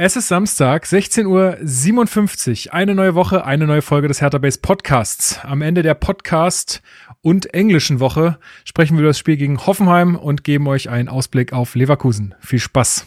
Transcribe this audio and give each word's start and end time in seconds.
Es 0.00 0.14
ist 0.14 0.28
Samstag, 0.28 0.84
16.57 0.84 2.68
Uhr. 2.68 2.72
Eine 2.72 2.94
neue 2.94 3.16
Woche, 3.16 3.44
eine 3.44 3.66
neue 3.66 3.82
Folge 3.82 4.06
des 4.06 4.20
Hertha 4.20 4.38
Base 4.38 4.60
Podcasts. 4.62 5.40
Am 5.42 5.60
Ende 5.60 5.82
der 5.82 5.94
Podcast- 5.94 6.82
und 7.20 7.52
englischen 7.52 7.98
Woche 7.98 8.38
sprechen 8.64 8.94
wir 8.94 9.00
über 9.00 9.08
das 9.08 9.18
Spiel 9.18 9.36
gegen 9.36 9.66
Hoffenheim 9.66 10.14
und 10.14 10.44
geben 10.44 10.68
euch 10.68 10.88
einen 10.88 11.08
Ausblick 11.08 11.52
auf 11.52 11.74
Leverkusen. 11.74 12.36
Viel 12.38 12.60
Spaß. 12.60 13.06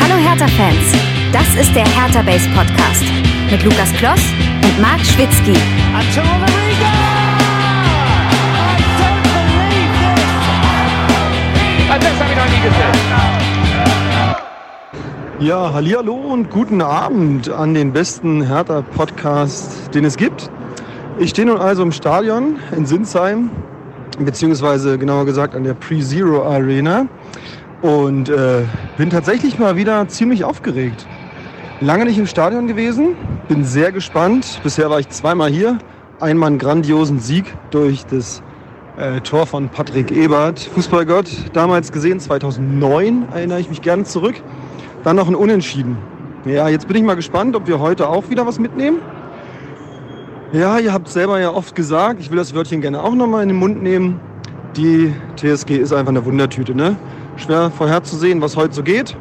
Hallo 0.00 0.16
Hertha-Fans, 0.26 0.94
das 1.34 1.66
ist 1.66 1.74
der 1.74 1.84
Hertha 1.84 2.22
Base 2.22 2.48
Podcast 2.54 3.04
mit 3.50 3.62
Lukas 3.62 3.92
Kloss 3.98 4.22
und 4.62 4.80
Marc 4.80 5.04
Schwitzky. 5.04 5.52
Ja, 15.38 15.72
hallihallo 15.72 16.14
und 16.14 16.50
guten 16.50 16.82
Abend 16.82 17.48
an 17.48 17.74
den 17.74 17.92
besten 17.92 18.42
Hertha-Podcast, 18.42 19.94
den 19.94 20.04
es 20.04 20.16
gibt. 20.16 20.50
Ich 21.18 21.30
stehe 21.30 21.46
nun 21.46 21.58
also 21.58 21.84
im 21.84 21.92
Stadion 21.92 22.58
in 22.76 22.84
Sinsheim, 22.84 23.50
beziehungsweise 24.18 24.98
genauer 24.98 25.24
gesagt 25.24 25.54
an 25.54 25.62
der 25.62 25.74
Pre-Zero 25.74 26.42
Arena 26.42 27.06
und 27.82 28.28
äh, 28.28 28.62
bin 28.96 29.10
tatsächlich 29.10 29.60
mal 29.60 29.76
wieder 29.76 30.08
ziemlich 30.08 30.42
aufgeregt. 30.42 31.06
Lange 31.80 32.06
nicht 32.06 32.18
im 32.18 32.26
Stadion 32.26 32.66
gewesen, 32.66 33.14
bin 33.46 33.64
sehr 33.64 33.92
gespannt. 33.92 34.60
Bisher 34.64 34.90
war 34.90 34.98
ich 34.98 35.10
zweimal 35.10 35.50
hier. 35.50 35.78
Einmal 36.18 36.48
einen 36.48 36.58
grandiosen 36.58 37.20
Sieg 37.20 37.54
durch 37.70 38.04
das 38.06 38.42
äh, 38.96 39.20
Tor 39.20 39.46
von 39.46 39.68
Patrick 39.68 40.10
Ebert, 40.10 40.60
Fußballgott, 40.60 41.28
damals 41.52 41.92
gesehen, 41.92 42.20
2009 42.20 43.28
erinnere 43.32 43.60
ich 43.60 43.68
mich 43.68 43.82
gerne 43.82 44.04
zurück. 44.04 44.36
Dann 45.02 45.16
noch 45.16 45.28
ein 45.28 45.34
Unentschieden. 45.34 45.98
Ja, 46.44 46.68
jetzt 46.68 46.86
bin 46.88 46.96
ich 46.96 47.02
mal 47.02 47.16
gespannt, 47.16 47.56
ob 47.56 47.66
wir 47.66 47.80
heute 47.80 48.08
auch 48.08 48.30
wieder 48.30 48.46
was 48.46 48.58
mitnehmen. 48.58 48.98
Ja, 50.52 50.78
ihr 50.78 50.92
habt 50.92 51.08
selber 51.08 51.40
ja 51.40 51.50
oft 51.50 51.74
gesagt, 51.74 52.20
ich 52.20 52.30
will 52.30 52.36
das 52.36 52.54
Wörtchen 52.54 52.80
gerne 52.80 53.02
auch 53.02 53.14
nochmal 53.14 53.42
in 53.42 53.48
den 53.48 53.58
Mund 53.58 53.82
nehmen. 53.82 54.20
Die 54.76 55.12
TSG 55.36 55.78
ist 55.78 55.92
einfach 55.92 56.10
eine 56.10 56.24
Wundertüte, 56.24 56.74
ne? 56.74 56.96
Schwer 57.36 57.70
vorherzusehen, 57.70 58.40
was 58.40 58.56
heute 58.56 58.74
so 58.74 58.82
geht. 58.82 59.16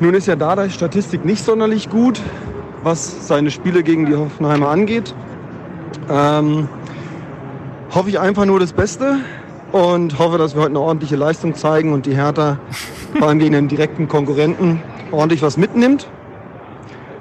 Nun 0.00 0.14
ist 0.14 0.26
ja 0.26 0.36
Dardai 0.36 0.68
Statistik 0.68 1.24
nicht 1.24 1.44
sonderlich 1.44 1.88
gut, 1.88 2.20
was 2.82 3.26
seine 3.26 3.50
Spiele 3.50 3.82
gegen 3.82 4.06
die 4.06 4.14
Hoffenheimer 4.14 4.68
angeht. 4.68 5.14
Ähm, 6.10 6.68
hoffe 7.90 8.08
ich 8.08 8.20
einfach 8.20 8.44
nur 8.44 8.60
das 8.60 8.72
Beste 8.72 9.18
und 9.72 10.18
hoffe, 10.18 10.38
dass 10.38 10.54
wir 10.54 10.62
heute 10.62 10.70
eine 10.70 10.80
ordentliche 10.80 11.16
Leistung 11.16 11.54
zeigen 11.54 11.92
und 11.92 12.06
die 12.06 12.14
Hertha 12.14 12.58
vor 13.18 13.28
allem 13.28 13.38
gegen 13.38 13.52
den 13.52 13.68
direkten 13.68 14.08
Konkurrenten 14.08 14.80
ordentlich 15.10 15.42
was 15.42 15.56
mitnimmt. 15.56 16.08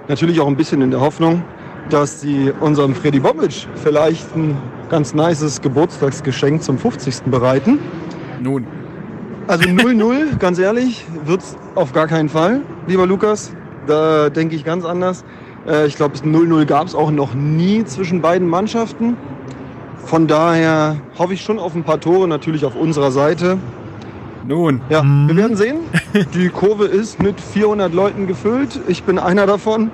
Natürlich 0.07 0.39
auch 0.39 0.47
ein 0.47 0.55
bisschen 0.55 0.81
in 0.81 0.91
der 0.91 1.01
Hoffnung, 1.01 1.43
dass 1.89 2.21
sie 2.21 2.51
unserem 2.59 2.95
Freddy 2.95 3.19
Bobic 3.19 3.67
vielleicht 3.75 4.35
ein 4.35 4.57
ganz 4.89 5.13
nices 5.13 5.61
Geburtstagsgeschenk 5.61 6.63
zum 6.63 6.77
50. 6.77 7.23
bereiten. 7.25 7.79
Nun. 8.39 8.65
Also 9.47 9.63
0-0, 9.69 10.37
ganz 10.37 10.59
ehrlich, 10.59 11.05
wird 11.25 11.41
es 11.41 11.57
auf 11.75 11.93
gar 11.93 12.07
keinen 12.07 12.29
Fall, 12.29 12.61
lieber 12.87 13.07
Lukas. 13.07 13.51
Da 13.87 14.29
denke 14.29 14.55
ich 14.55 14.63
ganz 14.63 14.85
anders. 14.85 15.23
Äh, 15.67 15.87
ich 15.87 15.95
glaube, 15.95 16.15
0-0 16.15 16.65
gab 16.65 16.87
es 16.87 16.95
auch 16.95 17.11
noch 17.11 17.33
nie 17.33 17.83
zwischen 17.85 18.21
beiden 18.21 18.47
Mannschaften. 18.47 19.17
Von 20.09 20.25
daher 20.25 20.95
hoffe 21.19 21.35
ich 21.35 21.43
schon 21.43 21.59
auf 21.59 21.75
ein 21.75 21.83
paar 21.83 21.99
Tore, 21.99 22.27
natürlich 22.27 22.65
auf 22.65 22.75
unserer 22.75 23.11
Seite. 23.11 23.59
Nun. 24.47 24.81
Ja, 24.89 25.03
wir 25.03 25.35
werden 25.35 25.55
sehen. 25.55 25.81
Die 26.33 26.49
Kurve 26.49 26.85
ist 26.85 27.21
mit 27.21 27.39
400 27.39 27.93
Leuten 27.93 28.25
gefüllt. 28.25 28.79
Ich 28.87 29.03
bin 29.03 29.19
einer 29.19 29.45
davon. 29.45 29.91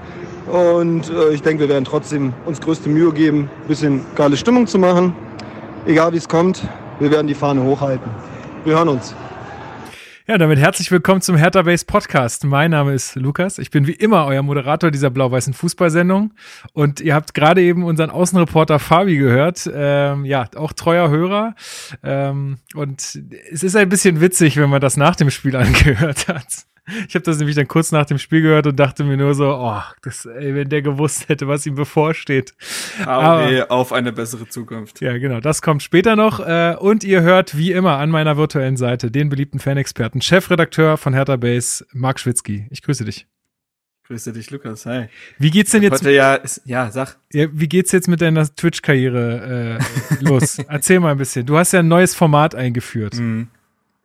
Und 0.49 1.09
äh, 1.09 1.33
ich 1.33 1.41
denke, 1.41 1.63
wir 1.63 1.67
werden 1.69 1.83
trotzdem 1.83 2.31
uns 2.45 2.61
größte 2.61 2.87
Mühe 2.87 3.11
geben, 3.11 3.49
ein 3.63 3.67
bisschen 3.67 4.05
geile 4.15 4.37
Stimmung 4.37 4.67
zu 4.67 4.79
machen. 4.79 5.13
Egal 5.85 6.13
wie 6.13 6.17
es 6.17 6.29
kommt, 6.29 6.65
wir 7.01 7.11
werden 7.11 7.27
die 7.27 7.35
Fahne 7.35 7.61
hochhalten. 7.63 8.09
Wir 8.63 8.77
hören 8.77 8.87
uns. 8.87 9.13
Ja, 10.27 10.39
damit 10.39 10.57
herzlich 10.57 10.89
willkommen 10.89 11.21
zum 11.21 11.35
Hertha 11.35 11.61
Base 11.61 11.85
Podcast. 11.85 12.45
Mein 12.45 12.71
Name 12.71 12.95
ist 12.95 13.13
Lukas. 13.13 13.59
Ich 13.59 13.69
bin 13.69 13.85
wie 13.85 13.91
immer 13.91 14.25
euer 14.25 14.41
Moderator 14.41 14.89
dieser 14.89 15.11
blau-weißen 15.11 15.53
Fußballsendung. 15.53 16.33
Und 16.73 16.99
ihr 16.99 17.13
habt 17.13 17.35
gerade 17.35 17.61
eben 17.61 17.83
unseren 17.83 18.09
Außenreporter 18.09 18.79
Fabi 18.79 19.17
gehört. 19.17 19.69
Ähm, 19.71 20.25
ja, 20.25 20.49
auch 20.55 20.73
treuer 20.73 21.11
Hörer. 21.11 21.53
Ähm, 22.01 22.57
und 22.73 23.19
es 23.51 23.61
ist 23.61 23.75
ein 23.75 23.87
bisschen 23.87 24.19
witzig, 24.19 24.57
wenn 24.57 24.71
man 24.71 24.81
das 24.81 24.97
nach 24.97 25.15
dem 25.15 25.29
Spiel 25.29 25.55
angehört 25.55 26.27
hat. 26.27 26.65
Ich 27.07 27.15
habe 27.15 27.23
das 27.23 27.37
nämlich 27.39 27.55
dann 27.55 27.67
kurz 27.67 27.91
nach 27.91 28.05
dem 28.05 28.19
Spiel 28.19 28.43
gehört 28.43 28.67
und 28.67 28.79
dachte 28.79 29.03
mir 29.03 29.17
nur 29.17 29.33
so, 29.33 29.55
oh, 29.55 29.81
das, 30.03 30.25
ey, 30.25 30.53
wenn 30.53 30.69
der 30.69 30.83
gewusst 30.83 31.29
hätte, 31.29 31.47
was 31.47 31.65
ihm 31.65 31.75
bevorsteht. 31.75 32.53
Aber 33.05 33.65
auf 33.69 33.91
eine 33.91 34.11
bessere 34.11 34.47
Zukunft. 34.47 35.01
Ja, 35.01 35.17
genau, 35.17 35.39
das 35.39 35.61
kommt 35.61 35.81
später 35.81 36.15
noch. 36.15 36.39
Äh, 36.39 36.75
und 36.79 37.03
ihr 37.03 37.21
hört 37.21 37.57
wie 37.57 37.71
immer 37.71 37.97
an 37.97 38.11
meiner 38.11 38.37
virtuellen 38.37 38.77
Seite 38.77 39.09
den 39.09 39.29
beliebten 39.29 39.59
Fanexperten, 39.59 40.21
Chefredakteur 40.21 40.97
von 40.97 41.13
Hertha 41.13 41.37
Base, 41.37 41.85
Marc 41.91 42.19
Schwitzky. 42.19 42.67
Ich 42.69 42.83
grüße 42.83 43.03
dich. 43.03 43.27
Grüße 44.07 44.33
dich, 44.33 44.51
Lukas. 44.51 44.85
Hi. 44.85 45.07
Wie 45.39 45.49
geht's 45.49 45.71
denn 45.71 45.81
jetzt? 45.81 46.01
Heute 46.01 46.11
ja, 46.11 46.35
ist, 46.35 46.61
ja, 46.65 46.91
sag. 46.91 47.17
Ja, 47.33 47.47
wie 47.51 47.67
geht's 47.67 47.91
jetzt 47.91 48.07
mit 48.07 48.21
deiner 48.21 48.45
Twitch-Karriere 48.45 49.79
äh, 49.79 50.23
los? 50.23 50.59
Erzähl 50.67 50.99
mal 50.99 51.13
ein 51.13 51.17
bisschen. 51.17 51.47
Du 51.47 51.57
hast 51.57 51.71
ja 51.71 51.79
ein 51.79 51.87
neues 51.87 52.13
Format 52.13 52.53
eingeführt. 52.53 53.15
Mhm. 53.15 53.47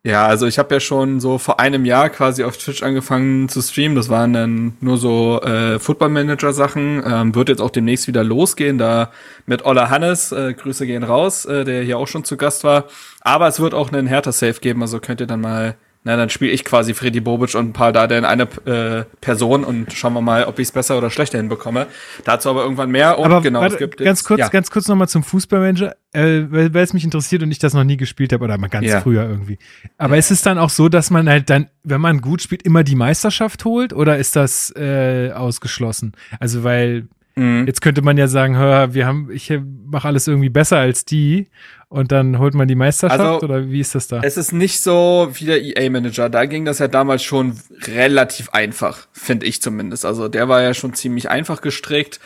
Ja, 0.03 0.27
also 0.27 0.47
ich 0.47 0.59
habe 0.59 0.75
ja 0.75 0.81
schon 0.81 1.21
so 1.21 1.37
vor 1.37 1.61
einem 1.61 1.85
Jahr 1.85 2.09
quasi 2.09 2.43
auf 2.43 2.57
Twitch 2.57 2.83
angefangen 2.83 3.51
zu 3.51 3.61
streamen. 3.61 3.95
Das 3.95 4.09
waren 4.09 4.33
dann 4.33 4.77
nur 4.81 4.97
so 4.97 5.43
äh, 5.43 5.79
Football-Manager-Sachen. 5.79 7.03
Ähm, 7.05 7.35
wird 7.35 7.51
jetzt 7.51 7.61
auch 7.61 7.69
demnächst 7.69 8.07
wieder 8.07 8.25
losgehen, 8.25 8.79
da 8.79 9.11
mit 9.45 9.67
Ola 9.67 9.91
Hannes, 9.91 10.33
äh, 10.33 10.55
Grüße 10.55 10.87
gehen 10.87 11.03
raus, 11.03 11.45
äh, 11.45 11.65
der 11.65 11.83
hier 11.83 11.99
auch 11.99 12.09
schon 12.09 12.25
zu 12.25 12.39
Gast 12.39 12.65
war. 12.65 12.87
Aber 13.21 13.47
es 13.47 13.61
wird 13.61 13.75
auch 13.75 13.93
einen 13.93 14.07
Hertha-Safe 14.07 14.59
geben, 14.61 14.81
also 14.81 15.01
könnt 15.01 15.21
ihr 15.21 15.27
dann 15.27 15.43
mal 15.43 15.77
na, 16.03 16.17
dann 16.17 16.31
spiele 16.31 16.51
ich 16.51 16.65
quasi 16.65 16.95
Freddy 16.95 17.21
Bobic 17.21 17.55
und 17.55 17.75
Paul 17.75 17.93
Dardai 17.93 18.19
in 18.19 18.25
eine 18.25 18.45
äh, 18.65 19.05
Person 19.21 19.65
und 19.65 19.93
schauen 19.93 20.15
wir 20.15 20.23
mal, 20.23 20.45
ob 20.45 20.59
ich 20.59 20.69
es 20.69 20.73
besser 20.73 20.97
oder 20.97 21.11
schlechter 21.11 21.37
hinbekomme. 21.37 21.89
Dazu 22.25 22.49
aber 22.49 22.63
irgendwann 22.63 22.91
mehr. 22.91 23.19
Und 23.19 23.27
aber 23.27 23.43
genau, 23.43 23.61
warte, 23.61 23.75
es 23.75 23.79
gibt 23.79 23.99
ganz 23.99 24.21
jetzt, 24.21 24.25
kurz, 24.25 24.41
ja. 24.41 24.49
ganz 24.49 24.71
kurz 24.71 24.89
nochmal 24.89 25.09
zum 25.09 25.23
Fußballmanager, 25.23 25.95
äh, 26.13 26.45
weil, 26.49 26.73
weil 26.73 26.85
es 26.85 26.95
mich 26.95 27.05
interessiert 27.05 27.43
und 27.43 27.51
ich 27.51 27.59
das 27.59 27.75
noch 27.75 27.85
nie 27.85 27.99
gespielt 27.99 28.33
habe 28.33 28.45
oder 28.45 28.57
mal 28.57 28.69
ganz 28.69 28.87
Ja. 28.87 29.03
früher 29.03 29.29
irgendwie. 29.29 29.59
Aber 29.99 30.17
ist 30.17 30.31
es 30.31 30.41
dann 30.41 30.59
auch 30.59 30.71
so, 30.71 30.89
dass 30.89 31.11
man 31.11 31.29
halt 31.29 31.51
dann, 31.51 31.69
wenn 31.85 32.01
man 32.01 32.23
gut 32.23 32.41
spielt, 32.41 32.63
immer 32.63 32.83
die 32.83 32.97
Meisterschaft 32.97 33.67
holt 33.67 33.93
oder 33.93 34.17
ist 34.17 34.37
das 34.37 34.75
äh, 34.77 35.33
ausgeschlossen? 35.33 36.13
Also 36.39 36.65
weil 36.65 37.09
Mhm. 37.37 37.67
jetzt 37.67 37.81
könnte 37.81 38.03
man 38.03 38.19
ja 38.19 38.29
sagen, 38.29 38.57
hör, 38.57 38.95
wir 38.95 39.07
haben, 39.07 39.31
ich 39.31 39.53
mache 39.87 40.09
alles 40.09 40.27
irgendwie 40.27 40.49
besser 40.49 40.79
als 40.79 41.05
die 41.05 41.49
und 41.89 42.13
dann 42.13 42.39
holt 42.39 42.55
man 42.55 42.69
die 42.69 42.77
Meisterschaft 42.77 43.21
Also, 43.21 43.41
oder 43.41 43.69
wie 43.69 43.81
ist 43.81 43.95
das 43.95 44.07
da? 44.07 44.21
Es 44.23 44.37
ist 44.37 44.53
nicht 44.53 44.81
so 44.81 45.29
wie 45.35 45.47
der 45.47 45.61
EA-Manager. 45.61 46.29
Da 46.29 46.45
ging 46.47 46.65
das 46.65 46.79
ja 46.79 46.87
damals 46.87 47.23
schon 47.23 47.59
relativ 47.87 48.51
einfach, 48.51 49.09
finde 49.13 49.47
ich 49.47 49.61
zumindest. 49.61 50.05
Also 50.05 50.29
der 50.29 50.49
war 50.49 50.63
ja 50.63 50.73
schon 50.73 50.95
ziemlich 50.95 51.31
einfach 51.31 51.61
gestrickt. 51.61 52.21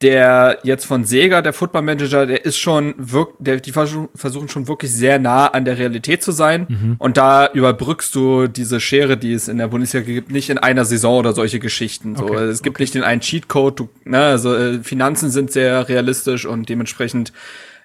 Der 0.00 0.60
jetzt 0.62 0.84
von 0.86 1.04
Sega, 1.04 1.42
der 1.42 1.52
Football 1.52 1.82
Manager, 1.82 2.24
der 2.24 2.44
ist 2.44 2.56
schon 2.56 2.94
wirk 2.98 3.30
der, 3.40 3.56
die 3.56 3.72
versuch- 3.72 4.08
versuchen 4.14 4.48
schon 4.48 4.68
wirklich 4.68 4.92
sehr 4.92 5.18
nah 5.18 5.48
an 5.48 5.64
der 5.64 5.76
Realität 5.76 6.22
zu 6.22 6.30
sein. 6.30 6.96
Und 7.00 7.16
da 7.16 7.50
überbrückst 7.52 8.14
du 8.14 8.46
diese 8.46 8.78
Schere, 8.78 9.16
die 9.16 9.32
es 9.32 9.48
in 9.48 9.58
der 9.58 9.66
Bundesliga 9.66 10.06
gibt, 10.06 10.30
nicht 10.30 10.50
in 10.50 10.58
einer 10.58 10.84
Saison 10.84 11.18
oder 11.18 11.32
solche 11.32 11.58
Geschichten. 11.58 12.14
So, 12.14 12.26
Okay, 12.26 12.44
es 12.44 12.62
gibt 12.62 12.78
nicht 12.78 12.94
den 12.94 13.02
einen 13.02 13.20
Cheatcode, 13.22 13.80
du, 13.80 13.88
ne, 14.04 14.18
also 14.18 14.54
äh, 14.54 14.78
Finanzen 14.84 15.30
sind 15.30 15.50
sehr 15.50 15.88
realistisch 15.88 16.46
und 16.46 16.68
dementsprechend 16.68 17.32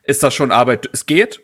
ist 0.03 0.21
das 0.21 0.35
schon 0.35 0.51
Arbeit. 0.51 0.87
Es 0.93 1.07
geht, 1.07 1.41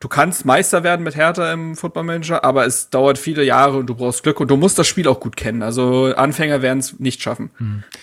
du 0.00 0.08
kannst 0.08 0.44
Meister 0.44 0.84
werden 0.84 1.02
mit 1.02 1.16
Hertha 1.16 1.52
im 1.52 1.76
Football 1.76 2.04
Manager, 2.04 2.44
aber 2.44 2.66
es 2.66 2.90
dauert 2.90 3.18
viele 3.18 3.42
Jahre 3.44 3.78
und 3.78 3.86
du 3.86 3.94
brauchst 3.94 4.22
Glück 4.22 4.40
und 4.40 4.50
du 4.50 4.56
musst 4.56 4.78
das 4.78 4.86
Spiel 4.86 5.08
auch 5.08 5.20
gut 5.20 5.36
kennen. 5.36 5.62
Also 5.62 6.14
Anfänger 6.14 6.62
werden 6.62 6.78
es 6.78 6.98
nicht 6.98 7.22
schaffen. 7.22 7.50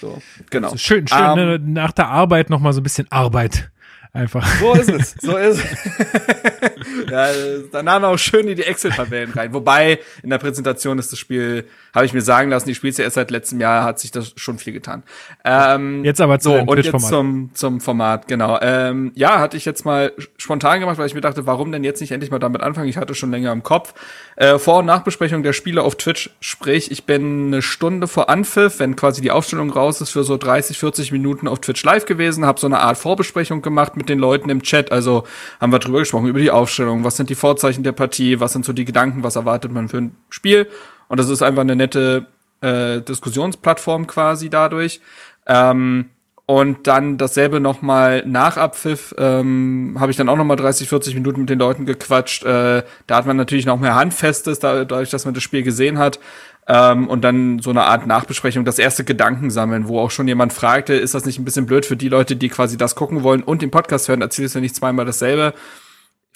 So, 0.01 0.21
genau. 0.50 0.69
So 0.69 0.77
schön, 0.77 1.07
schön, 1.07 1.18
Ähm, 1.18 1.36
ne, 1.36 1.59
nach 1.59 1.92
der 1.92 2.09
Arbeit 2.09 2.50
noch 2.50 2.59
mal 2.59 2.74
so 2.74 2.81
ein 2.81 2.83
bisschen 2.83 3.07
Arbeit. 3.12 3.69
Einfach. 4.15 4.47
So 4.62 4.73
ist 4.73 4.89
es. 4.89 5.15
So 5.21 5.35
ist 5.38 5.59
es. 5.59 7.12
ja, 7.12 7.27
danach 7.69 8.01
auch 8.03 8.17
schön 8.17 8.47
in 8.47 8.56
die 8.56 8.63
Excel-Tabellen 8.63 9.31
rein. 9.33 9.53
Wobei, 9.53 10.00
in 10.23 10.29
der 10.29 10.38
Präsentation 10.38 10.97
ist 11.00 11.12
das 11.12 11.19
Spiel, 11.19 11.65
habe 11.94 12.06
ich 12.06 12.13
mir 12.13 12.21
sagen 12.21 12.50
lassen, 12.50 12.69
die 12.69 12.75
spielst 12.75 12.97
ja 12.97 13.03
erst 13.03 13.15
seit 13.15 13.29
letztem 13.29 13.59
Jahr, 13.59 13.83
hat 13.83 14.00
sich 14.00 14.12
das 14.12 14.31
schon 14.38 14.57
viel 14.57 14.71
getan. 14.71 15.03
Ähm, 15.44 16.06
Jetzt 16.06 16.21
aber 16.21 16.39
zu 16.39 16.51
so, 16.51 16.56
und 16.56 16.77
jetzt 16.77 17.07
zum, 17.09 17.50
zum 17.53 17.81
Format, 17.81 18.29
genau. 18.29 18.57
Ähm, 18.62 19.12
ja, 19.15 19.39
hatte 19.39 19.57
ich 19.57 19.65
jetzt 19.65 19.83
mal 19.83 20.13
spontan 20.38 20.79
gemacht, 20.79 20.97
weil 20.97 21.07
ich 21.07 21.13
mir 21.13 21.19
dachte, 21.19 21.45
warum 21.45 21.73
denn 21.73 21.83
jetzt 21.83 22.00
nicht 22.00 22.13
endlich 22.13 22.31
mal 22.31 22.39
damit 22.39 22.61
anfangen? 22.61 22.88
Ich 22.88 22.95
hatte 22.95 23.15
schon 23.15 23.31
länger 23.31 23.51
im 23.51 23.63
Kopf. 23.63 23.94
Äh, 24.38 24.59
Vor- 24.59 24.79
und 24.79 24.85
Nachbesprechung 24.85 25.44
der 25.44 25.51
Spiele 25.51 25.81
auf 25.81 25.95
Twitch, 25.95 26.29
sprich, 26.39 26.89
ich 26.89 27.03
bin 27.03 27.47
eine 27.47 27.61
Stunde 27.61 28.07
vor 28.07 28.29
Anpfiff, 28.29 28.79
wenn 28.79 28.95
quasi 28.95 29.21
die 29.21 29.31
Aufstellung 29.31 29.71
raus 29.71 30.00
ist, 30.00 30.11
für 30.11 30.23
so 30.23 30.38
30, 30.38 30.77
40 30.77 31.11
Minuten 31.11 31.50
auf 31.50 31.59
Twitch 31.59 31.83
live 31.83 32.06
gewesen, 32.06 32.45
habe 32.45 32.61
so 32.61 32.68
eine 32.68 32.79
Art 32.79 32.97
Vorbesprechung 32.97 33.61
gemacht 33.61 33.97
mit 33.97 34.05
mit 34.06 34.10
den 34.10 34.19
Leuten 34.19 34.50
im 34.50 34.62
Chat. 34.62 34.92
Also 34.92 35.24
haben 35.60 35.72
wir 35.72 35.80
drüber 35.80 36.00
gesprochen, 36.00 36.28
über 36.28 36.40
die 36.40 36.52
Aufstellung, 36.52 37.04
was 37.04 37.18
sind 37.18 37.30
die 37.30 37.36
Vorzeichen 37.36 37.84
der 37.84 37.92
Partie, 37.92 38.40
was 38.40 38.54
sind 38.54 38.66
so 38.66 38.74
die 38.74 38.86
Gedanken, 38.86 39.24
was 39.24 39.36
erwartet 39.36 39.72
man 39.72 39.90
für 39.90 39.98
ein 39.98 40.16
Spiel. 40.30 40.68
Und 41.07 41.19
das 41.19 41.30
ist 41.30 41.42
einfach 41.42 41.62
eine 41.62 41.75
nette 41.75 42.28
äh, 42.62 43.02
Diskussionsplattform 43.02 44.07
quasi 44.07 44.50
dadurch. 44.50 45.02
Ähm, 45.48 46.10
und 46.48 46.86
dann 46.86 47.18
dasselbe 47.18 47.60
nochmal 47.60 48.24
nach 48.28 48.57
Abpfiff 48.57 49.16
ähm, 49.18 49.98
habe 50.00 50.12
ich 50.12 50.18
dann 50.18 50.30
auch 50.30 50.36
nochmal 50.36 50.57
30, 50.57 50.88
40 50.88 51.16
Minuten 51.16 51.42
mit 51.42 51.50
den 51.50 51.57
Leuten 51.57 51.88
gequatscht. 51.88 52.44
Äh, 52.44 52.84
da 53.07 53.16
hat 53.16 53.25
man 53.25 53.36
natürlich 53.36 53.66
noch 53.66 53.80
mehr 53.80 53.96
Handfestes, 53.96 54.60
dadurch, 54.60 55.10
dass 55.10 55.25
man 55.25 55.34
das 55.34 55.42
Spiel 55.42 55.63
gesehen 55.63 55.98
hat. 55.98 56.19
Ähm, 56.67 57.07
und 57.07 57.21
dann 57.21 57.59
so 57.59 57.69
eine 57.69 57.83
Art 57.83 58.07
Nachbesprechung, 58.07 58.65
das 58.65 58.79
erste 58.79 59.03
Gedanken 59.03 59.51
sammeln, 59.51 59.88
wo 59.88 60.00
auch 60.00 60.09
schon 60.09 60.27
jemand 60.27 60.51
fragte, 60.51 60.94
ist 60.95 61.13
das 61.13 61.25
nicht 61.25 61.38
ein 61.38 61.45
bisschen 61.45 61.67
blöd 61.67 61.85
für 61.85 61.95
die 61.95 62.09
Leute, 62.09 62.35
die 62.35 62.50
quasi 62.50 62.75
das 62.75 62.95
gucken 62.95 63.21
wollen 63.21 63.44
und 63.44 63.62
den 63.62 63.69
Podcast 63.69 64.07
hören, 64.07 64.21
erzählst 64.21 64.56
du 64.56 64.59
nicht 64.59 64.75
zweimal 64.75 65.06
dasselbe. 65.06 65.53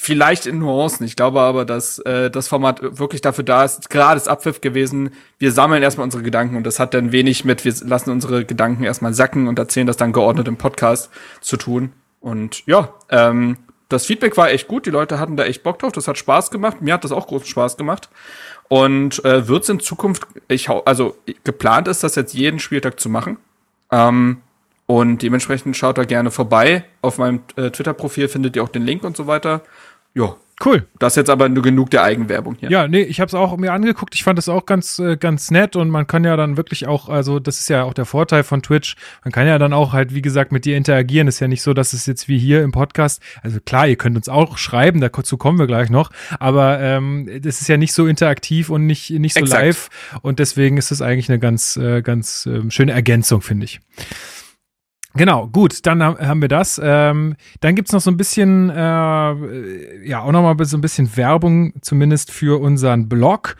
Vielleicht 0.01 0.45
in 0.45 0.59
Nuancen. 0.59 1.05
Ich 1.05 1.17
glaube 1.17 1.41
aber, 1.41 1.65
dass 1.65 1.99
äh, 1.99 2.31
das 2.31 2.47
Format 2.47 2.79
wirklich 2.99 3.19
dafür 3.19 3.43
da 3.43 3.65
ist, 3.65 3.89
gerade 3.89 4.17
das 4.17 4.29
Abpfiff 4.29 4.61
gewesen, 4.61 5.11
wir 5.39 5.51
sammeln 5.51 5.83
erstmal 5.83 6.05
unsere 6.05 6.23
Gedanken 6.23 6.55
und 6.55 6.63
das 6.63 6.79
hat 6.79 6.93
dann 6.93 7.11
wenig 7.11 7.43
mit, 7.43 7.65
wir 7.65 7.73
lassen 7.85 8.11
unsere 8.11 8.45
Gedanken 8.45 8.83
erstmal 8.83 9.13
sacken 9.13 9.47
und 9.47 9.59
erzählen 9.59 9.87
das 9.87 9.97
dann 9.97 10.13
geordnet 10.13 10.47
im 10.47 10.57
Podcast 10.57 11.09
zu 11.41 11.57
tun. 11.57 11.91
Und 12.21 12.65
ja, 12.65 12.93
ähm, 13.09 13.57
das 13.89 14.05
Feedback 14.05 14.37
war 14.37 14.51
echt 14.51 14.67
gut, 14.67 14.85
die 14.85 14.91
Leute 14.91 15.19
hatten 15.19 15.35
da 15.35 15.43
echt 15.43 15.63
Bock 15.63 15.79
drauf, 15.79 15.91
das 15.91 16.07
hat 16.07 16.17
Spaß 16.17 16.51
gemacht, 16.51 16.81
mir 16.81 16.93
hat 16.93 17.03
das 17.03 17.11
auch 17.11 17.27
großen 17.27 17.47
Spaß 17.47 17.75
gemacht. 17.75 18.09
Und 18.69 19.25
äh, 19.25 19.47
wird 19.47 19.63
es 19.63 19.69
in 19.69 19.79
Zukunft, 19.79 20.27
ich 20.47 20.69
also 20.69 21.17
geplant 21.43 21.87
ist, 21.87 22.03
das 22.03 22.15
jetzt 22.15 22.33
jeden 22.33 22.59
Spieltag 22.59 22.99
zu 22.99 23.09
machen. 23.09 23.37
Ähm, 23.91 24.41
und 24.85 25.21
dementsprechend 25.21 25.75
schaut 25.75 25.97
da 25.97 26.03
gerne 26.03 26.31
vorbei. 26.31 26.85
Auf 27.01 27.17
meinem 27.17 27.41
äh, 27.55 27.71
Twitter-Profil 27.71 28.27
findet 28.27 28.55
ihr 28.55 28.63
auch 28.63 28.69
den 28.69 28.83
Link 28.83 29.03
und 29.03 29.17
so 29.17 29.27
weiter. 29.27 29.61
Ja. 30.13 30.35
Cool. 30.63 30.85
Das 30.99 31.13
ist 31.13 31.17
jetzt 31.17 31.29
aber 31.29 31.47
nur 31.47 31.63
genug 31.63 31.89
der 31.89 32.03
Eigenwerbung 32.03 32.55
hier. 32.59 32.69
Ja, 32.69 32.87
nee, 32.87 33.01
ich 33.01 33.21
habe 33.21 33.27
es 33.27 33.33
auch 33.33 33.55
mir 33.55 33.71
angeguckt. 33.71 34.13
Ich 34.13 34.23
fand 34.23 34.37
es 34.37 34.49
auch 34.49 34.65
ganz, 34.65 34.99
äh, 34.99 35.15
ganz 35.15 35.51
nett 35.51 35.77
und 35.77 35.89
man 35.89 36.05
kann 36.05 36.25
ja 36.25 36.35
dann 36.35 36.57
wirklich 36.57 36.85
auch, 36.85 37.07
also 37.07 37.39
das 37.39 37.61
ist 37.61 37.69
ja 37.69 37.83
auch 37.83 37.93
der 37.93 38.03
Vorteil 38.05 38.43
von 38.43 38.61
Twitch. 38.61 38.97
Man 39.23 39.31
kann 39.31 39.47
ja 39.47 39.57
dann 39.57 39.71
auch 39.71 39.93
halt, 39.93 40.13
wie 40.13 40.21
gesagt, 40.21 40.51
mit 40.51 40.65
dir 40.65 40.75
interagieren. 40.75 41.29
Ist 41.29 41.39
ja 41.39 41.47
nicht 41.47 41.61
so, 41.61 41.73
dass 41.73 41.93
es 41.93 42.05
jetzt 42.05 42.27
wie 42.27 42.37
hier 42.37 42.61
im 42.61 42.73
Podcast, 42.73 43.21
also 43.41 43.59
klar, 43.61 43.87
ihr 43.87 43.95
könnt 43.95 44.17
uns 44.17 44.27
auch 44.27 44.57
schreiben, 44.57 44.99
dazu 44.99 45.37
kommen 45.37 45.59
wir 45.59 45.67
gleich 45.67 45.89
noch, 45.89 46.11
aber 46.39 46.81
ähm, 46.81 47.29
das 47.41 47.61
ist 47.61 47.69
ja 47.69 47.77
nicht 47.77 47.93
so 47.93 48.05
interaktiv 48.05 48.69
und 48.69 48.85
nicht, 48.85 49.11
nicht 49.11 49.35
so 49.35 49.41
Exakt. 49.41 49.63
live 49.63 49.89
und 50.21 50.39
deswegen 50.39 50.77
ist 50.77 50.91
es 50.91 51.01
eigentlich 51.01 51.29
eine 51.29 51.39
ganz, 51.39 51.77
äh, 51.77 52.01
ganz 52.01 52.45
äh, 52.45 52.69
schöne 52.69 52.91
Ergänzung, 52.91 53.41
finde 53.41 53.65
ich. 53.65 53.79
Genau, 55.15 55.47
gut, 55.47 55.85
dann 55.87 56.03
haben 56.03 56.41
wir 56.41 56.47
das. 56.47 56.79
Ähm, 56.83 57.35
dann 57.61 57.75
gibt's 57.75 57.91
noch 57.91 58.01
so 58.01 58.11
ein 58.11 58.17
bisschen, 58.17 58.69
äh, 58.69 60.07
ja, 60.07 60.21
auch 60.21 60.31
nochmal 60.31 60.55
so 60.65 60.77
ein 60.77 60.81
bisschen 60.81 61.17
Werbung, 61.17 61.73
zumindest 61.81 62.31
für 62.31 62.61
unseren 62.61 63.09
Blog. 63.09 63.55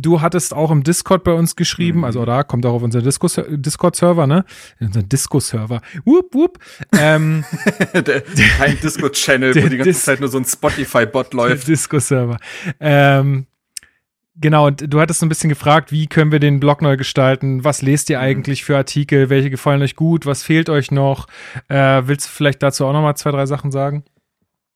Du 0.00 0.20
hattest 0.20 0.52
auch 0.52 0.72
im 0.72 0.82
Discord 0.82 1.22
bei 1.22 1.32
uns 1.32 1.54
geschrieben, 1.54 1.98
mhm. 1.98 2.04
also 2.04 2.24
da 2.24 2.42
kommt 2.42 2.66
auch 2.66 2.74
auf 2.74 2.82
unseren 2.82 3.04
Discord-Server, 3.04 4.26
ne? 4.26 4.44
Unseren 4.80 5.08
Disco-Server. 5.08 5.80
Whoop, 6.04 6.34
whoop. 6.34 6.58
Ähm, 6.98 7.44
der, 7.94 8.22
kein 8.58 8.78
Discord-Channel, 8.80 9.54
wo 9.54 9.68
die 9.68 9.76
ganze 9.76 9.90
Dis 9.90 10.04
Zeit 10.04 10.18
nur 10.18 10.28
so 10.28 10.38
ein 10.38 10.44
Spotify-Bot 10.44 11.34
läuft. 11.34 11.68
Disco-Server. 11.68 12.36
Ähm, 12.80 13.46
Genau, 14.40 14.68
und 14.68 14.92
du 14.92 15.00
hattest 15.00 15.20
so 15.20 15.26
ein 15.26 15.28
bisschen 15.28 15.50
gefragt, 15.50 15.92
wie 15.92 16.06
können 16.06 16.32
wir 16.32 16.40
den 16.40 16.60
Blog 16.60 16.80
neu 16.80 16.96
gestalten? 16.96 17.62
Was 17.62 17.82
lest 17.82 18.08
ihr 18.08 18.18
mhm. 18.18 18.24
eigentlich 18.24 18.64
für 18.64 18.76
Artikel? 18.76 19.28
Welche 19.28 19.50
gefallen 19.50 19.82
euch 19.82 19.96
gut? 19.96 20.24
Was 20.24 20.42
fehlt 20.42 20.70
euch 20.70 20.90
noch? 20.90 21.26
Äh, 21.68 22.02
willst 22.06 22.26
du 22.26 22.30
vielleicht 22.30 22.62
dazu 22.62 22.86
auch 22.86 22.92
noch 22.92 23.02
mal 23.02 23.16
zwei, 23.16 23.32
drei 23.32 23.44
Sachen 23.44 23.70
sagen? 23.70 24.04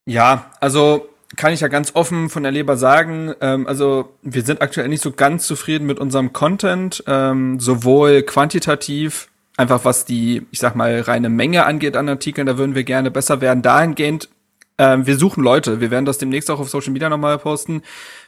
Ja, 0.06 0.50
also 0.60 1.08
kann 1.36 1.52
ich 1.52 1.60
ja 1.60 1.68
ganz 1.68 1.92
offen 1.94 2.28
von 2.28 2.42
der 2.42 2.52
Leber 2.52 2.76
sagen. 2.76 3.32
Ähm, 3.40 3.66
also 3.66 4.14
wir 4.22 4.42
sind 4.42 4.60
aktuell 4.60 4.88
nicht 4.88 5.02
so 5.02 5.12
ganz 5.12 5.46
zufrieden 5.46 5.86
mit 5.86 5.98
unserem 5.98 6.34
Content, 6.34 7.02
ähm, 7.06 7.58
sowohl 7.58 8.22
quantitativ, 8.22 9.28
einfach 9.56 9.86
was 9.86 10.04
die, 10.04 10.46
ich 10.50 10.58
sag 10.58 10.74
mal, 10.76 11.00
reine 11.00 11.30
Menge 11.30 11.64
angeht 11.64 11.96
an 11.96 12.08
Artikeln, 12.08 12.46
da 12.46 12.58
würden 12.58 12.74
wir 12.74 12.84
gerne 12.84 13.10
besser 13.10 13.40
werden. 13.40 13.62
Dahingehend 13.62 14.28
ähm, 14.76 15.06
wir 15.06 15.16
suchen 15.16 15.42
Leute. 15.44 15.80
Wir 15.80 15.90
werden 15.90 16.04
das 16.04 16.18
demnächst 16.18 16.50
auch 16.50 16.58
auf 16.58 16.68
Social 16.68 16.92
Media 16.92 17.08
nochmal 17.08 17.38
posten. 17.38 17.82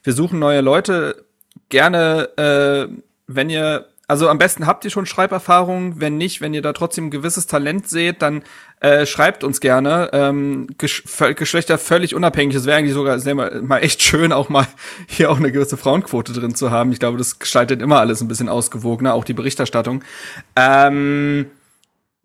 Wir 0.05 0.13
suchen 0.13 0.39
neue 0.39 0.61
Leute. 0.61 1.26
Gerne, 1.69 2.29
äh, 2.37 2.95
wenn 3.27 3.51
ihr, 3.51 3.87
also 4.09 4.29
am 4.29 4.39
besten 4.39 4.67
habt 4.67 4.85
ihr 4.85 4.91
schon 4.91 5.07
Schreiberfahrung. 5.07 6.01
Wenn 6.01 6.17
nicht, 6.17 6.41
wenn 6.41 6.55
ihr 6.55 6.63
da 6.63 6.73
trotzdem 6.73 7.07
ein 7.07 7.11
gewisses 7.11 7.47
Talent 7.47 7.89
seht, 7.89 8.23
dann 8.23 8.43
äh, 8.81 9.07
schreibt 9.07 9.43
uns 9.43 9.61
gerne. 9.61 10.11
Ähm, 10.13 10.69
Gesch 10.79 11.03
Geschlechter 11.35 11.79
völlig 11.79 12.15
unabhängig. 12.15 12.55
Es 12.55 12.67
wäre 12.67 12.79
eigentlich 12.79 12.95
sogar 12.95 13.19
sehr 13.19 13.35
mal, 13.35 13.63
mal 13.63 13.79
echt 13.79 14.03
schön, 14.03 14.33
auch 14.33 14.49
mal 14.49 14.67
hier 15.07 15.31
auch 15.31 15.39
eine 15.39 15.51
gewisse 15.51 15.77
Frauenquote 15.77 16.33
drin 16.33 16.55
zu 16.55 16.71
haben. 16.71 16.93
Ich 16.93 17.01
glaube, 17.01 17.19
das 17.19 17.39
gestaltet 17.39 17.83
immer 17.83 18.01
alles 18.01 18.21
ein 18.21 18.29
bisschen 18.29 18.49
ausgewogener, 18.49 19.15
auch 19.15 19.25
die 19.25 19.35
Berichterstattung. 19.35 20.05
Ähm, 20.55 21.47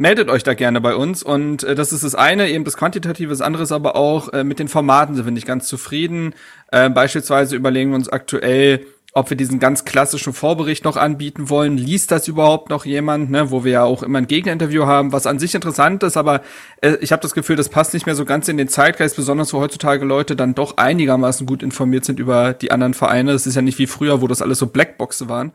meldet 0.01 0.30
euch 0.30 0.44
da 0.44 0.56
gerne 0.56 0.81
bei 0.81 0.95
uns. 0.95 1.24
Und 1.24 1.63
äh, 1.63 1.75
das 1.75 1.94
ist 1.94 2.04
das 2.04 2.16
eine, 2.16 2.50
eben 2.50 2.66
das 2.66 2.75
Quantitative, 2.75 3.30
das 3.30 3.42
andere 3.42 3.63
ist 3.63 3.72
aber 3.72 3.95
auch, 3.95 4.34
äh, 4.34 4.44
mit 4.44 4.60
den 4.60 4.68
Formaten 4.68 5.16
sind 5.16 5.25
wir 5.25 5.31
nicht 5.31 5.48
ganz 5.48 5.68
zufrieden. 5.68 6.34
Äh, 6.72 6.89
beispielsweise 6.89 7.56
überlegen 7.56 7.92
wir 7.92 7.95
uns 7.95 8.10
aktuell, 8.10 8.86
ob 9.13 9.30
wir 9.30 9.36
diesen 9.36 9.60
ganz 9.60 9.84
klassischen 9.84 10.31
Vorbericht 10.31 10.86
noch 10.86 10.96
anbieten 10.96 11.50
wollen. 11.50 11.78
Liest 11.78 12.12
das 12.12 12.28
überhaupt 12.28 12.69
noch 12.69 12.86
jemand, 12.86 13.30
ne? 13.30 13.52
wo 13.52 13.66
wir 13.66 13.72
ja 13.72 13.84
auch 13.84 14.04
immer 14.04 14.19
ein 14.19 14.28
Gegeninterview 14.28 14.86
haben, 14.86 15.12
was 15.12 15.28
an 15.28 15.38
sich 15.38 15.54
interessant 15.54 16.02
ist, 16.04 16.16
aber 16.16 16.42
äh, 16.81 16.96
ich 17.02 17.12
habe 17.12 17.22
das 17.22 17.34
Gefühl, 17.34 17.58
das 17.58 17.69
passt 17.69 17.94
nicht 17.94 18.06
mehr 18.06 18.16
so 18.16 18.24
ganz 18.24 18.48
in 18.48 18.58
den 18.58 18.69
Zeitgeist, 18.69 19.18
besonders 19.18 19.54
wo 19.54 19.60
heutzutage 19.60 20.06
Leute 20.06 20.36
dann 20.36 20.56
doch 20.56 20.78
einigermaßen 20.78 21.46
gut 21.46 21.62
informiert 21.62 22.06
sind 22.06 22.19
über 22.19 22.54
die 22.54 22.72
anderen 22.72 22.94
Vereine. 22.94 23.31
Es 23.34 23.46
ist 23.46 23.56
ja 23.56 23.62
nicht 23.62 23.80
wie 23.80 23.88
früher, 23.88 24.22
wo 24.22 24.28
das 24.28 24.42
alles 24.42 24.60
so 24.60 24.68
Blackboxe 24.68 25.28
waren. 25.28 25.52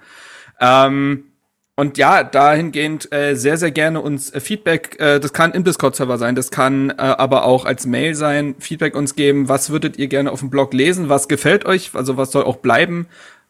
Ähm, 0.61 1.25
und 1.79 1.99
ja, 1.99 2.25
dahingehend 2.25 3.13
äh, 3.13 3.35
sehr, 3.35 3.59
sehr 3.59 3.71
gerne 3.71 4.01
uns 4.01 4.31
äh, 4.31 4.41
Feedback, 4.41 4.99
äh, 4.99 5.21
das 5.21 5.35
kann 5.35 5.53
im 5.53 5.63
Discord-Server 5.63 6.17
sein, 6.17 6.35
das 6.35 6.51
kann 6.51 6.89
äh, 6.89 6.95
aber 6.97 7.45
auch 7.45 7.67
als 7.67 7.85
Mail 7.85 8.15
sein, 8.15 8.55
Feedback 8.59 8.97
uns 8.97 9.15
geben, 9.15 9.51
was 9.51 9.69
würdet 9.69 9.99
ihr 9.99 10.07
gerne 10.07 10.33
auf 10.33 10.41
dem 10.41 10.49
Blog 10.49 10.73
lesen, 10.73 11.11
was 11.11 11.29
gefällt 11.29 11.67
euch, 11.67 11.91
also 11.93 12.17
was 12.17 12.33
soll 12.33 12.45
auch 12.45 12.57
bleiben. 12.57 13.09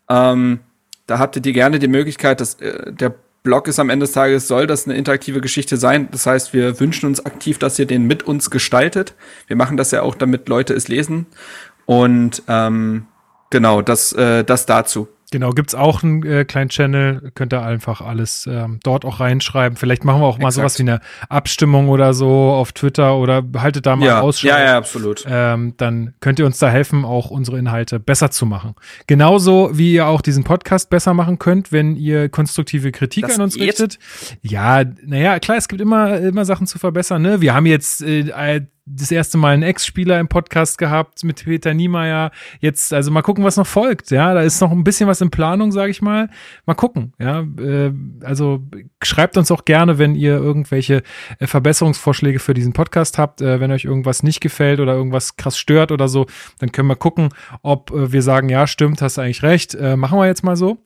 Ähm, 0.08 0.60
da 1.06 1.18
habt 1.18 1.36
ihr 1.36 1.42
gerne 1.42 1.78
die 1.78 1.88
Möglichkeit, 1.88 2.40
dass 2.40 2.54
äh, 2.54 2.92
der 2.92 3.14
Blog 3.42 3.68
ist 3.68 3.78
am 3.78 3.90
Ende 3.90 4.04
des 4.04 4.12
Tages, 4.12 4.48
soll 4.48 4.66
das 4.66 4.86
eine 4.86 4.96
interaktive 4.96 5.40
Geschichte 5.40 5.76
sein. 5.76 6.08
Das 6.10 6.26
heißt, 6.26 6.52
wir 6.52 6.80
wünschen 6.80 7.06
uns 7.06 7.24
aktiv, 7.24 7.58
dass 7.58 7.78
ihr 7.78 7.86
den 7.86 8.04
mit 8.04 8.24
uns 8.24 8.50
gestaltet. 8.50 9.14
Wir 9.46 9.54
machen 9.54 9.76
das 9.76 9.92
ja 9.92 10.02
auch, 10.02 10.16
damit 10.16 10.48
Leute 10.48 10.74
es 10.74 10.88
lesen. 10.88 11.26
Und 11.84 12.42
ähm, 12.48 13.06
genau, 13.50 13.82
das, 13.82 14.12
äh, 14.12 14.42
das 14.42 14.66
dazu. 14.66 15.08
Genau, 15.32 15.50
gibt's 15.50 15.74
auch 15.74 16.04
einen 16.04 16.24
äh, 16.24 16.44
kleinen 16.44 16.70
Channel, 16.70 17.32
könnt 17.34 17.52
ihr 17.52 17.62
einfach 17.62 18.00
alles 18.00 18.46
ähm, 18.46 18.78
dort 18.84 19.04
auch 19.04 19.18
reinschreiben. 19.18 19.76
Vielleicht 19.76 20.04
machen 20.04 20.20
wir 20.20 20.26
auch 20.26 20.38
mal 20.38 20.48
Exakt. 20.48 20.54
sowas 20.54 20.78
wie 20.78 20.82
eine 20.84 21.00
Abstimmung 21.28 21.88
oder 21.88 22.14
so 22.14 22.28
auf 22.30 22.72
Twitter 22.72 23.16
oder 23.16 23.42
haltet 23.56 23.86
da 23.86 23.96
mal 23.96 24.06
ja, 24.06 24.20
Ausschau. 24.20 24.48
Ja, 24.48 24.62
ja, 24.62 24.78
absolut. 24.78 25.24
Ähm, 25.28 25.74
dann 25.78 26.14
könnt 26.20 26.38
ihr 26.38 26.46
uns 26.46 26.58
da 26.58 26.68
helfen, 26.68 27.04
auch 27.04 27.30
unsere 27.30 27.58
Inhalte 27.58 27.98
besser 27.98 28.30
zu 28.30 28.46
machen. 28.46 28.76
Genauso 29.08 29.70
wie 29.72 29.94
ihr 29.94 30.06
auch 30.06 30.20
diesen 30.20 30.44
Podcast 30.44 30.90
besser 30.90 31.12
machen 31.12 31.40
könnt, 31.40 31.72
wenn 31.72 31.96
ihr 31.96 32.28
konstruktive 32.28 32.92
Kritik 32.92 33.26
das 33.26 33.34
an 33.34 33.42
uns 33.42 33.54
geht? 33.54 33.68
richtet. 33.68 33.98
Ja, 34.42 34.84
naja, 35.04 35.40
klar, 35.40 35.56
es 35.56 35.66
gibt 35.66 35.80
immer, 35.82 36.18
immer 36.18 36.44
Sachen 36.44 36.68
zu 36.68 36.78
verbessern. 36.78 37.22
Ne? 37.22 37.40
Wir 37.40 37.52
haben 37.52 37.66
jetzt 37.66 38.00
äh, 38.02 38.30
das 38.86 39.10
erste 39.10 39.36
Mal 39.36 39.54
einen 39.54 39.64
Ex-Spieler 39.64 40.20
im 40.20 40.28
Podcast 40.28 40.78
gehabt 40.78 41.24
mit 41.24 41.44
Peter 41.44 41.74
Niemeyer. 41.74 42.30
Jetzt, 42.60 42.92
also 42.92 43.10
mal 43.10 43.22
gucken, 43.22 43.44
was 43.44 43.56
noch 43.56 43.66
folgt. 43.66 44.12
Ja, 44.12 44.32
da 44.32 44.42
ist 44.42 44.60
noch 44.60 44.70
ein 44.70 44.84
bisschen 44.84 45.08
was 45.08 45.20
in 45.20 45.30
Planung, 45.30 45.72
sage 45.72 45.90
ich 45.90 46.00
mal. 46.00 46.30
Mal 46.66 46.74
gucken. 46.74 47.12
Ja, 47.18 47.40
äh, 47.58 47.92
also 48.22 48.62
schreibt 49.02 49.36
uns 49.36 49.50
auch 49.50 49.64
gerne, 49.64 49.98
wenn 49.98 50.14
ihr 50.14 50.36
irgendwelche 50.36 51.02
äh, 51.40 51.46
Verbesserungsvorschläge 51.48 52.38
für 52.38 52.54
diesen 52.54 52.72
Podcast 52.72 53.18
habt. 53.18 53.40
Äh, 53.40 53.58
wenn 53.60 53.72
euch 53.72 53.84
irgendwas 53.84 54.22
nicht 54.22 54.40
gefällt 54.40 54.78
oder 54.78 54.94
irgendwas 54.94 55.36
krass 55.36 55.58
stört 55.58 55.90
oder 55.90 56.06
so, 56.06 56.26
dann 56.60 56.70
können 56.70 56.88
wir 56.88 56.96
gucken, 56.96 57.30
ob 57.62 57.90
äh, 57.90 58.12
wir 58.12 58.22
sagen, 58.22 58.48
ja, 58.48 58.68
stimmt, 58.68 59.02
hast 59.02 59.16
du 59.16 59.22
eigentlich 59.22 59.42
recht. 59.42 59.76
Machen 59.96 60.18
wir 60.18 60.26
jetzt 60.26 60.44
mal 60.44 60.56
so. 60.56 60.85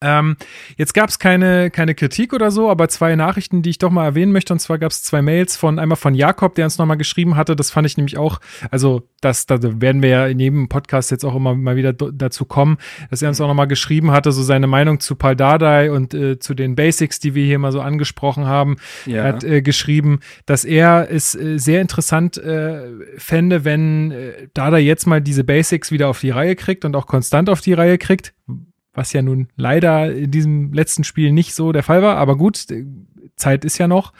Ähm, 0.00 0.36
jetzt 0.76 0.94
gab 0.94 1.08
es 1.08 1.18
keine, 1.18 1.70
keine 1.70 1.94
Kritik 1.94 2.32
oder 2.32 2.50
so, 2.50 2.70
aber 2.70 2.88
zwei 2.88 3.16
Nachrichten, 3.16 3.62
die 3.62 3.70
ich 3.70 3.78
doch 3.78 3.90
mal 3.90 4.04
erwähnen 4.04 4.32
möchte. 4.32 4.52
Und 4.52 4.58
zwar 4.58 4.78
gab 4.78 4.90
es 4.90 5.02
zwei 5.02 5.22
Mails 5.22 5.56
von 5.56 5.78
einmal 5.78 5.96
von 5.96 6.14
Jakob, 6.14 6.54
der 6.54 6.66
uns 6.66 6.78
nochmal 6.78 6.96
geschrieben 6.96 7.36
hatte. 7.36 7.56
Das 7.56 7.70
fand 7.70 7.86
ich 7.86 7.96
nämlich 7.96 8.18
auch, 8.18 8.40
also 8.70 9.08
das, 9.20 9.46
da 9.46 9.58
werden 9.62 10.02
wir 10.02 10.10
ja 10.10 10.26
in 10.26 10.38
jedem 10.38 10.68
Podcast 10.68 11.10
jetzt 11.10 11.24
auch 11.24 11.34
immer 11.34 11.54
mal 11.54 11.76
wieder 11.76 11.92
dazu 11.92 12.44
kommen, 12.44 12.76
dass 13.10 13.22
er 13.22 13.28
uns 13.28 13.40
auch 13.40 13.48
nochmal 13.48 13.66
geschrieben 13.66 14.10
hatte, 14.10 14.32
so 14.32 14.42
seine 14.42 14.66
Meinung 14.66 15.00
zu 15.00 15.16
Paul 15.16 15.36
Dardai 15.36 15.90
und 15.90 16.14
äh, 16.14 16.38
zu 16.38 16.54
den 16.54 16.76
Basics, 16.76 17.18
die 17.18 17.34
wir 17.34 17.44
hier 17.44 17.58
mal 17.58 17.72
so 17.72 17.80
angesprochen 17.80 18.46
haben. 18.46 18.76
Ja. 19.06 19.16
Er 19.16 19.24
hat 19.24 19.44
äh, 19.44 19.62
geschrieben, 19.62 20.20
dass 20.44 20.64
er 20.64 21.10
es 21.10 21.34
äh, 21.34 21.58
sehr 21.58 21.80
interessant 21.80 22.36
äh, 22.36 22.82
fände, 23.16 23.64
wenn 23.64 24.10
äh, 24.12 24.48
Dardai 24.54 24.80
jetzt 24.80 25.06
mal 25.06 25.20
diese 25.20 25.44
Basics 25.44 25.90
wieder 25.90 26.08
auf 26.08 26.20
die 26.20 26.30
Reihe 26.30 26.54
kriegt 26.54 26.84
und 26.84 26.94
auch 26.94 27.06
konstant 27.06 27.48
auf 27.48 27.60
die 27.60 27.72
Reihe 27.72 27.98
kriegt 27.98 28.34
was 28.96 29.12
ja 29.12 29.22
nun 29.22 29.48
leider 29.56 30.12
in 30.12 30.30
diesem 30.30 30.72
letzten 30.72 31.04
Spiel 31.04 31.30
nicht 31.32 31.54
so 31.54 31.70
der 31.72 31.82
Fall 31.82 32.02
war. 32.02 32.16
Aber 32.16 32.36
gut, 32.36 32.66
Zeit 33.36 33.64
ist 33.66 33.78
ja 33.78 33.86
noch. 33.86 34.12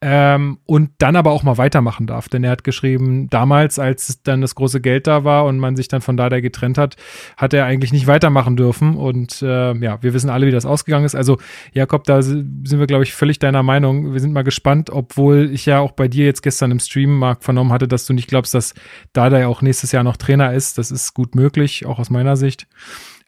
Ähm, 0.00 0.58
und 0.66 0.90
dann 0.98 1.16
aber 1.16 1.32
auch 1.32 1.42
mal 1.42 1.58
weitermachen 1.58 2.06
darf. 2.06 2.28
Denn 2.28 2.44
er 2.44 2.50
hat 2.50 2.64
geschrieben, 2.64 3.28
damals, 3.30 3.78
als 3.78 4.22
dann 4.22 4.42
das 4.42 4.54
große 4.54 4.80
Geld 4.80 5.06
da 5.06 5.24
war 5.24 5.46
und 5.46 5.58
man 5.58 5.74
sich 5.74 5.88
dann 5.88 6.02
von 6.02 6.16
da 6.16 6.28
getrennt 6.28 6.76
hat, 6.76 6.96
hat 7.36 7.54
er 7.54 7.64
eigentlich 7.64 7.92
nicht 7.92 8.06
weitermachen 8.06 8.56
dürfen. 8.56 8.96
Und 8.96 9.42
äh, 9.42 9.74
ja, 9.74 10.02
wir 10.02 10.12
wissen 10.12 10.30
alle, 10.30 10.46
wie 10.46 10.50
das 10.50 10.66
ausgegangen 10.66 11.06
ist. 11.06 11.14
Also, 11.14 11.38
Jakob, 11.72 12.04
da 12.04 12.20
sind 12.20 12.70
wir, 12.70 12.86
glaube 12.86 13.04
ich, 13.04 13.14
völlig 13.14 13.38
deiner 13.38 13.62
Meinung. 13.62 14.12
Wir 14.12 14.20
sind 14.20 14.32
mal 14.32 14.44
gespannt, 14.44 14.90
obwohl 14.90 15.50
ich 15.52 15.64
ja 15.64 15.80
auch 15.80 15.92
bei 15.92 16.06
dir 16.06 16.26
jetzt 16.26 16.42
gestern 16.42 16.70
im 16.70 16.80
Stream, 16.80 17.18
Marc, 17.18 17.42
vernommen 17.42 17.72
hatte, 17.72 17.88
dass 17.88 18.06
du 18.06 18.12
nicht 18.12 18.28
glaubst, 18.28 18.54
dass 18.54 18.74
Dada 19.14 19.38
ja 19.38 19.48
auch 19.48 19.62
nächstes 19.62 19.92
Jahr 19.92 20.04
noch 20.04 20.18
Trainer 20.18 20.52
ist. 20.52 20.76
Das 20.76 20.90
ist 20.90 21.14
gut 21.14 21.34
möglich, 21.34 21.86
auch 21.86 21.98
aus 21.98 22.10
meiner 22.10 22.36
Sicht. 22.36 22.66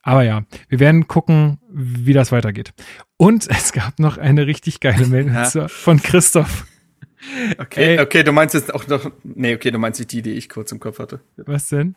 Aber 0.03 0.23
ja, 0.23 0.45
wir 0.69 0.81
werden 0.81 1.09
gucken, 1.09 1.59
wie 1.71 2.13
das 2.13 2.33
weitergeht. 2.33 2.73
Und 3.17 3.47
es 3.51 3.73
gab 3.73 3.99
noch 3.99 4.19
eine 4.19 4.47
richtig 4.47 4.81
geile 4.81 5.07
Meldung 5.07 5.35
ja. 5.35 5.69
von 5.69 6.01
Christoph. 6.03 6.67
Okay, 7.59 7.97
Ey. 7.97 8.01
okay, 8.01 8.23
du 8.23 8.33
meinst 8.33 8.55
jetzt 8.55 8.73
auch 8.73 8.87
noch, 8.87 9.11
nee, 9.25 9.55
okay, 9.55 9.71
du 9.71 9.79
meinst 9.79 10.01
nicht 10.01 10.11
die, 10.11 10.23
die 10.23 10.33
ich 10.33 10.49
kurz 10.49 10.73
im 10.73 10.81
Kopf 10.81 10.99
hatte. 10.99 11.21
Was 11.37 11.69
denn? 11.69 11.95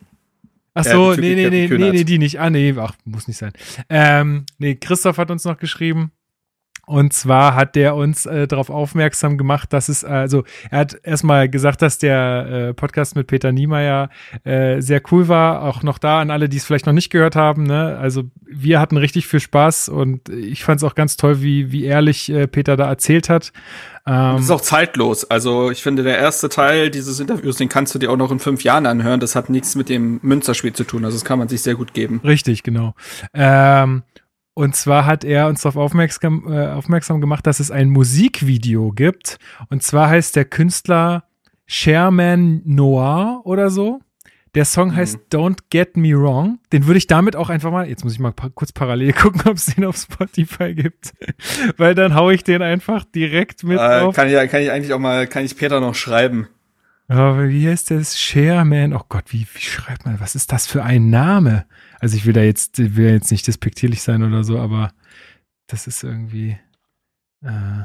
Ach 0.74 0.84
so, 0.84 1.12
ja, 1.12 1.20
nee, 1.20 1.34
nee, 1.34 1.48
nee, 1.48 1.68
nee, 1.68 1.90
nee, 1.90 2.04
die 2.04 2.18
nicht. 2.18 2.40
Ah, 2.40 2.50
nee, 2.50 2.74
ach, 2.76 2.94
muss 3.04 3.28
nicht 3.28 3.38
sein. 3.38 3.52
Ähm, 3.88 4.44
nee, 4.58 4.74
Christoph 4.74 5.18
hat 5.18 5.30
uns 5.30 5.44
noch 5.44 5.56
geschrieben, 5.56 6.10
und 6.86 7.12
zwar 7.12 7.54
hat 7.54 7.76
der 7.76 7.94
uns 7.94 8.26
äh, 8.26 8.46
darauf 8.46 8.70
aufmerksam 8.70 9.38
gemacht, 9.38 9.72
dass 9.72 9.88
es, 9.88 10.04
also 10.04 10.44
er 10.70 10.80
hat 10.80 10.98
erstmal 11.02 11.48
gesagt, 11.48 11.82
dass 11.82 11.98
der 11.98 12.46
äh, 12.70 12.74
Podcast 12.74 13.16
mit 13.16 13.26
Peter 13.26 13.52
Niemeyer 13.52 14.10
äh, 14.44 14.80
sehr 14.80 15.00
cool 15.10 15.28
war. 15.28 15.62
Auch 15.62 15.82
noch 15.82 15.98
da 15.98 16.20
an 16.20 16.30
alle, 16.30 16.48
die 16.48 16.56
es 16.56 16.64
vielleicht 16.64 16.86
noch 16.86 16.92
nicht 16.92 17.10
gehört 17.10 17.36
haben. 17.36 17.64
Ne? 17.64 17.96
Also 17.98 18.24
wir 18.46 18.80
hatten 18.80 18.96
richtig 18.96 19.26
viel 19.26 19.40
Spaß 19.40 19.88
und 19.88 20.28
ich 20.28 20.64
fand 20.64 20.80
es 20.80 20.84
auch 20.84 20.94
ganz 20.94 21.16
toll, 21.16 21.40
wie, 21.40 21.72
wie 21.72 21.84
ehrlich 21.84 22.30
äh, 22.30 22.46
Peter 22.46 22.76
da 22.76 22.88
erzählt 22.88 23.28
hat. 23.28 23.52
Ähm, 24.06 24.36
das 24.36 24.42
ist 24.42 24.50
auch 24.50 24.60
zeitlos. 24.60 25.24
Also 25.24 25.70
ich 25.70 25.82
finde, 25.82 26.02
der 26.02 26.18
erste 26.18 26.48
Teil 26.48 26.90
dieses 26.90 27.20
Interviews, 27.20 27.56
den 27.56 27.68
kannst 27.68 27.94
du 27.94 27.98
dir 27.98 28.10
auch 28.10 28.16
noch 28.16 28.30
in 28.30 28.38
fünf 28.38 28.62
Jahren 28.62 28.86
anhören. 28.86 29.20
Das 29.20 29.34
hat 29.34 29.48
nichts 29.48 29.74
mit 29.74 29.88
dem 29.88 30.20
Münsterspiel 30.22 30.72
zu 30.74 30.84
tun. 30.84 31.04
Also 31.04 31.16
das 31.16 31.24
kann 31.24 31.38
man 31.38 31.48
sich 31.48 31.62
sehr 31.62 31.74
gut 31.74 31.94
geben. 31.94 32.20
Richtig, 32.24 32.62
genau. 32.62 32.94
Ähm, 33.32 34.02
und 34.54 34.76
zwar 34.76 35.04
hat 35.04 35.24
er 35.24 35.48
uns 35.48 35.62
darauf 35.62 35.76
aufmerksam, 35.76 36.46
äh, 36.48 36.68
aufmerksam 36.68 37.20
gemacht, 37.20 37.46
dass 37.46 37.58
es 37.58 37.72
ein 37.72 37.90
Musikvideo 37.90 38.92
gibt. 38.92 39.38
Und 39.68 39.82
zwar 39.82 40.08
heißt 40.08 40.36
der 40.36 40.44
Künstler 40.44 41.24
Sherman 41.66 42.62
Noir 42.64 43.40
oder 43.44 43.70
so. 43.70 44.00
Der 44.54 44.64
Song 44.64 44.90
mhm. 44.90 44.96
heißt 44.96 45.18
Don't 45.32 45.58
Get 45.70 45.96
Me 45.96 46.16
Wrong. 46.16 46.60
Den 46.72 46.86
würde 46.86 46.98
ich 46.98 47.08
damit 47.08 47.34
auch 47.34 47.50
einfach 47.50 47.72
mal, 47.72 47.88
jetzt 47.88 48.04
muss 48.04 48.12
ich 48.12 48.20
mal 48.20 48.32
pa 48.32 48.48
kurz 48.54 48.70
parallel 48.70 49.12
gucken, 49.14 49.42
ob 49.46 49.56
es 49.56 49.66
den 49.66 49.84
auf 49.84 49.96
Spotify 49.96 50.72
gibt. 50.72 51.12
Weil 51.76 51.96
dann 51.96 52.14
haue 52.14 52.34
ich 52.34 52.44
den 52.44 52.62
einfach 52.62 53.04
direkt 53.04 53.64
mit 53.64 53.78
äh, 53.78 54.00
auf. 54.00 54.14
Kann 54.14 54.28
ich, 54.28 54.50
kann 54.50 54.62
ich 54.62 54.70
eigentlich 54.70 54.92
auch 54.92 55.00
mal, 55.00 55.26
kann 55.26 55.44
ich 55.44 55.56
Peter 55.56 55.80
noch 55.80 55.96
schreiben. 55.96 56.48
Aber 57.08 57.48
wie 57.48 57.68
heißt 57.68 57.90
das? 57.90 58.18
Sherman? 58.18 58.94
Oh 58.94 59.02
Gott, 59.08 59.32
wie, 59.32 59.46
wie 59.52 59.60
schreibt 59.60 60.06
man? 60.06 60.20
Was 60.20 60.34
ist 60.34 60.52
das 60.52 60.66
für 60.66 60.82
ein 60.82 61.10
Name? 61.10 61.66
Also 62.00 62.16
ich 62.16 62.24
will 62.24 62.32
da 62.32 62.42
jetzt, 62.42 62.78
will 62.96 63.10
jetzt 63.10 63.30
nicht 63.30 63.46
despektierlich 63.46 64.02
sein 64.02 64.22
oder 64.22 64.42
so, 64.42 64.58
aber 64.58 64.92
das 65.66 65.86
ist 65.86 66.02
irgendwie. 66.02 66.58
Äh, 67.42 67.84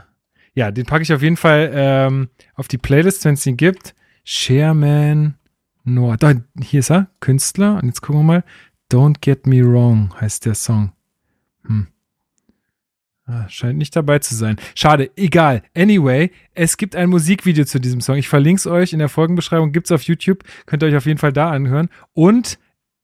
ja, 0.54 0.72
den 0.72 0.86
packe 0.86 1.04
ich 1.04 1.14
auf 1.14 1.22
jeden 1.22 1.38
Fall 1.38 1.72
ähm, 1.74 2.30
auf 2.56 2.68
die 2.68 2.78
Playlist, 2.78 3.24
wenn 3.26 3.36
es 3.36 3.44
den 3.44 3.58
gibt. 3.58 3.94
Sherman 4.24 5.36
Noah. 5.84 6.18
Da, 6.18 6.34
hier 6.62 6.80
ist 6.80 6.92
er, 6.92 7.08
Künstler. 7.20 7.76
Und 7.82 7.86
jetzt 7.88 8.02
gucken 8.02 8.22
wir 8.22 8.26
mal. 8.26 8.44
Don't 8.92 9.18
Get 9.22 9.46
Me 9.46 9.64
Wrong 9.64 10.14
heißt 10.20 10.46
der 10.46 10.56
Song. 10.56 10.94
Hm. 11.66 11.88
Ah, 13.32 13.48
scheint 13.48 13.78
nicht 13.78 13.96
dabei 13.96 14.18
zu 14.18 14.34
sein. 14.34 14.56
Schade, 14.74 15.12
egal. 15.16 15.62
Anyway, 15.76 16.32
es 16.56 16.78
gibt 16.78 16.96
ein 16.96 17.10
Musikvideo 17.10 17.64
zu 17.64 17.80
diesem 17.80 18.02
Song. 18.02 18.16
Ich 18.16 18.28
verlinke 18.28 18.60
es 18.60 18.66
euch 18.66 18.92
in 18.92 18.98
der 18.98 19.08
Folgenbeschreibung, 19.08 19.72
gibt 19.72 19.86
es 19.86 19.92
auf 19.92 20.02
YouTube. 20.02 20.44
Könnt 20.66 20.82
ihr 20.82 20.88
euch 20.88 20.96
auf 20.96 21.06
jeden 21.06 21.20
Fall 21.20 21.32
da 21.34 21.52
anhören. 21.52 21.90
Und 22.14 22.58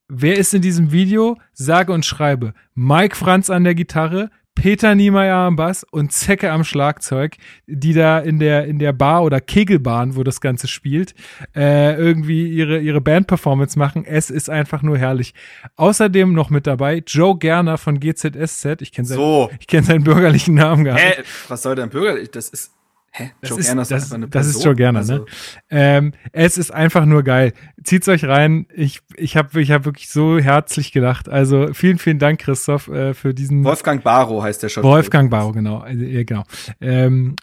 Wer 0.07 0.37
ist 0.37 0.53
in 0.53 0.61
diesem 0.61 0.91
Video? 0.91 1.39
Sage 1.53 1.91
und 1.91 2.05
schreibe. 2.05 2.53
Mike 2.75 3.15
Franz 3.15 3.49
an 3.49 3.63
der 3.63 3.73
Gitarre, 3.73 4.29
Peter 4.55 4.95
Niemeyer 4.95 5.35
am 5.35 5.55
Bass 5.55 5.83
und 5.83 6.11
Zecke 6.11 6.51
am 6.51 6.63
Schlagzeug, 6.63 7.35
die 7.67 7.93
da 7.93 8.19
in 8.19 8.39
der, 8.39 8.65
in 8.65 8.79
der 8.79 8.93
Bar 8.93 9.23
oder 9.23 9.41
Kegelbahn, 9.41 10.15
wo 10.15 10.23
das 10.23 10.41
Ganze 10.41 10.67
spielt, 10.67 11.13
äh, 11.55 11.95
irgendwie 11.95 12.49
ihre, 12.49 12.79
ihre 12.79 13.01
Band-Performance 13.01 13.77
machen. 13.77 14.05
Es 14.05 14.29
ist 14.29 14.49
einfach 14.49 14.81
nur 14.81 14.97
herrlich. 14.97 15.33
Außerdem 15.75 16.33
noch 16.33 16.49
mit 16.49 16.65
dabei 16.65 17.03
Joe 17.05 17.37
Gerner 17.37 17.77
von 17.77 17.99
GZSZ. 17.99 18.81
Ich 18.81 18.91
kenne 18.91 19.07
seinen, 19.07 19.17
so. 19.17 19.51
Ich 19.59 19.67
kenn 19.67 19.83
seinen 19.83 20.03
bürgerlichen 20.03 20.55
Namen 20.55 20.85
gar 20.85 20.95
nicht. 20.95 21.17
Hä? 21.17 21.23
Was 21.49 21.61
soll 21.61 21.75
denn 21.75 21.89
bürgerlich? 21.89 22.31
Das 22.31 22.49
ist 22.49 22.71
Hä? 23.17 23.31
Das 23.39 23.49
Joe 23.49 23.59
ist, 23.59 23.67
Gerner 23.67 23.81
ist 23.83 23.91
das, 23.91 24.03
einfach 24.03 24.15
eine 24.15 24.27
Person. 24.27 24.51
Das 24.51 24.57
ist 24.57 24.65
Joe 24.65 24.75
Gerner, 24.75 25.03
ne? 25.03 25.13
also. 25.13 25.13
ne? 25.13 25.25
Ähm, 25.69 26.13
es 26.33 26.57
ist 26.57 26.71
einfach 26.71 27.05
nur 27.05 27.23
geil. 27.23 27.53
Zieht's 27.81 28.09
euch 28.09 28.25
rein. 28.25 28.67
Ich, 28.75 28.99
ich 29.15 29.37
habe 29.37 29.61
ich 29.61 29.71
hab 29.71 29.85
wirklich 29.85 30.09
so 30.09 30.37
herzlich 30.37 30.91
gedacht. 30.91 31.29
Also 31.29 31.73
vielen, 31.73 31.97
vielen 31.97 32.19
Dank, 32.19 32.41
Christoph, 32.41 32.89
äh, 32.89 33.13
für 33.13 33.33
diesen. 33.33 33.63
Wolfgang 33.63 34.03
Barrow 34.03 34.43
heißt 34.43 34.63
der 34.63 34.67
schon. 34.67 34.83
Wolfgang 34.83 35.31
Barrow, 35.31 35.53
genau. 35.53 35.85
Ja, 35.87 36.23
genau. 36.23 36.43
Ähm, 36.81 37.37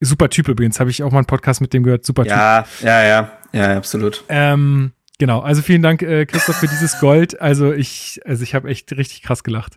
super 0.00 0.28
Typ 0.28 0.48
übrigens. 0.48 0.80
Habe 0.80 0.90
ich 0.90 1.04
auch 1.04 1.12
mal 1.12 1.18
einen 1.18 1.26
Podcast 1.26 1.60
mit 1.60 1.72
dem 1.72 1.84
gehört. 1.84 2.04
Super 2.04 2.24
Typ. 2.24 2.32
Ja, 2.32 2.64
ja, 2.82 3.04
ja. 3.04 3.30
Ja, 3.52 3.76
absolut. 3.76 4.24
Ähm, 4.28 4.90
Genau, 5.20 5.40
also 5.40 5.60
vielen 5.60 5.82
Dank, 5.82 6.00
äh, 6.00 6.24
Christoph, 6.24 6.56
für 6.56 6.66
dieses 6.66 6.98
Gold. 6.98 7.42
Also 7.42 7.74
ich, 7.74 8.22
also 8.24 8.42
ich 8.42 8.54
habe 8.54 8.70
echt 8.70 8.90
richtig 8.96 9.22
krass 9.22 9.44
gelacht. 9.44 9.76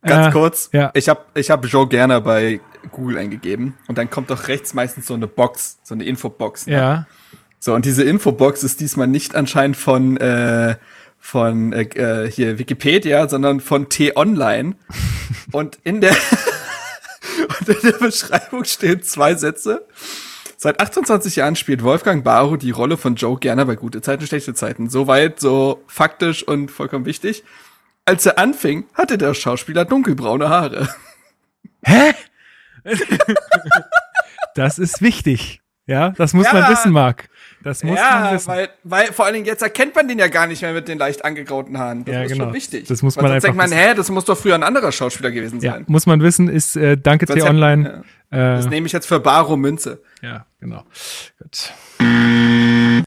Ganz 0.00 0.28
äh, 0.28 0.30
kurz, 0.30 0.70
ja. 0.72 0.90
ich 0.94 1.06
habe 1.10 1.20
ich 1.34 1.50
hab 1.50 1.66
Joe 1.66 1.86
Gerner 1.86 2.22
bei 2.22 2.60
Google 2.90 3.18
eingegeben 3.18 3.74
und 3.88 3.98
dann 3.98 4.10
kommt 4.10 4.30
doch 4.30 4.48
rechts 4.48 4.74
meistens 4.74 5.06
so 5.06 5.14
eine 5.14 5.26
Box, 5.26 5.78
so 5.82 5.94
eine 5.94 6.04
Infobox. 6.04 6.66
Ne? 6.66 6.72
Ja. 6.72 7.06
So, 7.58 7.74
und 7.74 7.84
diese 7.84 8.04
Infobox 8.04 8.62
ist 8.62 8.80
diesmal 8.80 9.06
nicht 9.06 9.34
anscheinend 9.34 9.76
von, 9.76 10.16
äh, 10.16 10.76
von 11.18 11.72
äh, 11.72 11.82
äh 11.82 12.30
hier 12.30 12.58
Wikipedia, 12.58 13.28
sondern 13.28 13.60
von 13.60 13.88
T-Online. 13.88 14.76
und 15.52 15.78
in 15.84 16.00
der 16.00 16.16
und 17.60 17.68
in 17.68 17.76
der 17.82 17.98
Beschreibung 17.98 18.64
stehen 18.64 19.02
zwei 19.02 19.34
Sätze. 19.34 19.86
Seit 20.56 20.80
28 20.80 21.36
Jahren 21.36 21.56
spielt 21.56 21.82
Wolfgang 21.82 22.22
Barrow 22.22 22.58
die 22.58 22.70
Rolle 22.70 22.98
von 22.98 23.14
Joe 23.14 23.38
Gerner 23.38 23.64
bei 23.64 23.76
gute 23.76 24.02
Zeiten, 24.02 24.26
schlechte 24.26 24.52
Zeiten. 24.52 24.90
Soweit 24.90 25.40
so 25.40 25.82
faktisch 25.86 26.42
und 26.42 26.70
vollkommen 26.70 27.06
wichtig. 27.06 27.44
Als 28.04 28.26
er 28.26 28.38
anfing, 28.38 28.84
hatte 28.94 29.18
der 29.18 29.34
Schauspieler 29.34 29.84
dunkelbraune 29.84 30.48
Haare. 30.48 30.88
Hä? 31.82 32.12
das 34.54 34.78
ist 34.78 35.02
wichtig. 35.02 35.60
Ja, 35.86 36.10
das 36.10 36.34
muss 36.34 36.46
ja, 36.46 36.52
man 36.52 36.70
wissen, 36.70 36.92
Marc. 36.92 37.28
Das 37.64 37.82
muss 37.82 37.98
ja, 37.98 38.20
man 38.20 38.34
wissen. 38.34 38.48
Weil, 38.48 38.68
weil 38.84 39.12
vor 39.12 39.24
allen 39.24 39.34
Dingen 39.34 39.46
jetzt 39.46 39.60
erkennt 39.60 39.94
man 39.96 40.06
den 40.06 40.20
ja 40.20 40.28
gar 40.28 40.46
nicht 40.46 40.62
mehr 40.62 40.72
mit 40.72 40.86
den 40.86 40.98
leicht 40.98 41.24
angegrauten 41.24 41.78
Haaren. 41.78 42.04
Das 42.04 42.14
ja, 42.14 42.22
ist 42.22 42.32
genau. 42.32 42.44
schon 42.44 42.54
wichtig. 42.54 42.86
Das 42.86 43.02
muss 43.02 43.16
man 43.16 43.24
Weil 43.24 43.32
einfach 43.32 43.48
denkt 43.48 43.58
man, 43.58 43.72
hä, 43.72 43.94
das 43.94 44.08
muss 44.08 44.24
doch 44.24 44.38
früher 44.38 44.54
ein 44.54 44.62
anderer 44.62 44.92
Schauspieler 44.92 45.32
gewesen 45.32 45.60
sein. 45.60 45.80
Ja, 45.80 45.84
muss 45.88 46.06
man 46.06 46.22
wissen, 46.22 46.48
ist 46.48 46.76
äh, 46.76 46.96
Danke 46.96 47.26
T 47.26 47.42
Online. 47.42 48.04
Ja. 48.30 48.54
Äh, 48.54 48.56
das 48.56 48.68
nehme 48.68 48.86
ich 48.86 48.92
jetzt 48.92 49.06
für 49.06 49.18
Baro 49.18 49.56
Münze. 49.56 50.00
Ja, 50.22 50.46
genau. 50.60 50.84
Gut. 51.38 51.72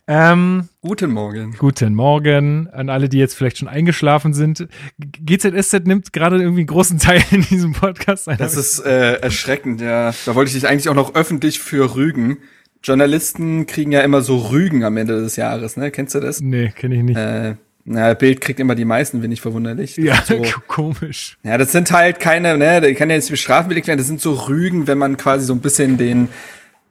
Ähm, 0.05 0.67
guten 0.81 1.11
Morgen. 1.11 1.55
Guten 1.57 1.95
Morgen 1.95 2.67
an 2.69 2.89
alle, 2.89 3.07
die 3.07 3.19
jetzt 3.19 3.35
vielleicht 3.35 3.59
schon 3.59 3.69
eingeschlafen 3.69 4.33
sind. 4.33 4.67
GZSZ 4.99 5.85
nimmt 5.85 6.11
gerade 6.11 6.41
irgendwie 6.41 6.61
einen 6.61 6.67
großen 6.67 6.99
Teil 6.99 7.23
in 7.31 7.41
diesem 7.43 7.71
Podcast 7.71 8.27
ein. 8.27 8.37
Das 8.37 8.57
ist 8.57 8.79
äh, 8.79 9.13
erschreckend, 9.21 9.79
ja. 9.79 10.13
Da 10.25 10.35
wollte 10.35 10.49
ich 10.49 10.55
dich 10.55 10.67
eigentlich 10.67 10.89
auch 10.89 10.95
noch 10.95 11.15
öffentlich 11.15 11.59
für 11.59 11.95
rügen. 11.95 12.39
Journalisten 12.83 13.65
kriegen 13.65 13.93
ja 13.93 14.01
immer 14.01 14.21
so 14.21 14.37
Rügen 14.37 14.83
am 14.83 14.97
Ende 14.97 15.21
des 15.21 15.37
Jahres, 15.37 15.77
ne? 15.77 15.89
Kennst 15.89 16.15
du 16.15 16.19
das? 16.19 16.41
Nee, 16.41 16.73
kenne 16.75 16.95
ich 16.95 17.03
nicht. 17.03 17.17
Äh, 17.17 17.55
na, 17.85 18.13
Bild 18.13 18.41
kriegt 18.41 18.59
immer 18.59 18.75
die 18.75 18.85
meisten, 18.85 19.21
bin 19.21 19.31
ich 19.31 19.39
verwunderlich. 19.39 19.95
Das 19.95 20.03
ja, 20.03 20.23
so, 20.25 20.41
komisch. 20.67 21.37
Ja, 21.43 21.57
das 21.57 21.71
sind 21.71 21.91
halt 21.93 22.19
keine, 22.19 22.57
ne, 22.57 22.81
da 22.81 22.91
kann 22.93 23.09
ja 23.09 23.15
jetzt 23.15 23.29
bestrafen 23.29 23.73
werden, 23.73 23.97
das 23.97 24.07
sind 24.07 24.19
so 24.19 24.33
Rügen, 24.33 24.87
wenn 24.87 24.97
man 24.97 25.15
quasi 25.15 25.45
so 25.45 25.53
ein 25.53 25.61
bisschen 25.61 25.97
den 25.97 26.27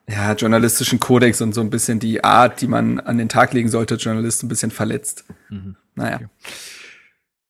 ja, 0.09 0.32
journalistischen 0.32 1.00
Kodex 1.00 1.40
und 1.40 1.54
so 1.54 1.61
ein 1.61 1.71
bisschen 1.71 1.99
die 1.99 2.25
Art, 2.25 2.61
die 2.61 2.66
man 2.66 3.00
an 3.00 3.18
den 3.18 3.28
Tag 3.28 3.52
legen 3.52 3.68
sollte, 3.68 3.94
Journalist 3.97 4.42
ein 4.42 4.49
bisschen 4.49 4.71
verletzt. 4.71 5.25
Mhm. 5.49 5.76
Naja. 5.94 6.16
Okay. 6.16 6.28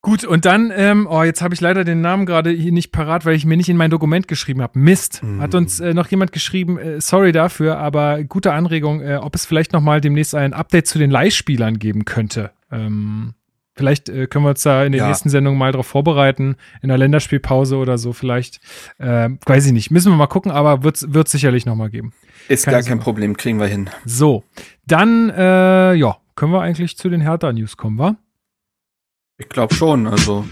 Gut, 0.04 0.24
und 0.24 0.44
dann, 0.46 0.72
ähm, 0.74 1.06
oh, 1.08 1.22
jetzt 1.22 1.42
habe 1.42 1.54
ich 1.54 1.60
leider 1.60 1.84
den 1.84 2.00
Namen 2.00 2.26
gerade 2.26 2.50
hier 2.50 2.72
nicht 2.72 2.90
parat, 2.90 3.24
weil 3.24 3.36
ich 3.36 3.44
mir 3.44 3.56
nicht 3.56 3.68
in 3.68 3.76
mein 3.76 3.90
Dokument 3.90 4.26
geschrieben 4.26 4.60
habe. 4.60 4.76
Mist. 4.76 5.22
Mhm. 5.22 5.40
Hat 5.40 5.54
uns 5.54 5.78
äh, 5.78 5.94
noch 5.94 6.08
jemand 6.08 6.32
geschrieben, 6.32 6.76
äh, 6.76 7.00
sorry 7.00 7.30
dafür, 7.30 7.78
aber 7.78 8.24
gute 8.24 8.52
Anregung, 8.52 9.00
äh, 9.00 9.18
ob 9.22 9.36
es 9.36 9.46
vielleicht 9.46 9.72
noch 9.72 9.80
mal 9.80 10.00
demnächst 10.00 10.34
ein 10.34 10.54
Update 10.54 10.88
zu 10.88 10.98
den 10.98 11.12
Leihspielern 11.12 11.78
geben 11.78 12.04
könnte. 12.04 12.50
Ähm, 12.72 13.34
vielleicht 13.76 14.08
äh, 14.08 14.26
können 14.26 14.44
wir 14.44 14.50
uns 14.50 14.64
da 14.64 14.84
in 14.84 14.90
den 14.90 14.98
ja. 14.98 15.06
nächsten 15.06 15.30
Sendungen 15.30 15.56
mal 15.56 15.70
drauf 15.70 15.86
vorbereiten, 15.86 16.56
in 16.82 16.88
der 16.88 16.98
Länderspielpause 16.98 17.76
oder 17.76 17.96
so 17.96 18.12
vielleicht. 18.12 18.58
Äh, 18.98 19.30
weiß 19.46 19.66
ich 19.66 19.72
nicht, 19.72 19.92
müssen 19.92 20.10
wir 20.10 20.16
mal 20.16 20.26
gucken, 20.26 20.50
aber 20.50 20.82
wird 20.82 20.96
es 21.04 21.30
sicherlich 21.30 21.64
noch 21.64 21.76
mal 21.76 21.90
geben. 21.90 22.12
Ist 22.48 22.64
Keine 22.64 22.78
gar 22.78 22.86
kein 22.86 22.98
Problem, 22.98 23.36
kriegen 23.36 23.60
wir 23.60 23.66
hin. 23.66 23.88
So, 24.04 24.44
dann, 24.86 25.30
äh, 25.30 25.94
ja, 25.94 26.16
können 26.34 26.52
wir 26.52 26.60
eigentlich 26.60 26.96
zu 26.96 27.08
den 27.08 27.20
Hertha-News 27.20 27.76
kommen, 27.76 27.98
wa? 27.98 28.16
Ich 29.38 29.48
glaube 29.48 29.74
schon, 29.74 30.06
also. 30.06 30.44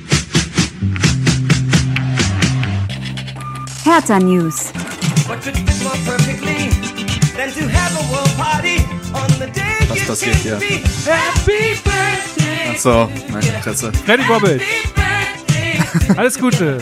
Hertha 3.84 4.18
News. 4.18 4.72
Was 9.88 10.06
passiert 10.06 10.36
hier? 10.36 10.58
Ach 12.70 12.78
so, 12.78 13.10
meine 13.30 13.46
Fresse. 13.62 13.92
Freddy 13.92 14.22
Bobbit. 14.24 14.62
Alles 16.16 16.38
Gute. 16.38 16.78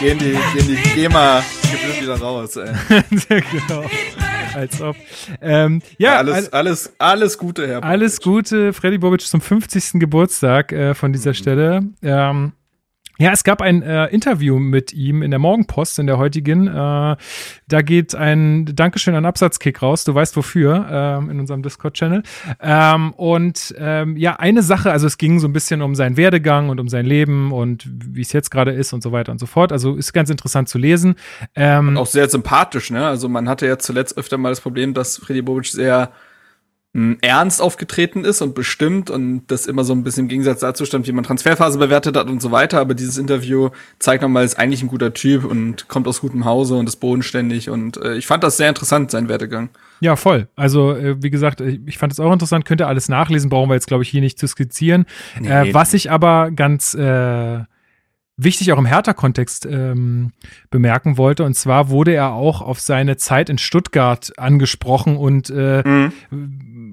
Gehen 0.00 0.18
die, 0.18 0.38
gehen 0.54 0.68
die 0.68 0.76
GEMA 0.94 1.42
gebühren 1.92 2.16
wieder 2.18 2.26
raus, 2.26 2.56
ey. 2.56 2.72
genau. 3.68 3.84
Als 4.54 4.80
ob. 4.80 4.96
Ähm, 5.42 5.82
ja, 5.98 6.12
Ja, 6.12 6.18
alles, 6.18 6.34
al- 6.34 6.48
alles, 6.58 6.92
alles 6.98 7.38
Gute, 7.38 7.68
Herr. 7.68 7.84
alles 7.84 8.20
Gute, 8.20 8.72
Freddy 8.72 8.98
Bobic 8.98 9.20
zum 9.22 9.40
50. 9.40 9.92
Geburtstag 10.00 10.72
äh, 10.72 10.94
von 10.94 11.12
dieser 11.12 11.34
Stelle. 11.34 11.82
Ähm, 12.02 12.52
ja, 13.18 13.32
es 13.32 13.42
gab 13.42 13.60
ein 13.60 13.82
äh, 13.82 14.06
Interview 14.06 14.58
mit 14.58 14.92
ihm 14.92 15.22
in 15.22 15.30
der 15.30 15.40
Morgenpost, 15.40 15.98
in 15.98 16.06
der 16.06 16.18
heutigen. 16.18 16.68
Äh, 16.68 17.16
da 17.68 17.82
geht 17.82 18.14
ein 18.14 18.64
Dankeschön 18.76 19.16
an 19.16 19.24
Absatzkick 19.24 19.82
raus, 19.82 20.04
du 20.04 20.14
weißt 20.14 20.36
wofür, 20.36 20.86
ähm, 20.88 21.30
in 21.30 21.40
unserem 21.40 21.62
Discord-Channel. 21.62 22.22
Ähm, 22.60 23.12
und 23.14 23.74
ähm, 23.76 24.16
ja, 24.16 24.36
eine 24.36 24.62
Sache, 24.62 24.92
also 24.92 25.08
es 25.08 25.18
ging 25.18 25.40
so 25.40 25.48
ein 25.48 25.52
bisschen 25.52 25.82
um 25.82 25.96
seinen 25.96 26.16
Werdegang 26.16 26.68
und 26.68 26.78
um 26.78 26.88
sein 26.88 27.06
Leben 27.06 27.50
und 27.52 27.88
wie 27.90 28.22
es 28.22 28.32
jetzt 28.32 28.50
gerade 28.50 28.70
ist 28.70 28.92
und 28.92 29.02
so 29.02 29.10
weiter 29.10 29.32
und 29.32 29.40
so 29.40 29.46
fort. 29.46 29.72
Also 29.72 29.96
ist 29.96 30.12
ganz 30.12 30.30
interessant 30.30 30.68
zu 30.68 30.78
lesen. 30.78 31.16
Ähm, 31.56 31.96
auch 31.96 32.06
sehr 32.06 32.28
sympathisch, 32.28 32.90
ne? 32.90 33.04
Also 33.04 33.28
man 33.28 33.48
hatte 33.48 33.66
ja 33.66 33.78
zuletzt 33.78 34.16
öfter 34.16 34.38
mal 34.38 34.50
das 34.50 34.60
Problem, 34.60 34.94
dass 34.94 35.18
Freddy 35.18 35.42
Bobic 35.42 35.66
sehr 35.66 36.12
ernst 36.94 37.60
aufgetreten 37.60 38.24
ist 38.24 38.40
und 38.40 38.54
bestimmt 38.54 39.10
und 39.10 39.42
das 39.48 39.66
immer 39.66 39.84
so 39.84 39.92
ein 39.92 40.02
bisschen 40.02 40.24
im 40.24 40.28
Gegensatz 40.28 40.60
dazu 40.60 40.84
stand, 40.84 41.06
wie 41.06 41.12
man 41.12 41.22
Transferphase 41.22 41.78
bewertet 41.78 42.16
hat 42.16 42.28
und 42.28 42.40
so 42.40 42.50
weiter. 42.50 42.80
Aber 42.80 42.94
dieses 42.94 43.18
Interview 43.18 43.68
zeigt 43.98 44.22
nochmal, 44.22 44.44
ist 44.44 44.58
eigentlich 44.58 44.82
ein 44.82 44.88
guter 44.88 45.12
Typ 45.12 45.44
und 45.44 45.86
kommt 45.88 46.08
aus 46.08 46.20
gutem 46.22 46.44
Hause 46.44 46.76
und 46.76 46.88
ist 46.88 46.96
bodenständig 46.96 47.70
und 47.70 47.98
äh, 47.98 48.16
ich 48.16 48.26
fand 48.26 48.42
das 48.42 48.56
sehr 48.56 48.68
interessant, 48.68 49.10
sein 49.10 49.28
Werdegang. 49.28 49.68
Ja, 50.00 50.16
voll. 50.16 50.48
Also, 50.56 50.92
äh, 50.92 51.22
wie 51.22 51.30
gesagt, 51.30 51.60
äh, 51.60 51.78
ich 51.86 51.98
fand 51.98 52.12
es 52.12 52.20
auch 52.20 52.32
interessant, 52.32 52.64
könnt 52.64 52.80
ihr 52.80 52.88
alles 52.88 53.08
nachlesen, 53.08 53.50
brauchen 53.50 53.68
wir 53.68 53.74
jetzt, 53.74 53.86
glaube 53.86 54.02
ich, 54.02 54.08
hier 54.08 54.22
nicht 54.22 54.38
zu 54.38 54.46
skizzieren. 54.46 55.06
Nee. 55.38 55.48
Äh, 55.48 55.74
was 55.74 55.92
ich 55.94 56.10
aber 56.10 56.50
ganz 56.50 56.94
äh, 56.94 57.60
wichtig 58.38 58.72
auch 58.72 58.78
im 58.78 58.86
Hertha-Kontext 58.86 59.66
ähm, 59.66 60.32
bemerken 60.70 61.18
wollte, 61.18 61.44
und 61.44 61.54
zwar 61.54 61.90
wurde 61.90 62.14
er 62.14 62.32
auch 62.32 62.62
auf 62.62 62.80
seine 62.80 63.16
Zeit 63.16 63.50
in 63.50 63.58
Stuttgart 63.58 64.32
angesprochen 64.38 65.16
und 65.16 65.50
äh, 65.50 66.10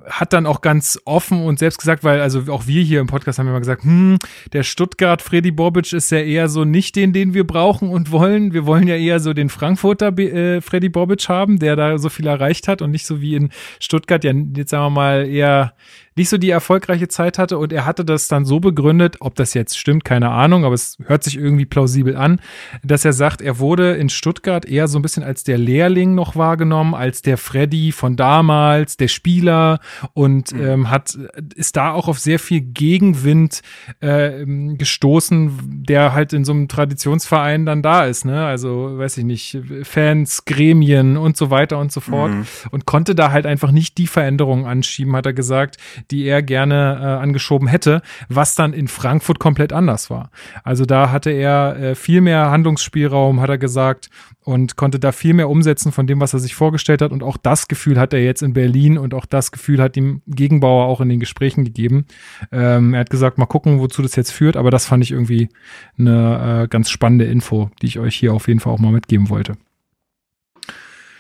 hat 0.07 0.33
dann 0.33 0.45
auch 0.45 0.61
ganz 0.61 0.99
offen 1.05 1.43
und 1.43 1.59
selbst 1.59 1.79
gesagt, 1.79 2.03
weil 2.03 2.21
also 2.21 2.43
auch 2.51 2.67
wir 2.67 2.83
hier 2.83 2.99
im 2.99 3.07
Podcast 3.07 3.39
haben 3.39 3.47
immer 3.47 3.59
gesagt, 3.59 3.83
hm, 3.83 4.17
der 4.53 4.63
Stuttgart 4.63 5.21
Freddy 5.21 5.51
Bobic 5.51 5.93
ist 5.93 6.11
ja 6.11 6.19
eher 6.19 6.49
so 6.49 6.65
nicht 6.65 6.95
den, 6.95 7.13
den 7.13 7.33
wir 7.33 7.45
brauchen 7.45 7.89
und 7.89 8.11
wollen. 8.11 8.53
Wir 8.53 8.65
wollen 8.65 8.87
ja 8.87 8.95
eher 8.95 9.19
so 9.19 9.33
den 9.33 9.49
Frankfurter 9.49 10.17
äh, 10.17 10.61
Freddy 10.61 10.89
Bobic 10.89 11.27
haben, 11.29 11.59
der 11.59 11.75
da 11.75 11.97
so 11.97 12.09
viel 12.09 12.27
erreicht 12.27 12.67
hat 12.67 12.81
und 12.81 12.91
nicht 12.91 13.05
so 13.05 13.21
wie 13.21 13.35
in 13.35 13.49
Stuttgart 13.79 14.23
ja 14.23 14.33
jetzt 14.55 14.71
sagen 14.71 14.85
wir 14.85 14.89
mal 14.89 15.27
eher 15.27 15.73
nicht 16.15 16.29
so 16.29 16.37
die 16.37 16.49
erfolgreiche 16.49 17.07
Zeit 17.07 17.37
hatte 17.37 17.57
und 17.57 17.73
er 17.73 17.85
hatte 17.85 18.05
das 18.05 18.27
dann 18.27 18.45
so 18.45 18.59
begründet, 18.59 19.17
ob 19.19 19.35
das 19.35 19.53
jetzt 19.53 19.77
stimmt, 19.77 20.05
keine 20.05 20.29
Ahnung, 20.31 20.63
aber 20.63 20.73
es 20.73 20.97
hört 21.05 21.23
sich 21.23 21.37
irgendwie 21.37 21.65
plausibel 21.65 22.15
an, 22.15 22.39
dass 22.83 23.03
er 23.03 23.13
sagt, 23.13 23.41
er 23.41 23.59
wurde 23.59 23.95
in 23.95 24.09
Stuttgart 24.09 24.65
eher 24.65 24.87
so 24.87 24.97
ein 24.97 25.01
bisschen 25.01 25.23
als 25.23 25.43
der 25.43 25.57
Lehrling 25.57 26.15
noch 26.15 26.35
wahrgenommen, 26.35 26.93
als 26.93 27.21
der 27.21 27.37
Freddy 27.37 27.91
von 27.91 28.15
damals, 28.15 28.97
der 28.97 29.09
Spieler 29.09 29.79
und 30.13 30.53
ähm, 30.53 30.89
hat 30.89 31.17
ist 31.55 31.75
da 31.75 31.91
auch 31.91 32.07
auf 32.07 32.19
sehr 32.19 32.39
viel 32.39 32.61
Gegenwind 32.61 33.61
äh, 33.99 34.45
gestoßen, 34.45 35.83
der 35.87 36.13
halt 36.13 36.33
in 36.33 36.45
so 36.45 36.53
einem 36.53 36.67
Traditionsverein 36.67 37.65
dann 37.65 37.81
da 37.81 38.05
ist, 38.05 38.25
ne? 38.25 38.45
Also 38.45 38.97
weiß 38.97 39.17
ich 39.17 39.25
nicht, 39.25 39.59
Fans, 39.83 40.45
Gremien 40.45 41.17
und 41.17 41.35
so 41.37 41.49
weiter 41.49 41.77
und 41.79 41.91
so 41.91 41.99
fort 41.99 42.31
und 42.71 42.85
konnte 42.85 43.15
da 43.15 43.31
halt 43.31 43.45
einfach 43.45 43.71
nicht 43.71 43.97
die 43.97 44.07
Veränderungen 44.07 44.65
anschieben, 44.65 45.15
hat 45.15 45.25
er 45.25 45.33
gesagt, 45.33 45.77
die 46.11 46.25
er 46.25 46.41
gerne 46.41 46.99
äh, 47.01 47.05
angeschoben 47.23 47.67
hätte, 47.67 48.01
was 48.29 48.55
dann 48.55 48.73
in 48.73 48.87
Frankfurt 48.87 49.39
komplett 49.39 49.73
anders 49.73 50.09
war. 50.09 50.29
Also 50.63 50.85
da 50.85 51.11
hatte 51.11 51.31
er 51.31 51.77
äh, 51.77 51.95
viel 51.95 52.21
mehr 52.21 52.51
Handlungsspielraum, 52.51 53.41
hat 53.41 53.49
er 53.49 53.57
gesagt, 53.57 54.09
und 54.45 54.75
konnte 54.75 54.99
da 54.99 55.11
viel 55.11 55.33
mehr 55.33 55.49
umsetzen 55.49 55.91
von 55.91 56.05
dem, 56.05 56.21
was 56.21 56.33
er 56.33 56.39
sich 56.39 56.53
vorgestellt 56.53 57.01
hat. 57.01 57.11
Und 57.11 57.23
auch 57.23 57.35
das 57.35 57.67
Gefühl 57.67 57.99
hat 57.99 58.13
er 58.13 58.23
jetzt 58.23 58.43
in 58.43 58.53
Berlin 58.53 58.97
und 58.97 59.13
auch 59.13 59.25
das 59.25 59.51
Gefühl 59.51 59.81
hat 59.81 59.97
ihm 59.97 60.21
Gegenbauer 60.27 60.85
auch 60.85 61.01
in 61.01 61.09
den 61.09 61.19
Gesprächen 61.19 61.65
gegeben. 61.65 62.05
Ähm, 62.51 62.93
er 62.93 63.01
hat 63.01 63.09
gesagt, 63.09 63.39
mal 63.39 63.47
gucken, 63.47 63.79
wozu 63.79 64.03
das 64.03 64.15
jetzt 64.15 64.31
führt, 64.31 64.55
aber 64.55 64.69
das 64.69 64.85
fand 64.85 65.03
ich 65.03 65.11
irgendwie 65.11 65.49
eine 65.97 66.63
äh, 66.63 66.67
ganz 66.67 66.91
spannende 66.91 67.25
Info, 67.25 67.71
die 67.81 67.87
ich 67.87 67.99
euch 67.99 68.15
hier 68.15 68.33
auf 68.33 68.47
jeden 68.47 68.59
Fall 68.59 68.71
auch 68.71 68.79
mal 68.79 68.91
mitgeben 68.91 69.29
wollte. 69.29 69.53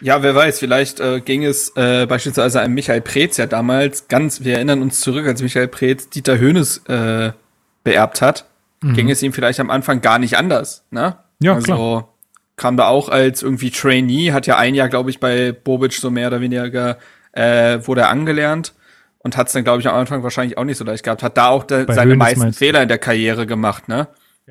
Ja, 0.05 0.21
wer 0.21 0.35
weiß, 0.35 0.59
vielleicht 0.59 0.99
äh, 0.99 1.19
ging 1.19 1.43
es 1.43 1.75
äh, 1.75 2.05
beispielsweise 2.05 2.61
einem 2.61 2.75
Michael 2.75 3.01
Preetz 3.01 3.37
ja 3.37 3.47
damals 3.47 4.07
ganz, 4.07 4.43
wir 4.43 4.53
erinnern 4.53 4.83
uns 4.83 4.99
zurück, 4.99 5.25
als 5.25 5.41
Michael 5.41 5.67
Preetz 5.67 6.09
Dieter 6.09 6.37
Hönes 6.37 6.77
äh, 6.85 7.31
beerbt 7.83 8.21
hat, 8.21 8.45
ging 8.93 9.09
es 9.09 9.23
ihm 9.23 9.33
vielleicht 9.33 9.59
am 9.59 9.71
Anfang 9.71 10.01
gar 10.01 10.19
nicht 10.19 10.37
anders, 10.37 10.85
ne? 10.91 11.15
Ja, 11.41 11.55
also, 11.55 11.65
klar. 11.65 12.09
kam 12.55 12.77
da 12.77 12.85
auch 12.85 13.09
als 13.09 13.41
irgendwie 13.41 13.71
Trainee, 13.71 14.31
hat 14.31 14.45
ja 14.45 14.57
ein 14.57 14.75
Jahr, 14.75 14.89
glaube 14.89 15.09
ich, 15.09 15.19
bei 15.19 15.51
Bobic 15.51 15.93
so 15.93 16.11
mehr 16.11 16.27
oder 16.27 16.39
weniger, 16.39 16.99
äh, 17.31 17.79
wurde 17.87 18.01
er 18.01 18.09
angelernt 18.09 18.75
und 19.17 19.37
hat 19.37 19.47
es 19.47 19.53
dann, 19.53 19.63
glaube 19.63 19.81
ich, 19.81 19.87
am 19.87 19.95
Anfang 19.95 20.21
wahrscheinlich 20.21 20.59
auch 20.59 20.65
nicht 20.65 20.77
so 20.77 20.85
leicht 20.85 21.03
gehabt, 21.03 21.23
hat 21.23 21.35
da 21.35 21.47
auch 21.47 21.63
da, 21.63 21.83
seine 21.91 22.11
Hoeneß 22.11 22.37
meisten? 22.37 22.53
Fehler 22.53 22.83
in 22.83 22.89
der 22.89 22.99
Karriere 22.99 23.47
gemacht, 23.47 23.87
ne? 23.87 24.07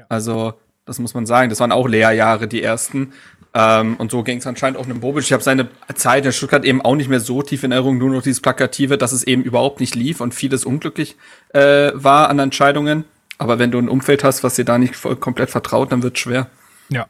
Also, 0.09 0.55
das 0.87 0.99
muss 0.99 1.15
man 1.15 1.27
sagen, 1.27 1.49
das 1.49 1.61
waren 1.61 1.73
auch 1.73 1.89
Lehrjahre, 1.89 2.47
die 2.49 2.63
ersten. 2.63 3.13
Ähm, 3.55 3.97
und 3.97 4.11
so 4.11 4.23
ging 4.25 4.39
es 4.39 4.47
anscheinend 4.47 4.79
auch 4.79 4.85
einem 4.85 5.01
Bobic. 5.01 5.25
Ich 5.25 5.33
habe 5.33 5.43
seine 5.43 5.69
Zeit 5.95 6.27
in 6.27 6.33
Stuttgart 6.33 6.65
eben 6.65 6.83
auch 6.83 6.97
nicht 6.97 7.09
mehr 7.09 7.21
so 7.21 7.41
tief 7.43 7.63
in 7.63 7.71
Erinnerung, 7.71 7.99
nur 7.99 8.11
noch 8.11 8.23
dieses 8.23 8.41
Plakative, 8.41 8.99
dass 8.99 9.13
es 9.13 9.23
eben 9.23 9.43
überhaupt 9.43 9.81
nicht 9.81 9.95
lief 9.95 10.21
und 10.21 10.35
vieles 10.35 10.65
unglücklich 10.65 11.17
äh, 11.51 11.93
war 11.95 12.29
an 12.29 12.41
Entscheidungen. 12.41 13.05
Aber 13.39 13.59
wenn 13.59 13.71
du 13.71 13.79
ein 13.79 13.89
Umfeld 13.89 14.25
hast, 14.25 14.43
was 14.43 14.57
dir 14.57 14.65
da 14.65 14.79
nicht 14.79 14.97
voll 14.97 15.17
komplett 15.17 15.51
vertraut, 15.51 15.93
dann 15.93 16.03
wird 16.03 16.19
schwer. 16.19 16.49
Ja. 16.89 17.07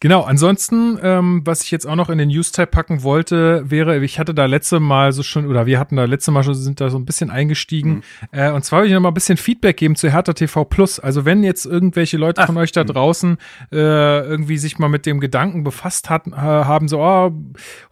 Genau, 0.00 0.22
ansonsten, 0.22 0.98
ähm, 1.02 1.42
was 1.44 1.62
ich 1.62 1.70
jetzt 1.70 1.86
auch 1.86 1.96
noch 1.96 2.10
in 2.10 2.18
den 2.18 2.28
News-Tab 2.28 2.70
packen 2.70 3.02
wollte, 3.02 3.68
wäre, 3.68 4.02
ich 4.04 4.18
hatte 4.18 4.34
da 4.34 4.46
letzte 4.46 4.80
Mal 4.80 5.12
so 5.12 5.22
schon, 5.22 5.46
oder 5.46 5.66
wir 5.66 5.78
hatten 5.78 5.96
da 5.96 6.04
letzte 6.04 6.30
Mal 6.30 6.44
schon, 6.44 6.54
sind 6.54 6.80
da 6.80 6.90
so 6.90 6.98
ein 6.98 7.04
bisschen 7.04 7.30
eingestiegen. 7.30 8.02
Äh, 8.30 8.52
und 8.52 8.64
zwar 8.64 8.82
will 8.82 8.88
ich 8.88 8.94
noch 8.94 9.00
mal 9.00 9.08
ein 9.08 9.14
bisschen 9.14 9.36
Feedback 9.36 9.76
geben 9.76 9.96
zu 9.96 10.10
Hertha 10.10 10.32
TV 10.32 10.64
Plus. 10.64 11.00
Also 11.00 11.24
wenn 11.24 11.42
jetzt 11.42 11.66
irgendwelche 11.66 12.16
Leute 12.16 12.44
von 12.46 12.56
euch 12.56 12.72
da 12.72 12.84
draußen 12.84 13.38
äh, 13.72 13.76
irgendwie 13.76 14.58
sich 14.58 14.78
mal 14.78 14.88
mit 14.88 15.06
dem 15.06 15.20
Gedanken 15.20 15.64
befasst 15.64 16.10
hatten, 16.10 16.32
äh, 16.32 16.36
haben, 16.36 16.88
so, 16.88 17.00
oh, 17.00 17.32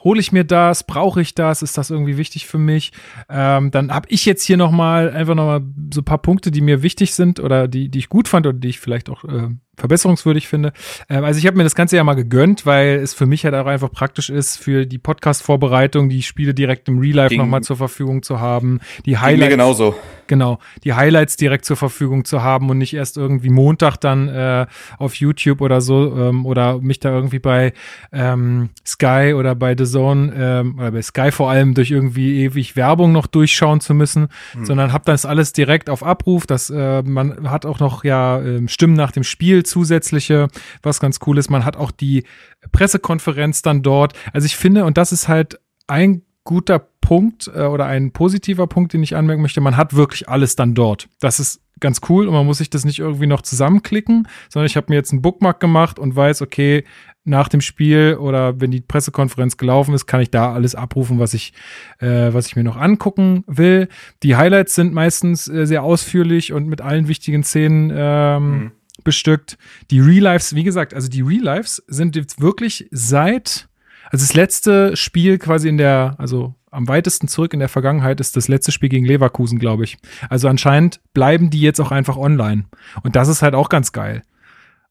hole 0.05 0.21
ich 0.21 0.33
mir 0.33 0.45
das, 0.45 0.85
brauche 0.85 1.21
ich 1.21 1.35
das, 1.35 1.63
ist 1.63 1.79
das 1.79 1.91
irgendwie 1.91 2.17
wichtig 2.17 2.47
für 2.47 2.59
mich? 2.59 2.93
Ähm, 3.29 3.71
dann 3.71 3.93
habe 3.93 4.09
ich 4.11 4.27
jetzt 4.27 4.45
hier 4.45 4.57
noch 4.57 4.71
mal 4.71 5.11
einfach 5.11 5.35
noch 5.35 5.47
mal 5.47 5.63
so 5.93 6.01
ein 6.01 6.05
paar 6.05 6.19
Punkte, 6.19 6.51
die 6.51 6.61
mir 6.61 6.83
wichtig 6.83 7.15
sind 7.15 7.41
oder 7.41 7.69
die, 7.69 7.89
die 7.89 7.99
ich 7.99 8.09
gut 8.09 8.29
fand 8.29 8.47
oder 8.47 8.59
die 8.59 8.69
ich 8.69 8.81
vielleicht 8.81 9.11
auch 9.11 9.25
äh, 9.25 9.49
verbesserungswürdig 9.77 10.49
finde. 10.49 10.73
Ähm, 11.09 11.25
also 11.25 11.39
ich 11.39 11.46
habe 11.47 11.57
mir 11.57 11.65
das 11.65 11.75
Ganze 11.75 11.97
ja 11.97 12.05
mal 12.05 12.15
gegönnt, 12.15 12.67
weil 12.67 12.97
es 12.97 13.15
für 13.15 13.27
mich 13.27 13.45
halt 13.45 13.55
auch 13.55 13.67
einfach 13.67 13.91
praktisch 13.91 14.31
ist, 14.31 14.57
für 14.57 14.87
die 14.87 14.99
Podcast-Vorbereitung 14.99 16.09
die 16.09 16.23
Spiele 16.23 16.55
direkt 16.55 16.89
im 16.89 16.99
Real 16.99 17.17
Life 17.17 17.37
nochmal 17.37 17.63
zur 17.63 17.77
Verfügung 17.77 18.23
zu 18.23 18.41
haben, 18.41 18.81
die 18.99 19.11
Ging 19.11 19.13
mir 19.13 19.21
Highlights, 19.21 19.51
genauso. 19.51 19.95
Genau, 20.27 20.59
die 20.85 20.95
Highlights 20.95 21.37
direkt 21.37 21.65
zur 21.65 21.77
Verfügung 21.77 22.25
zu 22.25 22.43
haben 22.43 22.71
und 22.71 22.79
nicht 22.79 22.95
erst 22.95 23.17
irgendwie 23.17 23.51
Montag 23.51 23.97
dann 23.97 24.29
äh, 24.29 24.67
auf 24.99 25.15
YouTube 25.15 25.61
oder 25.61 25.81
so 25.81 26.17
ähm, 26.17 26.47
oder 26.47 26.79
mich 26.81 27.01
da 27.01 27.11
irgendwie 27.11 27.39
bei 27.39 27.73
ähm, 28.13 28.71
Sky 28.87 29.35
oder 29.37 29.55
bei 29.55 29.77
The 29.77 29.85
Zone 29.85 30.33
ähm, 30.37 30.79
oder 30.79 30.93
bei 30.93 31.03
Sky 31.03 31.31
vor 31.31 31.51
allem 31.51 31.75
durch 31.75 31.91
irgendwie 31.91 32.45
ewig 32.45 32.77
Werbung 32.77 33.13
noch 33.13 33.27
durchschauen 33.27 33.81
zu 33.81 33.95
müssen, 33.95 34.29
sondern 34.63 34.93
hab 34.93 35.05
das 35.05 35.25
alles 35.25 35.53
direkt 35.53 35.91
auf 35.91 36.03
Abruf. 36.03 36.47
Das 36.47 36.71
äh, 36.71 37.03
man 37.03 37.51
hat 37.51 37.67
auch 37.67 37.81
noch 37.81 38.05
ja 38.05 38.41
ähm, 38.41 38.69
Stimmen 38.69 38.95
nach 38.95 39.13
dem 39.13 39.25
Spiel 39.25 39.65
zusätzliche, 39.65 40.49
was 40.83 41.01
ganz 41.01 41.19
cool 41.27 41.39
ist. 41.39 41.51
Man 41.51 41.65
hat 41.65 41.77
auch 41.77 41.91
die 41.91 42.25
Pressekonferenz 42.73 43.63
dann 43.63 43.83
dort. 43.83 44.15
Also 44.33 44.47
ich 44.47 44.57
finde 44.57 44.85
und 44.85 44.99
das 44.99 45.13
ist 45.13 45.29
halt 45.29 45.61
ein 45.87 46.23
guter 46.47 46.79
Punkt 46.79 47.51
äh, 47.55 47.65
oder 47.65 47.85
ein 47.85 48.13
positiver 48.13 48.67
Punkt, 48.67 48.95
den 48.95 49.03
ich 49.03 49.15
anmerken 49.15 49.43
möchte, 49.43 49.61
man 49.61 49.77
hat 49.77 49.95
wirklich 49.95 50.31
alles 50.31 50.57
dann 50.57 50.75
dort. 50.75 51.09
Das 51.21 51.39
ist 51.39 51.61
ganz 51.79 52.01
cool 52.09 52.27
und 52.27 52.33
man 52.33 52.47
muss 52.47 52.59
sich 52.59 52.71
das 52.71 52.87
nicht 52.87 53.01
irgendwie 53.01 53.27
noch 53.27 53.43
zusammenklicken, 53.43 54.27
sondern 54.49 54.67
ich 54.67 54.79
habe 54.79 54.87
mir 54.89 54.97
jetzt 54.97 55.13
einen 55.13 55.21
Bookmark 55.21 55.61
gemacht 55.61 55.99
und 55.99 56.17
weiß, 56.17 56.41
okay, 56.41 56.85
nach 57.25 57.49
dem 57.49 57.61
Spiel 57.61 58.17
oder 58.19 58.61
wenn 58.61 58.71
die 58.71 58.81
Pressekonferenz 58.81 59.57
gelaufen 59.57 59.95
ist, 59.95 60.07
kann 60.07 60.21
ich 60.21 60.31
da 60.31 60.55
alles 60.55 60.75
abrufen, 60.75 61.19
was 61.19 61.35
ich, 61.35 61.53
äh, 61.99 62.33
was 62.33 62.47
ich 62.47 62.57
mir 62.57 62.65
noch 62.65 62.77
angucken 62.77 63.45
will. 63.47 63.89
Die 64.23 64.37
Highlights 64.37 64.75
sind 64.75 64.95
meistens 64.95 65.49
äh, 65.49 65.67
sehr 65.67 65.83
ausführlich 65.83 66.53
und 66.53 66.67
mit 66.67 66.81
allen 66.81 67.09
wichtigen 67.09 67.43
Szenen 67.43 67.93
ähm, 67.95 68.73
bestückt. 69.05 69.59
Die 69.91 70.01
Real-Lives, 70.01 70.55
wie 70.55 70.65
gesagt, 70.65 70.95
also 70.95 71.09
die 71.09 71.23
Real-Lives 71.23 71.83
sind 71.89 72.17
jetzt 72.17 72.41
wirklich 72.41 72.89
seit 72.91 73.69
also 74.11 74.25
das 74.25 74.35
letzte 74.35 74.97
Spiel 74.97 75.39
quasi 75.39 75.69
in 75.69 75.79
der, 75.79 76.15
also 76.19 76.55
am 76.71 76.89
weitesten 76.89 77.27
zurück 77.29 77.55
in 77.55 77.61
der 77.61 77.69
Vergangenheit 77.69 78.21
ist 78.21 78.37
das 78.37 78.49
letzte 78.49 78.71
Spiel 78.73 78.89
gegen 78.89 79.07
Leverkusen, 79.07 79.59
glaube 79.59 79.85
ich. 79.85 79.97
Also 80.29 80.49
anscheinend 80.49 81.01
bleiben 81.15 81.49
die 81.51 81.61
jetzt 81.61 81.81
auch 81.81 81.91
einfach 81.91 82.17
online. 82.17 82.65
Und 83.03 83.17
das 83.17 83.29
ist 83.29 83.43
halt 83.43 83.55
auch 83.55 83.69
ganz 83.69 83.93
geil. 83.93 84.23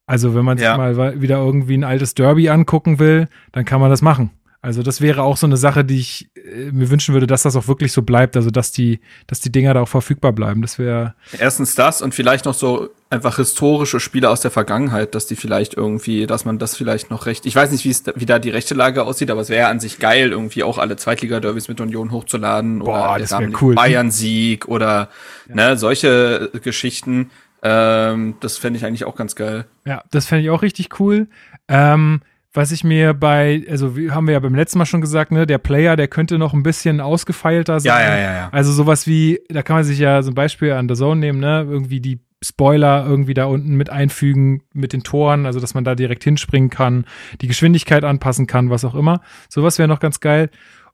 Also 0.07 0.35
wenn 0.35 0.45
man 0.45 0.57
sich 0.57 0.65
Ja. 0.65 0.77
mal 0.77 1.21
wieder 1.21 1.37
irgendwie 1.37 1.75
ein 1.77 1.83
altes 1.83 2.13
Derby 2.13 2.49
angucken 2.49 2.99
will, 2.99 3.27
dann 3.51 3.65
kann 3.65 3.79
man 3.81 3.89
das 3.89 4.01
machen. 4.01 4.31
Also 4.65 4.81
das 4.81 4.99
wäre 4.99 5.21
auch 5.21 5.37
so 5.37 5.45
eine 5.45 5.57
Sache, 5.57 5.85
die 5.85 5.99
ich 5.99 6.27
äh, 6.33 6.71
mir 6.71 6.89
wünschen 6.89 7.13
würde, 7.13 7.27
dass 7.27 7.43
das 7.43 7.55
auch 7.55 7.67
wirklich 7.67 7.93
so 7.93 8.01
bleibt. 8.01 8.35
Also 8.35 8.49
dass 8.49 8.71
die, 8.71 8.99
dass 9.27 9.39
die 9.39 9.51
Dinger 9.51 9.75
da 9.75 9.81
auch 9.81 9.87
verfügbar 9.87 10.33
bleiben. 10.33 10.63
Das 10.63 10.79
wäre 10.79 11.13
Erstens 11.37 11.75
das 11.75 12.01
und 12.01 12.15
vielleicht 12.15 12.45
noch 12.45 12.55
so 12.55 12.89
einfach 13.11 13.35
historische 13.35 13.99
Spiele 13.99 14.27
aus 14.27 14.41
der 14.41 14.49
Vergangenheit, 14.49 15.13
dass 15.13 15.27
die 15.27 15.35
vielleicht 15.35 15.75
irgendwie, 15.75 16.25
dass 16.25 16.45
man 16.45 16.57
das 16.57 16.75
vielleicht 16.75 17.11
noch 17.11 17.27
recht. 17.27 17.45
Ich 17.45 17.55
weiß 17.55 17.69
nicht, 17.69 17.85
wie 17.85 17.91
es 17.91 18.01
da, 18.01 18.13
wie 18.15 18.25
da 18.25 18.39
die 18.39 18.49
rechte 18.49 18.73
Lage 18.73 19.03
aussieht, 19.03 19.29
aber 19.29 19.41
es 19.41 19.49
wäre 19.49 19.67
an 19.67 19.79
sich 19.79 19.99
geil, 19.99 20.31
irgendwie 20.31 20.63
auch 20.63 20.79
alle 20.79 20.95
Zweitliga-Derbys 20.95 21.67
mit 21.67 21.79
Union 21.79 22.11
hochzuladen 22.11 22.79
Boah, 22.79 23.11
oder 23.11 23.19
das 23.19 23.29
der 23.29 23.37
wär 23.37 23.45
damalige 23.45 23.65
cool. 23.65 23.75
Bayern-Sieg 23.75 24.67
oder 24.67 25.09
ne, 25.47 25.77
solche 25.77 26.49
Geschichten. 26.63 27.29
Ähm, 27.61 28.33
das 28.39 28.57
fände 28.57 28.79
ich 28.79 28.85
eigentlich 28.85 29.05
auch 29.05 29.15
ganz 29.15 29.35
geil. 29.35 29.67
Ja, 29.85 30.03
das 30.09 30.25
fände 30.25 30.43
ich 30.43 30.49
auch 30.49 30.63
richtig 30.63 30.99
cool. 30.99 31.27
Ähm, 31.67 32.21
was 32.55 32.71
ich 32.71 32.83
mir 32.83 33.13
bei, 33.13 33.65
also 33.69 33.97
wie 33.97 34.11
haben 34.11 34.27
wir 34.27 34.33
ja 34.33 34.39
beim 34.39 34.55
letzten 34.55 34.77
Mal 34.77 34.85
schon 34.85 35.01
gesagt, 35.01 35.31
ne, 35.31 35.45
der 35.45 35.57
Player, 35.57 35.95
der 35.95 36.07
könnte 36.07 36.37
noch 36.37 36.53
ein 36.53 36.63
bisschen 36.63 37.01
ausgefeilter 37.01 37.79
sein. 37.79 38.01
Ja, 38.01 38.01
ja, 38.01 38.17
ja, 38.17 38.33
ja. 38.33 38.49
Also 38.51 38.71
sowas 38.71 39.07
wie, 39.07 39.39
da 39.49 39.61
kann 39.63 39.77
man 39.77 39.83
sich 39.83 39.99
ja 39.99 40.21
so 40.21 40.31
ein 40.31 40.35
Beispiel 40.35 40.71
an 40.71 40.87
der 40.87 40.97
Zone 40.97 41.19
nehmen, 41.19 41.39
ne, 41.39 41.65
irgendwie 41.69 41.99
die 41.99 42.19
Spoiler 42.43 43.05
irgendwie 43.07 43.33
da 43.33 43.45
unten 43.45 43.75
mit 43.75 43.89
einfügen 43.89 44.61
mit 44.73 44.93
den 44.93 45.03
Toren, 45.03 45.45
also 45.45 45.59
dass 45.59 45.73
man 45.73 45.83
da 45.83 45.95
direkt 45.95 46.23
hinspringen 46.23 46.69
kann, 46.69 47.05
die 47.41 47.47
Geschwindigkeit 47.47 48.03
anpassen 48.03 48.45
kann, 48.45 48.69
was 48.69 48.85
auch 48.85 48.95
immer. 48.95 49.21
Sowas 49.49 49.79
wäre 49.79 49.87
noch 49.87 49.99
ganz 49.99 50.19
geil. 50.19 50.49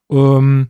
Ähm, 0.09 0.69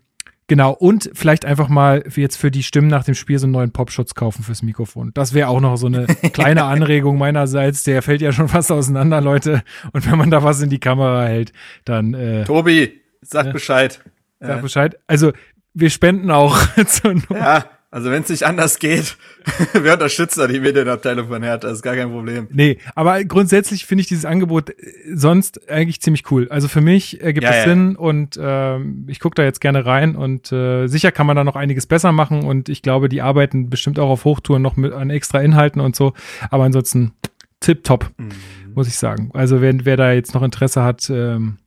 genau, 0.52 0.74
und 0.74 1.10
vielleicht 1.14 1.46
einfach 1.46 1.70
mal 1.70 2.04
jetzt 2.14 2.36
für 2.36 2.52
die 2.52 2.62
Stimmen 2.62 2.90
nach 2.90 3.06
dem 3.06 3.16
Spiel 3.16 3.40
so 3.40 3.46
einen 3.46 3.54
neuen 3.54 3.72
Popschutz 3.72 4.16
kaufen 4.16 4.44
fürs 4.44 4.64
Mikrofon. 4.64 5.12
Das 5.14 5.34
wäre 5.34 5.48
auch 5.48 5.62
noch 5.62 5.78
so 5.78 5.88
eine 5.88 6.08
kleine 6.34 6.66
Anregung 6.66 7.18
meinerseits. 7.18 7.86
Der 7.86 8.02
fällt 8.02 8.20
ja 8.20 8.34
schon 8.34 8.48
fast 8.50 8.70
auseinander, 8.70 9.22
Leute. 9.22 9.64
Und 9.94 10.12
wenn 10.12 10.18
man 10.18 10.30
da 10.30 10.44
was 10.44 10.62
in 10.62 10.70
die 10.70 10.80
Kamera 10.82 11.24
hält, 11.24 11.54
dann 11.86 12.14
äh, 12.14 12.44
Tobi, 12.44 13.00
sag 13.22 13.46
Ja. 13.46 13.52
Bescheid. 13.54 14.02
sag. 14.42 14.62
Bescheid. 14.62 14.98
Also 15.08 15.32
wir 15.74 15.90
spenden 15.90 16.30
auch 16.32 16.58
zur 16.86 17.14
Not. 17.14 17.30
Ja, 17.32 17.64
also 17.92 18.10
wenn 18.10 18.24
es 18.24 18.30
nicht 18.30 18.44
anders 18.44 18.80
geht, 18.80 19.18
wir 19.74 19.94
unterstützen 19.94 20.40
da 20.40 20.48
die 20.48 20.60
Medienabteilung 20.60 21.28
von 21.28 21.44
Hertha, 21.44 21.70
ist 21.70 21.82
gar 21.82 21.96
kein 21.96 22.10
Problem. 22.10 22.48
Nee, 22.52 22.78
aber 22.96 23.24
grundsätzlich 23.26 23.86
finde 23.86 24.02
ich 24.02 24.08
dieses 24.08 24.26
Angebot 24.26 24.70
äh, 24.70 24.76
sonst 25.14 25.70
eigentlich 25.70 26.02
ziemlich 26.02 26.32
cool. 26.32 26.48
Also 26.50 26.68
für 26.68 26.82
mich 26.82 27.22
ergibt 27.22 27.44
Ja, 27.44 27.50
es 27.52 27.56
ja. 27.58 27.64
Sinn 27.66 27.96
und 27.98 28.40
ähm, 28.42 29.06
ich 29.10 29.20
gucke 29.20 29.36
da 29.36 29.44
jetzt 29.44 29.62
gerne 29.62 29.86
rein 29.86 30.16
und 30.16 30.52
äh, 30.52 30.88
sicher 30.88 31.12
kann 31.12 31.28
man 31.28 31.36
da 31.36 31.44
noch 31.44 31.56
einiges 31.56 31.86
besser 31.86 32.12
machen 32.12 32.44
und 32.44 32.70
ich 32.70 32.82
glaube, 32.82 33.10
die 33.10 33.22
arbeiten 33.22 33.70
bestimmt 33.70 34.00
auch 34.00 34.10
auf 34.10 34.26
Hochtouren 34.26 34.62
noch 34.62 34.78
mit 34.78 34.94
an 34.94 35.10
extra 35.10 35.42
Inhalten 35.42 35.82
und 35.82 35.96
so. 35.96 36.14
Aber 36.50 36.64
ansonsten 36.64 37.12
tipptopp, 37.60 38.10
Mhm. 38.18 38.30
muss 38.74 38.88
ich 38.88 38.96
sagen. 38.96 39.30
Also 39.34 39.62
wer, 39.62 39.86
wer 39.86 39.98
da 39.98 40.14
jetzt 40.14 40.34
noch 40.34 40.42
Interesse 40.44 40.82
hat, 40.84 41.10
ähm, 41.10 41.58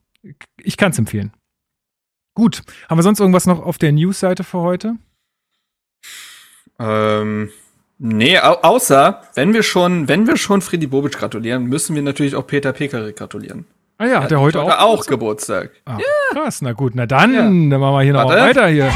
ich 0.61 0.75
kann 0.75 0.91
es 0.91 0.97
empfehlen. 0.97 1.31
Gut, 2.33 2.63
haben 2.89 2.97
wir 2.97 3.03
sonst 3.03 3.19
irgendwas 3.19 3.45
noch 3.45 3.61
auf 3.63 3.77
der 3.77 3.91
News-Seite 3.93 4.43
für 4.43 4.57
heute? 4.59 4.95
Ähm, 6.79 7.49
nee, 7.99 8.37
au 8.39 8.53
außer, 8.61 9.21
wenn 9.35 9.53
wir 9.53 9.63
schon, 9.63 10.07
wenn 10.07 10.27
wir 10.27 10.37
schon 10.37 10.61
Friedi 10.61 10.87
Bobic 10.87 11.13
gratulieren, 11.17 11.65
müssen 11.65 11.95
wir 11.95 12.01
natürlich 12.01 12.35
auch 12.35 12.45
Peter 12.47 12.73
Pekarik 12.73 13.15
gratulieren. 13.17 13.65
Ah 13.97 14.05
ja, 14.07 14.23
hat 14.23 14.31
er 14.31 14.41
heute 14.41 14.61
auch? 14.61 14.77
auch 14.79 15.05
Geburtstag. 15.05 15.71
Ah, 15.85 15.97
Krass, 16.31 16.61
na 16.61 16.73
gut, 16.73 16.95
na 16.95 17.05
dann, 17.05 17.33
Ja. 17.33 17.41
dann 17.43 17.69
machen 17.69 17.93
wir 17.95 18.01
hier 18.01 18.13
noch 18.13 18.27
weiter 18.29 18.67
hier. 18.67 18.91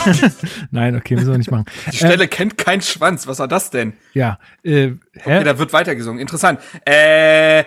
Nein, 0.70 0.96
okay, 0.96 1.14
müssen 1.14 1.30
wir 1.32 1.38
nicht 1.38 1.50
machen. 1.50 1.66
Die 1.92 1.96
Stelle 1.96 2.28
kennt 2.28 2.56
kein 2.56 2.80
Schwanz. 2.80 3.26
Was 3.26 3.38
war 3.38 3.48
das 3.48 3.70
denn? 3.70 3.94
Ja, 4.14 4.38
äh, 4.62 4.70
hä? 4.70 4.96
Okay, 5.24 5.44
da 5.44 5.58
wird 5.58 5.72
weitergesungen. 5.72 6.20
Interessant. 6.20 6.60
Äh, 6.84 7.64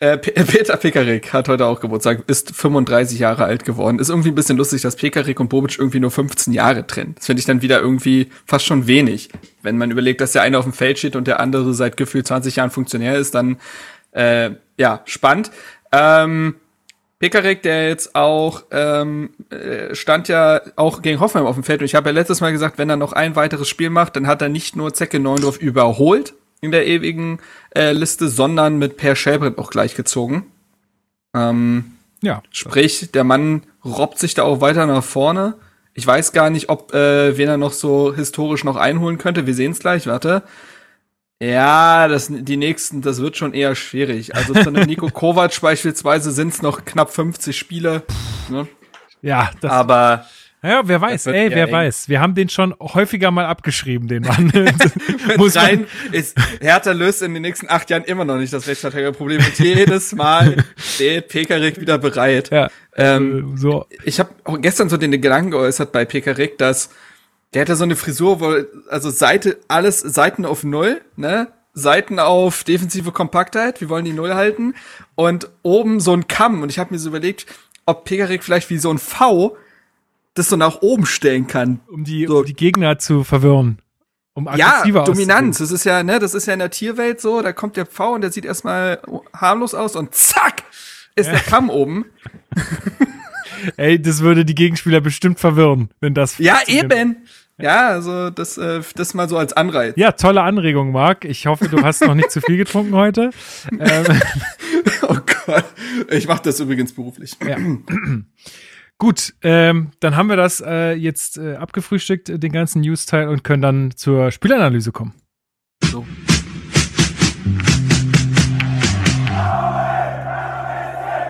äh, 0.00 0.18
Peter 0.18 0.76
Pekarik 0.76 1.32
hat 1.32 1.48
heute 1.48 1.66
auch 1.66 1.80
Geburtstag, 1.80 2.24
ist 2.28 2.54
35 2.54 3.18
Jahre 3.18 3.44
alt 3.44 3.64
geworden. 3.64 3.98
Ist 3.98 4.10
irgendwie 4.10 4.30
ein 4.30 4.34
bisschen 4.34 4.56
lustig, 4.56 4.82
dass 4.82 4.96
Pekarik 4.96 5.40
und 5.40 5.48
Bobic 5.48 5.78
irgendwie 5.78 6.00
nur 6.00 6.10
15 6.10 6.52
Jahre 6.52 6.86
trennen. 6.86 7.14
Das 7.16 7.26
finde 7.26 7.40
ich 7.40 7.46
dann 7.46 7.62
wieder 7.62 7.80
irgendwie 7.80 8.30
fast 8.44 8.66
schon 8.66 8.86
wenig. 8.86 9.30
Wenn 9.62 9.78
man 9.78 9.90
überlegt, 9.90 10.20
dass 10.20 10.32
der 10.32 10.42
eine 10.42 10.58
auf 10.58 10.64
dem 10.64 10.72
Feld 10.72 10.98
steht 10.98 11.16
und 11.16 11.26
der 11.26 11.40
andere 11.40 11.74
seit 11.74 11.96
gefühlt 11.96 12.26
20 12.26 12.56
Jahren 12.56 12.70
Funktionär 12.70 13.16
ist, 13.16 13.34
dann 13.34 13.58
äh, 14.12 14.50
ja, 14.78 15.02
spannend. 15.04 15.50
Ähm, 15.92 16.56
Pekarik, 17.18 17.62
der 17.62 17.88
jetzt 17.88 18.14
auch 18.14 18.64
ähm, 18.70 19.30
äh, 19.50 19.94
stand 19.94 20.28
ja 20.28 20.60
auch 20.76 21.00
gegen 21.00 21.18
Hoffenheim 21.18 21.46
auf 21.46 21.54
dem 21.54 21.64
Feld 21.64 21.80
und 21.80 21.86
ich 21.86 21.94
habe 21.94 22.10
ja 22.10 22.14
letztes 22.14 22.42
Mal 22.42 22.52
gesagt, 22.52 22.76
wenn 22.76 22.90
er 22.90 22.96
noch 22.96 23.14
ein 23.14 23.36
weiteres 23.36 23.68
Spiel 23.68 23.88
macht, 23.88 24.16
dann 24.16 24.26
hat 24.26 24.42
er 24.42 24.50
nicht 24.50 24.76
nur 24.76 24.92
Zecke 24.92 25.18
Neundorf 25.18 25.56
überholt 25.56 26.34
in 26.60 26.70
der 26.70 26.86
ewigen 26.86 27.38
äh, 27.74 27.92
Liste, 27.92 28.28
sondern 28.28 28.78
mit 28.78 28.96
Per 28.96 29.16
Schellbrett 29.16 29.58
auch 29.58 29.70
gleichgezogen. 29.70 30.44
Ähm, 31.34 31.96
ja, 32.22 32.42
sprich, 32.50 33.10
der 33.12 33.24
Mann 33.24 33.62
robbt 33.84 34.18
sich 34.18 34.34
da 34.34 34.42
auch 34.42 34.60
weiter 34.60 34.86
nach 34.86 35.04
vorne. 35.04 35.54
Ich 35.94 36.06
weiß 36.06 36.32
gar 36.32 36.50
nicht, 36.50 36.68
ob 36.68 36.92
äh, 36.92 37.36
wen 37.36 37.48
er 37.48 37.56
noch 37.56 37.72
so 37.72 38.14
historisch 38.14 38.64
noch 38.64 38.76
einholen 38.76 39.18
könnte. 39.18 39.46
Wir 39.46 39.54
sehen 39.54 39.72
es 39.72 39.78
gleich, 39.78 40.06
warte. 40.06 40.42
Ja, 41.40 42.08
das, 42.08 42.28
die 42.30 42.56
nächsten, 42.56 43.02
das 43.02 43.20
wird 43.20 43.36
schon 43.36 43.52
eher 43.52 43.74
schwierig. 43.74 44.34
Also 44.34 44.54
zu 44.54 44.68
einem 44.68 44.84
Nico 44.86 45.08
Kovac 45.10 45.60
beispielsweise 45.60 46.32
sind 46.32 46.54
es 46.54 46.62
noch 46.62 46.84
knapp 46.84 47.10
50 47.10 47.56
Spiele. 47.56 48.02
Ne? 48.48 48.66
ja, 49.20 49.50
das, 49.60 49.70
Aber 49.70 50.26
ja, 50.66 50.82
wer 50.84 51.00
weiß, 51.00 51.26
ey, 51.26 51.50
wer 51.50 51.66
eng. 51.66 51.72
weiß. 51.72 52.08
Wir 52.08 52.20
haben 52.20 52.34
den 52.34 52.48
schon 52.48 52.74
häufiger 52.80 53.30
mal 53.30 53.46
abgeschrieben, 53.46 54.08
den 54.08 54.22
Mann. 54.22 54.52
Muss 55.36 55.56
rein 55.56 55.86
ist, 56.12 56.36
Hertha 56.60 56.92
löst 56.92 57.22
in 57.22 57.34
den 57.34 57.42
nächsten 57.42 57.68
acht 57.68 57.90
Jahren 57.90 58.04
immer 58.04 58.24
noch 58.24 58.36
nicht 58.36 58.52
das 58.52 58.66
Rechtsverteidigerproblem. 58.66 59.38
Und 59.38 59.58
jedes 59.58 60.14
Mal 60.14 60.64
steht 60.76 61.28
Pekarik 61.28 61.80
wieder 61.80 61.98
bereit. 61.98 62.50
Ja, 62.50 62.68
Ähm, 62.96 63.54
äh, 63.54 63.58
so, 63.58 63.86
ich 64.04 64.18
habe 64.18 64.30
auch 64.44 64.60
gestern 64.60 64.88
so 64.88 64.96
den 64.96 65.10
Gedanken 65.10 65.50
geäußert 65.50 65.92
bei 65.92 66.04
Pekarik, 66.04 66.58
dass 66.58 66.90
der 67.54 67.62
hatte 67.62 67.76
so 67.76 67.84
eine 67.84 67.96
Frisur, 67.96 68.40
wo 68.40 68.54
also 68.90 69.10
Seite 69.10 69.58
alles 69.68 70.00
Seiten 70.00 70.44
auf 70.44 70.64
Null, 70.64 71.00
ne? 71.16 71.48
Seiten 71.72 72.18
auf 72.18 72.64
defensive 72.64 73.12
Kompaktheit, 73.12 73.82
wir 73.82 73.90
wollen 73.90 74.06
die 74.06 74.14
Null 74.14 74.34
halten 74.34 74.74
und 75.14 75.50
oben 75.62 76.00
so 76.00 76.14
ein 76.14 76.26
Kamm 76.26 76.62
und 76.62 76.70
ich 76.70 76.78
habe 76.78 76.94
mir 76.94 76.98
so 76.98 77.10
überlegt, 77.10 77.44
ob 77.84 78.04
Pekarik 78.04 78.42
vielleicht 78.42 78.70
wie 78.70 78.78
so 78.78 78.90
ein 78.90 78.98
V 78.98 79.56
das 80.36 80.48
so 80.48 80.56
nach 80.56 80.82
oben 80.82 81.06
stellen 81.06 81.46
kann. 81.46 81.80
um 81.88 82.04
die, 82.04 82.26
so. 82.26 82.38
um 82.38 82.44
die 82.44 82.54
Gegner 82.54 82.98
zu 82.98 83.24
verwirren. 83.24 83.78
Um 84.34 84.48
Ja, 84.54 84.84
Dominanz. 84.84 85.58
Das 85.58 85.72
ist 85.72 85.84
ja, 85.84 86.02
ne, 86.02 86.18
das 86.18 86.34
ist 86.34 86.46
ja 86.46 86.52
in 86.52 86.58
der 86.58 86.70
Tierwelt 86.70 87.20
so, 87.20 87.40
da 87.42 87.52
kommt 87.52 87.76
der 87.76 87.86
Pfau 87.86 88.12
und 88.12 88.20
der 88.20 88.30
sieht 88.30 88.44
erstmal 88.44 89.00
harmlos 89.34 89.74
aus 89.74 89.96
und 89.96 90.14
zack 90.14 90.62
ist 91.16 91.30
der 91.30 91.40
Kamm 91.40 91.70
oben. 91.70 92.04
Ey, 93.78 94.00
das 94.00 94.20
würde 94.20 94.44
die 94.44 94.54
Gegenspieler 94.54 95.00
bestimmt 95.00 95.40
verwirren, 95.40 95.88
wenn 96.00 96.12
das. 96.12 96.36
Ja, 96.36 96.58
eben. 96.66 97.26
Ja, 97.58 97.88
also 97.88 98.28
das, 98.28 98.58
äh, 98.58 98.82
das 98.94 99.14
mal 99.14 99.30
so 99.30 99.38
als 99.38 99.54
Anreiz. 99.54 99.94
Ja, 99.96 100.12
tolle 100.12 100.42
Anregung, 100.42 100.92
Marc. 100.92 101.24
Ich 101.24 101.46
hoffe, 101.46 101.68
du 101.70 101.82
hast 101.82 102.02
noch 102.02 102.14
nicht 102.14 102.30
zu 102.30 102.42
viel 102.42 102.58
getrunken 102.58 102.94
heute. 102.94 103.30
Ähm, 103.80 104.04
Oh 105.08 105.16
Gott. 105.46 105.64
Ich 106.10 106.26
mache 106.26 106.42
das 106.42 106.60
übrigens 106.60 106.92
beruflich. 106.92 107.36
Ja. 107.46 107.56
Gut, 108.98 109.34
ähm, 109.42 109.90
dann 110.00 110.16
haben 110.16 110.30
wir 110.30 110.36
das 110.36 110.62
äh, 110.66 110.94
jetzt 110.94 111.36
äh, 111.36 111.56
abgefrühstückt, 111.56 112.30
äh, 112.30 112.38
den 112.38 112.50
ganzen 112.50 112.80
News-Teil, 112.80 113.28
und 113.28 113.44
können 113.44 113.60
dann 113.60 113.90
zur 113.94 114.30
Spielanalyse 114.30 114.90
kommen. 114.90 115.12
So. 115.84 116.06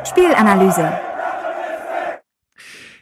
Spielanalyse. 0.05 0.92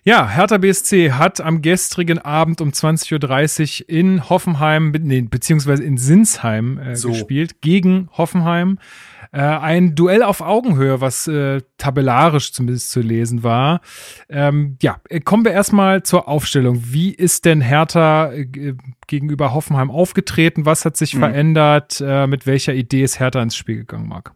Ja, 0.06 0.28
Hertha 0.28 0.56
BSC 0.58 1.12
hat 1.12 1.42
am 1.42 1.60
gestrigen 1.60 2.18
Abend 2.18 2.62
um 2.62 2.70
20.30 2.70 3.82
Uhr 3.82 3.88
in 3.88 4.28
Hoffenheim, 4.30 4.92
nee, 4.98 5.22
beziehungsweise 5.22 5.82
in 5.84 5.98
Sinsheim 5.98 6.78
äh, 6.78 6.96
So. 6.96 7.10
gespielt, 7.10 7.60
gegen 7.60 8.08
Hoffenheim. 8.12 8.78
Äh, 9.34 9.40
ein 9.40 9.96
Duell 9.96 10.22
auf 10.22 10.40
Augenhöhe, 10.40 11.00
was 11.00 11.26
äh, 11.26 11.60
tabellarisch 11.76 12.52
zumindest 12.52 12.92
zu 12.92 13.00
lesen 13.00 13.42
war. 13.42 13.80
Ähm, 14.28 14.76
ja, 14.80 15.00
äh, 15.08 15.18
kommen 15.18 15.44
wir 15.44 15.50
erstmal 15.50 16.04
zur 16.04 16.28
Aufstellung. 16.28 16.80
Wie 16.86 17.12
ist 17.12 17.44
denn 17.44 17.60
Hertha 17.60 18.30
äh, 18.32 18.46
g- 18.46 18.74
gegenüber 19.08 19.52
Hoffenheim 19.52 19.90
aufgetreten? 19.90 20.66
Was 20.66 20.84
hat 20.84 20.96
sich 20.96 21.14
Mhm. 21.14 21.18
verändert? 21.18 22.00
Äh, 22.06 22.28
mit 22.28 22.46
welcher 22.46 22.74
Idee 22.74 23.02
ist 23.02 23.18
Hertha 23.18 23.42
ins 23.42 23.56
Spiel 23.56 23.78
gegangen, 23.78 24.08
Marc? 24.08 24.32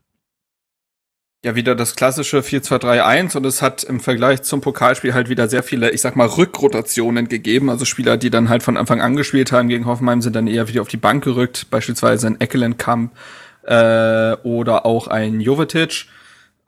Ja, 1.44 1.54
wieder 1.54 1.76
das 1.76 1.94
klassische 1.94 2.42
4-2-3-1 2.42 3.36
und 3.36 3.46
es 3.46 3.62
hat 3.62 3.84
im 3.84 4.00
Vergleich 4.00 4.42
zum 4.42 4.60
Pokalspiel 4.60 5.14
halt 5.14 5.28
wieder 5.28 5.46
sehr 5.48 5.62
viele, 5.62 5.90
ich 5.92 6.00
sag 6.00 6.16
mal, 6.16 6.26
Rückrotationen 6.26 7.28
gegeben. 7.28 7.70
Also 7.70 7.84
Spieler, 7.84 8.16
die 8.16 8.30
dann 8.30 8.48
halt 8.48 8.64
von 8.64 8.76
Anfang 8.76 9.00
an 9.00 9.14
gespielt 9.14 9.52
haben 9.52 9.68
gegen 9.68 9.86
Hoffenheim, 9.86 10.20
sind 10.20 10.34
dann 10.34 10.48
eher 10.48 10.66
wieder 10.66 10.82
auf 10.82 10.88
die 10.88 10.96
Bank 10.96 11.22
gerückt. 11.22 11.68
Beispielsweise 11.70 12.26
ein 12.26 12.40
Eckelenkamp 12.40 13.12
äh, 13.68 14.36
oder 14.42 14.86
auch 14.86 15.08
ein 15.08 15.40
Jovetic. 15.40 16.06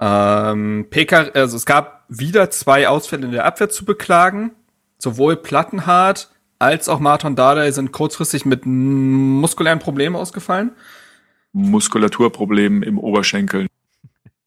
Ähm, 0.01 0.87
PK, 0.91 1.31
also 1.35 1.57
es 1.57 1.67
gab 1.67 2.05
wieder 2.09 2.51
zwei 2.51 2.89
Ausfälle 2.89 3.27
in 3.27 3.33
der 3.33 3.47
Abwehr 3.47 3.71
zu 3.71 3.85
beklagen. 3.85 4.53
Sowohl 4.99 5.37
Plattenhardt 5.37 6.29
als 6.59 6.89
auch 6.89 7.01
Martin 7.01 7.37
Dardai 7.37 7.71
sind 7.71 7.93
kurzfristig 7.93 8.45
mit 8.45 8.67
muskulären 8.67 9.79
Problemen 9.79 10.15
ausgefallen. 10.15 10.73
Muskulaturproblemen 11.53 12.83
im 12.83 12.99
Oberschenkel. 12.99 13.67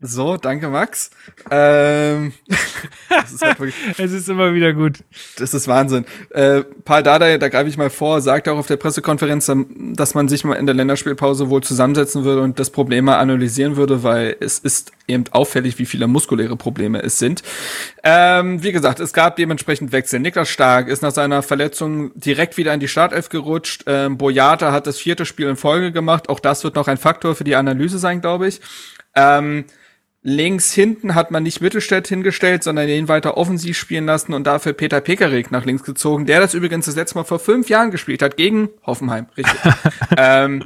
So, 0.05 0.35
danke 0.35 0.67
Max. 0.67 1.11
Ähm, 1.49 2.33
ist 3.23 3.41
halt 3.41 3.57
wirklich, 3.57 3.75
es 3.97 4.11
ist 4.11 4.27
immer 4.27 4.53
wieder 4.53 4.73
gut. 4.73 4.99
Das 5.37 5.53
ist 5.53 5.69
Wahnsinn. 5.69 6.03
Äh, 6.31 6.63
Paul 6.83 7.03
Dardai, 7.03 7.37
da 7.37 7.47
greife 7.47 7.69
ich 7.69 7.77
mal 7.77 7.89
vor, 7.89 8.19
sagt 8.19 8.49
auch 8.49 8.57
auf 8.57 8.67
der 8.67 8.75
Pressekonferenz, 8.75 9.49
dass 9.95 10.13
man 10.13 10.27
sich 10.27 10.43
mal 10.43 10.55
in 10.55 10.65
der 10.65 10.75
Länderspielpause 10.75 11.49
wohl 11.49 11.63
zusammensetzen 11.63 12.25
würde 12.25 12.41
und 12.41 12.59
das 12.59 12.69
Problem 12.69 13.05
mal 13.05 13.17
analysieren 13.17 13.77
würde, 13.77 14.03
weil 14.03 14.35
es 14.41 14.59
ist 14.59 14.91
eben 15.07 15.23
auffällig, 15.31 15.79
wie 15.79 15.85
viele 15.85 16.07
muskuläre 16.07 16.57
Probleme 16.57 17.01
es 17.01 17.17
sind. 17.17 17.41
Ähm, 18.03 18.61
wie 18.61 18.73
gesagt, 18.73 18.99
es 18.99 19.13
gab 19.13 19.37
dementsprechend 19.37 19.93
Wechsel. 19.93 20.19
Niklas 20.19 20.49
Stark 20.49 20.89
ist 20.89 21.01
nach 21.01 21.13
seiner 21.13 21.43
Verletzung 21.43 22.11
direkt 22.15 22.57
wieder 22.57 22.73
in 22.73 22.81
die 22.81 22.89
Startelf 22.89 23.29
gerutscht. 23.29 23.85
Ähm, 23.87 24.17
Boyata 24.17 24.73
hat 24.73 24.85
das 24.85 24.97
vierte 24.97 25.25
Spiel 25.25 25.47
in 25.47 25.55
Folge 25.55 25.93
gemacht. 25.93 26.27
Auch 26.27 26.41
das 26.41 26.65
wird 26.65 26.75
noch 26.75 26.89
ein 26.89 26.97
Faktor 26.97 27.35
für 27.35 27.45
die 27.45 27.55
Analyse 27.55 27.99
sein, 27.99 28.19
glaube 28.19 28.49
ich. 28.49 28.59
Ähm, 29.15 29.63
Links 30.25 30.71
hinten 30.71 31.15
hat 31.15 31.31
man 31.31 31.43
nicht 31.43 31.59
Mittelstädt 31.59 32.07
hingestellt, 32.07 32.63
sondern 32.63 32.87
ihn 32.87 33.09
weiter 33.09 33.35
offensiv 33.35 33.77
spielen 33.77 34.05
lassen 34.05 34.33
und 34.33 34.47
dafür 34.47 34.71
Peter 34.71 35.01
Pekarik 35.01 35.51
nach 35.51 35.65
links 35.65 35.83
gezogen, 35.83 36.25
der 36.25 36.39
das 36.39 36.53
übrigens 36.53 36.85
das 36.85 36.95
letzte 36.95 37.17
Mal 37.17 37.25
vor 37.25 37.39
fünf 37.39 37.67
Jahren 37.67 37.91
gespielt 37.91 38.21
hat, 38.21 38.37
gegen 38.37 38.69
Hoffenheim. 38.85 39.27
Richtig. 39.35 39.59
ähm, 40.17 40.63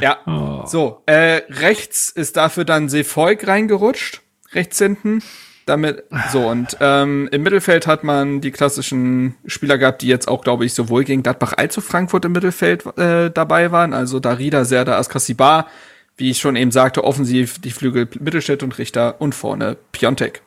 ja, 0.00 0.16
oh. 0.26 0.66
so. 0.66 1.02
Äh, 1.04 1.42
rechts 1.50 2.08
ist 2.08 2.38
dafür 2.38 2.64
dann 2.64 2.88
Seefolk 2.88 3.46
reingerutscht, 3.46 4.22
rechts 4.54 4.78
hinten. 4.78 5.22
Damit, 5.66 6.04
so, 6.30 6.46
und 6.46 6.76
ähm, 6.80 7.28
im 7.32 7.42
Mittelfeld 7.42 7.86
hat 7.86 8.04
man 8.04 8.42
die 8.42 8.50
klassischen 8.50 9.34
Spieler 9.46 9.78
gehabt, 9.78 10.02
die 10.02 10.08
jetzt 10.08 10.28
auch, 10.28 10.42
glaube 10.44 10.66
ich, 10.66 10.74
sowohl 10.74 11.04
gegen 11.04 11.22
Gladbach 11.22 11.54
als 11.56 11.78
auch 11.78 11.82
Frankfurt 11.82 12.26
im 12.26 12.32
Mittelfeld 12.32 12.84
äh, 12.98 13.30
dabei 13.30 13.72
waren. 13.72 13.94
Also 13.94 14.20
Darida, 14.20 14.66
Serda, 14.66 14.98
Askasibar, 14.98 15.66
wie 16.16 16.30
ich 16.30 16.38
schon 16.38 16.56
eben 16.56 16.70
sagte, 16.70 17.04
offensiv 17.04 17.60
die 17.60 17.70
Flügel 17.70 18.08
Mittelstädt 18.20 18.62
und 18.62 18.78
Richter 18.78 19.20
und 19.20 19.34
vorne 19.34 19.76
Piontek. 19.92 20.42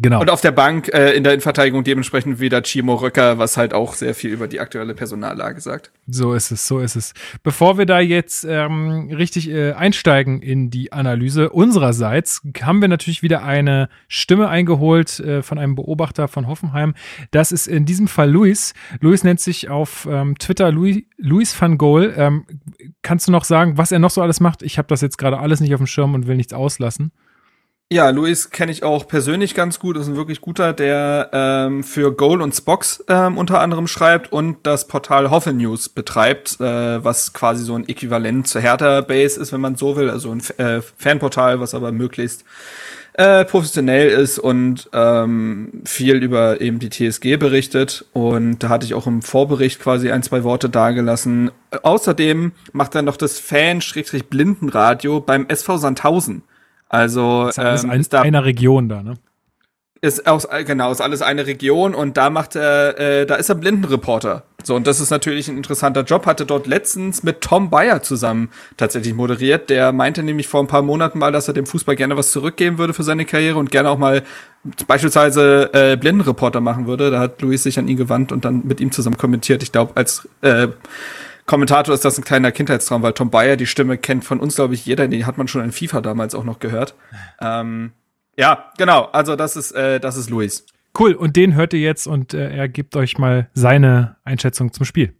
Genau. 0.00 0.20
Und 0.20 0.30
auf 0.30 0.40
der 0.40 0.52
Bank 0.52 0.92
äh, 0.92 1.12
in 1.12 1.24
der 1.24 1.32
Innenverteidigung 1.32 1.84
dementsprechend 1.84 2.40
wieder 2.40 2.62
Chimo 2.62 2.94
Röcker, 2.94 3.38
was 3.38 3.56
halt 3.56 3.72
auch 3.72 3.94
sehr 3.94 4.14
viel 4.14 4.30
über 4.30 4.48
die 4.48 4.60
aktuelle 4.60 4.94
Personallage 4.94 5.60
sagt. 5.60 5.90
So 6.06 6.34
ist 6.34 6.50
es, 6.50 6.66
so 6.66 6.78
ist 6.78 6.96
es. 6.96 7.14
Bevor 7.42 7.78
wir 7.78 7.86
da 7.86 8.00
jetzt 8.00 8.44
ähm, 8.48 9.10
richtig 9.10 9.48
äh, 9.48 9.72
einsteigen 9.72 10.42
in 10.42 10.70
die 10.70 10.92
Analyse 10.92 11.50
unsererseits, 11.50 12.42
haben 12.62 12.80
wir 12.80 12.88
natürlich 12.88 13.22
wieder 13.22 13.42
eine 13.42 13.88
Stimme 14.08 14.48
eingeholt 14.48 15.20
äh, 15.20 15.42
von 15.42 15.58
einem 15.58 15.74
Beobachter 15.74 16.28
von 16.28 16.46
Hoffenheim. 16.46 16.94
Das 17.30 17.52
ist 17.52 17.66
in 17.66 17.86
diesem 17.86 18.08
Fall 18.08 18.30
Luis. 18.30 18.74
Luis 19.00 19.24
nennt 19.24 19.40
sich 19.40 19.68
auf 19.68 20.06
ähm, 20.10 20.36
Twitter 20.38 20.70
Louis, 20.72 21.02
Luis 21.16 21.60
van 21.60 21.78
Goal. 21.78 22.14
Ähm, 22.16 22.44
kannst 23.02 23.28
du 23.28 23.32
noch 23.32 23.44
sagen, 23.44 23.78
was 23.78 23.92
er 23.92 23.98
noch 23.98 24.10
so 24.10 24.22
alles 24.22 24.40
macht? 24.40 24.62
Ich 24.62 24.78
habe 24.78 24.88
das 24.88 25.00
jetzt 25.00 25.18
gerade 25.18 25.38
alles 25.38 25.60
nicht 25.60 25.74
auf 25.74 25.80
dem 25.80 25.86
Schirm 25.86 26.14
und 26.14 26.26
will 26.26 26.36
nichts 26.36 26.52
auslassen. 26.52 27.12
Ja, 27.92 28.10
Luis 28.10 28.50
kenne 28.50 28.72
ich 28.72 28.82
auch 28.82 29.06
persönlich 29.06 29.54
ganz 29.54 29.78
gut. 29.78 29.96
ist 29.96 30.08
ein 30.08 30.16
wirklich 30.16 30.40
guter, 30.40 30.72
der 30.72 31.30
ähm, 31.32 31.84
für 31.84 32.10
Goal 32.10 32.42
und 32.42 32.52
Spox 32.52 33.04
ähm, 33.06 33.38
unter 33.38 33.60
anderem 33.60 33.86
schreibt 33.86 34.32
und 34.32 34.56
das 34.64 34.88
Portal 34.88 35.30
Hoffel 35.30 35.52
News 35.52 35.88
betreibt, 35.88 36.60
äh, 36.60 37.04
was 37.04 37.32
quasi 37.32 37.62
so 37.62 37.76
ein 37.76 37.88
Äquivalent 37.88 38.48
zur 38.48 38.60
Hertha 38.60 39.02
Base 39.02 39.40
ist, 39.40 39.52
wenn 39.52 39.60
man 39.60 39.76
so 39.76 39.94
will. 39.94 40.10
Also 40.10 40.32
ein 40.32 40.42
äh, 40.58 40.82
Fanportal, 40.96 41.60
was 41.60 41.74
aber 41.74 41.92
möglichst 41.92 42.44
äh, 43.12 43.44
professionell 43.44 44.08
ist 44.08 44.40
und 44.40 44.90
ähm, 44.92 45.82
viel 45.84 46.16
über 46.24 46.60
eben 46.60 46.80
die 46.80 46.90
TSG 46.90 47.36
berichtet. 47.36 48.04
Und 48.12 48.64
da 48.64 48.68
hatte 48.68 48.84
ich 48.84 48.94
auch 48.94 49.06
im 49.06 49.22
Vorbericht 49.22 49.78
quasi 49.78 50.10
ein, 50.10 50.24
zwei 50.24 50.42
Worte 50.42 50.68
dargelassen. 50.68 51.52
Außerdem 51.84 52.50
macht 52.72 52.96
er 52.96 53.02
noch 53.02 53.16
das 53.16 53.38
Fan-Blindenradio 53.38 55.20
beim 55.20 55.46
SV 55.46 55.76
Sandhausen. 55.78 56.42
Also 56.88 57.48
ist 57.48 57.58
alles 57.58 57.84
ähm, 57.84 57.90
ein, 57.90 58.00
ist 58.00 58.12
da, 58.12 58.22
einer 58.22 58.44
Region 58.44 58.88
da, 58.88 59.02
ne? 59.02 59.14
Ist 60.02 60.26
aus, 60.26 60.46
genau, 60.66 60.92
ist 60.92 61.00
alles 61.00 61.22
eine 61.22 61.46
Region 61.46 61.94
und 61.94 62.16
da 62.16 62.28
macht 62.28 62.54
er, 62.54 62.98
äh, 62.98 63.26
da 63.26 63.36
ist 63.36 63.48
er 63.48 63.54
Blindenreporter. 63.54 64.44
So, 64.62 64.74
und 64.74 64.86
das 64.86 65.00
ist 65.00 65.10
natürlich 65.10 65.48
ein 65.48 65.56
interessanter 65.56 66.02
Job. 66.02 66.26
Hatte 66.26 66.44
dort 66.44 66.66
letztens 66.66 67.22
mit 67.22 67.40
Tom 67.40 67.70
Bayer 67.70 68.02
zusammen 68.02 68.50
tatsächlich 68.76 69.14
moderiert. 69.14 69.70
Der 69.70 69.92
meinte 69.92 70.22
nämlich 70.22 70.48
vor 70.48 70.60
ein 70.60 70.66
paar 70.66 70.82
Monaten 70.82 71.18
mal, 71.20 71.32
dass 71.32 71.48
er 71.48 71.54
dem 71.54 71.66
Fußball 71.66 71.96
gerne 71.96 72.16
was 72.16 72.32
zurückgeben 72.32 72.76
würde 72.76 72.92
für 72.92 73.04
seine 73.04 73.24
Karriere 73.24 73.58
und 73.58 73.70
gerne 73.70 73.88
auch 73.88 73.96
mal 73.96 74.22
beispielsweise 74.88 75.70
äh, 75.72 75.96
Blindenreporter 75.96 76.60
machen 76.60 76.86
würde. 76.86 77.12
Da 77.12 77.20
hat 77.20 77.40
Luis 77.42 77.62
sich 77.62 77.78
an 77.78 77.86
ihn 77.86 77.96
gewandt 77.96 78.32
und 78.32 78.44
dann 78.44 78.66
mit 78.66 78.80
ihm 78.80 78.90
zusammen 78.90 79.16
kommentiert. 79.16 79.62
Ich 79.62 79.70
glaube, 79.70 79.92
als 79.94 80.28
äh, 80.42 80.68
Kommentator 81.46 81.94
ist 81.94 82.04
das 82.04 82.18
ein 82.18 82.24
kleiner 82.24 82.50
Kindheitstraum, 82.52 83.02
weil 83.02 83.12
Tom 83.12 83.30
Bayer 83.30 83.56
die 83.56 83.66
Stimme 83.66 83.96
kennt 83.96 84.24
von 84.24 84.40
uns, 84.40 84.56
glaube 84.56 84.74
ich, 84.74 84.84
jeder. 84.84 85.06
Den 85.06 85.26
hat 85.26 85.38
man 85.38 85.46
schon 85.48 85.62
in 85.62 85.72
FIFA 85.72 86.00
damals 86.00 86.34
auch 86.34 86.44
noch 86.44 86.58
gehört. 86.58 86.94
Ähm, 87.40 87.92
ja, 88.36 88.72
genau. 88.76 89.04
Also 89.12 89.36
das 89.36 89.56
ist, 89.56 89.72
äh, 89.72 90.00
das 90.00 90.16
ist 90.16 90.28
Luis. 90.28 90.66
Cool. 90.98 91.12
Und 91.12 91.36
den 91.36 91.54
hört 91.54 91.72
ihr 91.72 91.80
jetzt 91.80 92.06
und 92.06 92.34
äh, 92.34 92.50
er 92.50 92.68
gibt 92.68 92.96
euch 92.96 93.18
mal 93.18 93.48
seine 93.54 94.16
Einschätzung 94.24 94.72
zum 94.72 94.84
Spiel. 94.84 95.14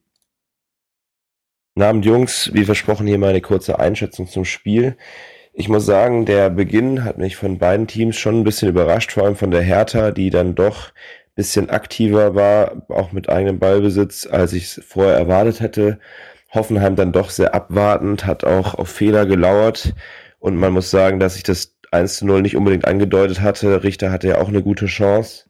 Namen 1.74 2.02
Jungs, 2.02 2.50
wie 2.54 2.64
versprochen 2.64 3.06
hier 3.06 3.18
meine 3.18 3.42
kurze 3.42 3.78
Einschätzung 3.78 4.26
zum 4.26 4.44
Spiel. 4.44 4.96
Ich 5.52 5.68
muss 5.68 5.86
sagen, 5.86 6.24
der 6.24 6.50
Beginn 6.50 7.04
hat 7.04 7.18
mich 7.18 7.36
von 7.36 7.58
beiden 7.58 7.86
Teams 7.86 8.16
schon 8.16 8.40
ein 8.40 8.44
bisschen 8.44 8.68
überrascht, 8.68 9.12
vor 9.12 9.24
allem 9.24 9.36
von 9.36 9.50
der 9.50 9.62
Hertha, 9.62 10.10
die 10.10 10.30
dann 10.30 10.54
doch 10.54 10.92
bisschen 11.36 11.70
aktiver 11.70 12.34
war, 12.34 12.82
auch 12.88 13.12
mit 13.12 13.28
eigenem 13.28 13.60
Ballbesitz, 13.60 14.26
als 14.26 14.52
ich 14.52 14.64
es 14.64 14.84
vorher 14.84 15.14
erwartet 15.14 15.60
hätte. 15.60 15.98
Hoffenheim 16.52 16.96
dann 16.96 17.12
doch 17.12 17.30
sehr 17.30 17.54
abwartend, 17.54 18.26
hat 18.26 18.42
auch 18.44 18.74
auf 18.74 18.88
Fehler 18.88 19.26
gelauert. 19.26 19.94
Und 20.40 20.56
man 20.56 20.72
muss 20.72 20.90
sagen, 20.90 21.20
dass 21.20 21.36
ich 21.36 21.42
das 21.44 21.76
1 21.92 22.16
zu 22.16 22.26
0 22.26 22.42
nicht 22.42 22.56
unbedingt 22.56 22.86
angedeutet 22.86 23.40
hatte. 23.40 23.84
Richter 23.84 24.10
hatte 24.10 24.28
ja 24.28 24.38
auch 24.38 24.48
eine 24.48 24.62
gute 24.62 24.86
Chance. 24.86 25.44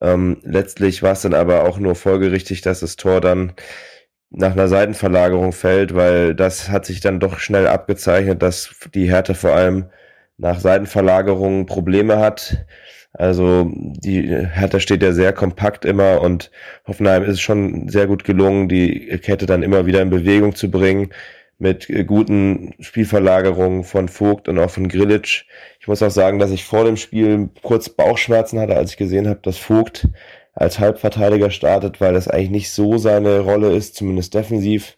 Ähm, 0.00 0.38
letztlich 0.42 1.02
war 1.02 1.12
es 1.12 1.22
dann 1.22 1.34
aber 1.34 1.64
auch 1.64 1.78
nur 1.78 1.94
folgerichtig, 1.94 2.62
dass 2.62 2.80
das 2.80 2.96
Tor 2.96 3.20
dann 3.20 3.52
nach 4.30 4.52
einer 4.52 4.68
Seitenverlagerung 4.68 5.52
fällt, 5.52 5.94
weil 5.94 6.34
das 6.34 6.68
hat 6.70 6.86
sich 6.86 7.00
dann 7.00 7.20
doch 7.20 7.38
schnell 7.38 7.66
abgezeichnet, 7.66 8.42
dass 8.42 8.74
die 8.94 9.10
Härte 9.10 9.34
vor 9.34 9.52
allem 9.52 9.90
nach 10.38 10.60
Seitenverlagerungen 10.60 11.66
Probleme 11.66 12.18
hat. 12.18 12.64
Also 13.12 13.70
die 13.74 14.22
Hertha 14.28 14.78
steht 14.78 15.02
ja 15.02 15.12
sehr 15.12 15.32
kompakt 15.32 15.84
immer 15.84 16.20
und 16.20 16.50
Hoffenheim 16.86 17.24
ist 17.24 17.40
schon 17.40 17.88
sehr 17.88 18.06
gut 18.06 18.24
gelungen, 18.24 18.68
die 18.68 19.18
Kette 19.18 19.46
dann 19.46 19.62
immer 19.62 19.86
wieder 19.86 20.00
in 20.00 20.10
Bewegung 20.10 20.54
zu 20.54 20.70
bringen 20.70 21.10
mit 21.58 21.88
guten 22.06 22.74
Spielverlagerungen 22.80 23.84
von 23.84 24.08
Vogt 24.08 24.48
und 24.48 24.58
auch 24.58 24.70
von 24.70 24.88
Grilic. 24.88 25.44
Ich 25.78 25.88
muss 25.88 26.02
auch 26.02 26.10
sagen, 26.10 26.38
dass 26.38 26.50
ich 26.52 26.64
vor 26.64 26.84
dem 26.84 26.96
Spiel 26.96 27.50
kurz 27.62 27.88
Bauchschmerzen 27.90 28.58
hatte, 28.58 28.76
als 28.76 28.92
ich 28.92 28.96
gesehen 28.96 29.28
habe, 29.28 29.40
dass 29.42 29.58
Vogt 29.58 30.08
als 30.54 30.78
Halbverteidiger 30.78 31.50
startet, 31.50 32.00
weil 32.00 32.14
das 32.14 32.28
eigentlich 32.28 32.50
nicht 32.50 32.70
so 32.70 32.96
seine 32.98 33.40
Rolle 33.40 33.72
ist, 33.72 33.94
zumindest 33.96 34.34
defensiv. 34.34 34.96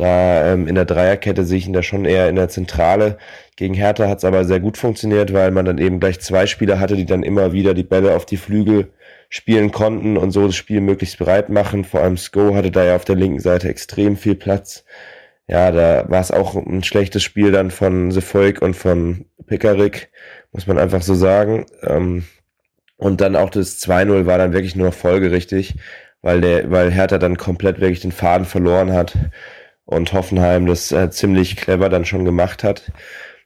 Da 0.00 0.54
ähm, 0.54 0.66
in 0.66 0.76
der 0.76 0.86
Dreierkette 0.86 1.44
sehe 1.44 1.58
ich 1.58 1.66
ihn 1.66 1.74
da 1.74 1.82
schon 1.82 2.06
eher 2.06 2.30
in 2.30 2.36
der 2.36 2.48
Zentrale. 2.48 3.18
Gegen 3.54 3.74
Hertha 3.74 4.08
hat 4.08 4.16
es 4.16 4.24
aber 4.24 4.46
sehr 4.46 4.58
gut 4.58 4.78
funktioniert, 4.78 5.34
weil 5.34 5.50
man 5.50 5.66
dann 5.66 5.76
eben 5.76 6.00
gleich 6.00 6.20
zwei 6.20 6.46
Spieler 6.46 6.80
hatte, 6.80 6.96
die 6.96 7.04
dann 7.04 7.22
immer 7.22 7.52
wieder 7.52 7.74
die 7.74 7.82
Bälle 7.82 8.16
auf 8.16 8.24
die 8.24 8.38
Flügel 8.38 8.94
spielen 9.28 9.72
konnten 9.72 10.16
und 10.16 10.30
so 10.30 10.46
das 10.46 10.56
Spiel 10.56 10.80
möglichst 10.80 11.18
bereit 11.18 11.50
machen. 11.50 11.84
Vor 11.84 12.00
allem 12.00 12.16
Sko 12.16 12.54
hatte 12.54 12.70
da 12.70 12.82
ja 12.82 12.96
auf 12.96 13.04
der 13.04 13.16
linken 13.16 13.40
Seite 13.40 13.68
extrem 13.68 14.16
viel 14.16 14.36
Platz. 14.36 14.86
Ja, 15.46 15.70
da 15.70 16.08
war 16.08 16.22
es 16.22 16.30
auch 16.30 16.54
ein 16.54 16.82
schlechtes 16.82 17.22
Spiel 17.22 17.52
dann 17.52 17.70
von 17.70 18.10
The 18.10 18.22
Volk 18.22 18.62
und 18.62 18.76
von 18.76 19.26
Pickerick, 19.48 20.08
muss 20.52 20.66
man 20.66 20.78
einfach 20.78 21.02
so 21.02 21.12
sagen. 21.12 21.66
Ähm, 21.82 22.24
und 22.96 23.20
dann 23.20 23.36
auch 23.36 23.50
das 23.50 23.78
2-0 23.82 24.24
war 24.24 24.38
dann 24.38 24.54
wirklich 24.54 24.76
nur 24.76 24.92
folgerichtig, 24.92 25.74
weil 26.22 26.40
der, 26.40 26.70
weil 26.70 26.90
Hertha 26.90 27.18
dann 27.18 27.36
komplett 27.36 27.80
wirklich 27.80 28.00
den 28.00 28.12
Faden 28.12 28.46
verloren 28.46 28.94
hat 28.94 29.14
und 29.90 30.12
Hoffenheim 30.12 30.66
das 30.66 30.92
äh, 30.92 31.10
ziemlich 31.10 31.56
clever 31.56 31.88
dann 31.88 32.04
schon 32.04 32.24
gemacht 32.24 32.64
hat. 32.64 32.92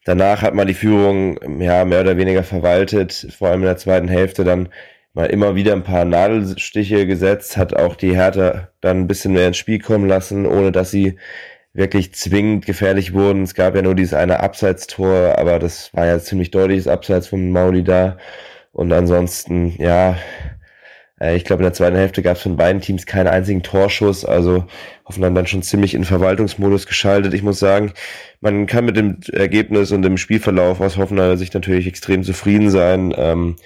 Danach 0.05 0.43
hat 0.43 0.55
man 0.55 0.67
die 0.67 0.75
Führung 0.75 1.39
ja 1.61 1.85
mehr 1.85 2.03
oder 2.03 2.17
weniger 2.19 2.43
verwaltet, 2.45 3.29
vor 3.37 3.49
allem 3.49 3.61
in 3.61 3.67
der 3.67 3.79
zweiten 3.79 4.09
Hälfte 4.09 4.45
dann 4.45 4.69
mal 5.15 5.27
immer 5.27 5.55
wieder 5.55 5.73
ein 5.73 5.85
paar 5.85 6.05
Nadelstiche 6.05 7.07
gesetzt, 7.07 7.57
hat 7.57 7.75
auch 7.75 7.97
die 7.97 8.15
Hertha 8.15 8.69
dann 8.81 9.01
ein 9.01 9.07
bisschen 9.07 9.33
mehr 9.33 9.49
ins 9.49 9.57
Spiel 9.57 9.79
kommen 9.79 10.09
lassen, 10.09 10.45
ohne 10.47 10.73
dass 10.73 10.91
sie 10.91 11.17
wirklich 11.73 12.15
zwingend 12.15 12.67
gefährlich 12.67 13.15
wurden. 13.15 13.43
Es 13.43 13.55
gab 13.55 13.75
ja 13.77 13.83
nur 13.83 13.95
dieses 13.95 14.15
eine 14.15 14.41
Abseitstor, 14.41 15.39
aber 15.39 15.59
das 15.59 15.93
war 15.95 16.07
ja 16.07 16.19
ziemlich 16.19 16.51
deutliches 16.51 16.89
Abseits 16.89 17.29
vom 17.29 17.51
Mauli 17.51 17.83
da. 17.85 18.19
Und 18.73 18.93
ansonsten, 18.93 19.75
ja, 19.79 20.17
ich 21.21 21.45
glaube, 21.45 21.63
in 21.63 21.65
der 21.65 21.73
zweiten 21.73 21.97
Hälfte 21.97 22.23
gab 22.23 22.37
es 22.37 22.43
von 22.43 22.57
beiden 22.57 22.81
Teams 22.81 23.07
keinen 23.07 23.29
einzigen 23.29 23.63
Torschuss. 23.63 24.25
Also 24.25 24.65
Hoffenheim 25.07 25.35
dann 25.35 25.47
schon 25.47 25.63
ziemlich 25.63 25.95
in 25.95 26.05
Verwaltungsmodus 26.05 26.87
geschaltet. 26.87 27.35
Ich 27.35 27.43
muss 27.43 27.59
sagen, 27.59 27.93
man 28.41 28.67
kann 28.67 28.85
mit 28.85 28.97
dem 28.97 29.19
Ergebnis 29.33 29.93
und 29.93 30.03
dem 30.03 30.17
Spielverlauf 30.19 30.81
aus 30.81 30.97
Hoffenheimer 30.97 31.37
Sicht 31.37 31.55
natürlich 31.55 31.87
extrem 31.87 32.25
zufrieden 32.25 32.71
sein. 32.71 33.15
Ähm, 33.17 33.57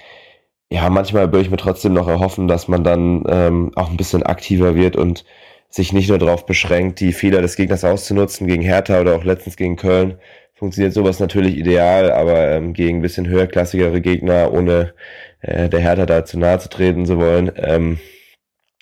ja, 0.71 0.89
manchmal 0.89 1.27
würde 1.31 1.41
ich 1.41 1.49
mir 1.49 1.57
trotzdem 1.57 1.93
noch 1.93 2.07
erhoffen, 2.07 2.47
dass 2.47 2.67
man 2.67 2.83
dann 2.83 3.23
ähm, 3.27 3.71
auch 3.75 3.89
ein 3.89 3.97
bisschen 3.97 4.23
aktiver 4.23 4.75
wird 4.75 4.95
und 4.95 5.25
sich 5.69 5.93
nicht 5.93 6.09
nur 6.09 6.17
darauf 6.19 6.45
beschränkt, 6.45 6.99
die 6.99 7.13
Fehler 7.13 7.41
des 7.41 7.55
Gegners 7.55 7.83
auszunutzen 7.83 8.47
gegen 8.47 8.63
Hertha 8.63 9.01
oder 9.01 9.15
auch 9.15 9.23
letztens 9.23 9.55
gegen 9.55 9.75
Köln. 9.75 10.19
Funktioniert 10.53 10.93
sowas 10.93 11.19
natürlich 11.19 11.57
ideal, 11.57 12.11
aber 12.11 12.49
ähm, 12.51 12.73
gegen 12.73 12.99
ein 12.99 13.01
bisschen 13.01 13.27
höherklassigere 13.27 14.01
Gegner, 14.01 14.51
ohne 14.53 14.93
äh, 15.41 15.69
der 15.69 15.79
Hertha 15.79 16.05
da 16.05 16.25
zu 16.25 16.39
nahe 16.39 16.59
zu 16.59 16.69
treten 16.69 17.05
zu 17.05 17.17
wollen, 17.17 17.51
ähm, 17.55 17.99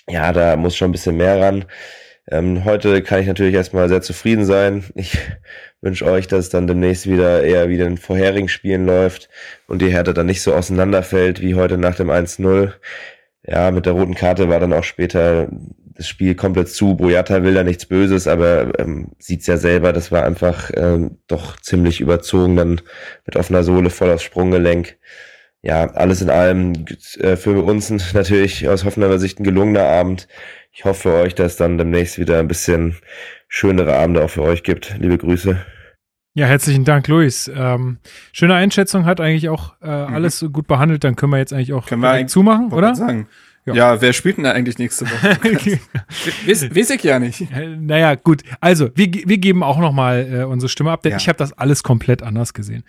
ja, 0.09 0.31
da 0.31 0.55
muss 0.55 0.75
schon 0.75 0.89
ein 0.89 0.93
bisschen 0.93 1.17
mehr 1.17 1.39
ran. 1.39 1.65
Ähm, 2.29 2.65
heute 2.65 3.01
kann 3.03 3.21
ich 3.21 3.27
natürlich 3.27 3.55
erstmal 3.55 3.87
sehr 3.89 4.01
zufrieden 4.01 4.45
sein. 4.45 4.83
Ich 4.95 5.17
wünsche 5.81 6.05
euch, 6.05 6.27
dass 6.27 6.45
es 6.45 6.49
dann 6.49 6.67
demnächst 6.67 7.07
wieder 7.07 7.43
eher 7.43 7.69
wie 7.69 7.77
den 7.77 7.97
vorherigen 7.97 8.49
Spielen 8.49 8.85
läuft 8.85 9.29
und 9.67 9.81
die 9.81 9.89
Hertha 9.89 10.13
dann 10.13 10.25
nicht 10.25 10.41
so 10.41 10.53
auseinanderfällt 10.53 11.41
wie 11.41 11.55
heute 11.55 11.77
nach 11.77 11.95
dem 11.95 12.09
1-0. 12.09 12.73
Ja, 13.43 13.71
mit 13.71 13.85
der 13.85 13.93
roten 13.93 14.15
Karte 14.15 14.49
war 14.49 14.59
dann 14.59 14.73
auch 14.73 14.83
später 14.83 15.47
das 15.97 16.07
Spiel 16.07 16.35
komplett 16.35 16.69
zu. 16.69 16.95
Boyata 16.95 17.43
will 17.43 17.53
da 17.53 17.63
nichts 17.63 17.85
Böses, 17.85 18.27
aber 18.27 18.77
ähm, 18.79 19.11
sieht's 19.19 19.47
ja 19.47 19.57
selber, 19.57 19.93
das 19.93 20.11
war 20.11 20.23
einfach 20.25 20.69
ähm, 20.75 21.17
doch 21.27 21.57
ziemlich 21.61 22.01
überzogen, 22.01 22.57
dann 22.57 22.81
mit 23.25 23.35
offener 23.35 23.63
Sohle 23.63 23.89
voll 23.89 24.11
aufs 24.11 24.23
Sprunggelenk. 24.23 24.97
Ja, 25.63 25.89
alles 25.91 26.21
in 26.21 26.29
allem 26.29 26.85
äh, 27.19 27.35
für 27.35 27.63
uns 27.63 27.89
natürlich 28.13 28.67
aus 28.69 28.85
Hoffenheimer 28.85 29.19
Sicht 29.19 29.39
ein 29.39 29.43
gelungener 29.43 29.85
Abend. 29.85 30.27
Ich 30.71 30.85
hoffe 30.85 31.09
für 31.09 31.13
euch, 31.15 31.35
dass 31.35 31.53
es 31.53 31.57
dann 31.57 31.77
demnächst 31.77 32.19
wieder 32.19 32.39
ein 32.39 32.47
bisschen 32.47 32.95
schönere 33.47 33.95
Abende 33.95 34.23
auch 34.23 34.29
für 34.29 34.43
euch 34.43 34.63
gibt. 34.63 34.95
Liebe 34.99 35.17
Grüße. 35.17 35.57
Ja, 36.35 36.45
herzlichen 36.45 36.85
Dank, 36.85 37.07
Luis. 37.07 37.51
Ähm, 37.53 37.97
schöne 38.31 38.53
Einschätzung, 38.53 39.05
hat 39.05 39.19
eigentlich 39.19 39.49
auch 39.49 39.73
äh, 39.81 39.87
mhm. 39.87 40.13
alles 40.13 40.45
gut 40.53 40.67
behandelt. 40.67 41.03
Dann 41.03 41.15
können 41.15 41.31
wir 41.31 41.39
jetzt 41.39 41.51
eigentlich 41.51 41.73
auch 41.73 41.87
können 41.87 42.03
wir 42.03 42.27
zumachen, 42.27 42.71
oder? 42.71 42.93
Sagen. 42.93 43.27
Ja. 43.67 43.73
ja, 43.73 44.01
wer 44.01 44.13
spielt 44.13 44.37
denn 44.37 44.45
da 44.45 44.53
eigentlich 44.53 44.77
nächste 44.77 45.05
Woche? 45.05 45.37
weiß, 46.47 46.73
weiß 46.73 46.89
ich 46.91 47.03
ja 47.03 47.19
nicht. 47.19 47.41
Äh, 47.51 47.75
naja, 47.75 48.15
gut. 48.15 48.43
Also, 48.61 48.89
wir, 48.95 49.11
wir 49.11 49.37
geben 49.39 49.61
auch 49.61 49.77
noch 49.77 49.91
mal 49.91 50.25
äh, 50.31 50.43
unsere 50.45 50.69
Stimme 50.69 50.89
ab, 50.89 51.03
denn 51.03 51.11
ja. 51.11 51.17
ich 51.17 51.27
habe 51.27 51.37
das 51.37 51.51
alles 51.51 51.83
komplett 51.83 52.23
anders 52.23 52.53
gesehen. 52.53 52.85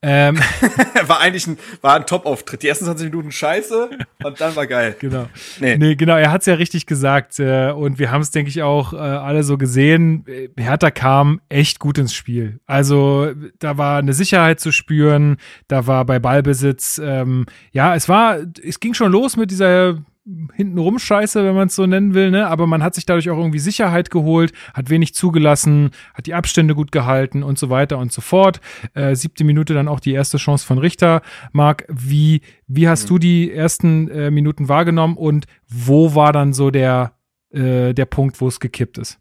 Ähm, 0.00 0.38
war 1.06 1.20
eigentlich 1.20 1.46
ein, 1.46 1.58
war 1.82 1.96
ein 1.96 2.06
Top-Auftritt. 2.06 2.62
Die 2.62 2.68
ersten 2.68 2.86
20 2.86 3.10
Minuten 3.10 3.30
scheiße 3.30 3.90
und 4.24 4.40
dann 4.40 4.56
war 4.56 4.66
geil. 4.66 4.96
Genau. 4.98 5.28
Nee, 5.60 5.76
nee 5.76 5.96
genau, 5.96 6.16
er 6.16 6.32
hat's 6.32 6.46
ja 6.46 6.54
richtig 6.54 6.86
gesagt. 6.86 7.38
Äh, 7.38 7.70
und 7.72 7.98
wir 7.98 8.10
haben 8.10 8.22
es, 8.22 8.30
denke 8.30 8.48
ich, 8.48 8.62
auch 8.62 8.94
äh, 8.94 8.96
alle 8.96 9.42
so 9.42 9.58
gesehen. 9.58 10.24
Hertha 10.56 10.90
kam 10.90 11.42
echt 11.50 11.78
gut 11.78 11.98
ins 11.98 12.14
Spiel. 12.14 12.58
Also, 12.64 13.32
da 13.58 13.76
war 13.76 13.98
eine 13.98 14.14
Sicherheit 14.14 14.60
zu 14.60 14.72
spüren, 14.72 15.36
da 15.68 15.86
war 15.86 16.06
bei 16.06 16.18
Ballbesitz, 16.18 16.98
ähm, 17.04 17.44
ja, 17.72 17.94
es 17.94 18.08
war, 18.08 18.38
es 18.66 18.80
ging 18.80 18.94
schon 18.94 19.12
los 19.12 19.36
mit 19.36 19.50
dieser 19.50 19.98
hintenrum 20.24 21.00
Scheiße, 21.00 21.44
wenn 21.44 21.54
man 21.54 21.66
es 21.66 21.74
so 21.74 21.84
nennen 21.84 22.14
will, 22.14 22.30
ne? 22.30 22.46
Aber 22.46 22.66
man 22.66 22.82
hat 22.82 22.94
sich 22.94 23.06
dadurch 23.06 23.28
auch 23.30 23.38
irgendwie 23.38 23.58
Sicherheit 23.58 24.10
geholt, 24.10 24.52
hat 24.72 24.88
wenig 24.88 25.14
zugelassen, 25.14 25.90
hat 26.14 26.26
die 26.26 26.34
Abstände 26.34 26.74
gut 26.74 26.92
gehalten 26.92 27.42
und 27.42 27.58
so 27.58 27.70
weiter 27.70 27.98
und 27.98 28.12
so 28.12 28.20
fort. 28.20 28.60
Äh, 28.94 29.16
siebte 29.16 29.42
Minute 29.42 29.74
dann 29.74 29.88
auch 29.88 29.98
die 29.98 30.12
erste 30.12 30.36
Chance 30.38 30.64
von 30.64 30.78
Richter. 30.78 31.22
Marc, 31.52 31.84
wie, 31.88 32.42
wie 32.68 32.88
hast 32.88 33.04
mhm. 33.04 33.08
du 33.08 33.18
die 33.18 33.52
ersten 33.52 34.08
äh, 34.10 34.30
Minuten 34.30 34.68
wahrgenommen 34.68 35.16
und 35.16 35.46
wo 35.68 36.14
war 36.14 36.32
dann 36.32 36.52
so 36.52 36.70
der, 36.70 37.14
äh, 37.50 37.92
der 37.92 38.06
Punkt, 38.06 38.40
wo 38.40 38.46
es 38.46 38.60
gekippt 38.60 38.98
ist? 38.98 39.18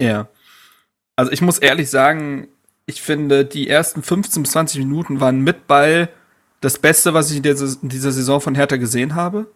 Ja. 0.00 0.28
Also 1.16 1.32
ich 1.32 1.42
muss 1.42 1.58
ehrlich 1.58 1.90
sagen, 1.90 2.48
ich 2.86 3.02
finde, 3.02 3.44
die 3.44 3.68
ersten 3.68 4.02
15 4.02 4.42
bis 4.44 4.52
20 4.52 4.78
Minuten 4.78 5.20
waren 5.20 5.40
mit 5.40 5.66
Ball 5.66 6.08
das 6.60 6.78
Beste, 6.78 7.14
was 7.14 7.30
ich 7.30 7.38
in 7.38 7.88
dieser 7.88 8.12
Saison 8.12 8.40
von 8.40 8.54
Hertha 8.54 8.76
gesehen 8.76 9.16
habe 9.16 9.46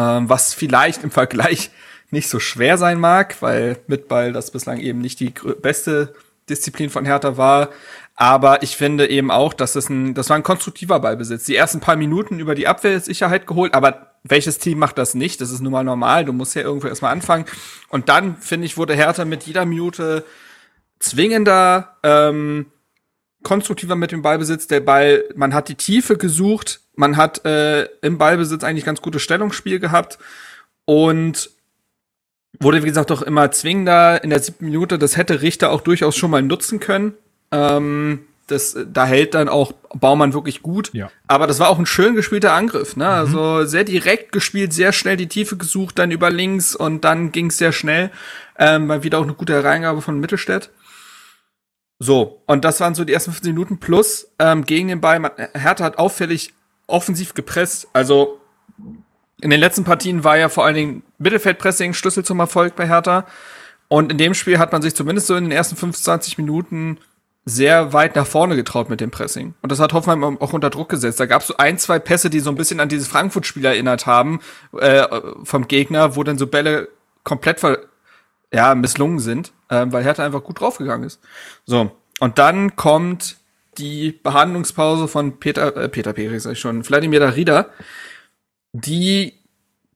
was 0.00 0.54
vielleicht 0.54 1.04
im 1.04 1.10
Vergleich 1.10 1.70
nicht 2.10 2.28
so 2.28 2.40
schwer 2.40 2.78
sein 2.78 2.98
mag, 3.00 3.36
weil 3.40 3.78
mit 3.86 4.08
Ball 4.08 4.32
das 4.32 4.50
bislang 4.50 4.78
eben 4.80 5.00
nicht 5.00 5.20
die 5.20 5.32
beste 5.60 6.14
Disziplin 6.48 6.90
von 6.90 7.04
Hertha 7.04 7.36
war. 7.36 7.68
Aber 8.20 8.62
ich 8.62 8.76
finde 8.76 9.08
eben 9.08 9.30
auch, 9.30 9.52
dass 9.52 9.74
das 9.74 9.88
ein, 9.88 10.14
das 10.14 10.28
war 10.28 10.36
ein 10.36 10.42
konstruktiver 10.42 10.98
Ballbesitz. 10.98 11.44
Die 11.44 11.54
ersten 11.54 11.80
paar 11.80 11.96
Minuten 11.96 12.40
über 12.40 12.54
die 12.54 12.66
Abwehrsicherheit 12.66 13.46
geholt, 13.46 13.74
aber 13.74 14.08
welches 14.24 14.58
Team 14.58 14.78
macht 14.78 14.98
das 14.98 15.14
nicht? 15.14 15.40
Das 15.40 15.50
ist 15.52 15.60
nun 15.60 15.72
mal 15.72 15.84
normal. 15.84 16.24
Du 16.24 16.32
musst 16.32 16.56
ja 16.56 16.62
irgendwo 16.62 16.88
erstmal 16.88 17.12
anfangen. 17.12 17.44
Und 17.88 18.08
dann, 18.08 18.36
finde 18.38 18.66
ich, 18.66 18.76
wurde 18.76 18.94
Hertha 18.94 19.24
mit 19.24 19.44
jeder 19.44 19.64
Minute 19.64 20.24
zwingender, 20.98 21.96
ähm, 22.02 22.66
konstruktiver 23.48 23.96
mit 23.96 24.12
dem 24.12 24.20
Ballbesitz. 24.20 24.66
Der 24.66 24.80
Ball, 24.80 25.24
man 25.34 25.54
hat 25.54 25.70
die 25.70 25.74
Tiefe 25.74 26.18
gesucht, 26.18 26.80
man 26.94 27.16
hat 27.16 27.46
äh, 27.46 27.84
im 28.02 28.18
Ballbesitz 28.18 28.62
eigentlich 28.62 28.84
ganz 28.84 29.00
gutes 29.00 29.22
Stellungsspiel 29.22 29.78
gehabt 29.78 30.18
und 30.84 31.50
wurde, 32.60 32.82
wie 32.82 32.88
gesagt, 32.88 33.08
doch 33.08 33.22
immer 33.22 33.50
zwingender 33.50 34.22
in 34.22 34.28
der 34.28 34.40
siebten 34.40 34.66
Minute. 34.66 34.98
Das 34.98 35.16
hätte 35.16 35.40
Richter 35.40 35.70
auch 35.70 35.80
durchaus 35.80 36.14
schon 36.14 36.30
mal 36.30 36.42
nutzen 36.42 36.78
können. 36.78 37.14
Ähm, 37.50 38.26
das, 38.48 38.76
da 38.92 39.06
hält 39.06 39.32
dann 39.32 39.48
auch 39.48 39.72
Baumann 39.94 40.34
wirklich 40.34 40.60
gut. 40.60 40.90
Ja. 40.92 41.10
Aber 41.26 41.46
das 41.46 41.58
war 41.58 41.70
auch 41.70 41.78
ein 41.78 41.86
schön 41.86 42.14
gespielter 42.14 42.52
Angriff. 42.52 42.96
Ne? 42.96 43.04
Mhm. 43.04 43.10
Also 43.10 43.64
sehr 43.64 43.84
direkt 43.84 44.32
gespielt, 44.32 44.74
sehr 44.74 44.92
schnell 44.92 45.16
die 45.16 45.28
Tiefe 45.28 45.56
gesucht, 45.56 45.98
dann 45.98 46.10
über 46.10 46.30
links 46.30 46.76
und 46.76 47.02
dann 47.04 47.32
ging 47.32 47.46
es 47.46 47.56
sehr 47.56 47.72
schnell. 47.72 48.10
Ähm, 48.58 48.86
mal 48.86 49.02
wieder 49.02 49.18
auch 49.18 49.22
eine 49.22 49.34
gute 49.34 49.54
Hereingabe 49.54 50.02
von 50.02 50.20
Mittelstädt. 50.20 50.70
So, 51.98 52.42
und 52.46 52.64
das 52.64 52.80
waren 52.80 52.94
so 52.94 53.04
die 53.04 53.12
ersten 53.12 53.32
15 53.32 53.52
Minuten 53.52 53.78
plus 53.78 54.30
ähm, 54.38 54.64
gegen 54.64 54.88
den 54.88 55.00
Ball. 55.00 55.32
Hertha 55.54 55.84
hat 55.84 55.98
auffällig 55.98 56.54
offensiv 56.86 57.34
gepresst. 57.34 57.88
Also 57.92 58.40
in 59.40 59.50
den 59.50 59.60
letzten 59.60 59.84
Partien 59.84 60.24
war 60.24 60.36
ja 60.36 60.48
vor 60.48 60.64
allen 60.64 60.74
Dingen 60.74 61.02
Mittelfeldpressing 61.18 61.94
Schlüssel 61.94 62.24
zum 62.24 62.38
Erfolg 62.40 62.76
bei 62.76 62.86
Hertha. 62.86 63.26
Und 63.88 64.12
in 64.12 64.18
dem 64.18 64.34
Spiel 64.34 64.58
hat 64.58 64.72
man 64.72 64.82
sich 64.82 64.94
zumindest 64.94 65.26
so 65.26 65.36
in 65.36 65.44
den 65.44 65.52
ersten 65.52 65.76
25 65.76 66.38
Minuten 66.38 66.98
sehr 67.44 67.94
weit 67.94 68.14
nach 68.14 68.26
vorne 68.26 68.56
getraut 68.56 68.90
mit 68.90 69.00
dem 69.00 69.10
Pressing. 69.10 69.54
Und 69.62 69.72
das 69.72 69.80
hat 69.80 69.94
Hoffenheim 69.94 70.38
auch 70.38 70.52
unter 70.52 70.70
Druck 70.70 70.90
gesetzt. 70.90 71.18
Da 71.18 71.26
gab 71.26 71.40
es 71.40 71.48
so 71.48 71.56
ein, 71.56 71.78
zwei 71.78 71.98
Pässe, 71.98 72.28
die 72.28 72.40
so 72.40 72.50
ein 72.50 72.56
bisschen 72.56 72.78
an 72.78 72.90
dieses 72.90 73.08
Frankfurt-Spiel 73.08 73.64
erinnert 73.64 74.06
haben 74.06 74.40
äh, 74.78 75.06
vom 75.44 75.66
Gegner, 75.66 76.14
wo 76.14 76.22
dann 76.22 76.36
so 76.36 76.46
Bälle 76.46 76.88
komplett 77.24 77.60
ver 77.60 77.78
ja, 78.52 78.74
misslungen 78.74 79.18
sind, 79.18 79.52
äh, 79.68 79.86
weil 79.88 80.04
Hertha 80.04 80.24
einfach 80.24 80.44
gut 80.44 80.60
draufgegangen 80.60 81.06
ist. 81.06 81.20
So, 81.64 81.90
und 82.20 82.38
dann 82.38 82.76
kommt 82.76 83.36
die 83.78 84.12
Behandlungspause 84.12 85.08
von 85.08 85.38
Peter, 85.38 85.76
äh, 85.76 85.88
Peter 85.88 86.12
Peri, 86.12 86.38
sag 86.40 86.52
ich 86.52 86.60
schon, 86.60 86.82
Vladimir 86.84 87.20
Darida, 87.20 87.66
die 88.72 89.34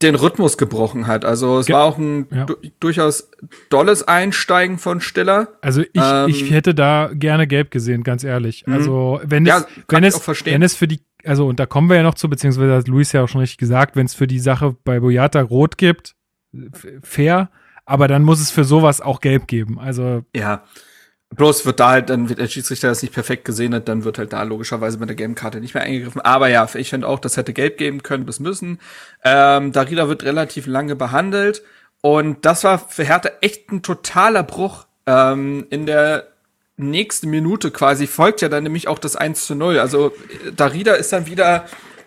den 0.02 0.14
Rhythmus 0.14 0.58
gebrochen 0.58 1.06
hat. 1.06 1.24
Also 1.24 1.58
es 1.58 1.66
Ge 1.66 1.74
war 1.74 1.84
auch 1.84 1.96
ein 1.98 2.26
ja. 2.30 2.44
du 2.44 2.56
durchaus 2.80 3.30
dolles 3.70 4.06
Einsteigen 4.06 4.78
von 4.78 5.00
Stiller. 5.00 5.48
Also 5.60 5.82
ich, 5.82 5.90
ähm, 5.94 6.28
ich 6.28 6.50
hätte 6.50 6.74
da 6.74 7.10
gerne 7.12 7.46
gelb 7.46 7.70
gesehen, 7.70 8.02
ganz 8.02 8.24
ehrlich. 8.24 8.66
Mhm. 8.66 8.74
Also 8.74 9.20
wenn 9.24 9.46
es, 9.46 9.48
ja, 9.48 9.66
wenn 9.88 10.04
es, 10.04 10.26
wenn 10.44 10.62
es 10.62 10.74
für 10.74 10.88
die, 10.88 11.00
also 11.24 11.46
und 11.46 11.60
da 11.60 11.66
kommen 11.66 11.88
wir 11.88 11.96
ja 11.96 12.02
noch 12.02 12.14
zu, 12.14 12.28
beziehungsweise 12.28 12.74
hat 12.74 12.88
Luis 12.88 13.12
ja 13.12 13.22
auch 13.22 13.28
schon 13.28 13.40
richtig 13.40 13.58
gesagt, 13.58 13.94
wenn 13.94 14.06
es 14.06 14.14
für 14.14 14.26
die 14.26 14.40
Sache 14.40 14.76
bei 14.84 15.00
Boyata 15.00 15.40
rot 15.40 15.78
gibt, 15.78 16.14
fair, 17.02 17.50
aber 17.84 18.08
dann 18.08 18.22
muss 18.22 18.40
es 18.40 18.50
für 18.50 18.64
sowas 18.64 19.00
auch 19.00 19.20
gelb 19.20 19.46
geben. 19.46 19.78
Also 19.78 20.22
ja. 20.34 20.64
Bloß 21.34 21.64
wird 21.64 21.80
da 21.80 21.88
halt, 21.88 22.10
dann 22.10 22.28
wird 22.28 22.40
der 22.40 22.46
Schiedsrichter 22.46 22.88
das 22.88 23.00
nicht 23.00 23.14
perfekt 23.14 23.46
gesehen 23.46 23.74
hat, 23.74 23.88
dann 23.88 24.04
wird 24.04 24.18
halt 24.18 24.34
da 24.34 24.42
logischerweise 24.42 24.98
mit 24.98 25.08
der 25.08 25.16
gelben 25.16 25.34
Karte 25.34 25.60
nicht 25.60 25.72
mehr 25.72 25.82
eingegriffen. 25.82 26.20
Aber 26.20 26.48
ja, 26.48 26.68
ich 26.74 26.90
finde 26.90 27.08
auch, 27.08 27.18
das 27.18 27.38
hätte 27.38 27.54
gelb 27.54 27.78
geben 27.78 28.02
können 28.02 28.26
bis 28.26 28.38
müssen. 28.38 28.80
Ähm, 29.24 29.72
Darida 29.72 30.08
wird 30.08 30.24
relativ 30.24 30.66
lange 30.66 30.94
behandelt. 30.94 31.62
Und 32.02 32.44
das 32.44 32.64
war 32.64 32.78
für 32.78 33.04
Hertha 33.04 33.30
echt 33.40 33.72
ein 33.72 33.82
totaler 33.82 34.42
Bruch. 34.42 34.86
Ähm, 35.06 35.66
in 35.70 35.86
der 35.86 36.28
nächsten 36.76 37.30
Minute 37.30 37.70
quasi 37.70 38.06
folgt 38.06 38.42
ja 38.42 38.48
dann 38.48 38.64
nämlich 38.64 38.88
auch 38.88 38.98
das 38.98 39.16
1 39.16 39.46
zu 39.46 39.54
0. 39.54 39.78
Also 39.78 40.12
Darida 40.54 40.94
ist 40.94 41.12
dann 41.12 41.26
wieder, 41.26 41.64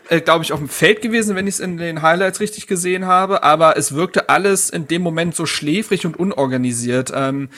äh, 0.10 0.22
glaube 0.22 0.44
ich, 0.44 0.54
auf 0.54 0.60
dem 0.60 0.70
Feld 0.70 1.02
gewesen, 1.02 1.36
wenn 1.36 1.48
ich 1.48 1.56
es 1.56 1.60
in 1.60 1.78
den 1.78 2.02
Highlights 2.02 2.40
richtig 2.40 2.68
gesehen 2.68 3.06
habe. 3.06 3.44
Aber 3.44 3.78
es 3.78 3.96
wirkte 3.96 4.30
alles 4.30 4.70
in 4.70 4.88
dem 4.88 5.02
Moment 5.02 5.36
so 5.36 5.46
schläfrig 5.46 6.06
und 6.06 6.18
unorganisiert. 6.18 7.12
Ähm, 7.14 7.50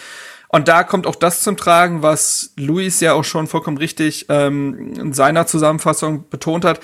und 0.50 0.68
da 0.68 0.84
kommt 0.84 1.08
auch 1.08 1.16
das 1.16 1.42
zum 1.42 1.58
Tragen, 1.58 2.02
was 2.02 2.54
Luis 2.56 3.00
ja 3.02 3.14
auch 3.14 3.26
schon 3.26 3.48
vollkommen 3.48 3.78
richtig 3.78 4.28
ähm, 4.30 4.94
in 4.98 5.14
seiner 5.14 5.46
Zusammenfassung 5.46 6.30
betont 6.30 6.64
hat. 6.64 6.80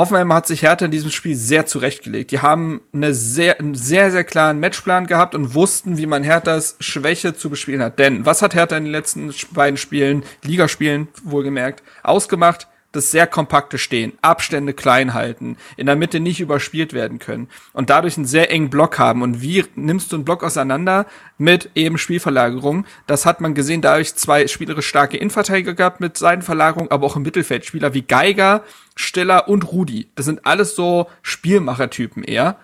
Hoffenheim 0.00 0.32
hat 0.32 0.46
sich 0.46 0.62
Hertha 0.62 0.86
in 0.86 0.90
diesem 0.90 1.10
Spiel 1.10 1.36
sehr 1.36 1.66
zurechtgelegt. 1.66 2.30
Die 2.30 2.38
haben 2.38 2.80
eine 2.94 3.12
sehr, 3.12 3.60
einen 3.60 3.74
sehr, 3.74 4.10
sehr 4.10 4.24
klaren 4.24 4.58
Matchplan 4.58 5.06
gehabt 5.06 5.34
und 5.34 5.54
wussten, 5.54 5.98
wie 5.98 6.06
man 6.06 6.22
Herthas 6.22 6.76
Schwäche 6.80 7.36
zu 7.36 7.50
bespielen 7.50 7.82
hat. 7.82 7.98
Denn 7.98 8.24
was 8.24 8.40
hat 8.40 8.54
Hertha 8.54 8.78
in 8.78 8.84
den 8.84 8.92
letzten 8.92 9.30
beiden 9.52 9.76
Spielen, 9.76 10.24
Ligaspielen 10.42 11.08
wohlgemerkt, 11.22 11.82
ausgemacht? 12.02 12.66
Das 12.92 13.10
sehr 13.10 13.26
kompakte 13.26 13.78
Stehen, 13.78 14.12
Abstände 14.22 14.72
klein 14.72 15.14
halten, 15.14 15.56
in 15.76 15.86
der 15.86 15.96
Mitte 15.96 16.20
nicht 16.20 16.40
überspielt 16.40 16.92
werden 16.92 17.18
können 17.18 17.48
und 17.72 17.90
dadurch 17.90 18.16
einen 18.16 18.26
sehr 18.26 18.50
engen 18.50 18.70
Block 18.70 18.98
haben. 18.98 19.22
Und 19.22 19.42
wie 19.42 19.64
nimmst 19.74 20.12
du 20.12 20.16
einen 20.16 20.24
Block 20.24 20.42
auseinander 20.42 21.06
mit 21.38 21.70
eben 21.74 21.98
Spielverlagerung? 21.98 22.84
Das 23.06 23.26
hat 23.26 23.40
man 23.40 23.54
gesehen, 23.54 23.82
dadurch 23.82 24.14
zwei 24.14 24.46
spielerisch 24.46 24.88
starke 24.88 25.16
Innenverteidiger 25.16 25.74
gehabt 25.74 26.00
mit 26.00 26.16
Seitenverlagerung, 26.16 26.90
aber 26.90 27.06
auch 27.06 27.16
im 27.16 27.22
Mittelfeld 27.22 27.64
Spieler 27.64 27.94
wie 27.94 28.02
Geiger, 28.02 28.64
Stiller 28.96 29.48
und 29.48 29.70
Rudi. 29.70 30.08
Das 30.14 30.26
sind 30.26 30.46
alles 30.46 30.74
so 30.74 31.06
Spielmachertypen 31.22 32.24
eher. 32.24 32.56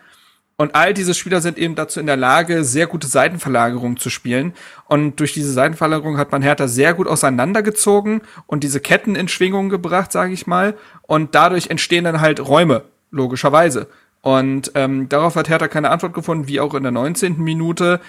Und 0.59 0.75
all 0.75 0.95
diese 0.95 1.13
Spieler 1.13 1.43
sind 1.43 1.59
eben 1.59 1.75
dazu 1.75 2.01
in 2.01 2.07
der 2.07 2.17
Lage, 2.17 2.65
sehr 2.65 2.87
gute 2.87 3.07
Seitenverlagerungen 3.07 3.99
zu 3.99 4.09
spielen. 4.09 4.55
Und 4.87 5.21
durch 5.21 5.35
diese 5.35 5.53
Seitenverlagerung 5.53 6.17
hat 6.17 6.33
man 6.33 6.41
Hertha 6.41 6.67
sehr 6.67 6.95
gut 6.95 7.07
auseinandergezogen 7.07 8.23
und 8.47 8.65
diese 8.65 8.81
Ketten 8.81 9.17
in 9.17 9.29
Schwingung 9.29 9.69
gebracht, 9.69 10.13
sage 10.13 10.33
ich 10.33 10.47
mal. 10.47 10.75
Und 11.03 11.35
dadurch 11.35 11.69
entstehen 11.69 12.05
dann 12.05 12.23
halt 12.23 12.41
Räume, 12.41 12.85
logischerweise. 13.11 13.89
Und 14.23 14.73
ähm, 14.75 15.11
darauf 15.11 15.37
hat 15.37 15.51
Hertha 15.51 15.69
keine 15.69 15.91
Antwort 15.91 16.15
gefunden, 16.15 16.49
wie 16.49 16.59
auch 16.59 16.73
in 16.73 16.83
der 16.83 16.93
19. 16.93 17.39
Minute. 17.39 18.01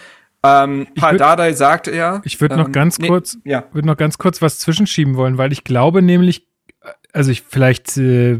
Ähm, 0.41 0.87
Pardadei 0.95 1.51
sagte 1.51 1.91
er. 1.91 2.21
Ich 2.23 2.39
würde 2.39 2.55
noch 2.55 2.67
ähm, 2.67 2.71
ganz 2.71 2.97
nee, 2.97 3.07
kurz, 3.07 3.37
ja. 3.43 3.65
würde 3.73 3.87
noch 3.87 3.97
ganz 3.97 4.17
kurz 4.17 4.41
was 4.41 4.59
zwischenschieben 4.59 5.15
wollen, 5.15 5.37
weil 5.37 5.51
ich 5.51 5.65
glaube 5.65 6.01
nämlich, 6.01 6.46
also 7.17 7.31
ich 7.31 7.41
vielleicht, 7.41 7.97
äh, 7.97 8.37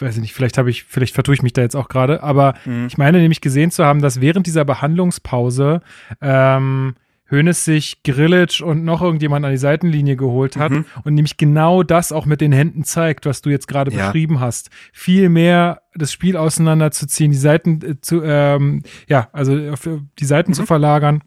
weiß 0.00 0.16
ich 0.16 0.20
nicht, 0.20 0.34
vielleicht 0.34 0.58
habe 0.58 0.70
ich, 0.70 0.84
vielleicht 0.84 1.14
vertue 1.14 1.34
ich 1.34 1.42
mich 1.42 1.52
da 1.54 1.62
jetzt 1.62 1.74
auch 1.76 1.88
gerade, 1.88 2.22
aber 2.22 2.54
Mhm. 2.64 2.86
ich 2.86 2.98
meine 2.98 3.18
nämlich 3.18 3.40
gesehen 3.40 3.70
zu 3.70 3.84
haben, 3.84 4.00
dass 4.02 4.20
während 4.20 4.46
dieser 4.46 4.64
Behandlungspause 4.64 5.80
ähm, 6.20 6.94
Hoeneß 7.30 7.62
sich 7.64 8.02
Grillitsch 8.04 8.62
und 8.62 8.84
noch 8.84 9.02
irgendjemand 9.02 9.44
an 9.44 9.50
die 9.50 9.58
Seitenlinie 9.58 10.16
geholt 10.16 10.56
hat 10.56 10.72
Mhm. 10.72 10.84
und 11.04 11.14
nämlich 11.14 11.36
genau 11.36 11.82
das 11.82 12.10
auch 12.10 12.24
mit 12.24 12.40
den 12.40 12.52
Händen 12.52 12.84
zeigt, 12.84 13.26
was 13.26 13.42
du 13.42 13.50
jetzt 13.50 13.68
gerade 13.68 13.90
Ja. 13.92 14.06
beschrieben 14.06 14.40
hast. 14.40 14.70
Viel 14.94 15.28
mehr 15.28 15.82
das 15.94 16.10
Spiel 16.12 16.36
auseinanderzuziehen, 16.38 17.30
die 17.30 17.36
Seiten 17.36 17.80
äh, 17.82 18.00
zu, 18.00 18.22
ähm, 18.22 18.82
ja, 19.08 19.28
also 19.32 19.58
auf 19.72 19.86
die 20.18 20.24
Seiten 20.24 20.52
Mhm. 20.52 20.54
zu 20.54 20.64
verlagern. 20.66 21.22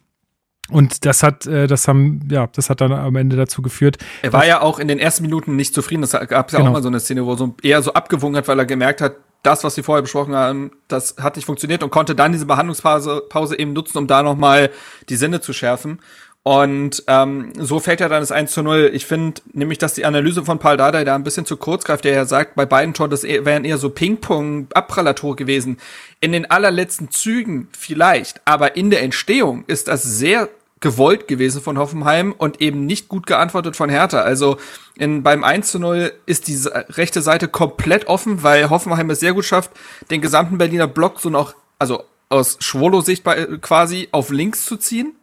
Und 0.71 1.05
das 1.05 1.21
hat, 1.23 1.45
äh, 1.45 1.67
das 1.67 1.87
haben, 1.87 2.27
ja, 2.31 2.47
das 2.47 2.69
hat 2.69 2.81
dann 2.81 2.91
am 2.91 3.15
Ende 3.15 3.35
dazu 3.35 3.61
geführt. 3.61 3.97
Er 4.21 4.33
war 4.33 4.45
ja 4.45 4.61
auch 4.61 4.79
in 4.79 4.87
den 4.87 4.99
ersten 4.99 5.23
Minuten 5.23 5.55
nicht 5.55 5.73
zufrieden. 5.73 6.01
Das 6.01 6.11
gab 6.11 6.47
es 6.47 6.53
ja 6.53 6.59
Genau. 6.59 6.69
auch 6.71 6.73
mal 6.75 6.81
so 6.81 6.87
eine 6.87 6.99
Szene, 6.99 7.25
wo 7.25 7.31
er 7.33 7.37
so 7.37 7.55
eher 7.61 7.81
so 7.81 7.93
abgewogen 7.93 8.35
hat, 8.37 8.47
weil 8.47 8.57
er 8.59 8.65
gemerkt 8.65 9.01
hat, 9.01 9.15
das, 9.43 9.63
was 9.63 9.75
wir 9.75 9.83
vorher 9.83 10.03
besprochen 10.03 10.35
haben, 10.35 10.71
das 10.87 11.15
hat 11.19 11.35
nicht 11.35 11.45
funktioniert 11.45 11.81
und 11.83 11.89
konnte 11.89 12.13
dann 12.13 12.31
diese 12.31 12.45
Behandlungspause 12.45 13.23
Pause 13.27 13.57
eben 13.57 13.73
nutzen, 13.73 13.97
um 13.97 14.05
da 14.07 14.21
nochmal 14.21 14.69
die 15.09 15.15
Sinne 15.15 15.41
zu 15.41 15.51
schärfen. 15.51 15.99
Und 16.43 17.03
ähm, 17.07 17.53
so 17.59 17.79
fällt 17.79 17.99
ja 17.99 18.09
dann 18.09 18.21
das 18.21 18.31
1 18.31 18.51
zu 18.51 18.63
0. 18.63 18.89
Ich 18.93 19.05
finde 19.05 19.41
nämlich, 19.53 19.77
dass 19.77 19.93
die 19.93 20.05
Analyse 20.05 20.43
von 20.43 20.57
Paul 20.57 20.75
Dardai 20.77 21.03
da 21.03 21.13
ein 21.13 21.23
bisschen 21.23 21.45
zu 21.45 21.55
kurz 21.57 21.83
greift, 21.83 22.03
der 22.03 22.13
ja 22.13 22.25
sagt, 22.25 22.55
bei 22.55 22.65
beiden 22.65 22.95
Toren, 22.95 23.11
das 23.11 23.23
eh- 23.23 23.45
wären 23.45 23.63
eher 23.63 23.77
so 23.77 23.89
Ping-Pong-Abprallertore 23.91 25.35
gewesen. 25.35 25.77
In 26.19 26.31
den 26.31 26.49
allerletzten 26.49 27.11
Zügen 27.11 27.67
vielleicht, 27.77 28.41
aber 28.45 28.75
in 28.75 28.89
der 28.89 29.01
Entstehung 29.03 29.63
ist 29.67 29.87
das 29.87 30.03
sehr 30.03 30.49
gewollt 30.81 31.27
gewesen 31.27 31.61
von 31.61 31.77
Hoffenheim 31.77 32.33
und 32.33 32.59
eben 32.59 32.85
nicht 32.85 33.07
gut 33.07 33.27
geantwortet 33.27 33.75
von 33.75 33.89
Hertha. 33.89 34.21
Also 34.21 34.57
in, 34.95 35.23
beim 35.23 35.43
1 35.43 35.71
zu 35.71 35.79
0 35.79 36.11
ist 36.25 36.47
die 36.47 36.59
rechte 36.89 37.21
Seite 37.21 37.47
komplett 37.47 38.07
offen, 38.07 38.43
weil 38.43 38.69
Hoffenheim 38.69 39.09
es 39.11 39.19
sehr 39.19 39.33
gut 39.33 39.45
schafft, 39.45 39.71
den 40.09 40.21
gesamten 40.21 40.57
Berliner 40.57 40.87
Block 40.87 41.19
so 41.19 41.29
noch, 41.29 41.53
also 41.79 42.03
aus 42.29 42.57
Schwolo-Sicht 42.59 43.23
bei- 43.23 43.45
quasi 43.61 44.09
auf 44.11 44.29
links 44.31 44.65
zu 44.65 44.75
ziehen 44.77 45.15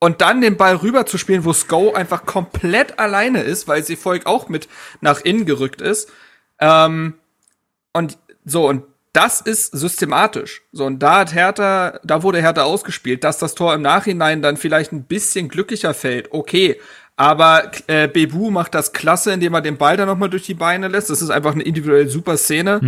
und 0.00 0.20
dann 0.20 0.40
den 0.40 0.56
Ball 0.56 0.76
rüber 0.76 1.06
zu 1.06 1.16
spielen, 1.18 1.44
wo 1.44 1.52
Sko 1.52 1.94
einfach 1.94 2.26
komplett 2.26 2.98
alleine 2.98 3.40
ist, 3.42 3.68
weil 3.68 3.82
sie 3.82 3.96
Volk 3.96 4.26
auch 4.26 4.48
mit 4.48 4.68
nach 5.00 5.20
innen 5.22 5.46
gerückt 5.46 5.80
ist. 5.80 6.10
Ähm, 6.60 7.14
und 7.92 8.18
so, 8.44 8.68
und 8.68 8.84
das 9.18 9.40
ist 9.40 9.76
systematisch. 9.76 10.62
So, 10.70 10.86
und 10.86 11.00
da 11.00 11.18
hat 11.18 11.34
Hertha, 11.34 11.98
da 12.04 12.22
wurde 12.22 12.40
Hertha 12.40 12.62
ausgespielt, 12.62 13.24
dass 13.24 13.38
das 13.38 13.56
Tor 13.56 13.74
im 13.74 13.82
Nachhinein 13.82 14.42
dann 14.42 14.56
vielleicht 14.56 14.92
ein 14.92 15.02
bisschen 15.02 15.48
glücklicher 15.48 15.92
fällt. 15.92 16.32
Okay. 16.32 16.80
Aber 17.20 17.72
äh, 17.88 18.06
Bebu 18.06 18.52
macht 18.52 18.76
das 18.76 18.92
klasse, 18.92 19.32
indem 19.32 19.52
er 19.52 19.60
den 19.60 19.76
Ball 19.76 19.96
dann 19.96 20.06
nochmal 20.06 20.30
durch 20.30 20.44
die 20.44 20.54
Beine 20.54 20.86
lässt. 20.86 21.10
Das 21.10 21.20
ist 21.20 21.30
einfach 21.30 21.52
eine 21.52 21.64
individuell 21.64 22.08
super 22.08 22.36
Szene. 22.36 22.78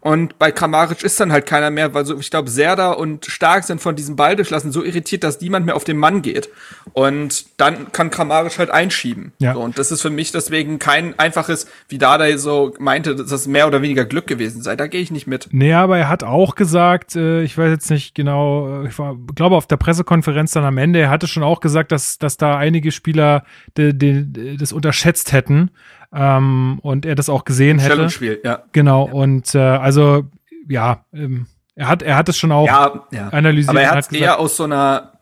Und 0.00 0.38
bei 0.38 0.52
Kramaric 0.52 1.02
ist 1.02 1.18
dann 1.18 1.32
halt 1.32 1.46
keiner 1.46 1.70
mehr, 1.70 1.92
weil 1.92 2.06
so, 2.06 2.16
ich 2.16 2.30
glaube, 2.30 2.48
Serda 2.48 2.92
und 2.92 3.26
Stark 3.26 3.64
sind 3.64 3.80
von 3.80 3.96
diesem 3.96 4.14
Ball 4.14 4.36
durchlassen 4.36 4.70
so 4.70 4.84
irritiert, 4.84 5.24
dass 5.24 5.40
niemand 5.40 5.66
mehr 5.66 5.74
auf 5.74 5.82
den 5.82 5.96
Mann 5.96 6.22
geht. 6.22 6.48
Und 6.92 7.46
dann 7.56 7.90
kann 7.90 8.10
Kramaric 8.10 8.56
halt 8.58 8.70
einschieben. 8.70 9.32
Ja. 9.40 9.54
So, 9.54 9.60
und 9.60 9.76
das 9.76 9.90
ist 9.90 10.00
für 10.00 10.10
mich 10.10 10.30
deswegen 10.30 10.78
kein 10.78 11.18
einfaches, 11.18 11.66
wie 11.88 11.98
Dada 11.98 12.38
so 12.38 12.72
meinte, 12.78 13.16
dass 13.16 13.30
das 13.30 13.48
mehr 13.48 13.66
oder 13.66 13.82
weniger 13.82 14.04
Glück 14.04 14.28
gewesen 14.28 14.62
sei. 14.62 14.76
Da 14.76 14.86
gehe 14.86 15.00
ich 15.00 15.10
nicht 15.10 15.26
mit. 15.26 15.48
Nee, 15.50 15.72
aber 15.72 15.98
er 15.98 16.08
hat 16.08 16.22
auch 16.22 16.54
gesagt, 16.54 17.16
äh, 17.16 17.42
ich 17.42 17.58
weiß 17.58 17.70
jetzt 17.70 17.90
nicht 17.90 18.14
genau, 18.14 18.84
äh, 18.84 18.88
ich 18.88 18.98
war, 18.98 19.16
glaube 19.34 19.56
auf 19.56 19.66
der 19.66 19.76
Pressekonferenz 19.76 20.52
dann 20.52 20.64
am 20.64 20.78
Ende, 20.78 21.00
er 21.00 21.10
hatte 21.10 21.26
schon 21.26 21.42
auch 21.42 21.58
gesagt, 21.58 21.90
dass, 21.90 22.18
dass 22.18 22.36
da 22.36 22.56
einige 22.56 22.92
Spieler 22.92 23.42
de, 23.76 23.92
de, 23.92 24.56
das 24.56 24.72
unterschätzt 24.72 25.32
hätten 25.32 25.70
ähm, 26.12 26.78
und 26.82 27.06
er 27.06 27.14
das 27.14 27.28
auch 27.28 27.44
gesehen 27.44 27.78
hätte. 27.78 27.94
Stellungsspiel, 27.94 28.40
ja. 28.44 28.62
Genau, 28.72 29.04
und 29.04 29.54
äh, 29.54 29.58
also 29.58 30.24
ja, 30.68 31.04
ähm, 31.12 31.46
er 31.74 31.88
hat, 31.88 32.02
er 32.02 32.16
hat 32.16 32.28
es 32.28 32.36
schon 32.36 32.52
auch 32.52 32.66
Ja, 32.66 33.06
ja. 33.12 33.28
analysiert. 33.28 33.70
Aber 33.70 33.80
er 33.80 33.90
hat 33.92 34.04
es 34.04 34.12
eher 34.12 34.38
aus 34.38 34.56
so 34.56 34.64
einer 34.64 35.12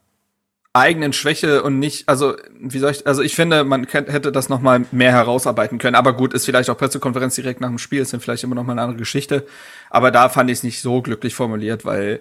eigenen 0.72 1.12
Schwäche 1.12 1.62
und 1.62 1.78
nicht, 1.78 2.08
also 2.08 2.36
wie 2.60 2.78
soll 2.78 2.92
ich, 2.92 3.06
also 3.06 3.22
ich 3.22 3.34
finde, 3.34 3.64
man 3.64 3.86
hätte 3.86 4.30
das 4.30 4.48
noch 4.48 4.60
mal 4.60 4.84
mehr 4.92 5.10
herausarbeiten 5.10 5.78
können. 5.78 5.96
Aber 5.96 6.12
gut, 6.12 6.32
ist 6.32 6.44
vielleicht 6.44 6.70
auch 6.70 6.78
Pressekonferenz 6.78 7.34
direkt 7.34 7.60
nach 7.60 7.68
dem 7.68 7.78
Spiel, 7.78 8.00
ist 8.00 8.12
dann 8.12 8.20
vielleicht 8.20 8.44
immer 8.44 8.54
noch 8.54 8.64
mal 8.64 8.72
eine 8.72 8.82
andere 8.82 8.98
Geschichte. 8.98 9.46
Aber 9.90 10.10
da 10.10 10.28
fand 10.28 10.48
ich 10.50 10.58
es 10.58 10.62
nicht 10.62 10.80
so 10.80 11.02
glücklich 11.02 11.34
formuliert, 11.34 11.84
weil 11.84 12.20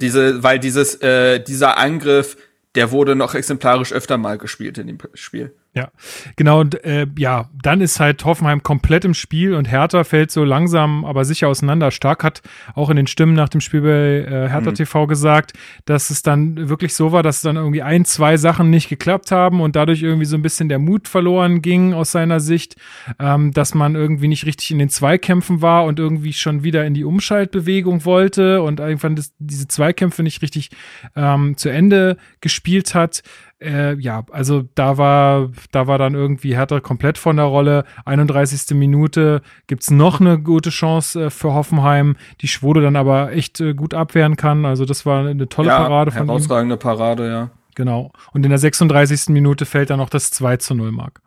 diese, 0.00 0.42
weil 0.42 0.58
dieses, 0.58 0.96
äh, 1.02 1.38
dieser 1.40 1.78
Angriff, 1.78 2.36
der 2.74 2.90
wurde 2.90 3.14
noch 3.14 3.34
exemplarisch 3.34 3.92
öfter 3.92 4.18
mal 4.18 4.38
gespielt 4.38 4.78
in 4.78 4.88
dem 4.88 4.98
Spiel. 5.14 5.54
Ja, 5.76 5.90
genau. 6.36 6.60
Und 6.60 6.84
äh, 6.84 7.08
ja, 7.18 7.50
dann 7.60 7.80
ist 7.80 7.98
halt 7.98 8.24
Hoffenheim 8.24 8.62
komplett 8.62 9.04
im 9.04 9.12
Spiel 9.12 9.54
und 9.54 9.68
Hertha 9.68 10.04
fällt 10.04 10.30
so 10.30 10.44
langsam, 10.44 11.04
aber 11.04 11.24
sicher 11.24 11.48
auseinander. 11.48 11.90
Stark 11.90 12.22
hat 12.22 12.42
auch 12.74 12.90
in 12.90 12.96
den 12.96 13.08
Stimmen 13.08 13.34
nach 13.34 13.48
dem 13.48 13.60
Spiel 13.60 13.80
bei 13.80 13.88
äh, 13.88 14.48
Hertha 14.48 14.70
Mhm. 14.70 14.74
TV 14.76 15.06
gesagt, 15.08 15.52
dass 15.84 16.10
es 16.10 16.22
dann 16.22 16.68
wirklich 16.68 16.94
so 16.94 17.10
war, 17.10 17.24
dass 17.24 17.40
dann 17.40 17.56
irgendwie 17.56 17.82
ein, 17.82 18.04
zwei 18.04 18.36
Sachen 18.36 18.70
nicht 18.70 18.88
geklappt 18.88 19.32
haben 19.32 19.60
und 19.60 19.74
dadurch 19.74 20.00
irgendwie 20.00 20.26
so 20.26 20.36
ein 20.36 20.42
bisschen 20.42 20.68
der 20.68 20.78
Mut 20.78 21.08
verloren 21.08 21.60
ging 21.60 21.92
aus 21.92 22.12
seiner 22.12 22.38
Sicht, 22.38 22.76
ähm, 23.18 23.50
dass 23.52 23.74
man 23.74 23.96
irgendwie 23.96 24.28
nicht 24.28 24.46
richtig 24.46 24.70
in 24.70 24.78
den 24.78 24.90
Zweikämpfen 24.90 25.60
war 25.60 25.86
und 25.86 25.98
irgendwie 25.98 26.32
schon 26.34 26.62
wieder 26.62 26.86
in 26.86 26.94
die 26.94 27.04
Umschaltbewegung 27.04 28.04
wollte 28.04 28.62
und 28.62 28.78
irgendwann 28.78 29.16
das, 29.16 29.32
diese 29.40 29.66
Zweikämpfe 29.66 30.22
nicht 30.22 30.40
richtig 30.40 30.70
ähm, 31.16 31.56
zu 31.56 31.68
Ende 31.68 32.16
gespielt 32.40 32.94
hat. 32.94 33.22
Äh, 33.64 33.94
ja, 33.94 34.24
also 34.30 34.68
da 34.74 34.98
war, 34.98 35.50
da 35.72 35.86
war 35.86 35.96
dann 35.96 36.14
irgendwie 36.14 36.54
Hertha 36.54 36.80
komplett 36.80 37.16
von 37.16 37.36
der 37.36 37.46
Rolle. 37.46 37.84
31. 38.04 38.76
Minute 38.76 39.40
gibt's 39.66 39.90
noch 39.90 40.20
eine 40.20 40.38
gute 40.38 40.68
Chance 40.70 41.24
äh, 41.24 41.30
für 41.30 41.54
Hoffenheim, 41.54 42.16
die 42.42 42.48
Schwode 42.48 42.82
dann 42.82 42.96
aber 42.96 43.32
echt 43.32 43.60
äh, 43.60 43.72
gut 43.72 43.94
abwehren 43.94 44.36
kann. 44.36 44.66
Also 44.66 44.84
das 44.84 45.06
war 45.06 45.26
eine 45.26 45.48
tolle 45.48 45.70
Parade 45.70 46.10
von 46.10 46.22
ihm. 46.22 46.26
herausragende 46.28 46.76
Parade, 46.76 47.28
ja. 47.28 47.50
Genau. 47.74 48.12
Und 48.32 48.44
in 48.44 48.50
der 48.50 48.58
36. 48.58 49.30
Minute 49.30 49.64
fällt 49.64 49.90
dann 49.90 49.98
noch 49.98 50.10
das 50.10 50.30
2 50.30 50.58
zu 50.58 50.74
0 50.74 50.92
Mark. 50.92 51.22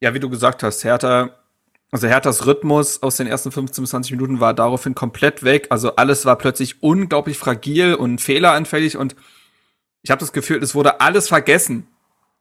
Ja, 0.00 0.14
wie 0.14 0.20
du 0.20 0.30
gesagt 0.30 0.62
hast, 0.62 0.84
Hertha, 0.84 1.30
also 1.90 2.06
Herthas 2.06 2.46
Rhythmus 2.46 3.02
aus 3.02 3.16
den 3.16 3.26
ersten 3.26 3.50
15 3.50 3.82
bis 3.82 3.90
20 3.90 4.12
Minuten 4.12 4.40
war 4.40 4.54
daraufhin 4.54 4.94
komplett 4.94 5.42
weg. 5.42 5.66
Also 5.70 5.96
alles 5.96 6.24
war 6.26 6.36
plötzlich 6.36 6.82
unglaublich 6.82 7.38
fragil 7.38 7.94
und 7.94 8.20
fehleranfällig 8.20 8.96
und 8.96 9.16
ich 10.04 10.10
habe 10.10 10.20
das 10.20 10.32
Gefühl, 10.32 10.62
es 10.62 10.74
wurde 10.74 11.00
alles 11.00 11.28
vergessen. 11.28 11.88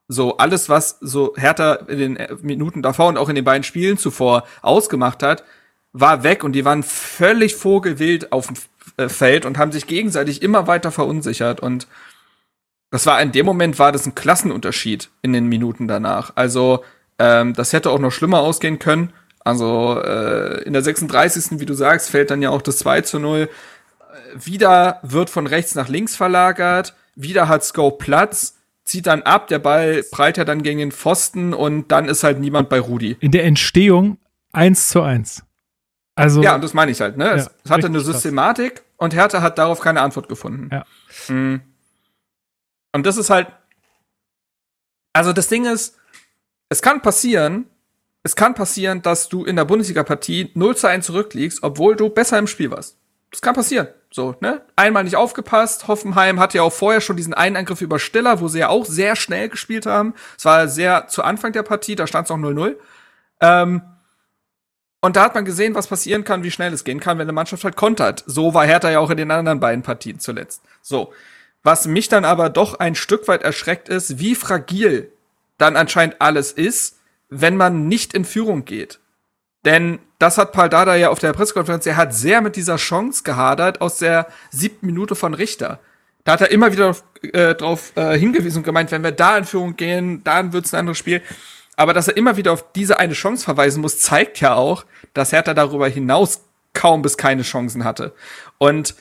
So 0.09 0.37
alles, 0.37 0.67
was 0.67 0.97
so 0.99 1.33
Hertha 1.37 1.75
in 1.87 1.97
den 1.97 2.17
äh, 2.17 2.35
Minuten 2.41 2.81
davor 2.81 3.07
und 3.07 3.17
auch 3.17 3.29
in 3.29 3.35
den 3.35 3.45
beiden 3.45 3.63
Spielen 3.63 3.97
zuvor 3.97 4.43
ausgemacht 4.61 5.23
hat, 5.23 5.45
war 5.93 6.23
weg 6.23 6.43
und 6.43 6.51
die 6.51 6.65
waren 6.65 6.83
völlig 6.83 7.55
vogelwild 7.55 8.33
auf 8.33 8.47
dem 8.47 8.57
äh, 8.97 9.07
Feld 9.07 9.45
und 9.45 9.57
haben 9.57 9.71
sich 9.71 9.87
gegenseitig 9.87 10.41
immer 10.41 10.67
weiter 10.67 10.91
verunsichert 10.91 11.61
und 11.61 11.87
das 12.91 13.05
war 13.05 13.21
in 13.21 13.31
dem 13.31 13.45
Moment 13.45 13.79
war 13.79 13.91
das 13.91 14.05
ein 14.05 14.13
Klassenunterschied 14.13 15.09
in 15.21 15.33
den 15.33 15.47
Minuten 15.47 15.87
danach. 15.87 16.33
Also 16.35 16.83
ähm, 17.17 17.53
das 17.53 17.71
hätte 17.71 17.89
auch 17.89 17.99
noch 17.99 18.11
schlimmer 18.11 18.39
ausgehen 18.39 18.77
können. 18.77 19.13
Also 19.39 20.01
äh, 20.03 20.63
in 20.63 20.73
der 20.73 20.83
36. 20.83 21.59
wie 21.59 21.65
du 21.65 21.73
sagst, 21.73 22.09
fällt 22.09 22.29
dann 22.29 22.41
ja 22.41 22.49
auch 22.49 22.61
das 22.61 22.77
2 22.79 23.01
zu 23.01 23.19
0. 23.19 23.39
Äh, 23.39 24.45
Wieder 24.45 24.99
wird 25.01 25.29
von 25.29 25.47
rechts 25.47 25.75
nach 25.75 25.87
links 25.87 26.15
verlagert. 26.15 26.93
Wieder 27.15 27.47
hat 27.47 27.63
Sko 27.63 27.91
Platz, 27.91 28.57
zieht 28.83 29.07
dann 29.07 29.21
ab, 29.23 29.47
der 29.47 29.59
Ball 29.59 30.03
prallt 30.11 30.37
ja 30.37 30.45
dann 30.45 30.63
gegen 30.63 30.79
den 30.79 30.91
Pfosten 30.91 31.53
und 31.53 31.91
dann 31.91 32.05
ist 32.05 32.23
halt 32.23 32.39
niemand 32.39 32.69
bei 32.69 32.79
Rudi. 32.79 33.17
In 33.19 33.31
der 33.31 33.45
Entstehung 33.45 34.17
1 34.51 34.89
zu 34.89 35.01
1. 35.01 35.43
Also, 36.15 36.41
Ja, 36.41 36.55
und 36.55 36.63
das 36.63 36.73
meine 36.73 36.91
ich 36.91 37.01
halt, 37.01 37.17
ne? 37.17 37.25
Ja, 37.25 37.35
es, 37.35 37.49
es 37.63 37.71
hatte 37.71 37.87
eine 37.87 37.97
richtig 37.97 38.13
krass. 38.13 38.21
Systematik 38.23 38.83
und 38.97 39.13
Hertha 39.13 39.41
hat 39.41 39.57
darauf 39.57 39.79
keine 39.79 40.01
Antwort 40.01 40.27
gefunden. 40.29 40.69
Ja. 40.71 40.85
Mhm. 41.27 41.61
Und 42.91 43.05
das 43.05 43.17
ist 43.17 43.29
halt. 43.29 43.47
Also 45.13 45.33
das 45.33 45.47
Ding 45.47 45.65
ist, 45.65 45.97
es 46.69 46.81
kann 46.81 47.01
passieren, 47.01 47.65
es 48.23 48.35
kann 48.35 48.55
passieren, 48.55 49.01
dass 49.01 49.29
du 49.29 49.45
in 49.45 49.55
der 49.55 49.65
Bundesliga-Partie 49.65 50.51
0 50.53 50.75
zu 50.77 50.87
1 50.87 51.05
zurückliegst, 51.05 51.61
obwohl 51.61 51.95
du 51.95 52.09
besser 52.09 52.39
im 52.39 52.47
Spiel 52.47 52.71
warst. 52.71 52.97
Das 53.31 53.41
kann 53.41 53.55
passieren. 53.55 53.87
So, 54.15 54.35
ne? 54.41 54.61
Einmal 54.75 55.05
nicht 55.05 55.15
aufgepasst. 55.15 55.87
Hoffenheim 55.87 56.39
hatte 56.39 56.57
ja 56.57 56.63
auch 56.63 56.71
vorher 56.71 57.01
schon 57.01 57.17
diesen 57.17 57.33
einen 57.33 57.55
Angriff 57.55 57.81
über 57.81 57.97
Stiller, 57.97 58.39
wo 58.41 58.47
sie 58.47 58.59
ja 58.59 58.69
auch 58.69 58.85
sehr 58.85 59.15
schnell 59.15 59.49
gespielt 59.49 59.87
haben. 59.87 60.13
Es 60.37 60.45
war 60.45 60.67
sehr 60.67 61.07
zu 61.07 61.23
Anfang 61.23 61.51
der 61.51 61.63
Partie, 61.63 61.95
da 61.95 62.05
stand 62.05 62.27
es 62.27 62.31
auch 62.31 62.37
0-0. 62.37 62.75
Ähm, 63.41 63.81
Und 65.01 65.15
da 65.15 65.23
hat 65.23 65.35
man 65.35 65.45
gesehen, 65.45 65.75
was 65.75 65.87
passieren 65.87 66.23
kann, 66.23 66.43
wie 66.43 66.51
schnell 66.51 66.71
es 66.73 66.83
gehen 66.83 66.99
kann, 66.99 67.17
wenn 67.17 67.23
eine 67.25 67.33
Mannschaft 67.33 67.63
halt 67.63 67.75
kontert. 67.75 68.23
So 68.27 68.53
war 68.53 68.65
Hertha 68.65 68.89
ja 68.91 68.99
auch 68.99 69.09
in 69.09 69.17
den 69.17 69.31
anderen 69.31 69.59
beiden 69.59 69.83
Partien 69.83 70.19
zuletzt. 70.19 70.61
So. 70.81 71.11
Was 71.63 71.87
mich 71.87 72.07
dann 72.07 72.23
aber 72.23 72.49
doch 72.49 72.79
ein 72.79 72.93
Stück 72.95 73.27
weit 73.27 73.41
erschreckt 73.41 73.89
ist, 73.89 74.19
wie 74.19 74.35
fragil 74.35 75.11
dann 75.57 75.75
anscheinend 75.75 76.21
alles 76.21 76.51
ist, 76.51 76.99
wenn 77.29 77.57
man 77.57 77.87
nicht 77.87 78.13
in 78.13 78.25
Führung 78.25 78.63
geht. 78.65 78.99
Denn 79.65 79.99
das 80.19 80.37
hat 80.37 80.51
Paul 80.51 80.69
Dada 80.69 80.95
ja 80.95 81.09
auf 81.09 81.19
der 81.19 81.33
Pressekonferenz, 81.33 81.85
er 81.85 81.97
hat 81.97 82.13
sehr 82.13 82.41
mit 82.41 82.55
dieser 82.55 82.77
Chance 82.77 83.23
gehadert 83.23 83.81
aus 83.81 83.97
der 83.97 84.27
siebten 84.51 84.85
Minute 84.85 85.15
von 85.15 85.33
Richter. 85.33 85.79
Da 86.23 86.33
hat 86.33 86.41
er 86.41 86.51
immer 86.51 86.71
wieder 86.71 86.95
äh, 87.21 87.55
drauf 87.55 87.91
äh, 87.95 88.17
hingewiesen 88.17 88.59
und 88.59 88.63
gemeint, 88.63 88.91
wenn 88.91 89.03
wir 89.03 89.11
da 89.11 89.37
in 89.37 89.45
Führung 89.45 89.75
gehen, 89.75 90.23
dann 90.23 90.53
wird's 90.53 90.73
ein 90.73 90.81
anderes 90.81 90.97
Spiel. 90.97 91.21
Aber 91.75 91.93
dass 91.93 92.07
er 92.07 92.17
immer 92.17 92.37
wieder 92.37 92.51
auf 92.51 92.71
diese 92.73 92.99
eine 92.99 93.13
Chance 93.13 93.43
verweisen 93.43 93.81
muss, 93.81 93.99
zeigt 93.99 94.39
ja 94.39 94.53
auch, 94.53 94.85
dass 95.13 95.31
Hertha 95.31 95.53
darüber 95.53 95.87
hinaus 95.87 96.41
kaum 96.73 97.01
bis 97.01 97.17
keine 97.17 97.43
Chancen 97.43 97.83
hatte. 97.83 98.13
Und 98.57 98.95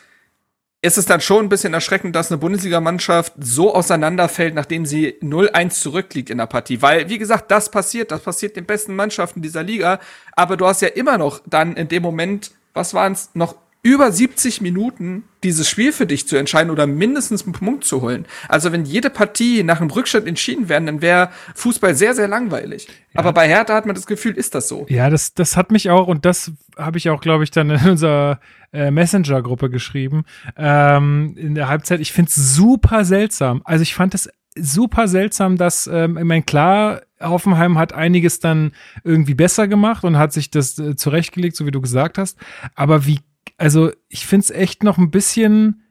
ist 0.84 0.98
es 0.98 1.06
dann 1.06 1.20
schon 1.20 1.46
ein 1.46 1.48
bisschen 1.48 1.74
erschreckend, 1.74 2.16
dass 2.16 2.30
eine 2.30 2.38
Bundesligamannschaft 2.38 3.34
so 3.38 3.72
auseinanderfällt, 3.72 4.52
nachdem 4.54 4.84
sie 4.84 5.14
0-1 5.22 5.80
zurückliegt 5.80 6.28
in 6.28 6.38
der 6.38 6.46
Partie. 6.46 6.82
Weil, 6.82 7.08
wie 7.08 7.18
gesagt, 7.18 7.52
das 7.52 7.70
passiert, 7.70 8.10
das 8.10 8.20
passiert 8.20 8.56
den 8.56 8.66
besten 8.66 8.96
Mannschaften 8.96 9.42
dieser 9.42 9.62
Liga. 9.62 10.00
Aber 10.32 10.56
du 10.56 10.66
hast 10.66 10.82
ja 10.82 10.88
immer 10.88 11.18
noch 11.18 11.40
dann 11.46 11.76
in 11.76 11.86
dem 11.86 12.02
Moment, 12.02 12.50
was 12.74 12.94
waren 12.94 13.12
es, 13.12 13.30
noch 13.34 13.54
über 13.82 14.12
70 14.12 14.60
Minuten 14.60 15.24
dieses 15.42 15.68
Spiel 15.68 15.92
für 15.92 16.06
dich 16.06 16.28
zu 16.28 16.36
entscheiden 16.36 16.70
oder 16.70 16.86
mindestens 16.86 17.42
einen 17.42 17.52
Punkt 17.52 17.84
zu 17.84 18.00
holen. 18.00 18.26
Also 18.48 18.70
wenn 18.70 18.84
jede 18.84 19.10
Partie 19.10 19.64
nach 19.64 19.80
einem 19.80 19.90
Rückstand 19.90 20.28
entschieden 20.28 20.68
werden, 20.68 20.86
dann 20.86 21.02
wäre 21.02 21.30
Fußball 21.56 21.96
sehr, 21.96 22.14
sehr 22.14 22.28
langweilig. 22.28 22.86
Ja. 23.12 23.20
Aber 23.20 23.32
bei 23.32 23.48
Hertha 23.48 23.74
hat 23.74 23.84
man 23.84 23.96
das 23.96 24.06
Gefühl, 24.06 24.34
ist 24.36 24.54
das 24.54 24.68
so. 24.68 24.86
Ja, 24.88 25.10
das, 25.10 25.34
das 25.34 25.56
hat 25.56 25.72
mich 25.72 25.90
auch, 25.90 26.06
und 26.06 26.24
das 26.24 26.52
habe 26.76 26.98
ich 26.98 27.10
auch, 27.10 27.20
glaube 27.20 27.42
ich, 27.42 27.50
dann 27.50 27.70
in 27.70 27.90
unserer 27.90 28.38
äh, 28.72 28.92
Messenger-Gruppe 28.92 29.68
geschrieben, 29.68 30.24
ähm, 30.56 31.34
in 31.36 31.56
der 31.56 31.66
Halbzeit. 31.66 31.98
Ich 31.98 32.12
finde 32.12 32.28
es 32.28 32.54
super 32.54 33.04
seltsam. 33.04 33.62
Also 33.64 33.82
ich 33.82 33.96
fand 33.96 34.14
es 34.14 34.30
super 34.54 35.08
seltsam, 35.08 35.56
dass, 35.56 35.88
ähm, 35.92 36.18
ich 36.18 36.24
meine, 36.24 36.42
klar, 36.42 37.02
Hoffenheim 37.20 37.78
hat 37.78 37.92
einiges 37.92 38.38
dann 38.38 38.72
irgendwie 39.02 39.34
besser 39.34 39.66
gemacht 39.66 40.04
und 40.04 40.18
hat 40.18 40.32
sich 40.32 40.50
das 40.50 40.78
äh, 40.78 40.94
zurechtgelegt, 40.94 41.56
so 41.56 41.66
wie 41.66 41.70
du 41.72 41.80
gesagt 41.80 42.18
hast. 42.18 42.38
Aber 42.74 43.06
wie 43.06 43.20
also 43.62 43.92
ich 44.08 44.26
finde 44.26 44.44
es 44.44 44.50
echt 44.50 44.82
noch 44.82 44.98
ein 44.98 45.12
bisschen 45.12 45.84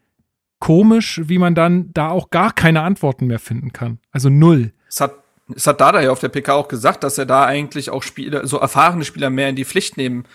komisch, 0.59 1.21
wie 1.23 1.37
man 1.37 1.55
dann 1.55 1.89
da 1.93 2.09
auch 2.09 2.29
gar 2.29 2.51
keine 2.51 2.81
Antworten 2.81 3.27
mehr 3.27 3.39
finden 3.39 3.71
kann. 3.71 3.99
Also 4.11 4.27
null. 4.29 4.73
Es 4.89 4.99
hat, 4.99 5.15
es 5.55 5.65
hat 5.65 5.79
Dada 5.79 6.01
ja 6.01 6.11
auf 6.11 6.19
der 6.19 6.27
PK 6.27 6.53
auch 6.53 6.67
gesagt, 6.67 7.03
dass 7.05 7.17
er 7.17 7.25
da 7.25 7.45
eigentlich 7.45 7.89
auch 7.89 8.03
Spieler, 8.03 8.45
so 8.45 8.57
erfahrene 8.57 9.05
Spieler 9.05 9.29
mehr 9.29 9.47
in 9.47 9.55
die 9.55 9.63
Pflicht 9.63 9.95
nehmen 9.95 10.25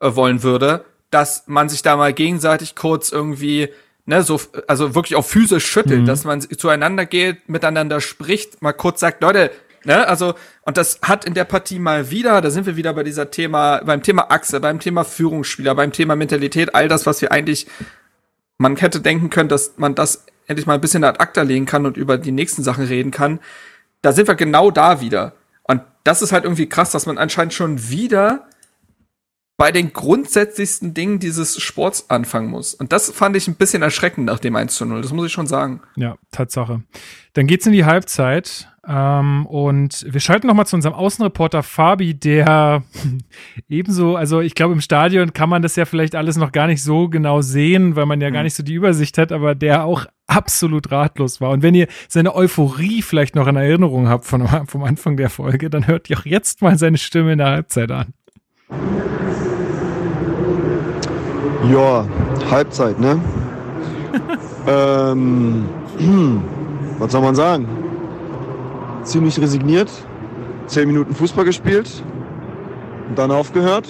äh, 0.00 0.14
wollen 0.14 0.44
würde, 0.44 0.84
dass 1.10 1.48
man 1.48 1.68
sich 1.68 1.82
da 1.82 1.96
mal 1.96 2.12
gegenseitig 2.12 2.76
kurz 2.76 3.10
irgendwie 3.10 3.70
ne, 4.06 4.22
so, 4.22 4.40
also 4.68 4.94
wirklich 4.94 5.16
auch 5.16 5.24
physisch 5.24 5.66
schüttelt, 5.66 6.02
mhm. 6.02 6.06
dass 6.06 6.24
man 6.24 6.40
zueinander 6.40 7.06
geht, 7.06 7.48
miteinander 7.48 8.00
spricht, 8.00 8.62
mal 8.62 8.72
kurz 8.72 9.00
sagt, 9.00 9.20
Leute, 9.20 9.50
Ne? 9.84 10.06
Also, 10.06 10.34
und 10.62 10.76
das 10.76 11.00
hat 11.02 11.24
in 11.24 11.34
der 11.34 11.44
Partie 11.44 11.78
mal 11.78 12.10
wieder, 12.10 12.40
da 12.40 12.50
sind 12.50 12.66
wir 12.66 12.76
wieder 12.76 12.92
bei 12.94 13.02
dieser 13.02 13.30
Thema, 13.30 13.80
beim 13.84 14.02
Thema 14.02 14.30
Achse, 14.30 14.60
beim 14.60 14.80
Thema 14.80 15.04
Führungsspieler, 15.04 15.74
beim 15.74 15.92
Thema 15.92 16.16
Mentalität, 16.16 16.74
all 16.74 16.88
das, 16.88 17.06
was 17.06 17.22
wir 17.22 17.32
eigentlich, 17.32 17.66
man 18.58 18.76
hätte 18.76 19.00
denken 19.00 19.30
können, 19.30 19.48
dass 19.48 19.74
man 19.76 19.94
das 19.94 20.26
endlich 20.46 20.66
mal 20.66 20.74
ein 20.74 20.80
bisschen 20.80 21.04
ad 21.04 21.20
acta 21.20 21.42
legen 21.42 21.66
kann 21.66 21.86
und 21.86 21.96
über 21.96 22.18
die 22.18 22.32
nächsten 22.32 22.62
Sachen 22.62 22.84
reden 22.84 23.10
kann. 23.10 23.38
Da 24.02 24.12
sind 24.12 24.26
wir 24.28 24.34
genau 24.34 24.70
da 24.70 25.00
wieder. 25.00 25.34
Und 25.62 25.82
das 26.04 26.22
ist 26.22 26.32
halt 26.32 26.44
irgendwie 26.44 26.68
krass, 26.68 26.90
dass 26.90 27.06
man 27.06 27.18
anscheinend 27.18 27.54
schon 27.54 27.90
wieder 27.90 28.48
bei 29.58 29.72
den 29.72 29.92
grundsätzlichsten 29.92 30.94
Dingen 30.94 31.18
dieses 31.18 31.60
Sports 31.60 32.08
anfangen 32.08 32.48
muss. 32.48 32.74
Und 32.74 32.92
das 32.92 33.10
fand 33.10 33.36
ich 33.36 33.48
ein 33.48 33.56
bisschen 33.56 33.82
erschreckend 33.82 34.24
nach 34.24 34.38
dem 34.38 34.54
1 34.54 34.76
zu 34.76 34.86
0. 34.86 35.02
Das 35.02 35.12
muss 35.12 35.26
ich 35.26 35.32
schon 35.32 35.48
sagen. 35.48 35.82
Ja, 35.96 36.16
Tatsache. 36.30 36.84
Dann 37.32 37.48
geht's 37.48 37.66
in 37.66 37.72
die 37.72 37.84
Halbzeit. 37.84 38.68
Ähm, 38.86 39.46
und 39.46 40.06
wir 40.08 40.20
schalten 40.20 40.46
nochmal 40.46 40.66
zu 40.66 40.76
unserem 40.76 40.94
Außenreporter 40.94 41.64
Fabi, 41.64 42.14
der 42.14 42.84
ebenso, 43.68 44.14
also 44.14 44.40
ich 44.40 44.54
glaube, 44.54 44.74
im 44.74 44.80
Stadion 44.80 45.32
kann 45.32 45.50
man 45.50 45.60
das 45.60 45.74
ja 45.74 45.86
vielleicht 45.86 46.14
alles 46.14 46.36
noch 46.36 46.52
gar 46.52 46.68
nicht 46.68 46.82
so 46.82 47.08
genau 47.08 47.42
sehen, 47.42 47.96
weil 47.96 48.06
man 48.06 48.20
ja 48.20 48.30
mhm. 48.30 48.34
gar 48.34 48.42
nicht 48.44 48.54
so 48.54 48.62
die 48.62 48.74
Übersicht 48.74 49.18
hat, 49.18 49.32
aber 49.32 49.56
der 49.56 49.84
auch 49.84 50.06
absolut 50.28 50.92
ratlos 50.92 51.40
war. 51.40 51.50
Und 51.50 51.64
wenn 51.64 51.74
ihr 51.74 51.88
seine 52.06 52.32
Euphorie 52.36 53.02
vielleicht 53.02 53.34
noch 53.34 53.48
in 53.48 53.56
Erinnerung 53.56 54.08
habt 54.08 54.24
von, 54.24 54.46
vom 54.68 54.84
Anfang 54.84 55.16
der 55.16 55.30
Folge, 55.30 55.68
dann 55.68 55.88
hört 55.88 56.08
ihr 56.08 56.16
auch 56.16 56.24
jetzt 56.24 56.62
mal 56.62 56.78
seine 56.78 56.98
Stimme 56.98 57.32
in 57.32 57.38
der 57.38 57.48
Halbzeit 57.48 57.90
an. 57.90 58.14
Ja, 61.70 62.06
Halbzeit, 62.50 62.98
ne? 62.98 63.20
ähm, 64.66 65.64
was 66.98 67.12
soll 67.12 67.20
man 67.20 67.34
sagen? 67.34 67.68
ziemlich 69.08 69.40
resigniert, 69.40 69.90
zehn 70.66 70.86
Minuten 70.86 71.14
Fußball 71.14 71.44
gespielt 71.44 72.02
und 73.08 73.18
dann 73.18 73.30
aufgehört. 73.30 73.86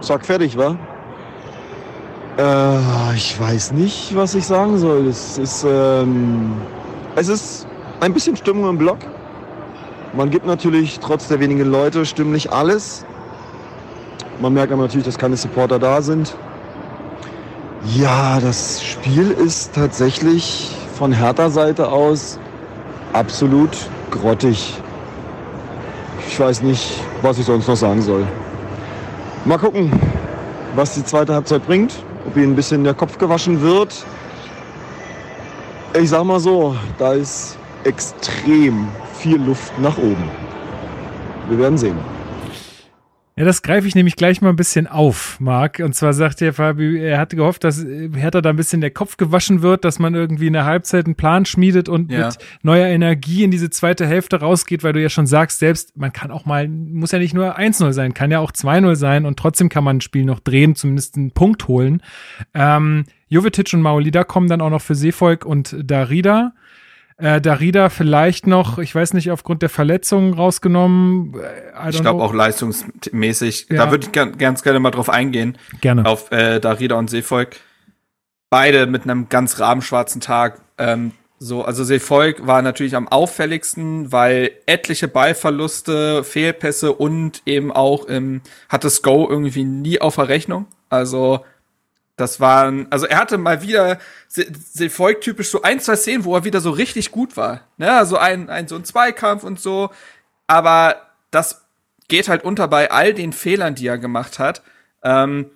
Zack, 0.00 0.26
fertig, 0.26 0.56
war. 0.56 0.76
Äh, 2.38 3.16
ich 3.16 3.38
weiß 3.40 3.72
nicht, 3.72 4.14
was 4.14 4.34
ich 4.34 4.46
sagen 4.46 4.78
soll. 4.78 5.06
Es 5.06 5.38
ist, 5.38 5.64
ähm, 5.68 6.52
es 7.16 7.28
ist 7.28 7.66
ein 8.00 8.12
bisschen 8.12 8.36
Stimmung 8.36 8.68
im 8.68 8.78
Block. 8.78 8.98
Man 10.14 10.30
gibt 10.30 10.46
natürlich 10.46 11.00
trotz 11.00 11.28
der 11.28 11.40
wenigen 11.40 11.70
Leute 11.70 12.04
stimmlich 12.04 12.52
alles. 12.52 13.06
Man 14.42 14.54
merkt 14.54 14.72
aber 14.72 14.82
natürlich, 14.82 15.06
dass 15.06 15.16
keine 15.16 15.36
Supporter 15.36 15.78
da 15.78 16.02
sind. 16.02 16.34
Ja, 17.94 18.40
das 18.40 18.82
Spiel 18.82 19.30
ist 19.30 19.72
tatsächlich 19.72 20.76
von 20.98 21.12
Hertha 21.12 21.48
Seite 21.48 21.88
aus 21.88 22.40
absolut 23.12 23.70
grottig. 24.10 24.74
Ich 26.26 26.40
weiß 26.40 26.62
nicht, 26.62 27.04
was 27.22 27.38
ich 27.38 27.44
sonst 27.44 27.68
noch 27.68 27.76
sagen 27.76 28.02
soll. 28.02 28.26
Mal 29.44 29.58
gucken, 29.58 29.92
was 30.74 30.94
die 30.96 31.04
zweite 31.04 31.34
Halbzeit 31.34 31.64
bringt, 31.64 31.94
ob 32.26 32.36
ihnen 32.36 32.54
ein 32.54 32.56
bisschen 32.56 32.82
der 32.82 32.94
Kopf 32.94 33.18
gewaschen 33.18 33.62
wird. 33.62 34.04
Ich 35.96 36.10
sag 36.10 36.24
mal 36.24 36.40
so, 36.40 36.74
da 36.98 37.12
ist 37.12 37.56
extrem 37.84 38.88
viel 39.14 39.40
Luft 39.40 39.72
nach 39.78 39.98
oben. 39.98 40.28
Wir 41.48 41.60
werden 41.60 41.78
sehen. 41.78 42.21
Ja, 43.34 43.46
das 43.46 43.62
greife 43.62 43.88
ich 43.88 43.94
nämlich 43.94 44.16
gleich 44.16 44.42
mal 44.42 44.50
ein 44.50 44.56
bisschen 44.56 44.86
auf, 44.86 45.40
Marc. 45.40 45.78
Und 45.78 45.94
zwar 45.94 46.12
sagt 46.12 46.42
der 46.42 46.52
Fabi, 46.52 46.98
er 46.98 47.18
hatte 47.18 47.34
gehofft, 47.34 47.64
dass 47.64 47.82
Hertha 47.82 48.42
da 48.42 48.50
ein 48.50 48.56
bisschen 48.56 48.82
der 48.82 48.90
Kopf 48.90 49.16
gewaschen 49.16 49.62
wird, 49.62 49.86
dass 49.86 49.98
man 49.98 50.14
irgendwie 50.14 50.48
in 50.48 50.52
der 50.52 50.66
Halbzeit 50.66 51.06
einen 51.06 51.14
Plan 51.14 51.46
schmiedet 51.46 51.88
und 51.88 52.12
ja. 52.12 52.26
mit 52.26 52.38
neuer 52.62 52.88
Energie 52.88 53.42
in 53.42 53.50
diese 53.50 53.70
zweite 53.70 54.06
Hälfte 54.06 54.40
rausgeht, 54.40 54.84
weil 54.84 54.92
du 54.92 55.00
ja 55.00 55.08
schon 55.08 55.26
sagst, 55.26 55.60
selbst 55.60 55.96
man 55.96 56.12
kann 56.12 56.30
auch 56.30 56.44
mal, 56.44 56.68
muss 56.68 57.12
ja 57.12 57.18
nicht 57.18 57.32
nur 57.32 57.58
1-0 57.58 57.94
sein, 57.94 58.12
kann 58.12 58.30
ja 58.30 58.38
auch 58.38 58.52
2-0 58.52 58.96
sein 58.96 59.24
und 59.24 59.38
trotzdem 59.38 59.70
kann 59.70 59.82
man 59.82 59.96
ein 59.96 60.02
Spiel 60.02 60.26
noch 60.26 60.40
drehen, 60.40 60.74
zumindest 60.74 61.16
einen 61.16 61.30
Punkt 61.30 61.68
holen. 61.68 62.02
Ähm, 62.52 63.04
Jovetic 63.30 63.72
und 63.72 63.80
Maolida 63.80 64.24
kommen 64.24 64.48
dann 64.48 64.60
auch 64.60 64.68
noch 64.68 64.82
für 64.82 64.94
Seevolk 64.94 65.46
und 65.46 65.74
Darida. 65.82 66.52
Äh, 67.18 67.40
Darida 67.40 67.88
vielleicht 67.88 68.46
noch, 68.46 68.78
ich 68.78 68.94
weiß 68.94 69.14
nicht, 69.14 69.30
aufgrund 69.30 69.62
der 69.62 69.68
Verletzungen 69.68 70.34
rausgenommen. 70.34 71.34
Äh, 71.34 71.90
ich 71.90 72.00
glaube 72.00 72.22
auch 72.22 72.34
leistungsmäßig. 72.34 73.66
Ja. 73.70 73.84
Da 73.84 73.90
würde 73.90 74.06
ich 74.06 74.12
gern, 74.12 74.38
ganz 74.38 74.62
gerne 74.62 74.80
mal 74.80 74.90
drauf 74.90 75.08
eingehen. 75.08 75.58
Gerne. 75.80 76.06
Auf 76.06 76.30
äh, 76.32 76.60
Darida 76.60 76.96
und 76.96 77.10
Seevolk. 77.10 77.56
Beide 78.50 78.86
mit 78.86 79.04
einem 79.04 79.28
ganz 79.28 79.60
rabenschwarzen 79.60 80.20
Tag. 80.20 80.60
Ähm, 80.78 81.12
so, 81.38 81.64
also 81.64 81.82
Seevolk 81.82 82.46
war 82.46 82.62
natürlich 82.62 82.94
am 82.94 83.08
auffälligsten, 83.08 84.12
weil 84.12 84.52
etliche 84.66 85.08
Ballverluste, 85.08 86.22
Fehlpässe 86.22 86.92
und 86.92 87.42
eben 87.46 87.72
auch 87.72 88.08
ähm, 88.08 88.42
hatte 88.68 88.88
Sko 88.90 89.28
irgendwie 89.28 89.64
nie 89.64 90.00
auf 90.00 90.14
der 90.16 90.28
Rechnung. 90.28 90.66
Also 90.88 91.44
das 92.22 92.38
waren, 92.38 92.86
also 92.90 93.04
er 93.06 93.18
hatte 93.18 93.36
mal 93.36 93.62
wieder 93.62 93.98
Sefolk-typisch 94.28 95.50
so 95.50 95.62
ein, 95.62 95.80
zwei 95.80 95.96
Szenen, 95.96 96.24
wo 96.24 96.34
er 96.36 96.44
wieder 96.44 96.60
so 96.60 96.70
richtig 96.70 97.10
gut 97.10 97.36
war. 97.36 97.62
Ne? 97.76 97.92
Also 97.92 98.16
ein, 98.16 98.48
ein 98.48 98.68
so 98.68 98.76
ein 98.76 98.84
Zweikampf 98.84 99.42
und 99.42 99.60
so. 99.60 99.90
Aber 100.46 100.96
das 101.32 101.66
geht 102.08 102.28
halt 102.28 102.44
unter 102.44 102.68
bei 102.68 102.90
all 102.90 103.12
den 103.12 103.32
Fehlern, 103.32 103.74
die 103.74 103.88
er 103.88 103.98
gemacht 103.98 104.38
hat. 104.38 104.62
Ähm, 105.02 105.50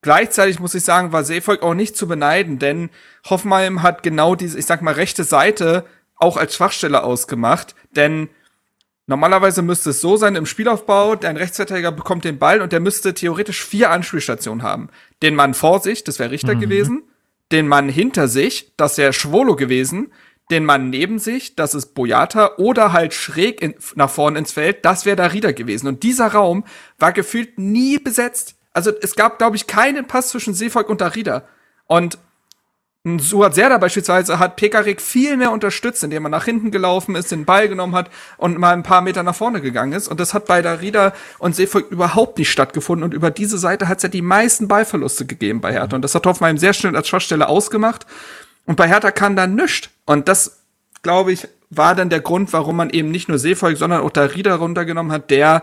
gleichzeitig 0.00 0.58
muss 0.58 0.74
ich 0.74 0.84
sagen, 0.84 1.12
war 1.12 1.22
Seevolk 1.22 1.62
auch 1.62 1.74
nicht 1.74 1.96
zu 1.96 2.08
beneiden, 2.08 2.58
denn 2.58 2.88
Hoffenheim 3.28 3.82
hat 3.82 4.02
genau 4.02 4.34
diese, 4.34 4.58
ich 4.58 4.64
sag 4.64 4.80
mal, 4.80 4.94
rechte 4.94 5.24
Seite 5.24 5.84
auch 6.16 6.38
als 6.38 6.54
Schwachstelle 6.54 7.02
ausgemacht, 7.02 7.74
denn 7.90 8.30
Normalerweise 9.06 9.62
müsste 9.62 9.90
es 9.90 10.00
so 10.00 10.16
sein 10.16 10.34
im 10.34 10.46
Spielaufbau, 10.46 11.14
dein 11.14 11.36
Rechtsverteidiger 11.36 11.92
bekommt 11.92 12.24
den 12.24 12.38
Ball 12.38 12.60
und 12.60 12.72
der 12.72 12.80
müsste 12.80 13.14
theoretisch 13.14 13.64
vier 13.64 13.90
Anspielstationen 13.90 14.64
haben. 14.64 14.88
Den 15.22 15.36
Mann 15.36 15.54
vor 15.54 15.80
sich, 15.80 16.02
das 16.02 16.18
wäre 16.18 16.32
Richter 16.32 16.56
mhm. 16.56 16.60
gewesen, 16.60 17.02
den 17.52 17.68
Mann 17.68 17.88
hinter 17.88 18.26
sich, 18.26 18.72
das 18.76 18.98
wäre 18.98 19.12
Schwolo 19.12 19.54
gewesen, 19.54 20.12
den 20.50 20.64
Mann 20.64 20.90
neben 20.90 21.20
sich, 21.20 21.54
das 21.54 21.74
ist 21.74 21.94
Boyata, 21.94 22.56
oder 22.56 22.92
halt 22.92 23.14
schräg 23.14 23.62
in, 23.62 23.74
nach 23.94 24.10
vorne 24.10 24.38
ins 24.38 24.52
Feld, 24.52 24.84
das 24.84 25.06
wäre 25.06 25.16
Darida 25.16 25.52
gewesen. 25.52 25.86
Und 25.86 26.02
dieser 26.02 26.28
Raum 26.28 26.64
war 26.98 27.12
gefühlt 27.12 27.58
nie 27.58 27.98
besetzt. 27.98 28.56
Also 28.72 28.92
es 29.00 29.14
gab, 29.14 29.38
glaube 29.38 29.56
ich, 29.56 29.66
keinen 29.66 30.06
Pass 30.06 30.30
zwischen 30.30 30.54
Seevolk 30.54 30.88
und 30.88 31.00
Darida. 31.00 31.48
Und 31.86 32.18
Suat 33.20 33.54
Serda 33.54 33.78
beispielsweise 33.78 34.40
hat 34.40 34.56
Pekarik 34.56 35.00
viel 35.00 35.36
mehr 35.36 35.52
unterstützt, 35.52 36.02
indem 36.02 36.26
er 36.26 36.28
nach 36.28 36.44
hinten 36.44 36.72
gelaufen 36.72 37.14
ist, 37.14 37.30
den 37.30 37.44
Ball 37.44 37.68
genommen 37.68 37.94
hat 37.94 38.10
und 38.36 38.58
mal 38.58 38.72
ein 38.72 38.82
paar 38.82 39.00
Meter 39.00 39.22
nach 39.22 39.36
vorne 39.36 39.60
gegangen 39.60 39.92
ist. 39.92 40.08
Und 40.08 40.18
das 40.18 40.34
hat 40.34 40.46
bei 40.46 40.60
Darida 40.60 41.12
und 41.38 41.54
Seevolk 41.54 41.88
überhaupt 41.90 42.36
nicht 42.38 42.50
stattgefunden. 42.50 43.04
Und 43.04 43.14
über 43.14 43.30
diese 43.30 43.58
Seite 43.58 43.86
hat 43.86 43.98
es 43.98 44.02
ja 44.02 44.08
die 44.08 44.22
meisten 44.22 44.66
Ballverluste 44.66 45.24
gegeben 45.24 45.60
bei 45.60 45.72
Hertha. 45.72 45.94
Und 45.94 46.02
das 46.02 46.16
hat 46.16 46.26
Hoffenheim 46.26 46.58
sehr 46.58 46.72
schnell 46.72 46.96
als 46.96 47.06
Schwachstelle 47.06 47.48
ausgemacht. 47.48 48.06
Und 48.64 48.74
bei 48.76 48.88
Hertha 48.88 49.12
kann 49.12 49.36
da 49.36 49.46
nichts. 49.46 49.88
Und 50.04 50.26
das, 50.26 50.62
glaube 51.02 51.30
ich, 51.30 51.46
war 51.70 51.94
dann 51.94 52.10
der 52.10 52.20
Grund, 52.20 52.52
warum 52.52 52.74
man 52.74 52.90
eben 52.90 53.12
nicht 53.12 53.28
nur 53.28 53.38
Seevolk, 53.38 53.76
sondern 53.76 54.02
auch 54.02 54.10
Darida 54.10 54.56
runtergenommen 54.56 55.12
hat, 55.12 55.30
der, 55.30 55.62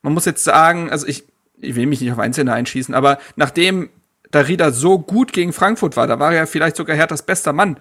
man 0.00 0.14
muss 0.14 0.24
jetzt 0.24 0.42
sagen, 0.42 0.90
also 0.90 1.06
ich, 1.06 1.24
ich 1.60 1.76
will 1.76 1.86
mich 1.86 2.00
nicht 2.00 2.12
auf 2.12 2.18
Einzelne 2.18 2.54
einschießen, 2.54 2.94
aber 2.94 3.18
nachdem 3.36 3.90
Darida 4.30 4.70
so 4.70 4.98
gut 4.98 5.32
gegen 5.32 5.52
Frankfurt 5.52 5.96
war, 5.96 6.06
da 6.06 6.18
war 6.18 6.34
er 6.34 6.46
vielleicht 6.46 6.76
sogar 6.76 6.96
Herthas 6.96 7.22
bester 7.22 7.52
Mann, 7.52 7.78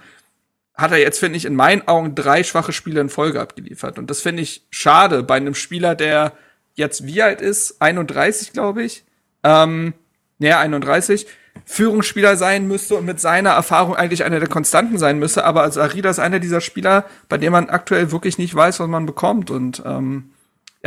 hat 0.73 0.91
er 0.91 0.99
jetzt, 0.99 1.19
finde 1.19 1.37
ich, 1.37 1.45
in 1.45 1.55
meinen 1.55 1.87
Augen 1.87 2.13
drei 2.15 2.43
schwache 2.43 2.71
Spiele 2.71 3.01
in 3.01 3.09
Folge 3.09 3.41
abgeliefert. 3.41 3.97
Und 3.97 4.09
das 4.09 4.21
finde 4.21 4.43
ich 4.43 4.67
schade 4.69 5.23
bei 5.23 5.35
einem 5.35 5.55
Spieler, 5.55 5.95
der 5.95 6.33
jetzt 6.75 7.05
wie 7.05 7.21
alt 7.21 7.41
ist? 7.41 7.81
31, 7.81 8.53
glaube 8.53 8.83
ich. 8.83 9.03
Ähm, 9.43 9.93
näher 10.37 10.59
31. 10.59 11.27
Führungsspieler 11.65 12.37
sein 12.37 12.67
müsste 12.67 12.95
und 12.95 13.05
mit 13.05 13.19
seiner 13.19 13.49
Erfahrung 13.49 13.95
eigentlich 13.95 14.23
einer 14.23 14.39
der 14.39 14.47
Konstanten 14.47 14.99
sein 14.99 15.17
müsste. 15.17 15.43
Aber 15.43 15.63
als 15.63 15.77
Arida 15.79 16.11
ist 16.11 16.19
einer 16.19 16.39
dieser 16.39 16.61
Spieler, 16.61 17.05
bei 17.27 17.39
dem 17.39 17.51
man 17.51 17.69
aktuell 17.69 18.11
wirklich 18.11 18.37
nicht 18.37 18.53
weiß, 18.53 18.79
was 18.79 18.87
man 18.87 19.07
bekommt. 19.07 19.49
Und 19.49 19.81
ähm, 19.83 20.31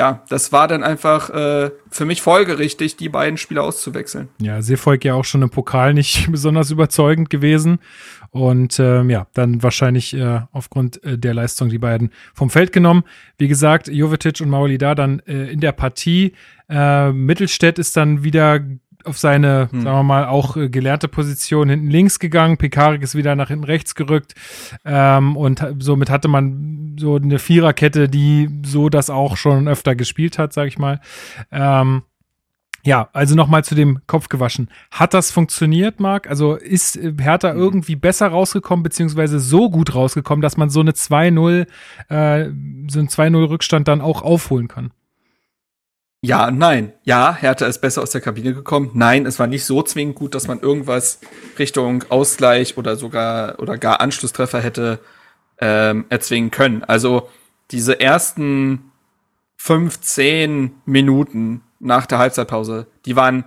ja, 0.01 0.24
das 0.30 0.51
war 0.51 0.66
dann 0.66 0.82
einfach 0.82 1.28
äh, 1.28 1.70
für 1.90 2.07
mich 2.07 2.22
folgerichtig, 2.22 2.96
die 2.96 3.11
beiden 3.11 3.36
Spieler 3.36 3.64
auszuwechseln. 3.64 4.30
Ja, 4.40 4.62
Seevolk 4.62 5.05
ja 5.05 5.12
auch 5.12 5.26
schon 5.26 5.42
im 5.42 5.51
Pokal 5.51 5.92
nicht 5.92 6.26
besonders 6.32 6.70
überzeugend 6.70 7.28
gewesen. 7.28 7.80
Und 8.30 8.80
ähm, 8.80 9.11
ja, 9.11 9.26
dann 9.34 9.62
wahrscheinlich 9.62 10.14
äh, 10.14 10.40
aufgrund 10.53 11.05
äh, 11.05 11.18
der 11.18 11.34
Leistung 11.34 11.68
die 11.68 11.76
beiden 11.76 12.12
vom 12.32 12.48
Feld 12.48 12.72
genommen. 12.72 13.05
Wie 13.36 13.46
gesagt, 13.46 13.88
Jovetic 13.88 14.40
und 14.40 14.48
Maulida 14.48 14.94
dann 14.94 15.20
äh, 15.26 15.53
in 15.53 15.61
der 15.61 15.72
Partie. 15.72 16.32
Äh, 16.70 17.12
Mittelstädt 17.12 17.78
ist 17.78 17.94
dann 17.94 18.24
wieder 18.24 18.59
auf 19.05 19.18
seine, 19.18 19.68
hm. 19.70 19.82
sagen 19.82 19.96
wir 19.98 20.03
mal, 20.03 20.26
auch 20.26 20.57
äh, 20.57 20.68
gelernte 20.68 21.09
Position 21.09 21.68
hinten 21.68 21.88
links 21.88 22.18
gegangen. 22.18 22.57
Pekarik 22.57 23.03
ist 23.03 23.14
wieder 23.14 23.34
nach 23.36 23.48
hinten 23.48 23.64
rechts 23.64 23.94
gerückt. 23.94 24.34
Ähm, 24.84 25.36
und 25.36 25.64
somit 25.78 26.11
hatte 26.11 26.28
man 26.28 26.96
so 26.98 27.16
eine 27.16 27.38
Viererkette, 27.38 28.09
die 28.09 28.48
so 28.64 28.88
das 28.88 29.11
auch 29.11 29.36
schon 29.36 29.68
öfter 29.68 29.94
gespielt 29.94 30.38
hat, 30.38 30.53
sag 30.53 30.66
ich 30.66 30.78
mal. 30.78 31.01
Ähm, 31.51 32.03
ja, 32.82 33.11
also 33.12 33.34
nochmal 33.34 33.62
zu 33.62 33.74
dem 33.74 34.01
Kopf 34.07 34.28
gewaschen. 34.28 34.70
Hat 34.90 35.12
das 35.12 35.30
funktioniert, 35.30 36.01
Marc? 36.01 36.28
Also 36.28 36.55
ist 36.55 36.96
äh, 36.96 37.12
Hertha 37.18 37.53
mhm. 37.53 37.61
irgendwie 37.61 37.96
besser 37.96 38.28
rausgekommen, 38.28 38.82
beziehungsweise 38.82 39.38
so 39.38 39.70
gut 39.70 39.94
rausgekommen, 39.94 40.40
dass 40.40 40.57
man 40.57 40.70
so 40.70 40.80
eine 40.80 40.92
2-0, 40.92 41.66
äh, 42.09 42.51
so 42.88 42.98
einen 42.98 43.09
2-0-Rückstand 43.09 43.86
dann 43.86 44.01
auch 44.01 44.22
aufholen 44.22 44.68
kann? 44.68 44.92
Ja, 46.23 46.51
nein. 46.51 46.93
Ja, 47.03 47.35
Hertha 47.35 47.66
ist 47.66 47.81
besser 47.81 48.03
aus 48.03 48.11
der 48.11 48.21
Kabine 48.21 48.53
gekommen. 48.53 48.91
Nein, 48.95 49.25
es 49.25 49.39
war 49.39 49.47
nicht 49.47 49.64
so 49.64 49.83
zwingend 49.83 50.16
gut, 50.16 50.35
dass 50.35 50.49
man 50.49 50.61
irgendwas 50.61 51.21
Richtung 51.59 52.05
Ausgleich 52.11 52.77
oder 52.77 52.97
sogar 52.97 53.59
oder 53.59 53.79
gar 53.79 54.01
Anschlusstreffer 54.01 54.61
hätte 54.61 55.01
ähm, 55.61 56.05
erzwingen 56.11 56.51
können. 56.51 56.85
Also 56.85 57.31
diese 57.71 58.01
ersten 58.01 58.93
15 59.57 60.83
Minuten 60.85 61.62
nach 61.79 62.05
der 62.05 62.18
Halbzeitpause, 62.18 62.87
die 63.07 63.16
waren 63.16 63.45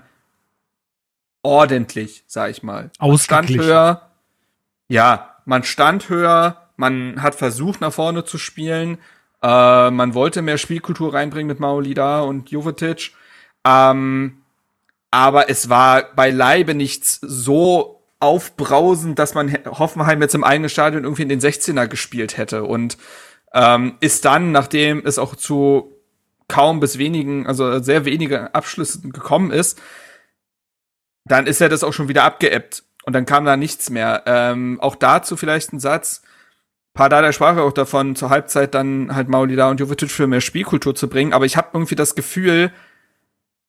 ordentlich, 1.44 2.24
sag 2.26 2.50
ich 2.50 2.64
mal. 2.64 2.90
Man 3.00 3.18
stand 3.20 3.50
höher. 3.50 4.10
Ja, 4.88 5.38
man 5.46 5.64
stand 5.64 6.10
höher, 6.10 6.70
man 6.76 7.22
hat 7.22 7.36
versucht 7.36 7.82
nach 7.82 7.94
vorne 7.94 8.26
zu 8.26 8.38
spielen, 8.38 8.98
äh, 9.44 9.92
man 9.92 10.14
wollte 10.14 10.42
mehr 10.42 10.58
Spielkultur 10.58 11.14
reinbringen 11.14 11.48
mit 11.48 11.60
Maolida 11.60 12.22
und 12.22 12.50
Jovetic. 12.50 13.12
Ähm, 13.66 14.42
aber 15.12 15.50
es 15.50 15.70
war 15.70 16.16
beileibe 16.16 16.74
nichts 16.74 17.20
so 17.22 18.02
aufbrausend, 18.20 19.20
dass 19.20 19.36
man 19.36 19.54
Hoffenheim 19.66 20.22
jetzt 20.22 20.34
im 20.34 20.46
eigenen 20.46 20.70
Stadion 20.70 21.04
irgendwie 21.04 21.24
in 21.24 21.30
den 21.30 21.42
16er 21.42 21.88
gespielt 21.88 22.38
hätte. 22.38 22.64
Und 22.64 22.98
ähm, 23.54 23.98
ist 24.00 24.26
dann, 24.26 24.52
nachdem 24.52 25.06
es 25.06 25.20
auch 25.20 25.36
zu 25.36 25.94
kaum 26.48 26.80
bis 26.80 26.98
wenigen, 26.98 27.46
also 27.46 27.80
sehr 27.80 28.06
wenige 28.06 28.56
Abschlüssen 28.56 29.12
gekommen 29.12 29.52
ist, 29.52 29.82
dann 31.26 31.48
ist 31.48 31.62
er 31.62 31.70
das 31.70 31.84
auch 31.84 31.94
schon 31.94 32.08
wieder 32.08 32.24
abgeebbt. 32.24 32.84
Und 33.06 33.14
dann 33.14 33.26
kam 33.26 33.44
da 33.44 33.58
nichts 33.58 33.90
mehr. 33.90 34.24
Ähm, 34.26 34.80
auch 34.80 34.96
dazu 34.96 35.36
vielleicht 35.36 35.74
ein 35.74 35.80
Satz. 35.80 36.22
Pardada 36.94 37.34
sprach 37.34 37.58
auch 37.58 37.74
davon, 37.74 38.16
zur 38.16 38.30
Halbzeit 38.30 38.76
dann 38.76 39.16
halt 39.16 39.28
Maulida 39.28 39.70
und 39.70 39.80
Jovetic 39.80 40.12
für 40.12 40.28
mehr 40.28 40.42
Spielkultur 40.42 40.94
zu 40.94 41.10
bringen. 41.10 41.34
Aber 41.34 41.46
ich 41.46 41.58
habe 41.58 41.70
irgendwie 41.74 41.96
das 41.96 42.14
Gefühl, 42.14 42.72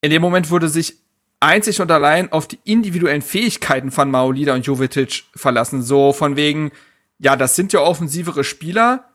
in 0.03 0.11
dem 0.11 0.21
Moment 0.21 0.51
wurde 0.51 0.69
sich 0.69 0.99
einzig 1.41 1.81
und 1.81 1.91
allein 1.91 2.31
auf 2.33 2.47
die 2.47 2.59
individuellen 2.65 3.23
Fähigkeiten 3.23 3.91
von 3.91 4.11
Maulida 4.11 4.55
und 4.55 4.67
Jovetic 4.67 5.25
verlassen. 5.35 5.83
So 5.83 6.13
von 6.13 6.37
wegen, 6.37 6.71
ja, 7.19 7.37
das 7.37 7.57
sind 7.57 7.73
ja 7.73 7.81
offensivere 7.81 8.45
Spieler. 8.45 9.09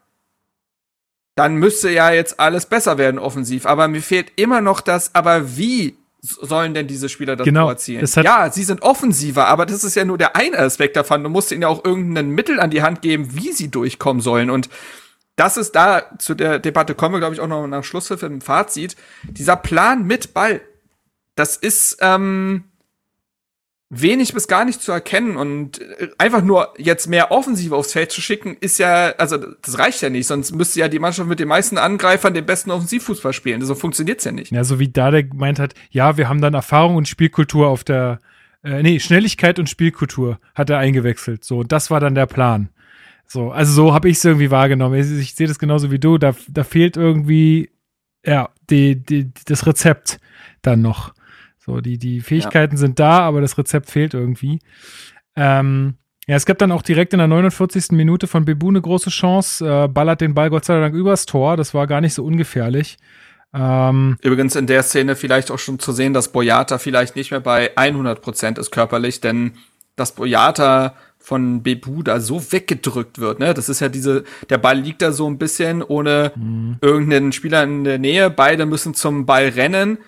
Dann 1.36 1.56
müsste 1.56 1.92
ja 1.92 2.12
jetzt 2.12 2.40
alles 2.40 2.66
besser 2.66 2.98
werden 2.98 3.20
offensiv. 3.20 3.68
Aber 3.68 3.88
mir 3.88 4.02
fehlt 4.02 4.32
immer 4.38 4.60
noch 4.60 4.82
das, 4.82 5.14
aber 5.14 5.56
wie 5.56 5.99
sollen 6.22 6.74
denn 6.74 6.88
diese 6.88 7.10
Spieler 7.10 7.36
das 7.36 7.46
genau, 7.46 7.70
erzielen? 7.70 8.06
ja, 8.24 8.52
sie 8.52 8.64
sind 8.64 8.82
offensiver, 8.82 9.48
aber 9.48 9.66
das 9.66 9.84
ist 9.84 9.96
ja 9.96 10.06
nur 10.06 10.18
der 10.18 10.36
eine 10.36 10.58
Aspekt 10.60 10.96
davon. 10.96 11.24
Du 11.24 11.30
musst 11.30 11.52
ihnen 11.52 11.62
ja 11.62 11.68
auch 11.68 11.84
irgendein 11.86 12.30
Mittel 12.30 12.60
an 12.60 12.70
die 12.70 12.82
Hand 12.82 13.02
geben, 13.02 13.36
wie 13.36 13.52
sie 13.52 13.70
durchkommen 13.70 14.22
sollen. 14.22 14.50
Und 14.50 14.70
das 15.36 15.56
ist 15.56 15.74
da, 15.74 16.04
zu 16.18 16.36
der 16.36 16.60
Debatte 16.60 16.96
kommen 16.96 17.16
wir, 17.16 17.20
glaube 17.20 17.36
ich, 17.36 17.42
auch 17.42 17.48
noch 17.48 17.66
nach 17.68 17.84
Schlusspfiff 17.84 18.24
im 18.24 18.42
Fazit. 18.42 18.98
Dieser 19.24 19.56
Plan 19.56 20.06
mit 20.06 20.34
Ball, 20.34 20.62
das 21.36 21.56
ist, 21.56 21.98
ähm, 22.02 22.66
wenig 23.90 24.34
bis 24.34 24.48
gar 24.48 24.66
nicht 24.66 24.82
zu 24.82 24.92
erkennen 24.92 25.36
und 25.36 25.82
äh, 25.82 26.10
einfach 26.18 26.44
nur 26.44 26.74
jetzt 26.78 27.08
mehr 27.08 27.32
Offensive 27.32 27.76
aufs 27.76 27.94
Feld 27.94 28.12
zu 28.12 28.22
schicken, 28.22 28.56
ist 28.60 28.78
ja, 28.78 29.14
also 29.18 29.38
das 29.38 29.80
reicht 29.80 30.02
ja 30.02 30.10
nicht, 30.10 30.28
sonst 30.28 30.52
müsste 30.52 30.80
ja 30.80 30.88
die 30.88 31.00
Mannschaft 31.00 31.28
mit 31.28 31.40
den 31.40 31.48
meisten 31.48 31.78
Angreifern 31.78 32.34
den 32.34 32.46
besten 32.46 32.70
Offensivfußball 32.70 33.34
spielen. 33.34 33.62
So 33.64 33.74
funktioniert's 33.74 34.26
ja 34.26 34.32
nicht. 34.32 34.52
Ja, 34.52 34.64
so 34.64 34.80
wie 34.80 34.90
Dade 34.90 35.24
gemeint 35.24 35.60
hat, 35.60 35.74
ja, 35.90 36.18
wir 36.18 36.30
haben 36.30 36.42
dann 36.42 36.54
Erfahrung 36.54 36.96
und 36.98 37.08
Spielkultur 37.08 37.68
auf 37.68 37.84
der, 37.84 38.20
äh, 38.64 38.84
nee, 38.84 39.00
Schnelligkeit 39.00 39.58
und 39.58 39.70
Spielkultur 39.70 40.40
hat 40.54 40.70
er 40.70 40.78
eingewechselt. 40.78 41.44
So, 41.44 41.64
das 41.64 41.90
war 41.90 42.00
dann 42.00 42.14
der 42.14 42.28
Plan. 42.28 42.70
So, 43.26 43.52
also 43.52 43.74
so 43.74 43.94
habe 43.94 44.10
ich 44.10 44.18
es 44.18 44.26
irgendwie 44.26 44.52
wahrgenommen. 44.52 45.00
Ich, 45.00 45.12
ich 45.20 45.36
sehe 45.36 45.48
das 45.48 45.60
genauso 45.60 45.92
wie 45.92 46.00
du. 46.00 46.18
Da, 46.18 46.36
da 46.48 46.64
fehlt 46.64 46.96
irgendwie, 46.96 47.72
ja, 48.24 48.50
die, 48.70 49.04
die, 49.04 49.32
das 49.46 49.66
Rezept 49.66 50.20
dann 50.62 50.82
noch. 50.82 51.14
So, 51.70 51.82
die, 51.82 52.00
die 52.00 52.22
Fähigkeiten 52.22 52.76
ja. 52.76 52.80
sind 52.80 53.00
da, 53.00 53.20
aber 53.20 53.42
das 53.42 53.60
Rezept 53.60 53.92
fehlt 53.92 54.16
irgendwie. 54.16 54.60
Ähm, 55.36 55.94
ja, 56.26 56.36
es 56.36 56.48
gab 56.48 56.58
dann 56.58 56.72
auch 56.72 56.82
direkt 56.82 57.14
in 57.14 57.20
der 57.20 57.28
49. 57.28 57.92
Minute 57.92 58.26
von 58.26 58.44
Bebu 58.44 58.70
eine 58.70 58.82
große 58.82 59.12
Chance, 59.12 59.64
äh, 59.66 59.88
ballert 59.88 60.22
den 60.22 60.34
Ball 60.34 60.50
Gott 60.50 60.66
sei 60.66 60.80
Dank 60.80 60.96
übers 60.96 61.28
Tor. 61.28 61.58
Das 61.58 61.76
war 61.76 61.86
gar 61.86 62.02
nicht 62.02 62.16
so 62.16 62.26
ungefährlich. 62.26 62.98
Ähm, 63.54 64.18
Übrigens 64.24 64.56
in 64.56 64.66
der 64.66 64.82
Szene 64.82 65.16
vielleicht 65.16 65.52
auch 65.52 65.60
schon 65.60 65.78
zu 65.78 65.92
sehen, 65.92 66.14
dass 66.14 66.32
Boyata 66.32 66.80
vielleicht 66.80 67.16
nicht 67.16 67.30
mehr 67.30 67.40
bei 67.40 67.78
100 67.78 68.20
Prozent 68.20 68.58
ist 68.58 68.72
körperlich, 68.72 69.22
denn 69.22 69.52
dass 69.96 70.16
Boyata 70.16 70.96
von 71.20 71.62
Bebu 71.62 72.02
da 72.02 72.20
so 72.20 72.52
weggedrückt 72.52 73.20
wird, 73.20 73.38
ne? 73.38 73.54
Das 73.54 73.70
ist 73.70 73.80
ja 73.80 73.90
diese, 73.90 74.24
der 74.50 74.58
Ball 74.58 74.80
liegt 74.80 75.04
da 75.04 75.12
so 75.12 75.30
ein 75.30 75.38
bisschen 75.38 75.84
ohne 75.84 76.32
mhm. 76.36 76.78
irgendeinen 76.82 77.32
Spieler 77.32 77.62
in 77.64 77.84
der 77.84 78.00
Nähe. 78.00 78.32
Beide 78.32 78.66
müssen 78.66 78.96
zum 78.96 79.28
Ball 79.28 79.50
rennen 79.50 80.00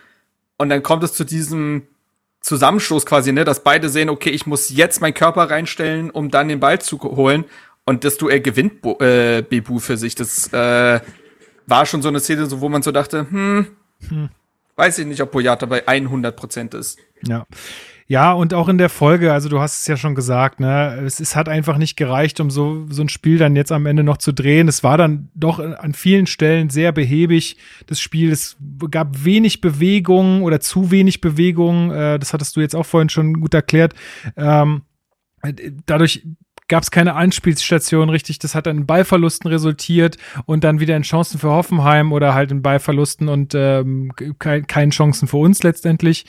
und 0.61 0.69
dann 0.69 0.83
kommt 0.83 1.03
es 1.03 1.13
zu 1.13 1.23
diesem 1.23 1.87
Zusammenstoß 2.41 3.07
quasi, 3.07 3.31
ne, 3.31 3.45
dass 3.45 3.63
beide 3.63 3.89
sehen, 3.89 4.09
okay, 4.09 4.29
ich 4.29 4.45
muss 4.45 4.69
jetzt 4.69 5.01
meinen 5.01 5.15
Körper 5.15 5.49
reinstellen, 5.49 6.11
um 6.11 6.29
dann 6.29 6.49
den 6.49 6.59
Ball 6.59 6.79
zu 6.79 7.01
holen. 7.01 7.45
Und 7.83 8.03
das 8.03 8.17
Duell 8.17 8.41
gewinnt 8.41 8.81
Bo 8.81 8.99
äh, 8.99 9.41
Bebu 9.41 9.79
für 9.79 9.97
sich. 9.97 10.13
Das 10.13 10.53
äh, 10.53 10.99
war 11.65 11.85
schon 11.87 12.03
so 12.03 12.09
eine 12.09 12.19
Szene, 12.19 12.45
so, 12.45 12.61
wo 12.61 12.69
man 12.69 12.83
so 12.83 12.91
dachte, 12.91 13.25
hm, 13.27 13.67
hm. 14.07 14.29
weiß 14.75 14.99
ich 14.99 15.07
nicht, 15.07 15.21
ob 15.21 15.31
Boyata 15.31 15.65
bei 15.65 15.87
100% 15.87 16.77
ist. 16.77 16.99
Ja. 17.23 17.47
Ja, 18.11 18.33
und 18.33 18.53
auch 18.53 18.67
in 18.67 18.77
der 18.77 18.89
Folge, 18.89 19.31
also 19.31 19.47
du 19.47 19.61
hast 19.61 19.79
es 19.79 19.87
ja 19.87 19.95
schon 19.95 20.15
gesagt, 20.15 20.59
ne, 20.59 21.01
es, 21.05 21.21
es 21.21 21.37
hat 21.37 21.47
einfach 21.47 21.77
nicht 21.77 21.95
gereicht, 21.95 22.41
um 22.41 22.51
so, 22.51 22.85
so 22.89 23.03
ein 23.03 23.07
Spiel 23.07 23.37
dann 23.37 23.55
jetzt 23.55 23.71
am 23.71 23.85
Ende 23.85 24.03
noch 24.03 24.17
zu 24.17 24.33
drehen. 24.33 24.67
Es 24.67 24.83
war 24.83 24.97
dann 24.97 25.29
doch 25.33 25.59
an 25.59 25.93
vielen 25.93 26.27
Stellen 26.27 26.69
sehr 26.69 26.91
behäbig, 26.91 27.55
das 27.87 28.01
Spiel. 28.01 28.29
Es 28.29 28.57
gab 28.89 29.23
wenig 29.23 29.61
Bewegung 29.61 30.43
oder 30.43 30.59
zu 30.59 30.91
wenig 30.91 31.21
Bewegung. 31.21 31.89
Äh, 31.91 32.19
das 32.19 32.33
hattest 32.33 32.57
du 32.57 32.59
jetzt 32.59 32.75
auch 32.75 32.85
vorhin 32.85 33.07
schon 33.07 33.39
gut 33.39 33.53
erklärt. 33.53 33.93
Ähm, 34.35 34.81
dadurch 35.85 36.27
gab 36.67 36.83
es 36.83 36.91
keine 36.91 37.15
Anspielstation 37.15 38.09
richtig. 38.09 38.39
Das 38.39 38.55
hat 38.55 38.65
dann 38.65 38.79
in 38.79 38.85
Ballverlusten 38.85 39.49
resultiert 39.49 40.17
und 40.45 40.65
dann 40.65 40.81
wieder 40.81 40.97
in 40.97 41.03
Chancen 41.03 41.39
für 41.39 41.51
Hoffenheim 41.51 42.11
oder 42.11 42.33
halt 42.33 42.51
in 42.51 42.61
Ballverlusten 42.61 43.29
und 43.29 43.55
ähm, 43.55 44.11
kein, 44.37 44.67
keinen 44.67 44.91
Chancen 44.91 45.29
für 45.29 45.37
uns 45.37 45.63
letztendlich. 45.63 46.25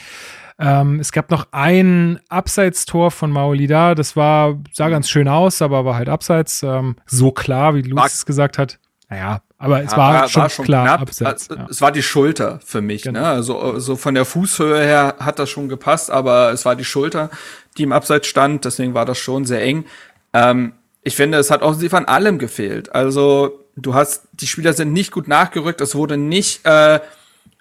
Ähm, 0.59 1.01
es 1.01 1.13
gab 1.13 1.31
noch 1.31 1.49
ein 1.53 2.21
Abseitstor 2.29 3.11
von 3.11 3.31
Maolida. 3.31 3.95
Das 3.95 4.17
war, 4.17 4.59
sah 4.73 4.89
ganz 4.89 5.09
schön 5.09 5.29
aus, 5.29 5.63
aber 5.63 5.85
war 5.85 5.97
halt 5.97 6.09
abseits. 6.09 6.63
Ähm, 6.63 6.97
so 7.07 7.33
klar, 7.33 7.75
wie 7.75 7.83
Luis 7.83 8.15
es 8.15 8.27
gesagt 8.27 8.59
hat. 8.59 8.79
Naja, 9.09 9.43
aber 9.59 9.83
es 9.83 9.93
ja, 9.93 9.97
war, 9.99 10.15
war, 10.15 10.29
schon, 10.29 10.43
war 10.43 10.51
schon 10.51 10.65
klar 10.65 10.87
knapp. 10.87 11.03
abseits. 11.03 11.49
Ja. 11.49 11.67
Es 11.69 11.81
war 11.81 11.93
die 11.93 12.03
Schulter 12.03 12.61
für 12.65 12.81
mich. 12.81 13.03
Genau. 13.03 13.21
Ne? 13.21 13.27
Also 13.27 13.79
so 13.79 13.97
von 13.97 14.15
der 14.15 14.25
Fußhöhe 14.25 14.83
her 14.83 15.17
hat 15.21 15.39
das 15.39 15.51
schon 15.51 15.69
gepasst, 15.69 16.11
aber 16.11 16.51
es 16.51 16.65
war 16.65 16.77
die 16.77 16.85
Schulter, 16.85 17.31
die 17.77 17.83
im 17.83 17.93
Abseits 17.93 18.27
stand. 18.27 18.65
Deswegen 18.65 18.95
war 18.95 19.05
das 19.05 19.19
schon 19.19 19.45
sehr 19.45 19.63
eng. 19.63 19.85
Ähm, 20.33 20.73
ich 21.03 21.17
finde, 21.17 21.39
es 21.39 21.51
hat 21.51 21.63
offensiv 21.63 21.95
an 21.95 22.07
allem 22.07 22.39
gefehlt. 22.39 22.95
Also 22.95 23.61
du 23.77 23.95
hast, 23.95 24.29
die 24.33 24.47
Spieler 24.47 24.73
sind 24.73 24.93
nicht 24.93 25.13
gut 25.13 25.29
nachgerückt. 25.29 25.81
Es 25.81 25.95
wurde 25.95 26.17
nicht 26.17 26.65
äh, 26.65 27.01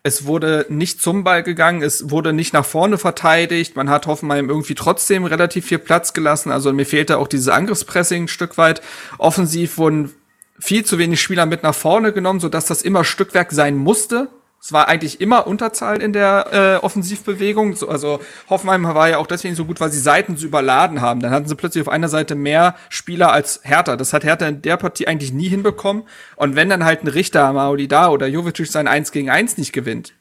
es 0.03 0.25
wurde 0.25 0.65
nicht 0.69 1.01
zum 1.01 1.23
Ball 1.23 1.43
gegangen, 1.43 1.83
es 1.83 2.09
wurde 2.09 2.33
nicht 2.33 2.53
nach 2.53 2.65
vorne 2.65 2.97
verteidigt. 2.97 3.75
Man 3.75 3.89
hat 3.89 4.07
Hoffenheim 4.07 4.49
irgendwie 4.49 4.73
trotzdem 4.73 5.25
relativ 5.25 5.67
viel 5.67 5.77
Platz 5.77 6.13
gelassen. 6.13 6.51
Also 6.51 6.73
mir 6.73 6.85
fehlte 6.85 7.19
auch 7.19 7.27
dieses 7.27 7.49
Angriffspressing 7.49 8.23
ein 8.23 8.27
Stück 8.27 8.57
weit. 8.57 8.81
Offensiv 9.19 9.77
wurden 9.77 10.11
viel 10.59 10.83
zu 10.85 10.97
wenig 10.97 11.21
Spieler 11.21 11.45
mit 11.45 11.61
nach 11.61 11.75
vorne 11.75 12.13
genommen, 12.13 12.39
sodass 12.39 12.65
das 12.65 12.81
immer 12.81 13.03
Stückwerk 13.03 13.51
sein 13.51 13.77
musste. 13.77 14.29
Es 14.63 14.71
war 14.71 14.87
eigentlich 14.87 15.19
immer 15.19 15.47
Unterzahl 15.47 16.03
in 16.03 16.13
der 16.13 16.79
äh, 16.81 16.85
Offensivbewegung. 16.85 17.75
So, 17.75 17.89
also 17.89 18.19
Hoffenheim 18.47 18.83
war 18.83 19.09
ja 19.09 19.17
auch 19.17 19.25
deswegen 19.25 19.55
so 19.55 19.65
gut, 19.65 19.79
weil 19.79 19.89
sie 19.89 19.99
Seiten 19.99 20.37
so 20.37 20.45
überladen 20.45 21.01
haben. 21.01 21.19
Dann 21.19 21.31
hatten 21.31 21.47
sie 21.47 21.55
plötzlich 21.55 21.81
auf 21.81 21.91
einer 21.91 22.09
Seite 22.09 22.35
mehr 22.35 22.75
Spieler 22.89 23.33
als 23.33 23.61
Hertha. 23.63 23.95
Das 23.95 24.13
hat 24.13 24.23
Hertha 24.23 24.47
in 24.47 24.61
der 24.61 24.77
Partie 24.77 25.07
eigentlich 25.07 25.33
nie 25.33 25.49
hinbekommen. 25.49 26.03
Und 26.35 26.55
wenn 26.55 26.69
dann 26.69 26.85
halt 26.85 27.03
ein 27.03 27.07
Richter, 27.07 27.51
Maolida 27.53 28.09
oder 28.09 28.27
Jovic 28.27 28.67
sein 28.67 28.87
1 28.87 29.11
gegen 29.11 29.31
1 29.31 29.57
nicht 29.57 29.73
gewinnt, 29.73 30.13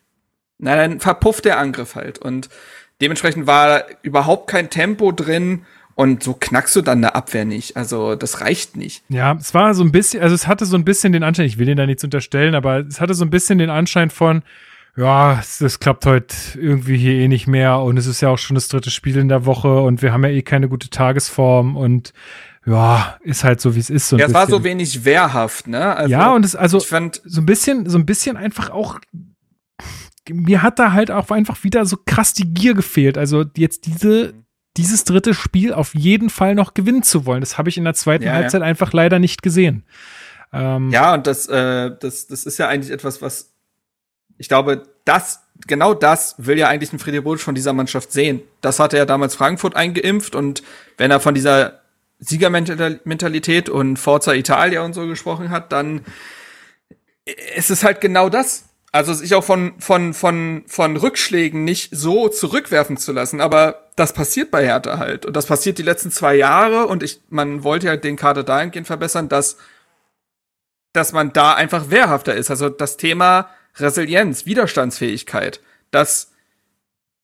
na 0.57 0.75
dann 0.75 1.01
verpufft 1.01 1.45
der 1.45 1.59
Angriff 1.59 1.95
halt. 1.95 2.19
Und 2.19 2.49
dementsprechend 3.03 3.47
war 3.47 3.85
überhaupt 4.01 4.49
kein 4.49 4.71
Tempo 4.71 5.13
drin. 5.13 5.67
Und 5.95 6.23
so 6.23 6.35
knackst 6.35 6.75
du 6.77 6.83
dann 6.83 6.99
eine 6.99 7.15
Abwehr 7.15 7.45
nicht. 7.45 7.77
Also 7.77 8.15
das 8.15 8.41
reicht 8.41 8.77
nicht. 8.77 9.03
Ja, 9.09 9.35
es 9.35 9.53
war 9.53 9.75
so 9.75 9.85
ein 9.85 9.93
bisschen, 9.93 10.23
also 10.23 10.35
es 10.35 10.47
hatte 10.47 10.65
so 10.65 10.77
ein 10.77 10.85
bisschen 10.85 11.13
den 11.13 11.23
Anschein, 11.23 11.47
ich 11.47 11.59
will 11.59 11.67
den 11.67 11.77
da 11.77 11.87
nichts 11.87 12.05
unterstellen, 12.05 12.55
aber 12.55 12.87
es 12.87 13.01
hatte 13.01 13.15
so 13.15 13.25
ein 13.25 13.31
bisschen 13.31 13.59
den 13.59 13.71
Anschein 13.71 14.11
von, 14.11 14.43
ja, 14.97 15.43
das 15.61 15.79
klappt 15.79 16.07
heute 16.07 16.35
irgendwie 16.59 16.97
hier 16.97 17.13
eh 17.13 17.29
nicht 17.29 17.47
mehr 17.47 17.81
und 17.81 17.97
es 17.97 18.07
ist 18.07 18.21
ja 18.21 18.29
auch 18.29 18.39
schon 18.39 18.55
das 18.55 18.69
dritte 18.69 18.91
Spiel 18.91 19.17
in 19.19 19.29
der 19.29 19.47
Woche 19.47 19.81
und 19.81 20.03
wir 20.03 20.13
haben 20.13 20.25
ja 20.25 20.31
eh 20.31 20.43
keine 20.43 20.69
gute 20.69 20.91
Tagesform 20.91 21.77
und 21.77 22.13
ja, 22.67 23.19
ist 23.23 23.45
halt 23.45 23.61
so, 23.61 23.75
wie 23.75 23.81
es 23.81 23.91
ist. 23.91 24.09
So 24.09 24.19
ja, 24.19 24.27
es 24.27 24.35
war 24.35 24.47
so 24.47 24.63
wenig 24.65 25.05
wehrhaft, 25.05 25.67
ne? 25.67 25.97
Also, 25.97 26.11
ja, 26.11 26.35
und 26.35 26.45
es, 26.45 26.55
also, 26.55 26.79
ich 26.79 26.87
fand, 26.87 27.23
so 27.25 27.41
ein 27.41 27.47
bisschen, 27.47 27.89
so 27.89 27.99
ein 27.99 28.05
bisschen 28.05 28.37
einfach 28.37 28.71
auch, 28.71 29.01
mir 30.29 30.63
hat 30.63 30.79
da 30.79 30.93
halt 30.93 31.11
auch 31.11 31.31
einfach 31.31 31.65
wieder 31.65 31.87
so 31.87 31.97
krass 32.05 32.35
die 32.35 32.53
Gier 32.53 32.75
gefehlt. 32.75 33.19
Also 33.19 33.45
jetzt 33.57 33.87
diese, 33.87 34.35
dieses 34.77 35.05
dritte 35.05 35.35
Spiel 35.35 35.73
auf 35.73 35.95
jeden 35.95 36.31
Fall 36.31 36.55
noch 36.55 36.75
gewinnen 36.75 37.03
zu 37.03 37.27
wollen. 37.27 37.41
Das 37.41 37.59
habe 37.59 37.69
ich 37.69 37.77
in 37.77 37.85
der 37.85 37.95
zweiten 37.95 38.25
ja, 38.25 38.33
Halbzeit 38.33 38.61
ja. 38.61 38.67
einfach 38.67 38.93
leider 38.93 39.19
nicht 39.19 39.43
gesehen. 39.43 39.85
Ähm, 40.53 40.91
ja, 40.91 41.15
und 41.15 41.27
das, 41.27 41.47
äh, 41.47 41.91
das, 41.99 42.27
das 42.27 42.45
ist 42.45 42.59
ja 42.59 42.69
eigentlich 42.69 42.93
etwas, 42.93 43.23
was 43.23 43.51
ich 44.39 44.49
glaube, 44.49 44.85
das, 45.05 45.43
genau 45.67 45.93
das 45.93 46.35
will 46.39 46.59
ja 46.59 46.69
eigentlich 46.69 46.93
ein 46.95 46.99
Freddy 46.99 47.21
Bobic 47.21 47.43
von 47.43 47.55
dieser 47.55 47.75
Mannschaft 47.75 48.11
sehen. 48.11 48.41
Das 48.63 48.79
hatte 48.79 48.97
er 48.97 49.05
damals 49.05 49.35
Frankfurt 49.35 49.77
eingeimpft 49.77 50.35
und 50.35 50.63
wenn 50.97 51.11
er 51.11 51.21
von 51.21 51.35
dieser 51.35 51.81
Siegermentalität 52.21 53.69
und 53.69 53.99
Forza 53.99 54.33
Italia 54.33 54.83
und 54.83 54.95
so 54.95 55.07
gesprochen 55.07 55.51
hat, 55.51 55.73
dann 55.73 56.03
ist 57.55 57.71
es 57.71 57.85
halt 57.85 58.01
genau 58.01 58.31
das 58.31 58.71
also 58.93 59.15
sich 59.15 59.35
auch 59.35 59.45
von, 59.45 59.75
von, 59.79 60.15
von, 60.15 60.65
von 60.67 60.97
Rückschlägen 60.97 61.65
nicht 61.65 61.91
so 61.93 62.29
zurückwerfen 62.29 62.97
zu 62.97 63.13
lassen. 63.13 63.41
Aber 63.41 63.90
das 64.01 64.15
passiert 64.15 64.51
bei 64.51 64.65
Hertha 64.65 64.97
halt. 64.97 65.27
Und 65.27 65.37
das 65.37 65.45
passiert 65.45 65.77
die 65.77 65.83
letzten 65.83 66.11
zwei 66.11 66.35
Jahre. 66.35 66.87
Und 66.87 67.03
ich, 67.03 67.21
man 67.29 67.65
wollte 67.65 67.89
ja 67.89 67.97
den 67.99 68.17
Kader 68.17 68.43
dahingehend 68.43 68.87
verbessern, 68.87 69.29
dass, 69.29 69.59
dass 70.95 71.13
man 71.13 71.35
da 71.35 71.53
einfach 71.53 71.91
wehrhafter 71.91 72.35
ist. 72.35 72.51
Also 72.51 72.71
das 72.71 72.97
Thema 72.97 73.51
Resilienz, 73.77 74.47
Widerstandsfähigkeit, 74.47 75.61
das, 75.91 76.33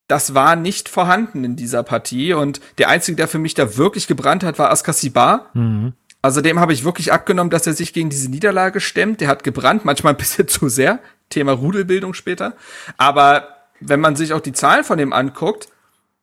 das 0.07 0.35
war 0.35 0.55
nicht 0.55 0.91
vorhanden 0.91 1.45
in 1.45 1.57
dieser 1.57 1.83
Partie. 1.83 2.35
Und 2.35 2.61
der 2.77 2.91
Einzige, 2.91 3.17
der 3.17 3.27
für 3.27 3.39
mich 3.39 3.55
da 3.55 3.79
wirklich 3.79 4.07
gebrannt 4.07 4.45
hat, 4.45 4.59
war 4.59 4.71
Askasibar. 4.71 5.49
Mhm. 5.55 5.95
Also 6.21 6.43
dem 6.43 6.61
habe 6.61 6.75
ich 6.75 6.85
wirklich 6.85 7.11
abgenommen, 7.11 7.51
dass 7.51 7.67
er 7.67 7.73
sich 7.73 7.95
gegen 7.95 8.11
diese 8.11 8.31
Niederlage 8.31 8.81
stemmt. 8.81 9.23
Der 9.23 9.29
hat 9.29 9.45
gebrannt, 9.45 9.87
manchmal 9.87 10.13
ein 10.13 10.19
bisschen 10.19 10.47
zu 10.49 10.69
sehr. 10.69 10.99
Thema 11.31 11.53
Rudelbildung 11.53 12.13
später. 12.13 12.53
Aber 12.99 13.49
wenn 13.81 14.01
man 14.01 14.15
sich 14.15 14.35
auch 14.35 14.41
die 14.41 14.53
Zahlen 14.53 14.85
von 14.85 14.99
dem 14.99 15.15
anguckt, 15.15 15.69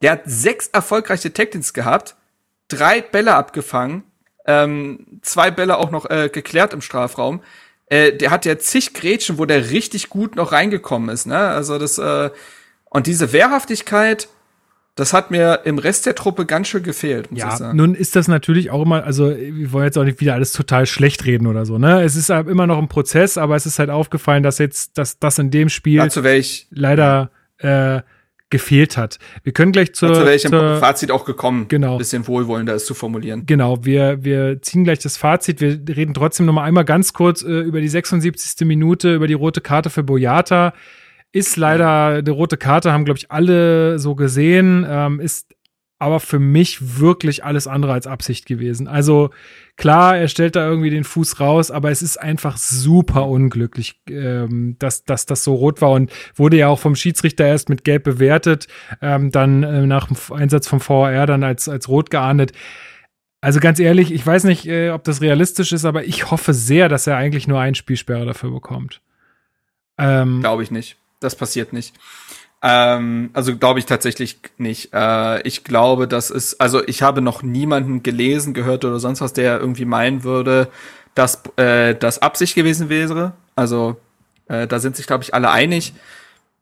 der 0.04 0.12
hat 0.12 0.22
sechs 0.26 0.68
erfolgreiche 0.68 1.34
Tactics 1.34 1.74
gehabt, 1.74 2.16
drei 2.68 3.02
Bälle 3.02 3.34
abgefangen, 3.36 4.04
ähm, 4.46 5.20
zwei 5.22 5.50
Bälle 5.50 5.78
auch 5.78 5.90
noch 5.90 6.10
äh, 6.10 6.30
geklärt 6.32 6.74
im 6.74 6.82
Strafraum. 6.82 7.42
Äh, 7.88 8.14
der 8.14 8.30
hat 8.30 8.46
ja 8.46 8.60
zig 8.60 8.94
Grätschen, 8.94 9.38
wo 9.38 9.46
der 9.46 9.72
richtig 9.72 10.10
gut 10.10 10.36
noch 10.36 10.52
reingekommen 10.52 11.10
ist. 11.10 11.26
Ne? 11.26 11.38
Also 11.38 11.80
das 11.80 11.98
äh, 11.98 12.30
und 12.90 13.08
diese 13.08 13.32
Wehrhaftigkeit, 13.32 14.28
das 14.96 15.14
hat 15.14 15.32
mir 15.32 15.62
im 15.64 15.80
Rest 15.80 16.06
der 16.06 16.16
Truppe 16.16 16.46
ganz 16.46 16.68
schön 16.68 16.84
gefehlt, 16.84 17.32
muss 17.32 17.40
ja, 17.40 17.48
ich 17.48 17.56
sagen. 17.56 17.78
Nun 17.78 17.96
ist 17.96 18.16
das 18.16 18.28
natürlich 18.28 18.70
auch 18.70 18.84
immer, 18.84 19.04
also 19.06 19.30
wir 19.36 19.72
wollen 19.72 19.86
jetzt 19.86 19.98
auch 19.98 20.04
nicht 20.04 20.20
wieder 20.20 20.34
alles 20.36 20.52
total 20.52 20.86
schlecht 20.86 21.26
reden 21.26 21.48
oder 21.48 21.66
so, 21.66 21.80
ne? 21.80 22.04
Es 22.04 22.16
ist 22.16 22.30
halt 22.30 22.48
immer 22.48 22.68
noch 22.68 22.78
ein 22.78 22.90
Prozess, 22.90 23.38
aber 23.38 23.56
es 23.56 23.66
ist 23.66 23.80
halt 23.80 23.90
aufgefallen, 23.90 24.44
dass 24.44 24.60
jetzt, 24.60 24.98
dass 24.98 25.18
das 25.18 25.40
in 25.40 25.50
dem 25.50 25.70
Spiel 25.70 26.08
leider 26.70 27.32
äh, 27.58 28.02
gefehlt 28.54 28.98
hat. 28.98 29.18
Wir 29.42 29.52
können 29.52 29.72
gleich 29.72 29.94
zur, 29.94 30.12
wäre 30.12 30.36
ich 30.36 30.46
im 30.46 30.52
Fazit 30.52 31.10
auch 31.10 31.26
gekommen, 31.26 31.66
genau. 31.70 31.94
ein 31.94 31.98
bisschen 31.98 32.28
wohlwollender 32.28 32.76
ist 32.76 32.86
zu 32.86 32.94
formulieren. 32.94 33.48
Genau, 33.48 33.84
wir, 33.84 34.24
wir 34.24 34.62
ziehen 34.62 34.84
gleich 34.84 35.00
das 35.00 35.18
Fazit. 35.18 35.60
Wir 35.60 35.80
reden 35.96 36.14
trotzdem 36.14 36.46
noch 36.46 36.54
mal 36.54 36.64
einmal 36.64 36.86
ganz 36.86 37.14
kurz 37.14 37.42
äh, 37.42 37.48
über 37.48 37.82
die 37.82 37.90
76. 37.90 38.66
Minute, 38.68 39.16
über 39.16 39.26
die 39.26 39.34
rote 39.34 39.60
Karte 39.60 39.90
für 39.90 40.04
Boyata 40.04 40.74
ist 41.32 41.58
leider 41.58 42.20
eine 42.20 42.30
rote 42.30 42.58
Karte, 42.58 42.94
haben, 42.94 43.06
glaube 43.06 43.18
ich, 43.18 43.32
alle 43.32 43.98
so 43.98 44.14
gesehen. 44.14 44.86
Ähm, 44.88 45.20
ist 45.20 45.48
aber 46.04 46.20
für 46.20 46.38
mich 46.38 47.00
wirklich 47.00 47.46
alles 47.46 47.66
andere 47.66 47.94
als 47.94 48.08
Absicht 48.08 48.46
gewesen. 48.46 48.90
Also 48.90 49.30
klar, 49.78 50.18
er 50.18 50.28
stellt 50.28 50.58
da 50.58 50.68
irgendwie 50.68 50.90
den 50.90 51.06
Fuß 51.06 51.40
raus, 51.40 51.72
aber 51.72 51.92
es 51.92 52.02
ist 52.02 52.18
einfach 52.18 52.58
super 52.58 53.28
unglücklich, 53.28 54.02
ähm, 54.10 54.76
dass, 54.80 55.06
dass 55.06 55.26
das 55.26 55.46
so 55.46 55.56
rot 55.56 55.82
war 55.82 55.92
und 55.92 56.12
wurde 56.36 56.58
ja 56.58 56.68
auch 56.68 56.80
vom 56.80 56.98
Schiedsrichter 56.98 57.48
erst 57.48 57.70
mit 57.70 57.86
Gelb 57.86 58.04
bewertet, 58.04 58.68
ähm, 59.02 59.32
dann 59.32 59.64
äh, 59.64 59.86
nach 59.86 60.08
dem 60.08 60.18
Einsatz 60.36 60.68
vom 60.68 60.82
VAR 60.86 61.26
dann 61.26 61.42
als, 61.42 61.70
als 61.70 61.88
rot 61.88 62.10
geahndet. 62.10 62.52
Also 63.40 63.62
ganz 63.62 63.80
ehrlich, 63.80 64.14
ich 64.14 64.26
weiß 64.28 64.44
nicht, 64.44 64.68
äh, 64.68 64.90
ob 64.90 65.06
das 65.06 65.22
realistisch 65.22 65.72
ist, 65.72 65.86
aber 65.86 66.04
ich 66.04 66.32
hoffe 66.32 66.54
sehr, 66.54 66.90
dass 66.90 67.08
er 67.08 67.16
eigentlich 67.16 67.48
nur 67.48 67.62
ein 67.62 67.76
Spielsperre 67.76 68.26
dafür 68.26 68.52
bekommt. 68.52 69.02
Ähm, 69.98 70.42
Glaube 70.42 70.64
ich 70.64 70.72
nicht 70.72 70.98
das 71.24 71.36
passiert 71.36 71.74
nicht. 71.74 71.96
Ähm, 72.66 73.30
also 73.34 73.58
glaube 73.58 73.80
ich 73.80 73.86
tatsächlich 73.86 74.40
nicht. 74.58 74.94
Äh, 74.94 75.42
ich 75.42 75.66
glaube, 75.66 76.08
das 76.08 76.32
ist, 76.32 76.62
also 76.62 76.82
ich 76.88 77.02
habe 77.02 77.22
noch 77.22 77.44
niemanden 77.44 78.04
gelesen, 78.04 78.54
gehört 78.54 78.86
oder 78.86 79.00
sonst 79.00 79.20
was, 79.20 79.34
der 79.34 79.60
irgendwie 79.60 79.86
meinen 79.86 80.24
würde, 80.24 80.70
dass 81.14 81.42
äh, 81.58 81.94
das 81.94 82.22
Absicht 82.22 82.56
gewesen 82.56 82.88
wäre. 82.88 83.34
Also 83.56 83.98
äh, 84.48 84.66
da 84.66 84.80
sind 84.80 84.96
sich, 84.96 85.08
glaube 85.08 85.24
ich, 85.24 85.34
alle 85.34 85.52
einig. 85.52 85.94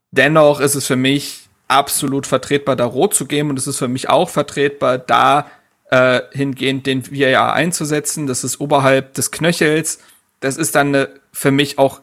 Dennoch 0.10 0.60
ist 0.60 0.76
es 0.76 0.88
für 0.88 0.96
mich 0.96 1.48
absolut 1.68 2.26
vertretbar, 2.26 2.76
da 2.76 2.86
rot 2.86 3.14
zu 3.14 3.28
geben 3.28 3.52
und 3.52 3.60
es 3.60 3.68
ist 3.68 3.78
für 3.78 3.88
mich 3.88 4.10
auch 4.10 4.30
vertretbar, 4.30 4.98
da 4.98 5.46
äh, 5.92 6.22
hingehend 6.32 6.88
den 6.88 7.06
VAR 7.06 7.54
einzusetzen. 7.54 8.26
Das 8.26 8.44
ist 8.44 8.60
oberhalb 8.60 9.14
des 9.14 9.30
Knöchels. 9.30 10.00
Das 10.40 10.58
ist 10.58 10.74
dann 10.74 10.88
eine, 10.88 11.10
für 11.32 11.52
mich 11.52 11.78
auch 11.78 12.02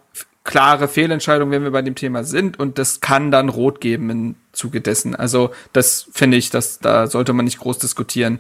klare 0.49 0.89
Fehlentscheidung, 0.89 1.51
wenn 1.51 1.63
wir 1.63 1.71
bei 1.71 1.83
dem 1.83 1.95
Thema 1.95 2.25
sind 2.25 2.59
und 2.59 2.79
das 2.79 3.03
kann 3.03 3.31
dann 3.31 3.51
rot 3.51 3.83
geben 3.83 4.09
im 4.09 4.35
Zuge 4.53 4.81
dessen. 4.81 5.15
Also 5.15 5.51
das 5.75 6.09
finde 6.11 6.39
ich, 6.39 6.49
dass 6.49 6.79
da 6.79 7.07
sollte 7.07 7.35
man 7.35 7.45
nicht 7.45 7.59
groß 7.61 7.79
diskutieren. 7.79 8.39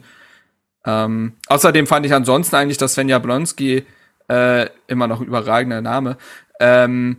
Ähm, 0.87 1.35
außerdem 1.49 1.87
fand 1.87 2.07
ich 2.07 2.15
ansonsten 2.15 2.57
eigentlich, 2.57 2.79
dass 2.79 2.95
Sven 2.95 3.11
Jablonski 3.11 3.85
äh, 4.29 4.67
immer 4.87 5.07
noch 5.07 5.21
ein 5.21 5.27
überragender 5.27 5.83
Name 5.83 6.17
ähm, 6.61 7.19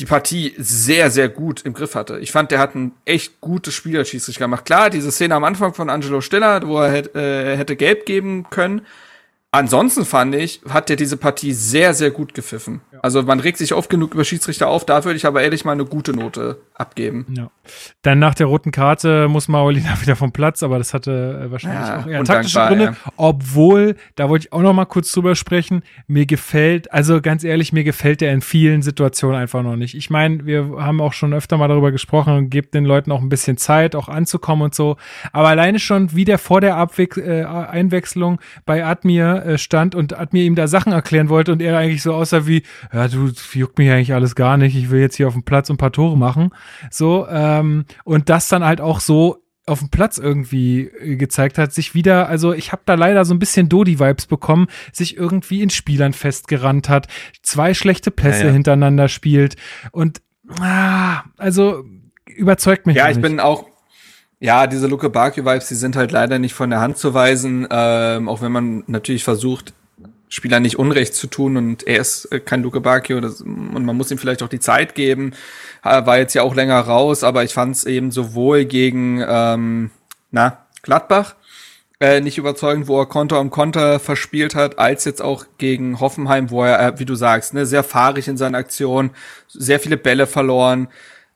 die 0.00 0.06
Partie 0.06 0.54
sehr, 0.58 1.12
sehr 1.12 1.28
gut 1.28 1.62
im 1.62 1.72
Griff 1.72 1.94
hatte. 1.94 2.18
Ich 2.18 2.32
fand, 2.32 2.50
der 2.50 2.58
hat 2.58 2.74
ein 2.74 2.92
echt 3.04 3.40
gutes 3.40 3.74
Spiel 3.74 3.96
als 3.96 4.10
gemacht. 4.10 4.64
Klar, 4.64 4.90
diese 4.90 5.12
Szene 5.12 5.36
am 5.36 5.44
Anfang 5.44 5.72
von 5.72 5.88
Angelo 5.88 6.20
Stiller, 6.20 6.66
wo 6.66 6.80
er 6.80 6.90
hätte, 6.90 7.16
äh, 7.16 7.56
hätte 7.56 7.76
gelb 7.76 8.06
geben 8.06 8.50
können, 8.50 8.82
Ansonsten 9.50 10.04
fand 10.04 10.34
ich, 10.34 10.60
hat 10.68 10.90
er 10.90 10.96
diese 10.96 11.16
Partie 11.16 11.54
sehr, 11.54 11.94
sehr 11.94 12.10
gut 12.10 12.34
gepfiffen. 12.34 12.82
Also 13.02 13.22
man 13.22 13.40
regt 13.40 13.58
sich 13.58 13.74
oft 13.74 13.90
genug 13.90 14.14
über 14.14 14.24
Schiedsrichter 14.24 14.68
auf, 14.68 14.84
da 14.84 15.04
würde 15.04 15.16
ich 15.16 15.26
aber 15.26 15.42
ehrlich 15.42 15.64
mal 15.64 15.72
eine 15.72 15.84
gute 15.84 16.12
Note 16.12 16.58
abgeben. 16.74 17.26
Ja. 17.36 17.50
Dann 18.02 18.18
nach 18.18 18.34
der 18.34 18.46
roten 18.46 18.70
Karte 18.70 19.28
muss 19.28 19.48
Maolina 19.48 19.96
wieder 20.00 20.16
vom 20.16 20.32
Platz, 20.32 20.62
aber 20.62 20.78
das 20.78 20.94
hatte 20.94 21.44
äh, 21.44 21.50
wahrscheinlich 21.50 21.88
ja, 21.88 22.00
auch 22.00 22.06
eher 22.06 22.24
taktische 22.24 22.58
Gründe. 22.66 22.84
Ja. 22.84 23.12
Obwohl, 23.16 23.96
da 24.16 24.28
wollte 24.28 24.46
ich 24.46 24.52
auch 24.52 24.62
noch 24.62 24.72
mal 24.72 24.86
kurz 24.86 25.12
drüber 25.12 25.34
sprechen, 25.34 25.82
mir 26.06 26.26
gefällt, 26.26 26.92
also 26.92 27.20
ganz 27.20 27.44
ehrlich, 27.44 27.72
mir 27.72 27.84
gefällt 27.84 28.20
der 28.20 28.32
in 28.32 28.40
vielen 28.40 28.82
Situationen 28.82 29.40
einfach 29.40 29.62
noch 29.62 29.76
nicht. 29.76 29.94
Ich 29.94 30.10
meine, 30.10 30.46
wir 30.46 30.76
haben 30.78 31.00
auch 31.00 31.12
schon 31.12 31.34
öfter 31.34 31.56
mal 31.56 31.68
darüber 31.68 31.92
gesprochen 31.92 32.34
und 32.34 32.50
gebt 32.50 32.74
den 32.74 32.84
Leuten 32.84 33.12
auch 33.12 33.20
ein 33.20 33.28
bisschen 33.28 33.56
Zeit, 33.56 33.94
auch 33.94 34.08
anzukommen 34.08 34.62
und 34.62 34.74
so. 34.74 34.96
Aber 35.32 35.48
alleine 35.48 35.78
schon, 35.78 36.14
wie 36.14 36.24
der 36.24 36.38
vor 36.38 36.60
der 36.60 36.76
Abwe 36.76 37.04
äh, 37.16 37.44
Einwechslung 37.44 38.40
bei 38.66 38.84
Admir 38.84 39.44
äh, 39.44 39.58
stand 39.58 39.94
und 39.94 40.18
Admir 40.18 40.44
ihm 40.44 40.54
da 40.54 40.68
Sachen 40.68 40.92
erklären 40.92 41.28
wollte 41.28 41.52
und 41.52 41.62
er 41.62 41.78
eigentlich 41.78 42.02
so 42.02 42.14
aussah 42.14 42.46
wie, 42.46 42.62
ja, 42.92 43.08
du 43.08 43.30
juckt 43.52 43.78
mich 43.78 43.90
eigentlich 43.90 44.14
alles 44.14 44.34
gar 44.34 44.56
nicht, 44.56 44.76
ich 44.76 44.90
will 44.90 45.00
jetzt 45.00 45.16
hier 45.16 45.28
auf 45.28 45.34
dem 45.34 45.42
Platz 45.42 45.70
ein 45.70 45.76
paar 45.76 45.92
Tore 45.92 46.16
machen. 46.16 46.50
So, 46.90 47.26
ähm, 47.28 47.84
und 48.04 48.28
das 48.28 48.48
dann 48.48 48.64
halt 48.64 48.80
auch 48.80 49.00
so 49.00 49.42
auf 49.68 49.80
dem 49.80 49.90
Platz 49.90 50.18
irgendwie 50.18 50.82
äh, 50.86 51.16
gezeigt 51.16 51.58
hat, 51.58 51.72
sich 51.72 51.94
wieder, 51.94 52.28
also 52.28 52.52
ich 52.52 52.72
habe 52.72 52.82
da 52.86 52.94
leider 52.94 53.24
so 53.24 53.34
ein 53.34 53.38
bisschen 53.38 53.68
Dodi-Vibes 53.68 54.26
bekommen, 54.26 54.66
sich 54.92 55.16
irgendwie 55.16 55.62
in 55.62 55.70
Spielern 55.70 56.12
festgerannt 56.12 56.88
hat, 56.88 57.06
zwei 57.42 57.74
schlechte 57.74 58.10
Pässe 58.10 58.40
ja, 58.40 58.46
ja. 58.46 58.52
hintereinander 58.52 59.08
spielt 59.08 59.56
und 59.92 60.22
ah, 60.60 61.24
also 61.36 61.84
überzeugt 62.26 62.86
mich. 62.86 62.96
Ja, 62.96 63.10
ich 63.10 63.20
bin 63.20 63.40
auch, 63.40 63.66
ja, 64.40 64.66
diese 64.66 64.86
Luke 64.86 65.10
Bakio-Vibes, 65.10 65.68
die 65.68 65.74
sind 65.74 65.96
halt 65.96 66.12
leider 66.12 66.38
nicht 66.38 66.54
von 66.54 66.70
der 66.70 66.80
Hand 66.80 66.96
zu 66.96 67.12
weisen, 67.12 67.66
ähm, 67.70 68.28
auch 68.28 68.40
wenn 68.40 68.52
man 68.52 68.84
natürlich 68.86 69.24
versucht, 69.24 69.74
Spieler 70.28 70.60
nicht 70.60 70.78
Unrecht 70.78 71.14
zu 71.14 71.26
tun 71.26 71.56
und 71.56 71.86
er 71.86 72.00
ist 72.00 72.26
äh, 72.26 72.40
kein 72.40 72.62
Luke 72.62 72.80
Bacchio 72.80 73.20
das, 73.20 73.40
und 73.40 73.84
man 73.84 73.96
muss 73.96 74.10
ihm 74.10 74.18
vielleicht 74.18 74.42
auch 74.42 74.48
die 74.48 74.60
Zeit 74.60 74.94
geben. 74.94 75.32
War 75.82 76.18
jetzt 76.18 76.34
ja 76.34 76.42
auch 76.42 76.54
länger 76.54 76.80
raus, 76.80 77.24
aber 77.24 77.44
ich 77.44 77.54
fand 77.54 77.76
es 77.76 77.84
eben 77.84 78.10
sowohl 78.10 78.64
gegen 78.64 79.24
ähm, 79.26 79.90
na, 80.30 80.66
Gladbach 80.82 81.34
äh, 82.00 82.20
nicht 82.20 82.38
überzeugend, 82.38 82.86
wo 82.86 83.00
er 83.00 83.06
Konter 83.06 83.40
um 83.40 83.50
Konter 83.50 83.98
verspielt 83.98 84.54
hat, 84.54 84.78
als 84.78 85.04
jetzt 85.04 85.20
auch 85.20 85.46
gegen 85.58 85.98
Hoffenheim, 86.00 86.50
wo 86.50 86.62
er, 86.62 86.80
äh, 86.80 86.98
wie 86.98 87.04
du 87.04 87.14
sagst, 87.14 87.54
ne, 87.54 87.66
sehr 87.66 87.82
fahrig 87.82 88.28
in 88.28 88.36
seinen 88.36 88.54
Aktionen, 88.54 89.10
sehr 89.48 89.80
viele 89.80 89.96
Bälle 89.96 90.26
verloren. 90.26 90.88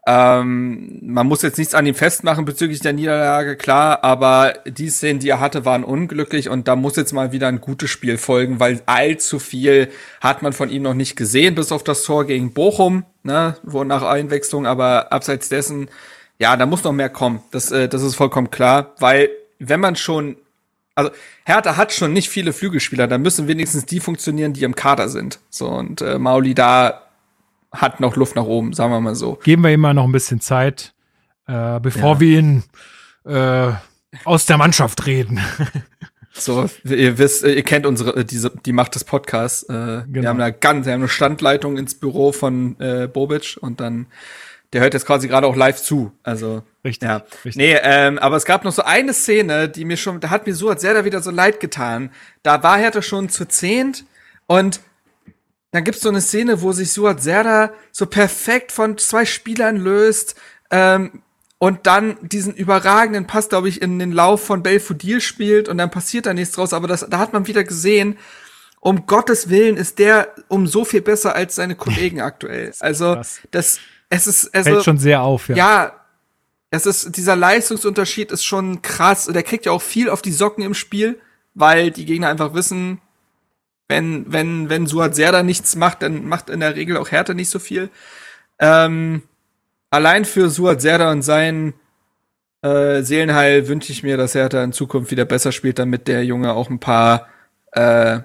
Ähm, 0.04 0.98
man 1.00 1.28
muss 1.28 1.42
jetzt 1.42 1.58
nichts 1.58 1.74
an 1.74 1.86
ihm 1.86 1.94
festmachen 1.94 2.44
bezüglich 2.44 2.80
der 2.80 2.92
Niederlage, 2.92 3.56
klar, 3.56 4.02
aber 4.02 4.54
die 4.66 4.88
Szenen, 4.88 5.20
die 5.20 5.28
er 5.28 5.38
hatte, 5.38 5.64
waren 5.64 5.84
unglücklich 5.84 6.48
und 6.48 6.66
da 6.66 6.74
muss 6.74 6.96
jetzt 6.96 7.12
mal 7.12 7.30
wieder 7.30 7.46
ein 7.46 7.60
gutes 7.60 7.90
Spiel 7.90 8.18
folgen, 8.18 8.58
weil 8.58 8.82
allzu 8.86 9.38
viel 9.38 9.90
hat 10.20 10.42
man 10.42 10.52
von 10.52 10.70
ihm 10.70 10.82
noch 10.82 10.94
nicht 10.94 11.14
gesehen, 11.14 11.54
bis 11.54 11.70
auf 11.70 11.84
das 11.84 12.02
Tor 12.02 12.26
gegen 12.26 12.52
Bochum, 12.52 13.04
ne, 13.22 13.56
wo 13.62 13.84
nach 13.84 14.02
Einwechslung, 14.02 14.66
aber 14.66 15.12
abseits 15.12 15.48
dessen, 15.48 15.88
ja, 16.40 16.56
da 16.56 16.66
muss 16.66 16.82
noch 16.82 16.92
mehr 16.92 17.10
kommen. 17.10 17.40
Das, 17.52 17.70
äh, 17.70 17.88
das 17.88 18.02
ist 18.02 18.16
vollkommen 18.16 18.50
klar, 18.50 18.94
weil 18.98 19.30
wenn 19.60 19.78
man 19.78 19.94
schon 19.94 20.36
also 20.94 21.10
Hertha 21.44 21.76
hat 21.76 21.92
schon 21.92 22.12
nicht 22.12 22.28
viele 22.28 22.52
Flügelspieler, 22.52 23.06
da 23.06 23.16
müssen 23.16 23.48
wenigstens 23.48 23.86
die 23.86 24.00
funktionieren, 24.00 24.52
die 24.52 24.64
im 24.64 24.74
Kader 24.74 25.08
sind. 25.08 25.38
So 25.48 25.68
und 25.68 26.02
äh, 26.02 26.18
Mauli 26.18 26.54
da 26.54 27.02
hat 27.72 28.00
noch 28.00 28.16
Luft 28.16 28.36
nach 28.36 28.44
oben, 28.44 28.72
sagen 28.72 28.92
wir 28.92 29.00
mal 29.00 29.14
so. 29.14 29.38
Geben 29.42 29.62
wir 29.62 29.70
ihm 29.70 29.80
mal 29.80 29.94
noch 29.94 30.04
ein 30.04 30.12
bisschen 30.12 30.40
Zeit, 30.40 30.94
äh, 31.46 31.80
bevor 31.80 32.14
ja. 32.14 32.20
wir 32.20 32.38
ihn 32.38 32.62
äh, 33.24 33.72
aus 34.24 34.46
der 34.46 34.58
Mannschaft 34.58 35.06
reden. 35.06 35.40
So, 36.34 36.68
ihr 36.84 37.18
wisst, 37.18 37.44
ihr 37.44 37.62
kennt 37.62 37.84
unsere, 37.84 38.16
äh, 38.16 38.24
diese, 38.24 38.50
die 38.64 38.72
Macht 38.72 38.94
des 38.94 39.04
Podcasts. 39.04 39.64
Äh, 39.64 39.72
genau. 39.74 40.06
Wir 40.08 40.28
haben 40.28 40.38
da 40.38 40.50
ganz, 40.50 40.86
wir 40.86 40.94
haben 40.94 41.02
eine 41.02 41.08
Standleitung 41.08 41.76
ins 41.76 41.94
Büro 41.94 42.32
von 42.32 42.80
äh, 42.80 43.06
Bobic 43.06 43.58
und 43.60 43.80
dann, 43.80 44.06
der 44.72 44.80
hört 44.80 44.94
jetzt 44.94 45.04
quasi 45.04 45.28
gerade 45.28 45.46
auch 45.46 45.56
live 45.56 45.82
zu. 45.82 46.12
Also, 46.22 46.62
richtig. 46.84 47.06
Ja. 47.06 47.24
Richtig. 47.44 47.56
Nee, 47.56 47.76
ähm, 47.82 48.18
aber 48.18 48.36
es 48.36 48.46
gab 48.46 48.64
noch 48.64 48.72
so 48.72 48.82
eine 48.82 49.12
Szene, 49.12 49.68
die 49.68 49.84
mir 49.84 49.98
schon, 49.98 50.20
da 50.20 50.30
hat 50.30 50.46
mir 50.46 50.54
so 50.54 50.74
sehr 50.74 50.94
da 50.94 51.04
wieder 51.04 51.20
so 51.20 51.30
leid 51.30 51.60
getan. 51.60 52.10
Da 52.42 52.62
war 52.62 52.78
Hertha 52.78 53.02
schon 53.02 53.28
zu 53.28 53.46
zehnt 53.46 54.06
und 54.46 54.80
dann 55.72 55.84
gibt's 55.84 56.02
so 56.02 56.10
eine 56.10 56.20
Szene, 56.20 56.62
wo 56.62 56.72
sich 56.72 56.92
Suat 56.92 57.22
Serda 57.22 57.72
so 57.90 58.06
perfekt 58.06 58.72
von 58.72 58.98
zwei 58.98 59.24
Spielern 59.24 59.76
löst 59.76 60.36
ähm, 60.70 61.22
und 61.58 61.86
dann 61.86 62.16
diesen 62.20 62.54
überragenden 62.54 63.26
Pass, 63.26 63.48
glaube 63.48 63.68
ich, 63.68 63.80
in 63.80 63.98
den 63.98 64.12
Lauf 64.12 64.44
von 64.44 64.62
Belfodil 64.62 65.20
spielt 65.20 65.68
und 65.68 65.78
dann 65.78 65.90
passiert 65.90 66.26
da 66.26 66.34
nichts 66.34 66.54
draus. 66.54 66.74
Aber 66.74 66.88
das, 66.88 67.06
da 67.08 67.18
hat 67.18 67.32
man 67.32 67.46
wieder 67.46 67.64
gesehen, 67.64 68.18
um 68.80 69.06
Gottes 69.06 69.48
Willen 69.48 69.76
ist 69.76 69.98
der 69.98 70.34
um 70.48 70.66
so 70.66 70.84
viel 70.84 71.00
besser 71.00 71.34
als 71.34 71.54
seine 71.54 71.74
Kollegen 71.74 72.20
aktuell. 72.22 72.72
Also 72.80 73.16
das, 73.50 73.78
es 74.10 74.26
ist 74.26 74.54
also, 74.54 74.70
fällt 74.70 74.84
schon 74.84 74.98
sehr 74.98 75.22
auf. 75.22 75.48
Ja. 75.48 75.56
ja, 75.56 75.92
es 76.70 76.84
ist 76.84 77.16
dieser 77.16 77.36
Leistungsunterschied 77.36 78.30
ist 78.30 78.44
schon 78.44 78.82
krass. 78.82 79.26
Der 79.26 79.42
kriegt 79.42 79.64
ja 79.64 79.72
auch 79.72 79.82
viel 79.82 80.10
auf 80.10 80.20
die 80.20 80.32
Socken 80.32 80.64
im 80.64 80.74
Spiel, 80.74 81.18
weil 81.54 81.90
die 81.90 82.04
Gegner 82.04 82.28
einfach 82.28 82.52
wissen, 82.52 83.00
wenn, 83.92 84.24
wenn, 84.32 84.70
wenn 84.70 84.86
Suat 84.86 85.14
Serda 85.14 85.42
nichts 85.42 85.76
macht, 85.76 86.00
dann 86.00 86.26
macht 86.26 86.48
in 86.48 86.60
der 86.60 86.76
Regel 86.76 86.96
auch 86.96 87.10
Hertha 87.10 87.34
nicht 87.34 87.50
so 87.50 87.58
viel. 87.58 87.90
Ähm, 88.58 89.22
allein 89.90 90.24
für 90.24 90.48
Suat 90.48 90.80
Serda 90.80 91.12
und 91.12 91.20
sein 91.20 91.74
äh, 92.62 93.02
Seelenheil 93.02 93.68
wünsche 93.68 93.92
ich 93.92 94.02
mir, 94.02 94.16
dass 94.16 94.34
Hertha 94.34 94.64
in 94.64 94.72
Zukunft 94.72 95.10
wieder 95.10 95.26
besser 95.26 95.52
spielt, 95.52 95.78
damit 95.78 96.08
der 96.08 96.24
Junge 96.24 96.54
auch 96.54 96.70
ein 96.70 96.80
paar 96.80 97.28
äh, 97.72 98.20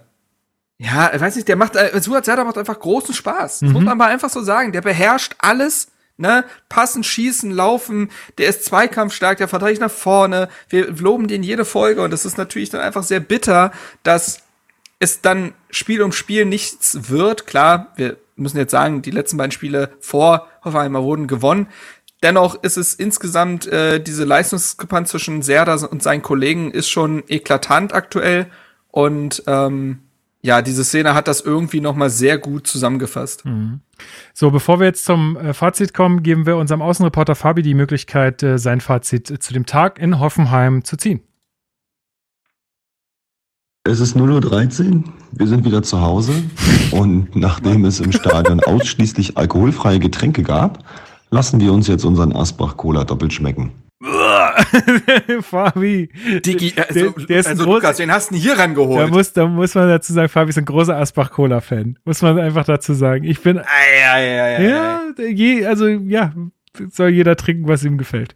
ja, 0.79 1.11
ich 1.13 1.19
weiß 1.19 1.35
nicht, 1.35 1.47
der 1.47 1.55
macht, 1.55 1.75
äh, 1.75 1.99
Suat 1.99 2.23
Serda 2.23 2.45
macht 2.45 2.57
einfach 2.57 2.79
großen 2.79 3.13
Spaß. 3.13 3.59
Das 3.59 3.61
mhm. 3.67 3.73
muss 3.73 3.83
man 3.83 3.97
mal 3.97 4.09
einfach 4.09 4.29
so 4.29 4.41
sagen. 4.41 4.71
Der 4.71 4.81
beherrscht 4.81 5.35
alles, 5.39 5.87
ne? 6.17 6.45
Passen, 6.69 7.03
schießen, 7.03 7.51
laufen, 7.51 8.09
der 8.37 8.47
ist 8.47 8.63
zweikampfstark, 8.63 9.39
der 9.39 9.47
verteidigt 9.47 9.81
nach 9.81 9.91
vorne. 9.91 10.49
Wir 10.69 10.91
loben 10.91 11.27
den 11.27 11.41
jede 11.41 11.65
Folge 11.65 12.03
und 12.03 12.11
das 12.11 12.25
ist 12.25 12.37
natürlich 12.37 12.69
dann 12.69 12.81
einfach 12.81 13.03
sehr 13.03 13.19
bitter, 13.19 13.71
dass 14.03 14.46
es 14.99 15.21
dann 15.21 15.53
Spiel 15.69 16.01
um 16.01 16.11
Spiel 16.11 16.45
nichts 16.45 17.09
wird. 17.09 17.47
Klar, 17.47 17.93
wir 17.95 18.17
müssen 18.35 18.57
jetzt 18.57 18.71
sagen, 18.71 19.01
die 19.01 19.11
letzten 19.11 19.37
beiden 19.37 19.51
Spiele 19.51 19.91
vor 19.99 20.47
Hoffenheimer 20.63 21.03
wurden 21.03 21.27
gewonnen. 21.27 21.67
Dennoch 22.23 22.63
ist 22.63 22.77
es 22.77 22.95
insgesamt 22.95 23.67
äh, 23.67 24.01
diese 24.01 24.25
Leistungskrepanz 24.25 25.11
zwischen 25.11 25.43
Serda 25.43 25.75
und 25.85 26.01
seinen 26.01 26.23
Kollegen 26.23 26.71
ist 26.71 26.89
schon 26.89 27.23
eklatant 27.27 27.93
aktuell 27.93 28.47
und 28.89 29.43
ähm, 29.45 29.99
ja, 30.41 30.61
diese 30.61 30.83
Szene 30.83 31.13
hat 31.13 31.27
das 31.27 31.41
irgendwie 31.41 31.81
noch 31.81 31.95
mal 31.95 32.09
sehr 32.09 32.37
gut 32.37 32.67
zusammengefasst. 32.67 33.45
Mhm. 33.45 33.81
So, 34.33 34.49
bevor 34.49 34.79
wir 34.79 34.87
jetzt 34.87 35.05
zum 35.05 35.35
äh, 35.37 35.53
Fazit 35.53 35.93
kommen, 35.93 36.23
geben 36.23 36.45
wir 36.45 36.57
unserem 36.57 36.81
Außenreporter 36.81 37.35
Fabi 37.35 37.61
die 37.61 37.73
Möglichkeit, 37.73 38.41
äh, 38.43 38.57
sein 38.57 38.81
Fazit 38.81 39.29
äh, 39.29 39.39
zu 39.39 39.53
dem 39.53 39.65
Tag 39.65 39.99
in 39.99 40.19
Hoffenheim 40.19 40.83
zu 40.83 40.95
ziehen. 40.95 41.21
Es 43.87 44.01
ist 44.01 44.17
0.13 44.17 44.95
Uhr, 44.95 45.03
wir 45.31 45.47
sind 45.47 45.63
wieder 45.63 45.81
zu 45.81 46.01
Hause 46.01 46.33
und 46.91 47.33
nachdem 47.37 47.85
es 47.85 48.01
im 48.01 48.11
Stadion 48.11 48.59
ausschließlich 48.65 49.37
alkoholfreie 49.37 49.99
Getränke 49.99 50.43
gab, 50.43 50.83
lassen 51.29 51.61
wir 51.61 51.71
uns 51.71 51.87
jetzt 51.87 52.03
unseren 52.03 52.35
Asbach-Cola 52.35 53.05
doppelt 53.05 53.31
schmecken. 53.31 53.71
Fabi. 55.41 56.09
Digi, 56.45 56.73
also, 56.75 57.11
der, 57.11 57.25
der 57.27 57.39
ist 57.39 57.47
also 57.47 57.63
Lukas, 57.63 57.95
den 57.95 58.11
hast 58.11 58.31
du 58.31 58.35
hier 58.35 58.59
rangeholt. 58.59 59.07
Da 59.07 59.07
muss, 59.07 59.31
da 59.31 59.47
muss 59.47 59.73
man 59.73 59.87
dazu 59.87 60.11
sagen, 60.11 60.27
Fabi 60.27 60.49
ist 60.49 60.57
ein 60.57 60.65
großer 60.65 60.97
Asbach-Cola-Fan. 60.97 61.97
Muss 62.03 62.21
man 62.21 62.37
einfach 62.39 62.65
dazu 62.65 62.93
sagen. 62.93 63.23
Ich 63.23 63.41
bin. 63.41 63.57
Ei, 63.57 63.63
ei, 64.05 64.41
ei, 64.41 64.69
ja, 64.69 65.01
je, 65.17 65.65
also 65.65 65.87
ja, 65.87 66.33
soll 66.91 67.11
jeder 67.11 67.37
trinken, 67.37 67.69
was 67.69 67.85
ihm 67.85 67.97
gefällt. 67.97 68.35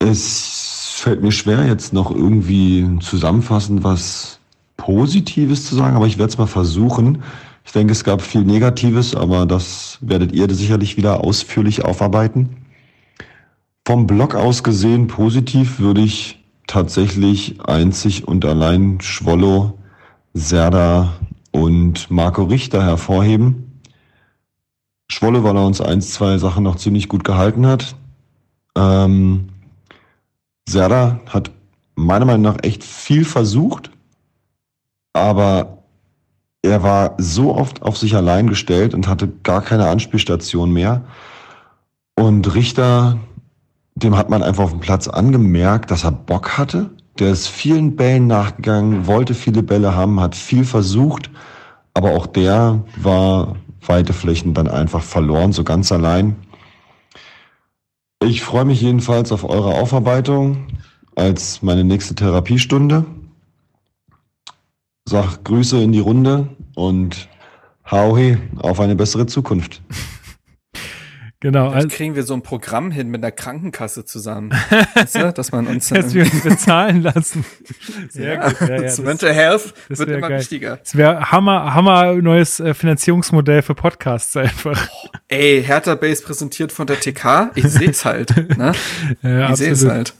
Es 0.00 0.73
fällt 1.04 1.20
mir 1.20 1.32
schwer, 1.32 1.66
jetzt 1.66 1.92
noch 1.92 2.10
irgendwie 2.10 2.98
zusammenfassend 3.00 3.84
was 3.84 4.38
Positives 4.78 5.68
zu 5.68 5.74
sagen, 5.74 5.96
aber 5.96 6.06
ich 6.06 6.16
werde 6.16 6.30
es 6.30 6.38
mal 6.38 6.46
versuchen. 6.46 7.22
Ich 7.62 7.72
denke, 7.72 7.92
es 7.92 8.04
gab 8.04 8.22
viel 8.22 8.42
Negatives, 8.42 9.14
aber 9.14 9.44
das 9.44 9.98
werdet 10.00 10.32
ihr 10.32 10.48
sicherlich 10.54 10.96
wieder 10.96 11.22
ausführlich 11.22 11.84
aufarbeiten. 11.84 12.56
Vom 13.84 14.06
Blog 14.06 14.34
aus 14.34 14.62
gesehen 14.62 15.06
positiv 15.06 15.78
würde 15.78 16.00
ich 16.00 16.42
tatsächlich 16.66 17.60
einzig 17.60 18.26
und 18.26 18.46
allein 18.46 18.98
Schwollo, 19.02 19.78
Serda 20.32 21.12
und 21.52 22.10
Marco 22.10 22.44
Richter 22.44 22.82
hervorheben. 22.82 23.82
Schwolle, 25.10 25.44
weil 25.44 25.54
er 25.54 25.66
uns 25.66 25.82
ein, 25.82 26.00
zwei 26.00 26.38
Sachen 26.38 26.64
noch 26.64 26.76
ziemlich 26.76 27.10
gut 27.10 27.24
gehalten 27.24 27.66
hat. 27.66 27.94
Ähm, 28.74 29.50
Serda 30.68 31.20
hat 31.28 31.50
meiner 31.94 32.24
Meinung 32.24 32.42
nach 32.42 32.58
echt 32.62 32.82
viel 32.82 33.24
versucht, 33.24 33.90
aber 35.12 35.78
er 36.62 36.82
war 36.82 37.14
so 37.18 37.54
oft 37.54 37.82
auf 37.82 37.98
sich 37.98 38.16
allein 38.16 38.48
gestellt 38.48 38.94
und 38.94 39.06
hatte 39.06 39.28
gar 39.42 39.60
keine 39.60 39.88
Anspielstation 39.88 40.72
mehr. 40.72 41.02
Und 42.16 42.54
Richter, 42.54 43.18
dem 43.94 44.16
hat 44.16 44.30
man 44.30 44.42
einfach 44.42 44.64
auf 44.64 44.70
dem 44.70 44.80
Platz 44.80 45.06
angemerkt, 45.08 45.90
dass 45.90 46.04
er 46.04 46.12
Bock 46.12 46.56
hatte. 46.56 46.90
Der 47.18 47.30
ist 47.30 47.48
vielen 47.48 47.96
Bällen 47.96 48.26
nachgegangen, 48.26 49.06
wollte 49.06 49.34
viele 49.34 49.62
Bälle 49.62 49.94
haben, 49.94 50.20
hat 50.20 50.34
viel 50.34 50.64
versucht, 50.64 51.30
aber 51.92 52.12
auch 52.12 52.26
der 52.26 52.82
war 52.96 53.56
weite 53.86 54.12
Flächen 54.12 54.54
dann 54.54 54.66
einfach 54.66 55.02
verloren, 55.02 55.52
so 55.52 55.62
ganz 55.64 55.92
allein. 55.92 56.36
Ich 58.26 58.40
freue 58.42 58.64
mich 58.64 58.80
jedenfalls 58.80 59.32
auf 59.32 59.44
eure 59.44 59.74
Aufarbeitung 59.74 60.66
als 61.14 61.60
meine 61.60 61.84
nächste 61.84 62.14
Therapiestunde. 62.14 63.04
Sag 65.06 65.44
Grüße 65.44 65.82
in 65.82 65.92
die 65.92 66.00
Runde 66.00 66.48
und 66.74 67.28
hauhe 67.90 68.40
auf 68.56 68.80
eine 68.80 68.96
bessere 68.96 69.26
Zukunft. 69.26 69.82
Genau. 71.44 71.72
Vielleicht 71.72 71.90
kriegen 71.90 72.14
wir 72.14 72.22
so 72.22 72.32
ein 72.32 72.40
Programm 72.40 72.90
hin 72.90 73.10
mit 73.10 73.22
einer 73.22 73.30
Krankenkasse 73.30 74.06
zusammen. 74.06 74.50
weißt 74.94 75.16
du, 75.16 75.30
dass 75.30 75.52
man 75.52 75.66
uns 75.66 75.90
dass 75.90 76.14
wir 76.14 76.24
uns 76.24 76.42
bezahlen 76.42 77.02
lassen. 77.02 77.44
Sehr 78.08 78.36
ja, 78.36 78.48
gut. 78.48 78.60
Ja, 78.62 78.76
ja, 78.76 78.80
das 78.80 78.98
Mental 78.98 79.30
Health 79.30 79.74
das 79.90 79.98
wird 79.98 80.08
immer 80.08 80.30
geil. 80.30 80.40
wichtiger. 80.40 80.78
Es 80.82 80.96
wäre 80.96 81.32
Hammer, 81.32 81.74
Hammer 81.74 82.14
neues 82.14 82.60
äh, 82.60 82.72
Finanzierungsmodell 82.72 83.60
für 83.60 83.74
Podcasts 83.74 84.34
einfach. 84.38 84.88
Oh, 85.04 85.08
ey, 85.28 85.62
Hertha 85.62 85.96
Base 85.96 86.22
präsentiert 86.22 86.72
von 86.72 86.86
der 86.86 86.98
TK. 86.98 87.50
Ich 87.56 87.66
sehe 87.66 87.90
es 87.90 88.06
halt. 88.06 88.34
Ne? 88.56 88.72
Ich 89.22 89.56
sehe 89.56 89.72
es 89.72 89.86
halt. 89.86 90.14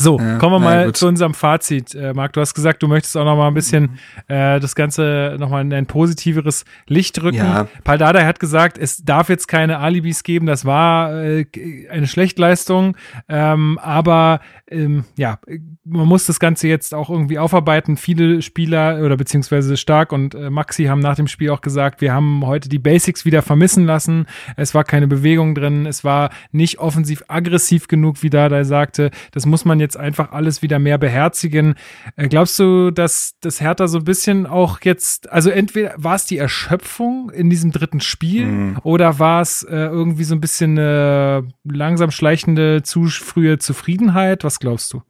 So, 0.00 0.18
ja, 0.18 0.38
kommen 0.38 0.54
wir 0.54 0.60
mal 0.60 0.86
gut. 0.86 0.96
zu 0.96 1.06
unserem 1.06 1.34
Fazit. 1.34 1.94
Äh, 1.94 2.14
Marc, 2.14 2.32
du 2.32 2.40
hast 2.40 2.54
gesagt, 2.54 2.82
du 2.82 2.88
möchtest 2.88 3.16
auch 3.18 3.24
noch 3.26 3.36
mal 3.36 3.48
ein 3.48 3.54
bisschen 3.54 3.98
äh, 4.28 4.58
das 4.58 4.74
Ganze 4.74 5.36
noch 5.38 5.50
mal 5.50 5.60
in 5.60 5.72
ein 5.74 5.84
positiveres 5.84 6.64
Licht 6.86 7.22
rücken. 7.22 7.36
Ja. 7.36 7.68
Paldada 7.84 8.24
hat 8.24 8.40
gesagt, 8.40 8.78
es 8.78 9.04
darf 9.04 9.28
jetzt 9.28 9.46
keine 9.46 9.78
Alibis 9.78 10.22
geben. 10.22 10.46
Das 10.46 10.64
war 10.64 11.12
äh, 11.22 11.44
eine 11.90 12.06
Schlechtleistung, 12.06 12.96
ähm, 13.28 13.78
aber 13.82 14.40
ähm, 14.70 15.04
ja, 15.16 15.38
man 15.84 16.06
muss 16.06 16.26
das 16.26 16.38
Ganze 16.38 16.68
jetzt 16.68 16.94
auch 16.94 17.10
irgendwie 17.10 17.38
aufarbeiten. 17.38 17.96
Viele 17.96 18.40
Spieler 18.42 19.02
oder 19.04 19.16
beziehungsweise 19.16 19.76
Stark 19.76 20.12
und 20.12 20.34
äh, 20.34 20.48
Maxi 20.48 20.84
haben 20.84 21.00
nach 21.00 21.16
dem 21.16 21.26
Spiel 21.26 21.50
auch 21.50 21.60
gesagt, 21.60 22.00
wir 22.00 22.12
haben 22.12 22.46
heute 22.46 22.68
die 22.68 22.78
Basics 22.78 23.24
wieder 23.24 23.42
vermissen 23.42 23.84
lassen. 23.84 24.26
Es 24.56 24.74
war 24.74 24.84
keine 24.84 25.08
Bewegung 25.08 25.54
drin, 25.54 25.86
es 25.86 26.04
war 26.04 26.30
nicht 26.52 26.78
offensiv 26.78 27.24
aggressiv 27.28 27.88
genug, 27.88 28.22
wie 28.22 28.30
Dada 28.30 28.64
sagte. 28.64 29.10
Das 29.32 29.44
muss 29.44 29.64
man 29.64 29.80
jetzt 29.80 29.89
einfach 29.96 30.32
alles 30.32 30.62
wieder 30.62 30.78
mehr 30.78 30.98
beherzigen. 30.98 31.74
Äh, 32.16 32.28
glaubst 32.28 32.58
du, 32.58 32.90
dass 32.90 33.34
das 33.40 33.60
Hertha 33.60 33.88
so 33.88 33.98
ein 33.98 34.04
bisschen 34.04 34.46
auch 34.46 34.80
jetzt, 34.82 35.30
also 35.30 35.50
entweder 35.50 35.94
war 35.96 36.16
es 36.16 36.24
die 36.24 36.38
Erschöpfung 36.38 37.30
in 37.30 37.50
diesem 37.50 37.72
dritten 37.72 38.00
Spiel 38.00 38.46
mhm. 38.46 38.78
oder 38.82 39.18
war 39.18 39.42
es 39.42 39.62
äh, 39.62 39.76
irgendwie 39.76 40.24
so 40.24 40.34
ein 40.34 40.40
bisschen 40.40 40.78
eine 40.78 41.48
langsam 41.64 42.10
schleichende, 42.10 42.82
zu 42.82 43.06
frühe 43.06 43.58
Zufriedenheit? 43.58 44.44
Was 44.44 44.58
glaubst 44.58 44.92
du? 44.92 45.02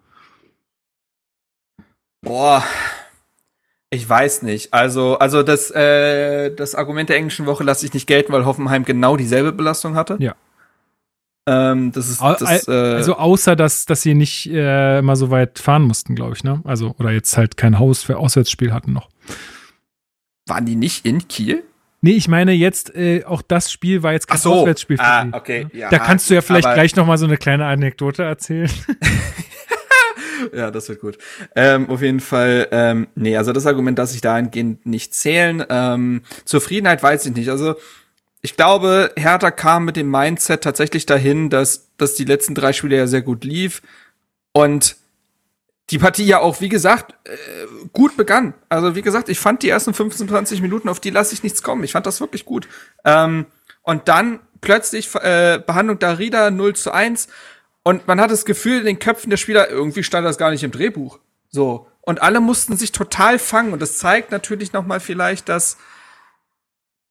Boah, 2.22 2.62
ich 3.90 4.08
weiß 4.08 4.42
nicht. 4.42 4.72
Also, 4.72 5.18
also 5.18 5.42
das, 5.42 5.70
äh, 5.72 6.54
das 6.54 6.74
Argument 6.74 7.08
der 7.08 7.16
englischen 7.16 7.46
Woche 7.46 7.64
lasse 7.64 7.84
ich 7.84 7.92
nicht 7.92 8.06
gelten, 8.06 8.32
weil 8.32 8.46
Hoffenheim 8.46 8.84
genau 8.84 9.16
dieselbe 9.16 9.52
Belastung 9.52 9.96
hatte. 9.96 10.16
Ja. 10.20 10.36
Ähm, 11.46 11.92
das 11.92 12.08
ist, 12.08 12.20
das, 12.20 12.68
äh, 12.68 12.72
also 12.72 13.16
außer 13.16 13.56
dass, 13.56 13.86
dass 13.86 14.02
sie 14.02 14.14
nicht 14.14 14.48
äh, 14.52 15.00
mal 15.02 15.16
so 15.16 15.30
weit 15.30 15.58
fahren 15.58 15.82
mussten, 15.82 16.14
glaube 16.14 16.34
ich, 16.36 16.44
ne? 16.44 16.60
Also, 16.64 16.94
oder 16.98 17.10
jetzt 17.10 17.36
halt 17.36 17.56
kein 17.56 17.78
Haus 17.78 18.02
für 18.02 18.18
Auswärtsspiel 18.18 18.72
hatten 18.72 18.92
noch. 18.92 19.08
Waren 20.46 20.66
die 20.66 20.76
nicht 20.76 21.06
in 21.06 21.26
Kiel? 21.28 21.62
Nee, 22.02 22.12
ich 22.12 22.28
meine 22.28 22.52
jetzt, 22.52 22.94
äh, 22.94 23.24
auch 23.24 23.42
das 23.42 23.70
Spiel 23.70 24.02
war 24.02 24.12
jetzt 24.12 24.28
kein 24.28 24.38
so. 24.38 24.54
Auswärtsspiel 24.54 24.96
für 24.96 25.04
ah, 25.04 25.28
okay. 25.32 25.66
Ja, 25.72 25.90
da 25.90 25.98
kannst 25.98 26.30
du 26.30 26.34
ja 26.34 26.40
vielleicht 26.40 26.72
gleich 26.72 26.96
noch 26.96 27.06
mal 27.06 27.18
so 27.18 27.26
eine 27.26 27.36
kleine 27.36 27.66
Anekdote 27.66 28.22
erzählen. 28.22 28.70
ja, 30.54 30.70
das 30.70 30.88
wird 30.88 31.00
gut. 31.00 31.18
Ähm, 31.54 31.88
auf 31.88 32.02
jeden 32.02 32.20
Fall, 32.20 32.68
ähm, 32.70 33.08
nee, 33.14 33.36
also 33.36 33.52
das 33.52 33.66
Argument, 33.66 33.98
dass 33.98 34.14
ich 34.14 34.20
dahingehend 34.20 34.86
nicht 34.86 35.14
zählen. 35.14 35.64
Ähm, 35.68 36.22
Zufriedenheit 36.44 37.02
weiß 37.02 37.26
ich 37.26 37.34
nicht. 37.34 37.50
Also 37.50 37.74
ich 38.42 38.56
glaube, 38.56 39.12
Hertha 39.16 39.50
kam 39.50 39.84
mit 39.84 39.96
dem 39.96 40.10
Mindset 40.10 40.62
tatsächlich 40.62 41.06
dahin, 41.06 41.50
dass, 41.50 41.90
dass 41.96 42.14
die 42.14 42.24
letzten 42.24 42.54
drei 42.54 42.72
Spiele 42.72 42.96
ja 42.96 43.06
sehr 43.06 43.22
gut 43.22 43.44
lief 43.44 43.82
und 44.52 44.96
die 45.90 45.98
Partie 45.98 46.24
ja 46.24 46.38
auch, 46.38 46.60
wie 46.60 46.68
gesagt, 46.68 47.14
äh, 47.24 47.32
gut 47.92 48.16
begann. 48.16 48.54
Also 48.68 48.94
wie 48.94 49.02
gesagt, 49.02 49.28
ich 49.28 49.40
fand 49.40 49.62
die 49.62 49.68
ersten 49.68 49.92
15, 49.92 50.28
20 50.28 50.62
Minuten, 50.62 50.88
auf 50.88 51.00
die 51.00 51.10
lasse 51.10 51.34
ich 51.34 51.42
nichts 51.42 51.62
kommen. 51.62 51.82
Ich 51.84 51.92
fand 51.92 52.06
das 52.06 52.20
wirklich 52.20 52.44
gut. 52.44 52.68
Ähm, 53.04 53.46
und 53.82 54.08
dann 54.08 54.38
plötzlich 54.60 55.12
äh, 55.16 55.60
Behandlung 55.64 55.98
Darida 55.98 56.50
0 56.50 56.76
zu 56.76 56.92
1 56.92 57.28
und 57.82 58.06
man 58.06 58.20
hat 58.20 58.30
das 58.30 58.44
Gefühl, 58.44 58.80
in 58.80 58.84
den 58.84 58.98
Köpfen 58.98 59.30
der 59.30 59.36
Spieler, 59.36 59.68
irgendwie 59.68 60.02
stand 60.02 60.26
das 60.26 60.38
gar 60.38 60.50
nicht 60.50 60.62
im 60.62 60.70
Drehbuch. 60.70 61.18
So. 61.48 61.88
Und 62.02 62.22
alle 62.22 62.40
mussten 62.40 62.76
sich 62.76 62.92
total 62.92 63.38
fangen. 63.38 63.72
Und 63.72 63.80
das 63.80 63.98
zeigt 63.98 64.30
natürlich 64.30 64.72
noch 64.72 64.86
mal 64.86 65.00
vielleicht, 65.00 65.48
dass, 65.48 65.76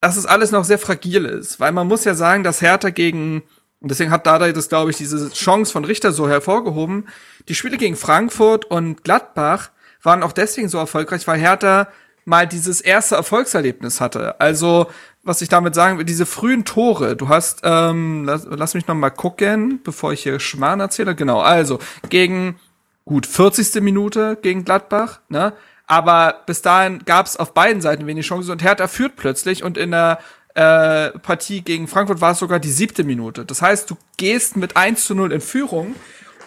dass 0.01 0.17
es 0.17 0.25
alles 0.25 0.51
noch 0.51 0.63
sehr 0.63 0.79
fragil 0.79 1.25
ist. 1.25 1.59
Weil 1.59 1.71
man 1.71 1.87
muss 1.87 2.05
ja 2.05 2.15
sagen, 2.15 2.43
dass 2.43 2.61
Hertha 2.61 2.89
gegen, 2.89 3.43
und 3.79 3.91
deswegen 3.91 4.11
hat 4.11 4.25
Dada 4.25 4.51
das, 4.51 4.69
glaube 4.69 4.91
ich, 4.91 4.97
diese 4.97 5.31
Chance 5.31 5.71
von 5.71 5.85
Richter 5.85 6.11
so 6.11 6.29
hervorgehoben. 6.29 7.07
Die 7.47 7.55
Spiele 7.55 7.77
gegen 7.77 7.95
Frankfurt 7.95 8.65
und 8.65 9.03
Gladbach 9.03 9.71
waren 10.01 10.23
auch 10.23 10.31
deswegen 10.31 10.69
so 10.69 10.77
erfolgreich, 10.77 11.27
weil 11.27 11.39
Hertha 11.39 11.87
mal 12.25 12.47
dieses 12.47 12.79
erste 12.79 13.15
Erfolgserlebnis 13.15 13.99
hatte. 13.99 14.39
Also 14.39 14.87
was 15.23 15.41
ich 15.41 15.49
damit 15.49 15.75
sagen 15.75 15.97
will, 15.97 16.05
diese 16.05 16.25
frühen 16.25 16.63
Tore, 16.63 17.15
du 17.15 17.27
hast, 17.27 17.61
ähm, 17.63 18.23
lass, 18.25 18.47
lass 18.49 18.73
mich 18.73 18.87
noch 18.87 18.95
mal 18.95 19.09
gucken, 19.09 19.81
bevor 19.83 20.13
ich 20.13 20.23
hier 20.23 20.39
Schmarrn 20.39 20.79
erzähle. 20.79 21.15
Genau, 21.15 21.41
also 21.41 21.79
gegen 22.09 22.59
gut 23.05 23.25
40. 23.25 23.81
Minute 23.81 24.37
gegen 24.41 24.63
Gladbach, 24.63 25.19
ne? 25.29 25.53
Aber 25.89 26.43
bis 26.45 26.61
dahin 26.61 26.99
gab 27.03 27.25
es 27.25 27.35
auf 27.35 27.55
beiden 27.55 27.81
Seiten 27.81 28.05
wenig 28.05 28.27
Chancen 28.27 28.51
und 28.51 28.63
Hertha 28.63 28.87
führt 28.87 29.15
plötzlich 29.15 29.63
und 29.63 29.75
in 29.75 29.89
der 29.89 30.19
äh, 30.53 31.09
Partie 31.17 31.61
gegen 31.61 31.87
Frankfurt 31.87 32.21
war 32.21 32.33
es 32.33 32.37
sogar 32.37 32.59
die 32.59 32.69
siebte 32.69 33.03
Minute. 33.03 33.43
Das 33.43 33.63
heißt, 33.63 33.89
du 33.89 33.97
gehst 34.15 34.55
mit 34.55 34.77
1 34.77 35.03
zu 35.03 35.15
0 35.15 35.31
in 35.31 35.41
Führung 35.41 35.95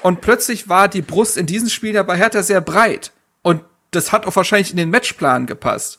und 0.00 0.20
plötzlich 0.20 0.68
war 0.68 0.86
die 0.86 1.02
Brust 1.02 1.36
in 1.36 1.46
diesem 1.46 1.68
Spiel 1.68 1.92
ja 1.92 2.04
bei 2.04 2.16
Hertha 2.16 2.44
sehr 2.44 2.60
breit. 2.60 3.10
Und 3.42 3.64
das 3.90 4.12
hat 4.12 4.26
auch 4.26 4.36
wahrscheinlich 4.36 4.70
in 4.70 4.76
den 4.76 4.90
Matchplan 4.90 5.46
gepasst. 5.46 5.98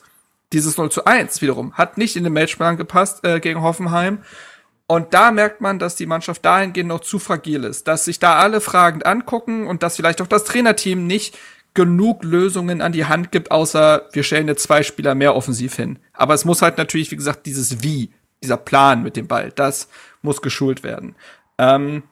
Dieses 0.54 0.78
0 0.78 0.90
zu 0.90 1.04
1 1.04 1.42
wiederum 1.42 1.74
hat 1.74 1.98
nicht 1.98 2.16
in 2.16 2.24
den 2.24 2.32
Matchplan 2.32 2.78
gepasst 2.78 3.26
äh, 3.26 3.40
gegen 3.40 3.60
Hoffenheim. 3.60 4.20
Und 4.86 5.12
da 5.12 5.30
merkt 5.30 5.60
man, 5.60 5.78
dass 5.78 5.96
die 5.96 6.06
Mannschaft 6.06 6.42
dahingehend 6.46 6.88
noch 6.88 7.00
zu 7.00 7.18
fragil 7.18 7.64
ist, 7.64 7.88
dass 7.88 8.06
sich 8.06 8.20
da 8.20 8.38
alle 8.38 8.62
fragend 8.62 9.04
angucken 9.04 9.66
und 9.66 9.82
dass 9.82 9.96
vielleicht 9.96 10.22
auch 10.22 10.26
das 10.26 10.44
Trainerteam 10.44 11.06
nicht 11.06 11.36
genug 11.74 12.22
Lösungen 12.24 12.80
an 12.80 12.92
die 12.92 13.04
Hand 13.04 13.32
gibt, 13.32 13.50
außer 13.50 14.08
wir 14.12 14.22
stellen 14.22 14.48
jetzt 14.48 14.62
zwei 14.62 14.82
Spieler 14.82 15.14
mehr 15.14 15.34
offensiv 15.34 15.74
hin. 15.74 15.98
Aber 16.12 16.34
es 16.34 16.44
muss 16.44 16.62
halt 16.62 16.78
natürlich, 16.78 17.10
wie 17.10 17.16
gesagt, 17.16 17.46
dieses 17.46 17.82
Wie, 17.82 18.10
dieser 18.42 18.56
Plan 18.56 19.02
mit 19.02 19.16
dem 19.16 19.26
Ball, 19.26 19.50
das 19.54 19.88
muss 20.22 20.40
geschult 20.40 20.82
werden. 20.82 21.16
Ähm, 21.58 22.04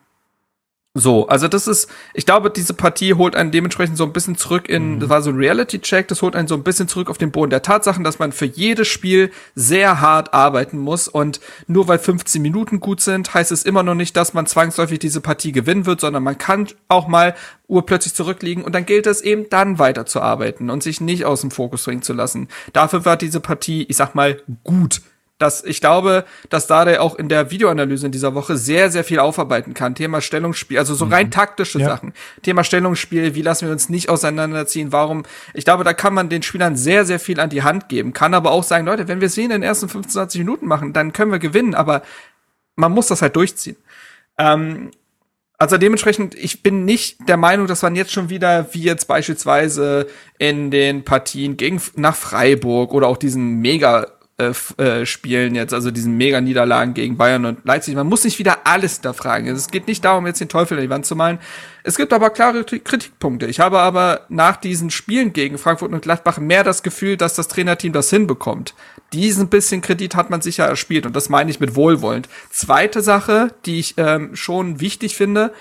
so, 0.95 1.27
also 1.27 1.49
das 1.49 1.69
ist, 1.69 1.89
ich 2.13 2.27
glaube, 2.27 2.51
diese 2.51 2.75
Partie 2.75 3.15
holt 3.15 3.35
einen 3.35 3.51
dementsprechend 3.51 3.97
so 3.97 4.05
ein 4.05 4.13
bisschen 4.13 4.37
zurück 4.37 4.69
in, 4.69 4.97
mhm. 4.97 5.01
das 5.01 5.09
war 5.09 5.23
so 5.23 5.31
ein 5.31 5.37
Reality-Check, 5.37 6.07
das 6.09 6.21
holt 6.21 6.37
einen 6.37 6.49
so 6.49 6.55
ein 6.55 6.63
bisschen 6.63 6.87
zurück 6.87 7.09
auf 7.09 7.17
den 7.17 7.31
Boden 7.31 7.49
der 7.49 7.63
Tatsachen, 7.63 8.05
dass 8.05 8.19
man 8.19 8.31
für 8.31 8.45
jedes 8.45 8.89
Spiel 8.89 9.31
sehr 9.55 10.03
hart 10.03 10.35
arbeiten 10.35 10.77
muss 10.77 11.09
und 11.09 11.41
nur 11.67 11.89
weil 11.89 11.99
15 11.99 12.43
Minuten 12.43 12.79
gut 12.79 13.01
sind, 13.01 13.33
heißt 13.33 13.53
es 13.53 13.63
immer 13.63 13.83
noch 13.83 13.95
nicht, 13.95 14.19
dass 14.19 14.35
man 14.35 14.45
zwangsläufig 14.45 14.99
diese 14.99 15.23
Partie 15.23 15.53
gewinnen 15.53 15.87
wird, 15.87 16.03
sondern 16.03 16.23
man 16.23 16.37
kann 16.37 16.69
auch 16.89 17.09
mal 17.09 17.35
urplötzlich 17.69 18.13
zurückliegen 18.13 18.63
und 18.63 18.75
dann 18.75 18.85
gilt 18.85 19.07
es 19.07 19.23
eben 19.23 19.49
dann 19.49 19.79
weiterzuarbeiten 19.79 20.69
und 20.69 20.83
sich 20.83 21.01
nicht 21.01 21.25
aus 21.25 21.41
dem 21.41 21.51
Fokus 21.51 21.85
bringen 21.85 22.03
zu 22.03 22.13
lassen. 22.13 22.49
Dafür 22.75 23.07
war 23.07 23.17
diese 23.17 23.41
Partie, 23.41 23.87
ich 23.89 23.97
sag 23.97 24.15
mal, 24.15 24.43
gut 24.63 25.01
dass 25.43 25.65
ich 25.65 25.81
glaube, 25.81 26.25
dass 26.49 26.69
Dade 26.69 27.01
auch 27.01 27.17
in 27.17 27.29
der 27.29 27.51
Videoanalyse 27.51 28.07
in 28.07 28.13
dieser 28.13 28.35
Woche 28.35 28.57
sehr, 28.57 28.91
sehr 28.91 29.03
viel 29.03 29.19
aufarbeiten 29.19 29.75
kann. 29.75 29.95
Thema 29.95 30.21
Stellungsspiel, 30.21 30.79
also 30.79 30.95
so 30.95 31.05
rein 31.07 31.27
mhm. 31.27 31.33
taktische 31.33 31.81
ja. 31.81 31.89
Sachen. 31.89 32.15
Thema 32.43 32.63
Stellungsspiel, 32.65 33.35
wie 33.35 33.43
lassen 33.43 33.67
wir 33.67 33.73
uns 33.73 33.89
nicht 33.89 34.09
auseinanderziehen, 34.09 34.93
warum. 34.93 35.25
Ich 35.53 35.65
glaube, 35.65 35.85
da 35.85 35.93
kann 35.93 36.15
man 36.15 36.29
den 36.29 36.43
Spielern 36.43 36.77
sehr, 36.77 37.05
sehr 37.05 37.19
viel 37.19 37.41
an 37.41 37.51
die 37.51 37.63
Hand 37.63 37.89
geben. 37.89 38.13
Kann 38.13 38.35
aber 38.35 38.53
auch 38.53 38.63
sagen, 38.63 38.87
Leute, 38.87 39.09
wenn 39.09 39.21
wir 39.21 39.27
es 39.27 39.37
in 39.37 39.51
den 39.51 39.63
ersten 39.63 39.89
15, 39.89 40.13
20 40.13 40.39
Minuten 40.39 40.67
machen, 40.67 40.93
dann 40.93 41.13
können 41.13 41.33
wir 41.33 41.41
gewinnen, 41.41 41.75
aber 41.75 42.03
man 42.77 42.93
muss 42.93 43.09
das 43.09 43.21
halt 43.21 43.35
durchziehen. 43.35 43.77
Ähm, 44.39 44.93
also 45.59 45.77
dementsprechend, 45.77 46.35
ich 46.35 46.63
bin 46.63 46.85
nicht 46.85 47.29
der 47.29 47.37
Meinung, 47.37 47.67
dass 47.67 47.83
man 47.83 47.97
jetzt 47.97 48.13
schon 48.13 48.31
wieder, 48.31 48.73
wie 48.73 48.83
jetzt 48.83 49.07
beispielsweise 49.07 50.07
in 50.39 50.71
den 50.71 51.05
Partien 51.05 51.57
gegen 51.57 51.81
nach 51.97 52.17
Freiburg 52.17 52.95
oder 52.95 53.09
auch 53.09 53.17
diesen 53.17 53.61
mega 53.61 54.07
äh, 54.43 54.83
äh, 54.83 55.07
Spielen 55.07 55.55
jetzt, 55.55 55.73
also 55.73 55.91
diesen 55.91 56.17
Mega-Niederlagen 56.17 56.95
gegen 56.95 57.17
Bayern 57.17 57.45
und 57.45 57.65
Leipzig. 57.65 57.95
Man 57.95 58.07
muss 58.07 58.25
nicht 58.25 58.39
wieder 58.39 58.59
alles 58.65 58.95
hinterfragen. 58.95 59.49
Es 59.49 59.69
geht 59.69 59.87
nicht 59.87 60.05
darum, 60.05 60.27
jetzt 60.27 60.41
den 60.41 60.49
Teufel 60.49 60.79
in 60.79 60.85
die 60.85 60.91
Wand 60.91 61.07
zu 61.07 61.17
malen. 61.17 61.39
Es 61.85 61.97
gibt 61.97 62.13
aber 62.13 62.31
klare 62.31 62.65
Kritikpunkte. 62.65 63.47
Ich 63.47 63.61
habe 63.61 63.81
aber 63.81 64.27
nach 64.29 64.57
diesen 64.57 64.91
Spielen 64.91 65.33
gegen 65.33 65.59
Frankfurt 65.59 65.93
und 65.93 66.03
Gladbach 66.03 66.39
mehr 66.39 66.65
das 66.65 66.83
Gefühl, 66.83 67.17
dass 67.17 67.35
das 67.35 67.49
Trainerteam 67.49 67.93
das 67.93 68.11
hinbekommt. 68.11 68.75
Diesen 69.13 69.49
bisschen 69.49 69.81
Kredit 69.81 70.15
hat 70.15 70.31
man 70.31 70.41
sicher 70.43 70.65
erspielt 70.65 71.07
und 71.07 71.15
das 71.17 71.29
meine 71.29 71.51
ich 71.51 71.61
mit 71.61 71.75
wohlwollend. 71.75 72.29
Zweite 72.51 73.03
Sache, 73.03 73.49
die 73.67 73.79
ich 73.79 73.95
ähm, 73.99 74.35
schon 74.37 74.81
wichtig 74.81 75.17
finde, 75.17 75.53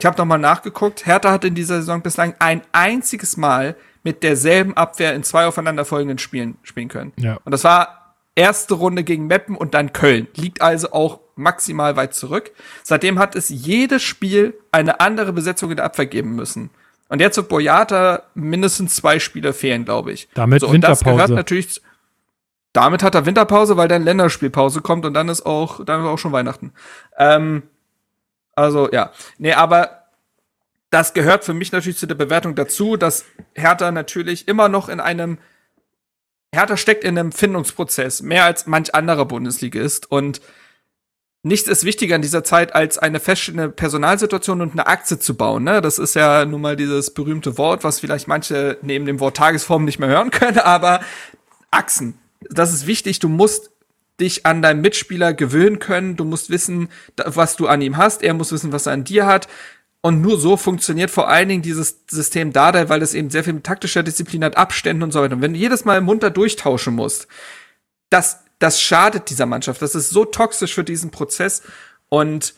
ich 0.00 0.06
habe 0.06 0.16
nochmal 0.16 0.38
nachgeguckt, 0.38 1.06
Hertha 1.06 1.32
hat 1.32 1.44
in 1.44 1.56
dieser 1.56 1.76
Saison 1.76 2.02
bislang 2.02 2.34
ein 2.38 2.62
einziges 2.70 3.36
Mal 3.36 3.74
mit 4.04 4.22
derselben 4.22 4.76
Abwehr 4.76 5.14
in 5.14 5.24
zwei 5.24 5.46
aufeinanderfolgenden 5.46 6.18
Spielen 6.18 6.56
spielen 6.62 6.88
können. 6.88 7.12
Ja. 7.16 7.38
Und 7.44 7.50
das 7.50 7.64
war 7.64 7.97
erste 8.38 8.74
Runde 8.74 9.02
gegen 9.02 9.26
Meppen 9.26 9.56
und 9.56 9.74
dann 9.74 9.92
Köln. 9.92 10.28
Liegt 10.34 10.62
also 10.62 10.92
auch 10.92 11.20
maximal 11.34 11.96
weit 11.96 12.14
zurück. 12.14 12.52
Seitdem 12.84 13.18
hat 13.18 13.34
es 13.34 13.48
jedes 13.48 14.02
Spiel 14.02 14.54
eine 14.70 15.00
andere 15.00 15.32
Besetzung 15.32 15.70
in 15.70 15.76
der 15.76 15.84
Abwehr 15.84 16.06
geben 16.06 16.36
müssen. 16.36 16.70
Und 17.08 17.20
jetzt 17.20 17.36
wird 17.36 17.48
Boyata 17.48 18.22
mindestens 18.34 18.94
zwei 18.94 19.18
Spiele 19.18 19.52
fehlen, 19.52 19.84
glaube 19.84 20.12
ich. 20.12 20.28
Damit 20.34 20.60
so, 20.60 20.72
Winterpause. 20.72 21.00
Und 21.00 21.18
das 21.18 21.26
gehört 21.26 21.30
natürlich. 21.30 21.82
Damit 22.72 23.02
hat 23.02 23.14
er 23.14 23.26
Winterpause, 23.26 23.76
weil 23.76 23.88
dann 23.88 24.04
Länderspielpause 24.04 24.82
kommt 24.82 25.04
und 25.04 25.14
dann 25.14 25.28
ist 25.28 25.44
auch, 25.44 25.84
dann 25.84 26.02
ist 26.02 26.06
auch 26.06 26.18
schon 26.18 26.32
Weihnachten. 26.32 26.72
Ähm, 27.16 27.62
also 28.54 28.88
ja, 28.92 29.12
nee, 29.38 29.52
aber 29.52 30.04
das 30.90 31.14
gehört 31.14 31.44
für 31.44 31.54
mich 31.54 31.72
natürlich 31.72 31.98
zu 31.98 32.06
der 32.06 32.14
Bewertung 32.14 32.54
dazu, 32.54 32.96
dass 32.96 33.24
Hertha 33.54 33.90
natürlich 33.90 34.48
immer 34.48 34.68
noch 34.68 34.88
in 34.88 35.00
einem 35.00 35.38
Hertha 36.54 36.76
steckt 36.76 37.04
in 37.04 37.18
einem 37.18 37.32
Findungsprozess, 37.32 38.22
mehr 38.22 38.44
als 38.44 38.66
manch 38.66 38.94
anderer 38.94 39.26
Bundesligist. 39.26 40.10
Und 40.10 40.40
nichts 41.42 41.68
ist 41.68 41.84
wichtiger 41.84 42.16
in 42.16 42.22
dieser 42.22 42.44
Zeit, 42.44 42.74
als 42.74 42.98
eine 42.98 43.20
feststehende 43.20 43.68
Personalsituation 43.68 44.60
und 44.60 44.72
eine 44.72 44.86
Aktie 44.86 45.18
zu 45.18 45.36
bauen. 45.36 45.64
Ne? 45.64 45.80
Das 45.80 45.98
ist 45.98 46.14
ja 46.14 46.44
nun 46.44 46.60
mal 46.60 46.76
dieses 46.76 47.12
berühmte 47.12 47.58
Wort, 47.58 47.84
was 47.84 48.00
vielleicht 48.00 48.28
manche 48.28 48.78
neben 48.82 49.06
dem 49.06 49.20
Wort 49.20 49.36
Tagesform 49.36 49.84
nicht 49.84 49.98
mehr 49.98 50.08
hören 50.08 50.30
können, 50.32 50.58
aber 50.58 51.00
Achsen. 51.70 52.18
Das 52.48 52.72
ist 52.72 52.86
wichtig. 52.86 53.18
Du 53.18 53.28
musst 53.28 53.70
dich 54.20 54.46
an 54.46 54.62
deinen 54.62 54.80
Mitspieler 54.80 55.32
gewöhnen 55.32 55.78
können. 55.78 56.16
Du 56.16 56.24
musst 56.24 56.50
wissen, 56.50 56.88
was 57.16 57.56
du 57.56 57.66
an 57.66 57.82
ihm 57.82 57.96
hast. 57.96 58.22
Er 58.22 58.34
muss 58.34 58.52
wissen, 58.52 58.72
was 58.72 58.86
er 58.86 58.92
an 58.92 59.04
dir 59.04 59.26
hat. 59.26 59.48
Und 60.08 60.22
nur 60.22 60.38
so 60.38 60.56
funktioniert 60.56 61.10
vor 61.10 61.28
allen 61.28 61.50
Dingen 61.50 61.60
dieses 61.60 61.98
System 62.10 62.50
Dardai, 62.50 62.88
weil 62.88 63.02
es 63.02 63.12
eben 63.12 63.28
sehr 63.28 63.44
viel 63.44 63.52
mit 63.52 63.64
taktischer 63.64 64.02
Disziplin 64.02 64.42
hat, 64.42 64.56
Abständen 64.56 65.02
und 65.02 65.12
so 65.12 65.20
weiter. 65.20 65.34
Und 65.34 65.42
wenn 65.42 65.52
du 65.52 65.58
jedes 65.58 65.84
Mal 65.84 66.00
munter 66.00 66.30
durchtauschen 66.30 66.94
musst, 66.94 67.28
das, 68.08 68.38
das 68.58 68.80
schadet 68.80 69.28
dieser 69.28 69.44
Mannschaft. 69.44 69.82
Das 69.82 69.94
ist 69.94 70.08
so 70.08 70.24
toxisch 70.24 70.72
für 70.72 70.82
diesen 70.82 71.10
Prozess. 71.10 71.60
Und 72.08 72.54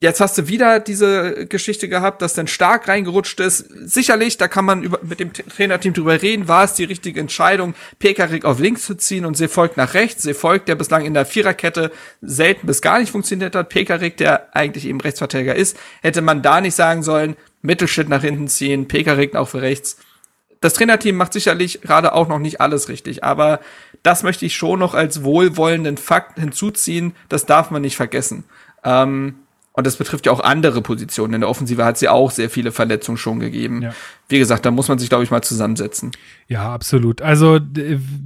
Jetzt 0.00 0.20
hast 0.20 0.36
du 0.36 0.48
wieder 0.48 0.80
diese 0.80 1.46
Geschichte 1.46 1.88
gehabt, 1.88 2.20
dass 2.20 2.34
dann 2.34 2.46
stark 2.46 2.88
reingerutscht 2.88 3.40
ist. 3.40 3.66
Sicherlich, 3.88 4.36
da 4.36 4.48
kann 4.48 4.64
man 4.66 4.82
über, 4.82 4.98
mit 5.02 5.18
dem 5.18 5.32
Trainerteam 5.32 5.94
drüber 5.94 6.20
reden, 6.20 6.46
war 6.46 6.64
es 6.64 6.74
die 6.74 6.84
richtige 6.84 7.20
Entscheidung, 7.20 7.74
Pekarik 8.00 8.44
auf 8.44 8.58
links 8.58 8.84
zu 8.84 8.96
ziehen 8.96 9.24
und 9.24 9.36
Seefolk 9.36 9.76
nach 9.78 9.94
rechts. 9.94 10.22
Seefolk, 10.22 10.66
der 10.66 10.74
bislang 10.74 11.06
in 11.06 11.14
der 11.14 11.24
Viererkette 11.24 11.90
selten 12.20 12.66
bis 12.66 12.82
gar 12.82 12.98
nicht 12.98 13.12
funktioniert 13.12 13.54
hat. 13.54 13.70
Pekarik, 13.70 14.18
der 14.18 14.54
eigentlich 14.54 14.84
eben 14.84 15.00
Rechtsverteidiger 15.00 15.54
ist, 15.54 15.78
hätte 16.02 16.20
man 16.20 16.42
da 16.42 16.60
nicht 16.60 16.74
sagen 16.74 17.02
sollen, 17.02 17.36
Mittelschritt 17.62 18.10
nach 18.10 18.22
hinten 18.22 18.48
ziehen, 18.48 18.88
Pekarik 18.88 19.34
auch 19.36 19.48
für 19.48 19.62
rechts. 19.62 19.96
Das 20.60 20.74
Trainerteam 20.74 21.16
macht 21.16 21.32
sicherlich 21.32 21.80
gerade 21.80 22.12
auch 22.12 22.28
noch 22.28 22.38
nicht 22.38 22.60
alles 22.60 22.88
richtig, 22.88 23.24
aber 23.24 23.60
das 24.02 24.22
möchte 24.22 24.44
ich 24.44 24.54
schon 24.54 24.80
noch 24.80 24.94
als 24.94 25.22
wohlwollenden 25.22 25.96
Fakt 25.96 26.38
hinzuziehen. 26.38 27.14
Das 27.28 27.46
darf 27.46 27.70
man 27.70 27.82
nicht 27.82 27.96
vergessen. 27.96 28.44
Ähm, 28.82 29.43
und 29.76 29.86
das 29.86 29.96
betrifft 29.96 30.26
ja 30.26 30.32
auch 30.32 30.40
andere 30.40 30.82
Positionen. 30.82 31.34
In 31.34 31.40
der 31.40 31.50
Offensive 31.50 31.84
hat 31.84 31.98
sie 31.98 32.08
auch 32.08 32.30
sehr 32.30 32.48
viele 32.48 32.70
Verletzungen 32.70 33.18
schon 33.18 33.40
gegeben. 33.40 33.82
Ja. 33.82 33.94
Wie 34.28 34.38
gesagt, 34.38 34.64
da 34.64 34.70
muss 34.70 34.86
man 34.86 35.00
sich, 35.00 35.08
glaube 35.08 35.24
ich, 35.24 35.32
mal 35.32 35.42
zusammensetzen. 35.42 36.12
Ja, 36.46 36.72
absolut. 36.72 37.20
Also 37.22 37.58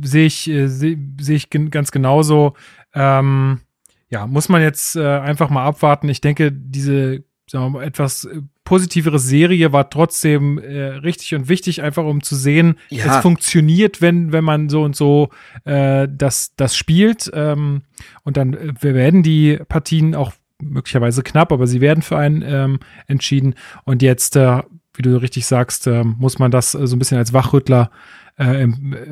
sehe 0.03 0.26
ich, 0.26 0.49
äh, 0.49 0.68
sehe 0.68 0.99
seh 1.18 1.34
ich 1.34 1.49
ganz 1.49 1.90
genauso. 1.90 2.53
Ähm, 2.94 3.62
ja, 4.11 4.26
muss 4.26 4.51
man 4.51 4.61
jetzt 4.61 4.94
äh, 4.96 5.07
einfach 5.07 5.49
mal 5.49 5.64
abwarten. 5.64 6.11
Ich 6.11 6.20
denke, 6.20 6.53
diese 6.53 7.24
sagen 7.51 7.64
wir 7.64 7.70
mal, 7.70 7.84
etwas 7.84 8.24
äh, 8.24 8.42
positivere 8.64 9.18
Serie 9.18 9.72
war 9.72 9.88
trotzdem 9.88 10.59
äh, 10.59 10.88
richtig 10.96 11.34
und 11.34 11.49
wichtig, 11.49 11.82
einfach 11.82 12.05
um 12.05 12.22
zu 12.22 12.36
sehen, 12.36 12.78
ja. 12.90 13.16
es 13.16 13.22
funktioniert, 13.22 14.03
wenn, 14.03 14.32
wenn 14.32 14.44
man 14.44 14.68
so 14.68 14.82
und 14.82 14.94
so 14.94 15.30
äh, 15.64 16.07
das, 16.11 16.55
das 16.57 16.76
spielt. 16.76 17.30
Ähm, 17.32 17.82
und 18.24 18.36
dann 18.36 18.53
äh, 18.53 18.74
werden 18.82 19.22
die 19.22 19.59
Partien 19.68 20.14
auch 20.14 20.32
möglicherweise 20.62 21.22
knapp, 21.22 21.52
aber 21.52 21.66
sie 21.66 21.80
werden 21.80 22.02
für 22.02 22.18
einen 22.18 22.42
ähm, 22.42 22.80
entschieden. 23.06 23.54
Und 23.84 24.02
jetzt, 24.02 24.36
äh, 24.36 24.62
wie 24.94 25.02
du 25.02 25.20
richtig 25.20 25.46
sagst, 25.46 25.86
äh, 25.86 26.04
muss 26.04 26.38
man 26.38 26.50
das 26.50 26.74
äh, 26.74 26.86
so 26.86 26.96
ein 26.96 26.98
bisschen 26.98 27.18
als 27.18 27.32
Wachrüttler 27.32 27.90
äh, 28.38 28.66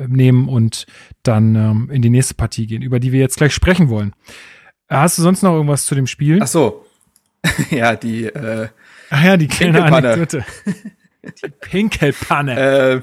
nehmen 0.07 0.47
und 0.47 0.85
dann 1.23 1.55
ähm, 1.55 1.89
in 1.91 2.01
die 2.01 2.09
nächste 2.09 2.33
Partie 2.33 2.67
gehen, 2.67 2.81
über 2.81 2.99
die 2.99 3.11
wir 3.11 3.19
jetzt 3.19 3.37
gleich 3.37 3.53
sprechen 3.53 3.89
wollen. 3.89 4.13
Hast 4.89 5.17
du 5.17 5.21
sonst 5.21 5.43
noch 5.43 5.53
irgendwas 5.53 5.85
zu 5.85 5.95
dem 5.95 6.07
Spiel? 6.07 6.39
Ach 6.41 6.47
so. 6.47 6.85
ja, 7.69 7.95
die 7.95 8.25
äh, 8.25 8.69
Ach 9.09 9.23
ja, 9.23 9.37
die 9.37 9.47
kleine 9.47 9.83
Anekdote. 9.83 10.45
die 11.23 11.49
Pinkelpanne. 11.61 12.59
äh, 12.59 13.01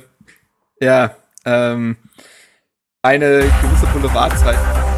ja, 0.85 1.17
ähm, 1.45 1.97
eine 3.03 3.45
gewisse 3.63 3.87
Boulevardzeit 3.93 4.94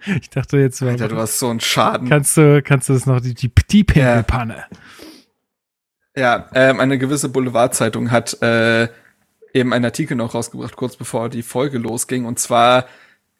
ich 0.20 0.30
dachte 0.30 0.58
jetzt. 0.58 0.82
Alter, 0.82 1.08
du 1.08 1.16
hast 1.16 1.38
so 1.38 1.48
einen 1.48 1.60
Schaden. 1.60 2.08
Kannst 2.08 2.36
du, 2.36 2.62
kannst 2.62 2.88
du 2.88 2.92
das 2.94 3.06
noch, 3.06 3.20
die, 3.20 3.34
die, 3.34 3.48
die 3.48 3.84
Pinkelpanne. 3.84 4.64
Ja, 6.16 6.22
ja 6.22 6.48
ähm, 6.54 6.80
eine 6.80 6.98
gewisse 6.98 7.28
Boulevardzeitung 7.28 8.10
hat 8.10 8.40
äh, 8.42 8.88
eben 9.52 9.72
einen 9.72 9.84
Artikel 9.84 10.16
noch 10.16 10.34
rausgebracht, 10.34 10.76
kurz 10.76 10.96
bevor 10.96 11.28
die 11.28 11.42
Folge 11.42 11.78
losging. 11.78 12.24
Und 12.24 12.38
zwar 12.38 12.86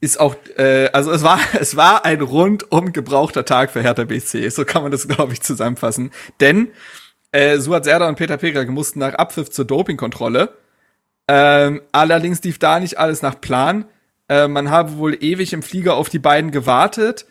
ist 0.00 0.20
auch, 0.20 0.36
äh, 0.56 0.88
also 0.92 1.10
es 1.10 1.22
war, 1.22 1.38
es 1.60 1.76
war 1.76 2.04
ein 2.04 2.20
rundum 2.20 2.92
gebrauchter 2.92 3.44
Tag 3.44 3.70
für 3.70 3.82
Hertha 3.82 4.04
BC. 4.04 4.50
So 4.50 4.64
kann 4.64 4.82
man 4.82 4.92
das, 4.92 5.08
glaube 5.08 5.32
ich, 5.32 5.42
zusammenfassen. 5.42 6.10
Denn 6.40 6.68
äh, 7.32 7.58
Suat 7.58 7.84
Serdar 7.84 8.08
und 8.08 8.16
Peter 8.16 8.36
Pekrak 8.36 8.68
mussten 8.68 9.00
nach 9.00 9.14
Abpfiff 9.14 9.50
zur 9.50 9.64
Dopingkontrolle. 9.64 10.56
Ähm, 11.26 11.82
allerdings 11.90 12.42
lief 12.44 12.58
da 12.58 12.78
nicht 12.78 12.98
alles 12.98 13.22
nach 13.22 13.40
Plan. 13.40 13.86
Äh, 14.28 14.48
man 14.48 14.70
habe 14.70 14.96
wohl 14.96 15.22
ewig 15.22 15.52
im 15.52 15.62
Flieger 15.62 15.94
auf 15.94 16.08
die 16.08 16.18
beiden 16.18 16.50
gewartet 16.50 17.26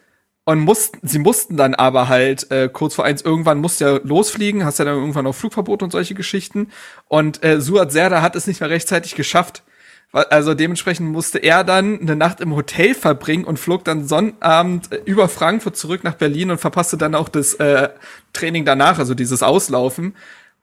und 0.46 0.60
mussten, 0.60 1.08
sie 1.08 1.20
mussten 1.20 1.56
dann 1.56 1.74
aber 1.74 2.10
halt 2.10 2.52
äh, 2.52 2.70
kurz 2.72 2.96
vor 2.96 3.06
eins 3.06 3.22
irgendwann 3.22 3.60
musste 3.60 3.86
ja 3.86 4.00
losfliegen, 4.04 4.66
hast 4.66 4.80
ja 4.80 4.86
dann 4.86 4.98
irgendwann 4.98 5.26
auch 5.26 5.36
Flugverbot 5.36 5.82
und 5.82 5.91
solche 5.91 6.16
Geschichten. 6.16 6.70
Und 7.08 7.44
äh, 7.44 7.62
Suat 7.62 7.91
Serda 7.91 8.22
hat 8.22 8.36
es 8.36 8.46
nicht 8.46 8.60
mehr 8.60 8.70
rechtzeitig 8.70 9.16
geschafft. 9.16 9.64
Also 10.12 10.54
dementsprechend 10.54 11.10
musste 11.10 11.39
er 11.39 11.64
dann 11.64 12.00
eine 12.00 12.16
Nacht 12.16 12.39
im 12.39 12.56
Hotel 12.56 12.94
verbringen 12.94 13.46
und 13.46 13.58
flog 13.58 13.84
dann 13.84 14.08
Sonnabend 14.08 14.91
äh, 14.91 15.02
über 15.06 15.30
Frankfurt 15.30 15.78
zurück 15.78 16.04
nach 16.04 16.16
Berlin 16.16 16.52
und 16.52 16.60
verpasste 16.60 16.98
dann 16.98 17.16
auch 17.16 17.30
das 17.30 17.56
äh, 17.56 17.89
Training 18.34 18.66
danach, 18.66 19.00
also 19.00 19.16
dieses 19.16 19.41
Auslaufen. 19.41 20.16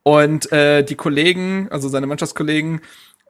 Und 0.03 0.51
äh, 0.51 0.83
die 0.83 0.95
Kollegen, 0.95 1.67
also 1.69 1.89
seine 1.89 2.07
Mannschaftskollegen, 2.07 2.81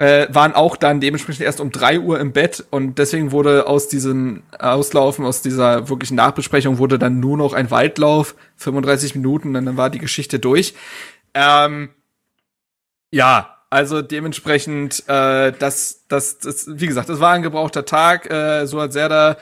äh, 0.02 0.28
waren 0.34 0.56
auch 0.56 0.78
dann 0.78 1.00
dementsprechend 1.00 1.46
erst 1.46 1.62
um 1.62 1.70
drei 1.72 2.00
Uhr 2.00 2.20
im 2.20 2.34
Bett 2.34 2.66
und 2.72 2.98
deswegen 2.98 3.32
wurde 3.32 3.68
aus 3.68 3.88
diesem 3.88 4.42
Auslaufen, 4.58 5.24
aus 5.26 5.44
dieser 5.44 5.90
wirklichen 5.90 6.16
Nachbesprechung 6.16 6.80
wurde 6.80 6.98
dann 6.98 7.20
nur 7.20 7.38
noch 7.38 7.54
ein 7.54 7.70
Waldlauf, 7.70 8.34
35 8.58 9.14
Minuten, 9.14 9.56
und 9.56 9.64
dann 9.64 9.78
war 9.78 9.92
die 9.92 10.00
Geschichte 10.00 10.40
durch. 10.40 10.74
Ähm, 11.36 11.90
ja, 13.12 13.60
also 13.70 14.02
dementsprechend, 14.02 15.08
äh, 15.08 15.52
das, 15.52 16.08
das, 16.08 16.40
das, 16.40 16.66
wie 16.68 16.88
gesagt, 16.88 17.08
das 17.08 17.20
war 17.20 17.34
ein 17.34 17.44
gebrauchter 17.44 17.86
Tag. 17.86 18.28
Äh, 18.32 18.66
so 18.66 18.82
hat 18.82 18.94
Serda 18.94 19.38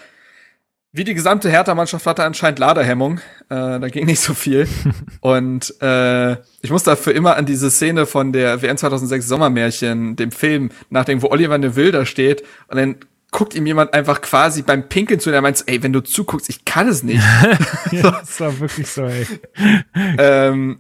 wie 0.92 1.04
die 1.04 1.14
gesamte 1.14 1.50
Hertha-Mannschaft 1.50 2.06
hatte 2.06 2.24
anscheinend 2.24 2.60
Laderhemmung. 2.60 3.20
Äh, 3.50 3.80
da 3.80 3.88
ging 3.90 4.06
nicht 4.06 4.22
so 4.22 4.34
viel. 4.34 4.68
und 5.22 5.74
äh, 5.82 6.34
ich 6.62 6.72
muss 6.72 6.84
dafür 6.84 7.14
immer 7.14 7.36
an 7.36 7.46
diese 7.46 7.70
Szene 7.70 8.06
von 8.06 8.34
der 8.34 8.62
WM 8.62 8.78
2006 8.78 9.28
Sommermärchen, 9.28 10.16
dem 10.16 10.32
Film, 10.32 10.72
nachdenken, 10.90 11.24
wo 11.24 11.30
Oliver 11.30 11.60
de 11.60 11.76
Wilder 11.76 12.06
steht 12.06 12.44
und 12.68 12.78
dann 12.78 12.96
guckt 13.32 13.54
ihm 13.54 13.66
jemand 13.68 13.94
einfach 13.94 14.22
quasi 14.22 14.64
beim 14.64 14.90
Pinkeln 14.90 15.20
zu 15.20 15.30
und 15.30 15.36
er 15.36 15.42
meint, 15.42 15.64
ey, 15.68 15.84
wenn 15.84 15.94
du 15.94 16.02
zuguckst, 16.02 16.50
ich 16.50 16.66
kann 16.66 16.88
es 16.88 17.04
nicht. 17.04 17.24
ja, 17.92 18.12
das 18.12 18.40
war 18.40 18.60
wirklich 18.60 18.88
so, 18.88 19.04
ey. 19.04 19.28
ähm, 20.18 20.80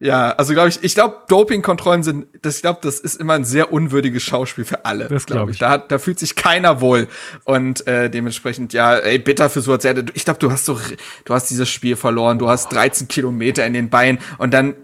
ja, 0.00 0.30
also 0.32 0.52
glaube 0.54 0.68
ich, 0.68 0.82
ich 0.82 0.94
glaube, 0.94 1.18
Dopingkontrollen 1.28 2.02
sind, 2.02 2.26
das, 2.42 2.56
ich 2.56 2.62
glaube, 2.62 2.80
das 2.82 2.98
ist 2.98 3.20
immer 3.20 3.34
ein 3.34 3.44
sehr 3.44 3.72
unwürdiges 3.72 4.22
Schauspiel 4.22 4.64
für 4.64 4.84
alle. 4.84 5.08
Das 5.08 5.26
glaube 5.26 5.52
ich. 5.52 5.58
Da, 5.58 5.78
da 5.78 5.98
fühlt 5.98 6.18
sich 6.18 6.34
keiner 6.34 6.80
wohl. 6.80 7.08
Und 7.44 7.86
äh, 7.86 8.10
dementsprechend, 8.10 8.72
ja, 8.72 8.96
ey, 8.96 9.18
bitter 9.18 9.48
für 9.48 9.60
so 9.60 9.74
Ich 9.74 10.24
glaube, 10.24 10.40
du 10.40 10.50
hast 10.50 10.64
so, 10.64 10.78
du 11.24 11.34
hast 11.34 11.48
dieses 11.48 11.68
Spiel 11.68 11.96
verloren, 11.96 12.38
du 12.38 12.48
hast 12.48 12.72
13 12.72 13.08
Kilometer 13.08 13.64
in 13.64 13.72
den 13.72 13.88
Beinen 13.88 14.18
und 14.38 14.52
dann 14.52 14.74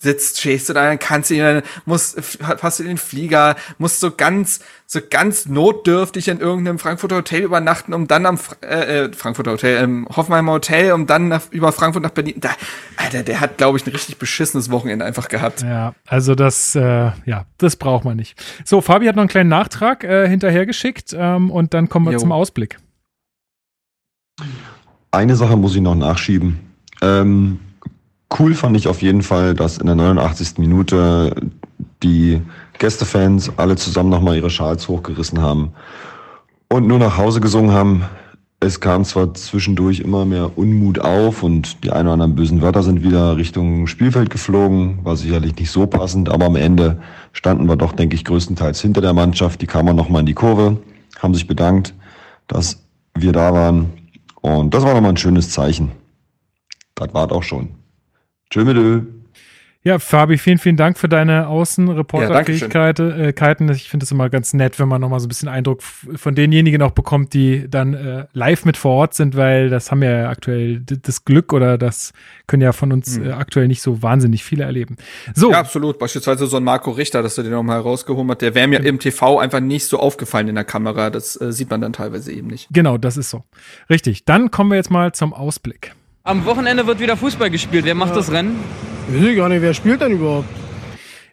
sitzt, 0.00 0.42
du 0.42 0.72
da, 0.72 0.86
dann 0.86 0.98
kannst 0.98 1.30
du 1.30 1.34
ihn, 1.34 1.62
musst, 1.84 2.18
hast 2.62 2.80
du 2.80 2.84
den 2.84 2.96
Flieger, 2.96 3.54
musst 3.76 4.00
so 4.00 4.10
ganz, 4.10 4.60
so 4.86 5.00
ganz 5.08 5.46
notdürftig 5.46 6.28
in 6.28 6.40
irgendeinem 6.40 6.78
Frankfurter 6.78 7.16
Hotel 7.16 7.42
übernachten, 7.42 7.92
um 7.92 8.08
dann 8.08 8.24
am 8.24 8.38
äh, 8.62 9.04
äh, 9.04 9.12
Frankfurter 9.12 9.52
Hotel, 9.52 9.84
im 9.84 10.08
Hoffenheimer 10.08 10.52
Hotel, 10.52 10.92
um 10.92 11.06
dann 11.06 11.28
nach, 11.28 11.42
über 11.50 11.70
Frankfurt 11.72 12.02
nach 12.02 12.10
Berlin. 12.10 12.36
Da, 12.40 12.50
Alter, 12.96 13.22
der 13.22 13.40
hat, 13.40 13.58
glaube 13.58 13.76
ich, 13.76 13.86
ein 13.86 13.90
richtig 13.90 14.16
beschissenes 14.16 14.70
Wochenende 14.70 15.04
einfach 15.04 15.28
gehabt. 15.28 15.62
Ja, 15.62 15.94
also 16.06 16.34
das, 16.34 16.74
äh, 16.74 17.10
ja, 17.26 17.44
das 17.58 17.76
braucht 17.76 18.06
man 18.06 18.16
nicht. 18.16 18.42
So, 18.64 18.80
Fabi 18.80 19.06
hat 19.06 19.16
noch 19.16 19.22
einen 19.22 19.28
kleinen 19.28 19.50
Nachtrag 19.50 20.02
äh, 20.02 20.26
hinterhergeschickt 20.26 21.14
ähm, 21.16 21.50
und 21.50 21.74
dann 21.74 21.90
kommen 21.90 22.06
wir 22.06 22.14
jo. 22.14 22.18
zum 22.18 22.32
Ausblick. 22.32 22.78
Eine 25.10 25.36
Sache 25.36 25.56
muss 25.56 25.74
ich 25.74 25.82
noch 25.82 25.94
nachschieben. 25.94 26.60
Ähm, 27.02 27.60
Cool 28.38 28.54
fand 28.54 28.76
ich 28.76 28.86
auf 28.88 29.02
jeden 29.02 29.22
Fall, 29.22 29.54
dass 29.54 29.78
in 29.78 29.86
der 29.86 29.96
89. 29.96 30.58
Minute 30.58 31.34
die 32.02 32.40
Gästefans 32.78 33.52
alle 33.56 33.76
zusammen 33.76 34.10
nochmal 34.10 34.36
ihre 34.36 34.50
Schals 34.50 34.88
hochgerissen 34.88 35.40
haben. 35.42 35.72
und 36.72 36.86
nur 36.86 36.98
nach 36.98 37.18
Hause 37.18 37.40
gesungen 37.40 37.72
haben. 37.72 38.04
Es 38.60 38.80
kam 38.80 39.04
zwar 39.04 39.34
zwischendurch 39.34 40.00
immer 40.00 40.24
mehr 40.24 40.56
Unmut 40.58 41.00
auf 41.00 41.42
und 41.42 41.82
die 41.82 41.90
ein 41.90 42.06
oder 42.06 42.12
anderen 42.12 42.34
bösen 42.34 42.62
Wörter 42.62 42.82
sind 42.82 43.02
wieder 43.02 43.36
Richtung 43.36 43.86
Spielfeld 43.86 44.30
geflogen, 44.30 45.04
war 45.04 45.16
sicherlich 45.16 45.56
nicht 45.56 45.70
so 45.70 45.86
passend, 45.86 46.28
aber 46.28 46.46
am 46.46 46.56
Ende 46.56 47.00
standen 47.32 47.68
wir 47.68 47.76
doch, 47.76 47.92
denke 47.92 48.14
ich, 48.14 48.24
größtenteils 48.24 48.80
hinter 48.80 49.00
der 49.00 49.14
Mannschaft. 49.14 49.62
Die 49.62 49.66
kamen 49.66 49.96
nochmal 49.96 50.20
in 50.20 50.26
die 50.26 50.34
Kurve, 50.34 50.76
haben 51.18 51.34
sich 51.34 51.46
bedankt, 51.46 51.94
dass 52.48 52.84
wir 53.16 53.32
da 53.32 53.52
waren 53.52 53.92
und 54.42 54.74
das 54.74 54.84
war 54.84 54.94
nochmal 54.94 55.12
ein 55.12 55.16
schönes 55.16 55.50
Zeichen. 55.50 55.90
Das 56.94 57.12
war 57.14 57.32
auch 57.32 57.42
schon. 57.42 57.79
Tschö. 58.50 59.02
Ja, 59.82 59.98
Fabi, 59.98 60.36
vielen, 60.36 60.58
vielen 60.58 60.76
Dank 60.76 60.98
für 60.98 61.08
deine 61.08 61.48
Außenreporterfähigkeiten. 61.48 63.68
Ja, 63.68 63.74
ich 63.74 63.88
finde 63.88 64.04
es 64.04 64.12
immer 64.12 64.28
ganz 64.28 64.52
nett, 64.52 64.78
wenn 64.78 64.88
man 64.88 65.00
nochmal 65.00 65.20
so 65.20 65.26
ein 65.26 65.28
bisschen 65.28 65.48
Eindruck 65.48 65.82
von 65.82 66.34
denjenigen 66.34 66.82
auch 66.82 66.90
bekommt, 66.90 67.32
die 67.32 67.66
dann 67.66 67.94
äh, 67.94 68.26
live 68.34 68.66
mit 68.66 68.76
vor 68.76 68.92
Ort 68.92 69.14
sind, 69.14 69.36
weil 69.36 69.70
das 69.70 69.90
haben 69.90 70.02
ja 70.02 70.28
aktuell 70.28 70.80
das 70.80 71.24
Glück 71.24 71.54
oder 71.54 71.78
das 71.78 72.12
können 72.46 72.62
ja 72.62 72.72
von 72.72 72.92
uns 72.92 73.16
hm. 73.16 73.24
äh, 73.24 73.30
aktuell 73.30 73.68
nicht 73.68 73.80
so 73.80 74.02
wahnsinnig 74.02 74.44
viele 74.44 74.64
erleben. 74.64 74.96
So. 75.34 75.50
Ja, 75.50 75.60
absolut. 75.60 75.98
Beispielsweise 75.98 76.46
so 76.46 76.58
ein 76.58 76.64
Marco 76.64 76.90
Richter, 76.90 77.22
dass 77.22 77.36
du 77.36 77.42
den 77.42 77.52
nochmal 77.52 77.76
herausgehoben 77.76 78.30
hast, 78.32 78.42
der 78.42 78.54
wäre 78.54 78.68
mir 78.68 78.84
im 78.84 78.98
TV 78.98 79.38
einfach 79.38 79.60
nicht 79.60 79.86
so 79.86 79.98
aufgefallen 79.98 80.48
in 80.48 80.56
der 80.56 80.64
Kamera. 80.64 81.08
Das 81.08 81.40
äh, 81.40 81.52
sieht 81.52 81.70
man 81.70 81.80
dann 81.80 81.94
teilweise 81.94 82.32
eben 82.32 82.48
nicht. 82.48 82.68
Genau, 82.70 82.98
das 82.98 83.16
ist 83.16 83.30
so. 83.30 83.44
Richtig. 83.88 84.26
Dann 84.26 84.50
kommen 84.50 84.70
wir 84.70 84.76
jetzt 84.76 84.90
mal 84.90 85.12
zum 85.12 85.32
Ausblick. 85.32 85.94
Am 86.30 86.44
Wochenende 86.44 86.86
wird 86.86 87.00
wieder 87.00 87.16
Fußball 87.16 87.50
gespielt. 87.50 87.84
Wer 87.84 87.96
macht 87.96 88.10
ja. 88.10 88.14
das 88.14 88.30
Rennen? 88.30 88.54
Ich 89.12 89.20
weiß 89.20 89.34
gar 89.34 89.48
nicht, 89.48 89.62
wer 89.62 89.74
spielt 89.74 90.00
denn 90.00 90.12
überhaupt? 90.12 90.46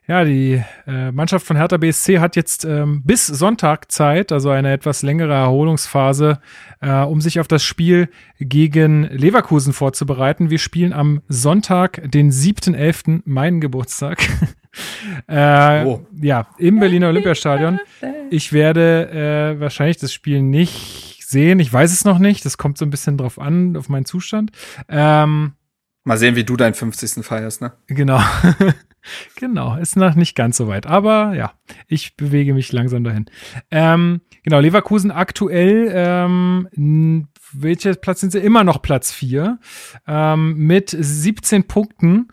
Ja, 0.07 0.25
die 0.25 0.63
äh, 0.87 1.11
Mannschaft 1.11 1.45
von 1.45 1.55
Hertha 1.55 1.77
BSC 1.77 2.17
hat 2.17 2.35
jetzt 2.35 2.65
ähm, 2.65 3.03
bis 3.05 3.27
Sonntag 3.27 3.91
Zeit, 3.91 4.31
also 4.31 4.49
eine 4.49 4.73
etwas 4.73 5.03
längere 5.03 5.35
Erholungsphase, 5.35 6.39
äh, 6.81 7.01
um 7.01 7.21
sich 7.21 7.39
auf 7.39 7.47
das 7.47 7.63
Spiel 7.63 8.09
gegen 8.39 9.03
Leverkusen 9.03 9.71
vorzubereiten. 9.71 10.49
Wir 10.49 10.57
spielen 10.57 10.93
am 10.93 11.21
Sonntag, 11.27 12.01
den 12.09 12.31
7.11., 12.31 13.21
meinen 13.25 13.61
Geburtstag. 13.61 14.17
äh, 15.27 15.85
oh. 15.85 16.07
Ja, 16.19 16.47
im 16.57 16.79
Berliner 16.79 17.09
Olympiastadion. 17.09 17.79
Ich 18.31 18.51
werde 18.51 19.57
äh, 19.57 19.61
wahrscheinlich 19.61 19.97
das 19.97 20.11
Spiel 20.11 20.41
nicht 20.41 21.16
sehen. 21.27 21.59
Ich 21.59 21.71
weiß 21.71 21.91
es 21.91 22.05
noch 22.05 22.19
nicht. 22.19 22.45
Das 22.45 22.57
kommt 22.57 22.77
so 22.77 22.85
ein 22.85 22.89
bisschen 22.89 23.17
drauf 23.17 23.39
an, 23.39 23.75
auf 23.75 23.89
meinen 23.89 24.05
Zustand. 24.05 24.51
Ähm, 24.87 25.53
Mal 26.07 26.17
sehen, 26.17 26.37
wie 26.37 26.45
du 26.45 26.55
deinen 26.55 26.73
50. 26.73 27.25
feierst, 27.25 27.59
ne? 27.59 27.73
Genau. 27.87 28.21
genau, 29.35 29.75
ist 29.75 29.97
noch 29.97 30.15
nicht 30.15 30.35
ganz 30.35 30.55
so 30.55 30.69
weit. 30.69 30.87
Aber 30.87 31.33
ja, 31.33 31.51
ich 31.87 32.15
bewege 32.15 32.53
mich 32.53 32.71
langsam 32.71 33.03
dahin. 33.03 33.25
Ähm, 33.71 34.21
genau, 34.43 34.61
Leverkusen 34.61 35.11
aktuell, 35.11 35.91
ähm, 35.93 37.27
welcher 37.51 37.93
Platz 37.95 38.21
sind 38.21 38.31
sie? 38.31 38.39
Immer 38.39 38.63
noch 38.63 38.81
Platz 38.81 39.11
4 39.11 39.59
ähm, 40.07 40.55
mit 40.55 40.95
17 40.97 41.65
Punkten. 41.67 42.29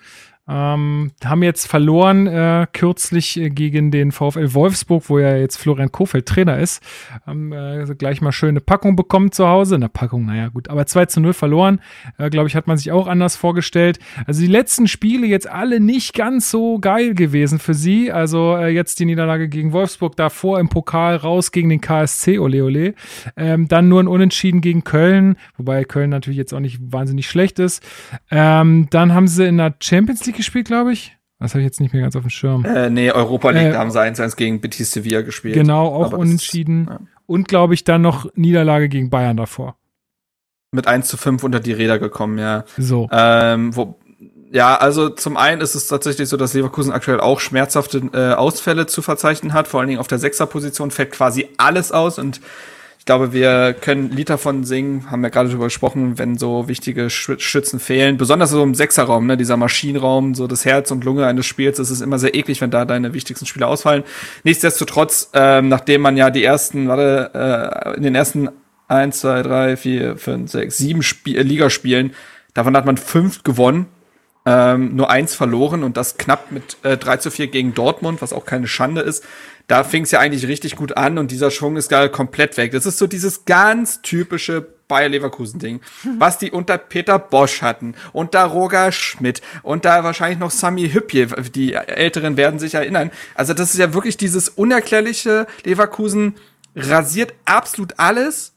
Ähm, 0.46 1.12
haben 1.24 1.42
jetzt 1.42 1.66
verloren 1.66 2.26
äh, 2.26 2.66
kürzlich 2.70 3.40
äh, 3.40 3.48
gegen 3.48 3.90
den 3.90 4.12
VfL 4.12 4.52
Wolfsburg, 4.52 5.08
wo 5.08 5.18
ja 5.18 5.36
jetzt 5.36 5.56
Florian 5.56 5.90
Kofeld 5.90 6.26
Trainer 6.26 6.58
ist. 6.58 6.82
Haben 7.24 7.52
äh, 7.52 7.86
gleich 7.96 8.20
mal 8.20 8.30
schöne 8.30 8.60
Packung 8.60 8.94
bekommen 8.94 9.32
zu 9.32 9.48
Hause. 9.48 9.76
Eine 9.76 9.88
Packung, 9.88 10.26
naja, 10.26 10.48
gut. 10.48 10.68
Aber 10.68 10.84
2 10.84 11.06
zu 11.06 11.20
0 11.20 11.32
verloren. 11.32 11.80
Äh, 12.18 12.28
Glaube 12.28 12.48
ich, 12.48 12.56
hat 12.56 12.66
man 12.66 12.76
sich 12.76 12.92
auch 12.92 13.06
anders 13.06 13.36
vorgestellt. 13.36 13.98
Also 14.26 14.42
die 14.42 14.48
letzten 14.48 14.86
Spiele 14.86 15.26
jetzt 15.26 15.48
alle 15.48 15.80
nicht 15.80 16.12
ganz 16.12 16.50
so 16.50 16.78
geil 16.78 17.14
gewesen 17.14 17.58
für 17.58 17.74
sie. 17.74 18.12
Also 18.12 18.54
äh, 18.54 18.68
jetzt 18.68 19.00
die 19.00 19.06
Niederlage 19.06 19.48
gegen 19.48 19.72
Wolfsburg, 19.72 20.14
davor 20.14 20.60
im 20.60 20.68
Pokal 20.68 21.16
raus 21.16 21.52
gegen 21.52 21.70
den 21.70 21.80
KSC, 21.80 22.38
ole 22.38 22.62
ole. 22.62 22.94
Ähm, 23.38 23.66
dann 23.66 23.88
nur 23.88 24.02
ein 24.02 24.08
Unentschieden 24.08 24.60
gegen 24.60 24.84
Köln, 24.84 25.36
wobei 25.56 25.84
Köln 25.84 26.10
natürlich 26.10 26.36
jetzt 26.36 26.52
auch 26.52 26.60
nicht 26.60 26.80
wahnsinnig 26.82 27.28
schlecht 27.28 27.58
ist. 27.58 27.82
Ähm, 28.30 28.88
dann 28.90 29.14
haben 29.14 29.26
sie 29.26 29.46
in 29.46 29.56
der 29.56 29.74
Champions 29.80 30.26
League 30.26 30.33
League 30.34 30.36
gespielt, 30.36 30.66
glaube 30.66 30.92
ich. 30.92 31.16
Das 31.40 31.52
habe 31.52 31.60
ich 31.60 31.66
jetzt 31.66 31.80
nicht 31.80 31.92
mehr 31.92 32.02
ganz 32.02 32.16
auf 32.16 32.22
dem 32.22 32.30
Schirm. 32.30 32.64
Äh, 32.64 32.90
nee, 32.90 33.10
Europa 33.10 33.50
League, 33.50 33.68
äh, 33.68 33.72
da 33.72 33.78
haben 33.78 33.90
sie 33.90 34.00
1-1 34.00 34.36
gegen 34.36 34.60
Betis 34.60 34.92
Sevilla 34.92 35.22
gespielt. 35.22 35.54
Genau, 35.54 35.86
auch 35.86 36.06
Aber 36.06 36.18
unentschieden. 36.18 36.84
Ist, 36.84 36.90
ja. 36.90 37.00
Und 37.26 37.48
glaube 37.48 37.74
ich 37.74 37.84
dann 37.84 38.02
noch 38.02 38.30
Niederlage 38.34 38.88
gegen 38.88 39.10
Bayern 39.10 39.36
davor. 39.36 39.76
Mit 40.70 40.86
1 40.86 41.08
zu 41.08 41.16
5 41.16 41.42
unter 41.44 41.60
die 41.60 41.72
Räder 41.72 41.98
gekommen, 41.98 42.38
ja. 42.38 42.64
So. 42.78 43.08
Ähm, 43.12 43.76
wo, 43.76 43.96
ja, 44.52 44.76
also 44.76 45.08
zum 45.08 45.36
einen 45.36 45.60
ist 45.60 45.74
es 45.74 45.88
tatsächlich 45.88 46.28
so, 46.28 46.36
dass 46.36 46.54
Leverkusen 46.54 46.92
aktuell 46.92 47.20
auch 47.20 47.40
schmerzhafte 47.40 47.98
äh, 48.12 48.34
Ausfälle 48.34 48.86
zu 48.86 49.02
verzeichnen 49.02 49.52
hat. 49.52 49.68
Vor 49.68 49.80
allen 49.80 49.88
Dingen 49.88 50.00
auf 50.00 50.08
der 50.08 50.18
Sechserposition 50.18 50.90
fällt 50.90 51.12
quasi 51.12 51.48
alles 51.56 51.92
aus 51.92 52.18
und 52.18 52.40
ich 52.98 53.06
glaube, 53.06 53.34
wir 53.34 53.74
können 53.78 54.06
ein 54.06 54.16
Lied 54.16 54.30
davon 54.30 54.64
singen, 54.64 55.10
haben 55.10 55.22
ja 55.22 55.28
gerade 55.28 55.50
darüber 55.50 55.66
gesprochen, 55.66 56.18
wenn 56.18 56.38
so 56.38 56.68
wichtige 56.68 57.10
Schützen 57.10 57.78
fehlen. 57.78 58.16
Besonders 58.16 58.48
so 58.50 58.62
im 58.62 58.74
Sechserraum, 58.74 59.26
ne, 59.26 59.36
dieser 59.36 59.58
Maschinenraum, 59.58 60.34
so 60.34 60.46
das 60.46 60.64
Herz 60.64 60.90
und 60.90 61.04
Lunge 61.04 61.26
eines 61.26 61.44
Spiels. 61.44 61.76
Das 61.76 61.90
ist 61.90 62.00
immer 62.00 62.18
sehr 62.18 62.34
eklig, 62.34 62.62
wenn 62.62 62.70
da 62.70 62.86
deine 62.86 63.12
wichtigsten 63.12 63.44
Spieler 63.44 63.68
ausfallen. 63.68 64.04
Nichtsdestotrotz, 64.42 65.30
ähm, 65.34 65.68
nachdem 65.68 66.00
man 66.00 66.16
ja 66.16 66.30
die 66.30 66.44
ersten, 66.44 66.88
warte, 66.88 67.30
äh, 67.34 67.96
in 67.96 68.04
den 68.04 68.14
ersten 68.14 68.48
eins, 68.88 69.20
zwei, 69.20 69.42
drei, 69.42 69.76
vier, 69.76 70.16
fünf, 70.16 70.50
sechs, 70.50 70.78
sieben 70.78 71.02
Spie 71.02 71.36
äh, 71.36 71.42
Ligaspielen, 71.42 72.14
davon 72.54 72.76
hat 72.76 72.86
man 72.86 72.96
fünf 72.96 73.42
gewonnen, 73.42 73.86
ähm, 74.46 74.94
nur 74.96 75.10
eins 75.10 75.34
verloren 75.34 75.84
und 75.84 75.96
das 75.96 76.18
knapp 76.18 76.52
mit 76.52 76.76
äh, 76.82 76.96
3 76.96 77.16
zu 77.16 77.30
4 77.30 77.46
gegen 77.48 77.74
Dortmund, 77.74 78.20
was 78.20 78.32
auch 78.32 78.44
keine 78.44 78.66
Schande 78.66 79.00
ist 79.00 79.24
da 79.66 79.84
fing 79.84 80.02
es 80.02 80.10
ja 80.10 80.20
eigentlich 80.20 80.46
richtig 80.46 80.76
gut 80.76 80.96
an 80.96 81.18
und 81.18 81.30
dieser 81.30 81.50
Schwung 81.50 81.76
ist 81.76 81.88
gerade 81.88 82.10
komplett 82.10 82.56
weg. 82.56 82.72
Das 82.72 82.86
ist 82.86 82.98
so 82.98 83.06
dieses 83.06 83.44
ganz 83.44 84.02
typische 84.02 84.66
Bayer 84.88 85.08
Leverkusen 85.08 85.58
Ding, 85.58 85.80
was 86.18 86.38
die 86.38 86.50
unter 86.50 86.78
Peter 86.78 87.18
Bosch 87.18 87.62
hatten 87.62 87.94
und 88.12 88.34
da 88.34 88.44
Roger 88.44 88.92
Schmidt 88.92 89.40
und 89.62 89.84
da 89.84 90.04
wahrscheinlich 90.04 90.38
noch 90.38 90.50
Sami 90.50 90.90
Hüppje, 90.90 91.26
die 91.54 91.74
Älteren 91.74 92.36
werden 92.36 92.58
sich 92.58 92.74
erinnern. 92.74 93.10
Also 93.34 93.54
das 93.54 93.72
ist 93.72 93.80
ja 93.80 93.94
wirklich 93.94 94.16
dieses 94.16 94.48
unerklärliche 94.48 95.46
Leverkusen 95.64 96.34
rasiert 96.76 97.34
absolut 97.44 97.98
alles 97.98 98.52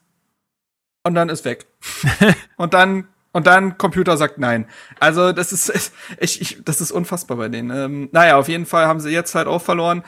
und 1.03 1.15
dann 1.15 1.29
ist 1.29 1.45
weg. 1.45 1.65
und 2.57 2.73
dann 2.73 3.07
und 3.31 3.45
dann 3.45 3.77
Computer 3.77 4.17
sagt 4.17 4.39
nein. 4.39 4.65
Also 4.99 5.31
das 5.31 5.53
ist 5.53 5.93
ich, 6.19 6.41
ich 6.41 6.63
das 6.65 6.81
ist 6.81 6.91
unfassbar 6.91 7.37
bei 7.37 7.49
denen. 7.49 7.69
Ähm, 7.69 8.09
naja, 8.11 8.37
auf 8.37 8.49
jeden 8.49 8.65
Fall 8.65 8.87
haben 8.87 8.99
sie 8.99 9.11
jetzt 9.11 9.35
halt 9.35 9.47
auch 9.47 9.61
verloren. 9.61 10.03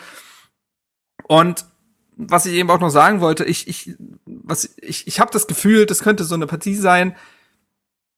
Und 1.29 1.65
was 2.17 2.47
ich 2.47 2.53
eben 2.53 2.71
auch 2.71 2.79
noch 2.79 2.89
sagen 2.89 3.21
wollte, 3.21 3.45
ich, 3.45 3.67
ich, 3.67 3.93
was, 4.25 4.75
ich, 4.81 5.05
ich 5.07 5.19
habe 5.19 5.31
das 5.31 5.45
Gefühl, 5.45 5.85
das 5.85 5.99
könnte 5.99 6.23
so 6.23 6.33
eine 6.33 6.47
Partie 6.47 6.73
sein, 6.73 7.15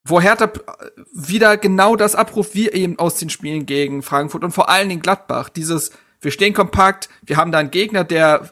wo 0.06 0.22
Hertha 0.22 0.50
wieder 1.14 1.58
genau 1.58 1.98
das 1.98 2.16
abruft, 2.16 2.56
wie 2.56 2.70
eben 2.70 2.98
aus 2.98 3.16
den 3.16 3.30
Spielen 3.30 3.66
gegen 3.66 4.02
Frankfurt 4.02 4.46
und 4.46 4.54
vor 4.54 4.70
allen 4.70 4.88
Dingen 4.88 5.02
Gladbach. 5.02 5.50
Dieses, 5.50 5.92
wir 6.22 6.32
stehen 6.32 6.54
kompakt, 6.54 7.10
wir 7.22 7.36
haben 7.36 7.52
da 7.52 7.60
einen 7.60 7.70
Gegner, 7.70 8.06
der 8.06 8.50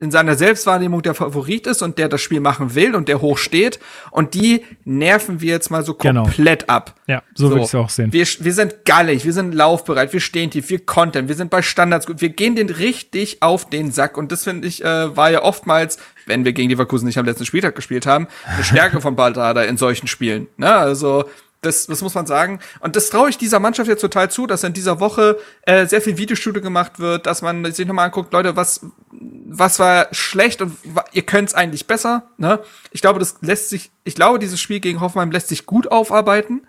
in 0.00 0.10
seiner 0.10 0.34
Selbstwahrnehmung 0.34 1.02
der 1.02 1.14
Favorit 1.14 1.66
ist 1.66 1.82
und 1.82 1.98
der 1.98 2.08
das 2.08 2.22
Spiel 2.22 2.40
machen 2.40 2.74
will 2.74 2.94
und 2.94 3.06
der 3.08 3.20
hoch 3.20 3.36
steht. 3.36 3.78
Und 4.10 4.32
die 4.32 4.64
nerven 4.84 5.42
wir 5.42 5.50
jetzt 5.50 5.70
mal 5.70 5.84
so 5.84 5.92
genau. 5.92 6.22
komplett 6.22 6.60
genau. 6.60 6.72
ab. 6.72 6.94
Ja, 7.06 7.22
so, 7.34 7.44
so. 7.44 7.50
würde 7.50 7.60
ich 7.62 7.68
es 7.68 7.74
auch 7.74 7.90
sehen. 7.90 8.10
Wir, 8.10 8.26
wir 8.38 8.52
sind 8.54 8.86
gallig, 8.86 9.26
wir 9.26 9.34
sind 9.34 9.54
laufbereit, 9.54 10.14
wir 10.14 10.20
stehen 10.20 10.50
tief, 10.50 10.70
wir 10.70 10.84
kontern, 10.84 11.28
wir 11.28 11.34
sind 11.34 11.50
bei 11.50 11.60
Standards 11.60 12.06
gut. 12.06 12.22
Wir 12.22 12.30
gehen 12.30 12.56
den 12.56 12.70
richtig 12.70 13.42
auf 13.42 13.68
den 13.68 13.92
Sack. 13.92 14.16
Und 14.16 14.32
das 14.32 14.44
finde 14.44 14.66
ich, 14.66 14.82
äh, 14.82 15.16
war 15.16 15.30
ja 15.30 15.42
oftmals, 15.42 15.98
wenn 16.24 16.46
wir 16.46 16.54
gegen 16.54 16.70
Leverkusen 16.70 17.04
nicht 17.06 17.18
am 17.18 17.26
letzten 17.26 17.44
Spieltag 17.44 17.74
gespielt 17.74 18.06
haben, 18.06 18.26
eine 18.46 18.64
Stärke 18.64 19.00
von 19.02 19.16
Baldada 19.16 19.62
in 19.64 19.76
solchen 19.76 20.06
Spielen. 20.06 20.46
Ne? 20.56 20.72
Also 20.72 21.26
das, 21.60 21.86
das 21.86 22.00
muss 22.02 22.14
man 22.14 22.26
sagen. 22.26 22.60
Und 22.80 22.96
das 22.96 23.10
traue 23.10 23.28
ich 23.28 23.38
dieser 23.38 23.60
Mannschaft 23.60 23.88
jetzt 23.88 24.00
total 24.00 24.30
zu, 24.30 24.46
dass 24.46 24.64
in 24.64 24.72
dieser 24.72 25.00
Woche 25.00 25.38
äh, 25.62 25.86
sehr 25.86 26.00
viel 26.00 26.16
Videostudio 26.16 26.62
gemacht 26.62 26.98
wird, 26.98 27.26
dass 27.26 27.42
man 27.42 27.70
sich 27.72 27.86
nochmal 27.86 28.06
anguckt, 28.06 28.32
Leute, 28.32 28.56
was, 28.56 28.86
was 29.10 29.78
war 29.78 30.08
schlecht 30.12 30.62
und 30.62 30.76
ihr 31.12 31.22
könnt's 31.22 31.54
eigentlich 31.54 31.86
besser. 31.86 32.24
Ne? 32.38 32.60
Ich 32.92 33.02
glaube, 33.02 33.18
das 33.18 33.36
lässt 33.42 33.68
sich, 33.68 33.90
ich 34.04 34.14
glaube, 34.14 34.38
dieses 34.38 34.60
Spiel 34.60 34.80
gegen 34.80 35.00
Hoffenheim 35.00 35.30
lässt 35.30 35.48
sich 35.48 35.66
gut 35.66 35.90
aufarbeiten. 35.90 36.66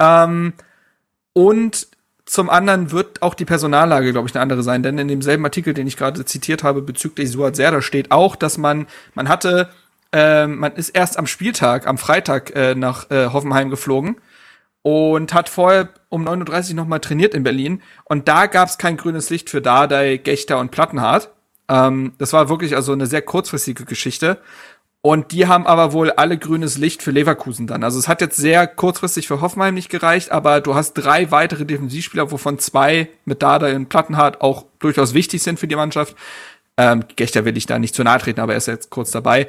Ähm, 0.00 0.54
und 1.34 1.88
zum 2.24 2.48
anderen 2.48 2.92
wird 2.92 3.20
auch 3.20 3.34
die 3.34 3.44
Personallage, 3.44 4.12
glaube 4.12 4.28
ich, 4.28 4.34
eine 4.34 4.42
andere 4.42 4.62
sein, 4.62 4.82
denn 4.82 4.96
in 4.96 5.08
demselben 5.08 5.44
Artikel, 5.44 5.74
den 5.74 5.86
ich 5.86 5.96
gerade 5.96 6.24
zitiert 6.24 6.62
habe 6.62 6.80
bezüglich 6.80 7.30
Suat 7.30 7.56
Serda, 7.56 7.82
steht 7.82 8.10
auch, 8.10 8.36
dass 8.36 8.56
man, 8.56 8.86
man 9.14 9.28
hatte 9.28 9.68
ähm, 10.12 10.58
man 10.58 10.72
ist 10.72 10.90
erst 10.90 11.18
am 11.18 11.26
Spieltag, 11.26 11.86
am 11.86 11.98
Freitag 11.98 12.54
äh, 12.54 12.74
nach 12.74 13.10
äh, 13.10 13.28
Hoffenheim 13.28 13.70
geflogen 13.70 14.16
und 14.82 15.32
hat 15.32 15.48
vorher 15.48 15.90
um 16.08 16.26
9.30 16.26 16.70
Uhr 16.70 16.76
nochmal 16.76 17.00
trainiert 17.00 17.34
in 17.34 17.44
Berlin. 17.44 17.82
Und 18.04 18.28
da 18.28 18.46
gab 18.46 18.68
es 18.68 18.78
kein 18.78 18.96
grünes 18.96 19.30
Licht 19.30 19.48
für 19.48 19.62
Dardai, 19.62 20.18
Gechter 20.18 20.58
und 20.58 20.70
Plattenhardt. 20.70 21.30
Ähm, 21.68 22.12
das 22.18 22.32
war 22.32 22.48
wirklich 22.48 22.76
also 22.76 22.92
eine 22.92 23.06
sehr 23.06 23.22
kurzfristige 23.22 23.84
Geschichte. 23.84 24.38
Und 25.04 25.32
die 25.32 25.48
haben 25.48 25.66
aber 25.66 25.92
wohl 25.92 26.12
alle 26.12 26.38
grünes 26.38 26.78
Licht 26.78 27.02
für 27.02 27.10
Leverkusen 27.10 27.66
dann. 27.66 27.82
Also 27.82 27.98
es 27.98 28.06
hat 28.06 28.20
jetzt 28.20 28.36
sehr 28.36 28.68
kurzfristig 28.68 29.26
für 29.26 29.40
Hoffenheim 29.40 29.74
nicht 29.74 29.88
gereicht, 29.88 30.30
aber 30.30 30.60
du 30.60 30.76
hast 30.76 30.94
drei 30.94 31.32
weitere 31.32 31.64
Defensivspieler, 31.64 32.30
wovon 32.30 32.60
zwei 32.60 33.08
mit 33.24 33.42
Dada 33.42 33.66
und 33.74 33.88
Plattenhardt 33.88 34.40
auch 34.40 34.66
durchaus 34.78 35.12
wichtig 35.12 35.42
sind 35.42 35.58
für 35.58 35.66
die 35.66 35.76
Mannschaft 35.76 36.16
Ähm, 36.78 37.04
Gechter 37.16 37.44
will 37.44 37.56
ich 37.56 37.66
da 37.66 37.78
nicht 37.78 37.94
zu 37.94 38.02
nahe 38.02 38.18
treten, 38.18 38.40
aber 38.40 38.52
er 38.52 38.58
ist 38.58 38.66
jetzt 38.66 38.88
kurz 38.90 39.10
dabei. 39.10 39.48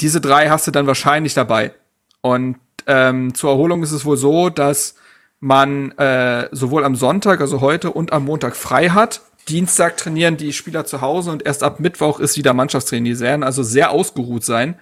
Diese 0.00 0.20
drei 0.20 0.48
hast 0.48 0.66
du 0.66 0.70
dann 0.70 0.86
wahrscheinlich 0.86 1.34
dabei. 1.34 1.72
Und 2.20 2.56
ähm, 2.86 3.34
zur 3.34 3.50
Erholung 3.50 3.82
ist 3.82 3.92
es 3.92 4.04
wohl 4.04 4.16
so, 4.16 4.50
dass 4.50 4.94
man 5.40 5.92
äh, 5.92 6.48
sowohl 6.52 6.84
am 6.84 6.96
Sonntag, 6.96 7.40
also 7.40 7.60
heute, 7.60 7.92
und 7.92 8.12
am 8.12 8.24
Montag 8.24 8.56
frei 8.56 8.90
hat. 8.90 9.20
Dienstag 9.48 9.96
trainieren 9.96 10.36
die 10.36 10.52
Spieler 10.52 10.84
zu 10.84 11.00
Hause 11.00 11.30
und 11.30 11.46
erst 11.46 11.62
ab 11.62 11.80
Mittwoch 11.80 12.20
ist 12.20 12.36
wieder 12.36 12.52
Mannschaftstraining. 12.52 13.12
Die 13.12 13.20
werden 13.20 13.42
also 13.42 13.62
sehr 13.62 13.90
ausgeruht 13.90 14.44
sein. 14.44 14.76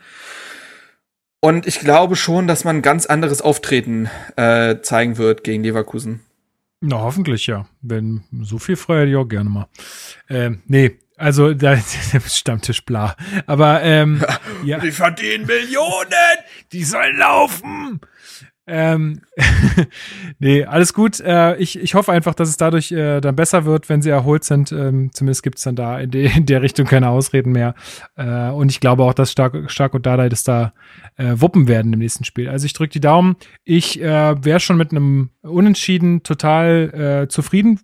Und 1.40 1.66
ich 1.66 1.78
glaube 1.80 2.16
schon, 2.16 2.48
dass 2.48 2.64
man 2.64 2.76
ein 2.76 2.82
ganz 2.82 3.06
anderes 3.06 3.40
Auftreten 3.42 4.10
äh, 4.36 4.80
zeigen 4.80 5.18
wird 5.18 5.44
gegen 5.44 5.62
Leverkusen. 5.62 6.20
Na, 6.80 7.00
hoffentlich 7.00 7.46
ja. 7.46 7.66
Wenn 7.82 8.24
so 8.42 8.58
viel 8.58 8.76
frei 8.76 9.00
hätte 9.00 9.10
ich 9.10 9.16
auch 9.16 9.28
gerne 9.28 9.50
mal. 9.50 9.68
Ähm, 10.28 10.62
nee, 10.66 10.98
also 11.16 11.54
da 11.54 11.76
Stammtisch 12.26 12.84
bla. 12.84 13.16
Aber 13.46 13.82
ähm, 13.82 14.22
ja. 14.64 14.78
Die 14.78 14.92
verdienen 14.92 15.46
Millionen! 15.46 16.12
Die 16.72 16.84
sollen 16.84 17.16
laufen! 17.16 18.00
Ähm, 18.68 19.20
nee, 20.40 20.64
alles 20.64 20.92
gut. 20.92 21.20
Äh, 21.20 21.56
ich, 21.56 21.78
ich 21.78 21.94
hoffe 21.94 22.10
einfach, 22.10 22.34
dass 22.34 22.48
es 22.48 22.56
dadurch 22.56 22.90
äh, 22.90 23.20
dann 23.20 23.36
besser 23.36 23.64
wird, 23.64 23.88
wenn 23.88 24.02
sie 24.02 24.10
erholt 24.10 24.42
sind. 24.42 24.72
Ähm, 24.72 25.10
zumindest 25.12 25.44
gibt 25.44 25.58
es 25.58 25.64
dann 25.64 25.76
da 25.76 26.00
in, 26.00 26.10
de, 26.10 26.36
in, 26.36 26.46
der 26.46 26.62
Richtung 26.62 26.86
keine 26.86 27.10
Ausreden 27.10 27.52
mehr. 27.52 27.74
Äh, 28.16 28.50
und 28.50 28.70
ich 28.70 28.80
glaube 28.80 29.04
auch, 29.04 29.14
dass 29.14 29.30
Stark, 29.30 29.70
Stark 29.70 29.94
und 29.94 30.04
Dada 30.04 30.28
das 30.28 30.42
da 30.42 30.72
äh, 31.16 31.34
wuppen 31.36 31.68
werden 31.68 31.92
im 31.92 32.00
nächsten 32.00 32.24
Spiel. 32.24 32.48
Also 32.48 32.66
ich 32.66 32.72
drücke 32.72 32.90
die 32.90 33.00
Daumen. 33.00 33.36
Ich 33.64 34.00
äh, 34.00 34.44
wäre 34.44 34.58
schon 34.58 34.76
mit 34.76 34.90
einem 34.90 35.30
Unentschieden 35.42 36.24
total 36.24 37.22
äh, 37.24 37.28
zufrieden 37.28 37.78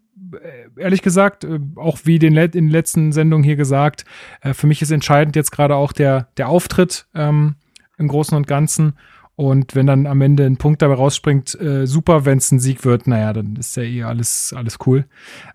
ehrlich 0.76 1.02
gesagt, 1.02 1.46
auch 1.76 2.00
wie 2.04 2.18
den 2.18 2.36
in 2.36 2.50
den 2.50 2.68
letzten 2.68 3.12
Sendungen 3.12 3.44
hier 3.44 3.56
gesagt, 3.56 4.04
für 4.52 4.66
mich 4.66 4.82
ist 4.82 4.90
entscheidend 4.90 5.36
jetzt 5.36 5.52
gerade 5.52 5.76
auch 5.76 5.92
der, 5.92 6.28
der 6.36 6.48
Auftritt 6.48 7.06
ähm, 7.14 7.56
im 7.98 8.08
Großen 8.08 8.36
und 8.36 8.46
Ganzen. 8.46 8.94
Und 9.34 9.74
wenn 9.74 9.86
dann 9.86 10.06
am 10.06 10.20
Ende 10.20 10.44
ein 10.44 10.58
Punkt 10.58 10.82
dabei 10.82 10.94
rausspringt, 10.94 11.58
äh, 11.60 11.86
super. 11.86 12.24
Wenn 12.24 12.38
es 12.38 12.52
ein 12.52 12.60
Sieg 12.60 12.84
wird, 12.84 13.06
naja, 13.06 13.32
dann 13.32 13.56
ist 13.56 13.76
ja 13.76 13.82
eh 13.82 14.02
alles, 14.02 14.54
alles 14.56 14.78
cool. 14.86 15.06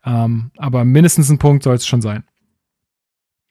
Ähm, 0.05 0.51
aber 0.57 0.83
mindestens 0.83 1.29
ein 1.29 1.37
Punkt 1.37 1.63
soll 1.63 1.75
es 1.75 1.85
schon 1.85 2.01
sein. 2.01 2.23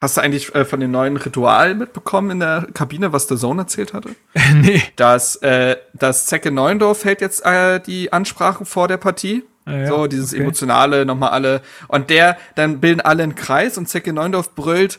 Hast 0.02 0.16
du 0.16 0.20
eigentlich 0.20 0.54
äh, 0.54 0.64
von 0.64 0.80
dem 0.80 0.90
neuen 0.90 1.16
Ritual 1.16 1.74
mitbekommen 1.74 2.32
in 2.32 2.40
der 2.40 2.66
Kabine, 2.74 3.12
was 3.12 3.28
der 3.28 3.38
Zone 3.38 3.62
erzählt 3.62 3.94
hatte? 3.94 4.10
nee. 4.54 4.82
Dass, 4.96 5.36
äh, 5.36 5.76
dass 5.94 6.26
Zecke 6.26 6.50
Neuendorf 6.50 7.04
hält 7.04 7.20
jetzt 7.20 7.46
äh, 7.46 7.80
die 7.80 8.12
Ansprachen 8.12 8.66
vor 8.66 8.88
der 8.88 8.98
Partie. 8.98 9.44
Ah, 9.66 9.78
ja, 9.78 9.86
so, 9.88 10.06
dieses 10.06 10.32
okay. 10.32 10.42
emotionale, 10.42 11.04
nochmal 11.04 11.30
alle. 11.30 11.60
Und 11.88 12.08
der, 12.08 12.36
dann 12.54 12.80
bilden 12.80 13.00
alle 13.00 13.24
einen 13.24 13.34
Kreis 13.34 13.76
und 13.76 13.88
Zecke 13.88 14.12
Neuendorf 14.12 14.54
brüllt, 14.54 14.98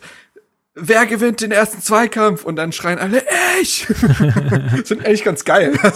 wer 0.74 1.06
gewinnt 1.06 1.40
den 1.40 1.52
ersten 1.52 1.80
Zweikampf? 1.80 2.44
Und 2.44 2.56
dann 2.56 2.72
schreien 2.72 2.98
alle, 2.98 3.22
ich! 3.60 3.86
sind 4.84 5.04
eigentlich 5.04 5.24
ganz 5.24 5.44
geil. 5.44 5.72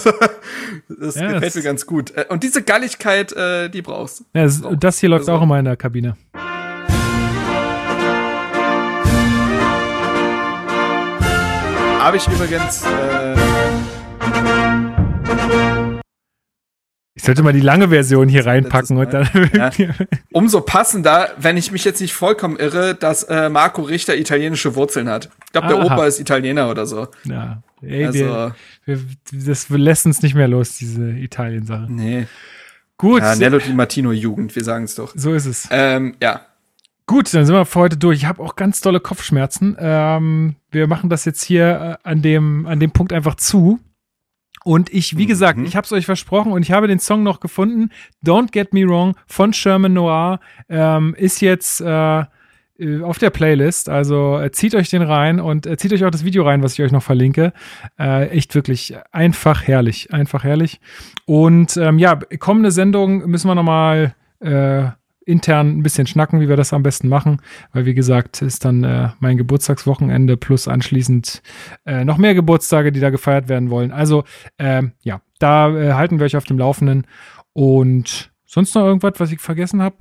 Das 0.89 1.17
ja, 1.17 1.27
gefällt 1.27 1.45
das 1.45 1.55
mir 1.57 1.63
ganz 1.63 1.87
gut. 1.87 2.13
Äh, 2.17 2.27
und 2.29 2.43
diese 2.43 2.63
Galligkeit, 2.63 3.33
äh, 3.33 3.69
die 3.69 3.83
brauchst 3.83 4.21
du. 4.21 4.25
Ja, 4.35 4.45
das, 4.45 4.63
das 4.79 4.99
hier 4.99 5.09
läuft 5.09 5.23
also. 5.23 5.33
auch 5.33 5.43
immer 5.43 5.59
in 5.59 5.65
der 5.65 5.77
Kabine. 5.77 6.17
Habe 11.99 12.17
ich 12.17 12.27
übrigens 12.29 12.85
äh, 12.85 13.35
ich 17.23 17.27
sollte 17.27 17.45
mal 17.45 17.53
die 17.53 17.61
lange 17.61 17.91
Version 17.91 18.29
hier 18.29 18.47
reinpacken 18.47 18.97
und 18.97 19.13
dann. 19.13 19.29
Ja. 19.53 19.71
Umso 20.33 20.61
passender, 20.61 21.31
wenn 21.39 21.57
ich 21.57 21.71
mich 21.71 21.85
jetzt 21.85 22.01
nicht 22.01 22.15
vollkommen 22.15 22.57
irre, 22.57 22.97
dass 22.97 23.23
äh, 23.23 23.49
Marco 23.49 23.83
Richter 23.83 24.17
italienische 24.17 24.75
Wurzeln 24.75 25.09
hat. 25.09 25.31
Ich 25.47 25.53
glaube, 25.53 25.69
der 25.69 25.79
Opa 25.79 26.05
ist 26.07 26.19
Italiener 26.19 26.69
oder 26.69 26.85
so. 26.85 27.07
Ja. 27.23 27.63
Ey, 27.81 28.07
also, 28.07 28.19
wir, 28.19 28.55
wir, 28.85 28.99
das 29.33 29.69
lässt 29.69 30.05
uns 30.05 30.21
nicht 30.23 30.35
mehr 30.35 30.49
los, 30.49 30.79
diese 30.79 31.11
Italien-Sache. 31.11 31.87
Nee. 31.89 32.27
Gut. 32.97 33.23
Ja, 33.23 33.37
Nello 33.37 33.59
Di 33.59 33.73
Martino 33.73 34.11
Jugend, 34.11 34.57
wir 34.57 34.65
sagen 34.65 34.85
es 34.85 34.97
doch. 34.97 35.13
So 35.15 35.33
ist 35.33 35.47
es. 35.47 35.69
Ähm, 35.71 36.17
ja. 36.21 36.41
Gut, 37.07 37.33
dann 37.33 37.47
sind 37.47 37.55
wir 37.55 37.65
für 37.67 37.79
heute 37.79 37.97
durch. 37.97 38.19
Ich 38.19 38.27
habe 38.27 38.43
auch 38.43 38.57
ganz 38.57 38.81
tolle 38.81 38.99
Kopfschmerzen. 38.99 39.77
Ähm, 39.79 40.57
wir 40.73 40.89
machen 40.89 41.09
das 41.09 41.25
jetzt 41.25 41.45
hier 41.45 41.99
äh, 42.05 42.09
an, 42.09 42.21
dem, 42.21 42.67
an 42.67 42.81
dem 42.81 42.91
Punkt 42.91 43.13
einfach 43.13 43.37
zu. 43.37 43.79
Und 44.65 44.93
ich, 44.93 45.17
wie 45.17 45.27
gesagt, 45.27 45.59
mhm. 45.59 45.65
ich 45.65 45.77
habe 45.77 45.85
es 45.85 45.93
euch 45.93 46.07
versprochen 46.07 46.53
und 46.53 46.63
ich 46.63 46.73
habe 46.73 46.89
den 46.89 46.99
Song 46.99 47.23
noch 47.23 47.41
gefunden. 47.41 47.91
Don't 48.25 48.53
Get 48.53 48.73
Me 48.73 48.87
Wrong 48.89 49.17
von 49.27 49.53
Sherman 49.53 49.93
Noir 49.93 50.41
ähm, 50.69 51.15
ist 51.19 51.41
jetzt 51.41 51.81
äh, 51.81 52.25
äh, 52.83 53.03
auf 53.03 53.19
der 53.19 53.31
Playlist. 53.31 53.89
Also 53.89 54.39
äh, 54.39 54.51
zieht 54.51 54.75
euch 54.75 54.91
den 54.91 55.03
rein 55.03 55.41
und 55.41 55.67
äh, 55.67 55.77
zieht 55.77 55.93
euch 55.93 56.05
auch 56.05 56.11
das 56.11 56.25
Video 56.25 56.45
rein, 56.45 56.63
was 56.63 56.75
ich 56.75 56.83
euch 56.83 56.93
noch 56.93 57.03
verlinke. 57.03 57.53
Äh, 57.99 58.29
echt 58.29 58.55
wirklich 58.55 58.95
einfach 59.11 59.67
herrlich, 59.67 60.13
einfach 60.13 60.45
herrlich. 60.45 60.81
Und 61.27 61.77
ähm, 61.77 61.99
ja, 61.99 62.17
kommende 62.39 62.71
Sendung 62.71 63.29
müssen 63.29 63.49
wir 63.49 63.55
noch 63.55 63.63
mal 63.63 64.15
äh, 64.41 64.91
intern 65.27 65.79
ein 65.79 65.83
bisschen 65.83 66.07
schnacken, 66.07 66.41
wie 66.41 66.49
wir 66.49 66.57
das 66.57 66.73
am 66.73 66.83
besten 66.83 67.09
machen, 67.09 67.41
weil 67.73 67.87
wie 67.87 67.95
gesagt, 67.95 68.43
ist 68.43 68.65
dann 68.65 68.85
äh, 68.85 69.11
mein 69.21 69.37
Geburtstagswochenende 69.37 70.37
plus 70.37 70.69
anschließend 70.69 71.43
äh, 71.87 72.05
noch 72.05 72.19
mehr 72.19 72.35
Geburtstage, 72.35 72.93
die 72.93 73.01
da 73.01 73.11
gefeiert 73.11 73.49
werden 73.49 73.71
wollen. 73.71 73.93
Also 73.93 74.25
äh, 74.59 74.83
ja, 75.03 75.21
da 75.39 75.77
äh, 75.77 75.93
halten 75.93 76.19
wir 76.19 76.27
euch 76.27 76.37
auf 76.37 76.45
dem 76.45 76.59
Laufenden. 76.59 77.07
Und 77.53 78.33
sonst 78.47 78.75
noch 78.75 78.85
irgendwas, 78.85 79.15
was 79.19 79.33
ich 79.33 79.41
vergessen 79.41 79.83
habe? 79.83 79.97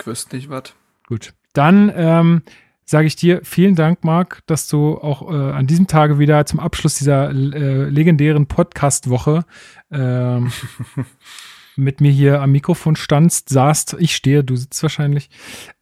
Ich 0.00 0.06
wüsste 0.06 0.36
nicht 0.36 0.48
was. 0.48 0.74
Gut, 1.06 1.34
dann 1.52 1.92
ähm, 1.94 2.42
sage 2.84 3.06
ich 3.06 3.16
dir 3.16 3.40
vielen 3.44 3.76
Dank, 3.76 4.02
Marc, 4.02 4.42
dass 4.46 4.66
du 4.66 4.98
auch 4.98 5.30
äh, 5.30 5.34
an 5.34 5.66
diesem 5.66 5.86
Tage 5.86 6.18
wieder 6.18 6.44
zum 6.46 6.58
Abschluss 6.58 6.96
dieser 6.96 7.30
äh, 7.30 7.84
legendären 7.84 8.46
Podcast-Woche 8.46 9.44
ähm, 9.92 10.50
mit 11.76 12.00
mir 12.00 12.10
hier 12.10 12.42
am 12.42 12.52
Mikrofon 12.52 12.96
standst, 12.96 13.48
saßt. 13.48 13.96
Ich 13.98 14.14
stehe, 14.14 14.44
du 14.44 14.56
sitzt 14.56 14.82
wahrscheinlich. 14.82 15.30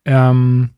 Ähm, 0.05 0.71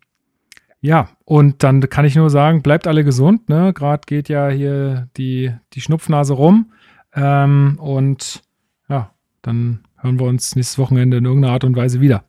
ja, 0.81 1.11
und 1.24 1.62
dann 1.62 1.81
kann 1.89 2.05
ich 2.05 2.16
nur 2.16 2.31
sagen, 2.31 2.62
bleibt 2.62 2.87
alle 2.87 3.05
gesund. 3.05 3.49
Ne? 3.49 3.73
Gerade 3.74 4.03
geht 4.07 4.28
ja 4.28 4.49
hier 4.49 5.09
die, 5.16 5.53
die 5.74 5.81
Schnupfnase 5.81 6.35
rum. 6.35 6.73
Ähm, 7.15 7.78
und 7.81 8.43
ja, 8.89 9.11
dann 9.43 9.81
hören 9.99 10.19
wir 10.19 10.27
uns 10.27 10.57
nächstes 10.57 10.78
Wochenende 10.78 11.19
in 11.19 11.24
irgendeiner 11.24 11.53
Art 11.53 11.65
und 11.65 11.77
Weise 11.77 12.01
wieder. 12.01 12.24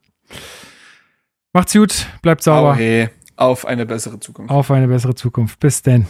Macht's 1.53 1.74
gut, 1.74 2.08
bleibt 2.22 2.44
sauber. 2.44 2.76
Hey, 2.76 3.10
auf 3.36 3.66
eine 3.66 3.86
bessere 3.86 4.20
Zukunft. 4.20 4.52
Auf 4.52 4.72
eine 4.72 4.88
bessere 4.88 5.16
Zukunft. 5.16 5.60
Bis 5.60 5.82
denn. 5.82 6.06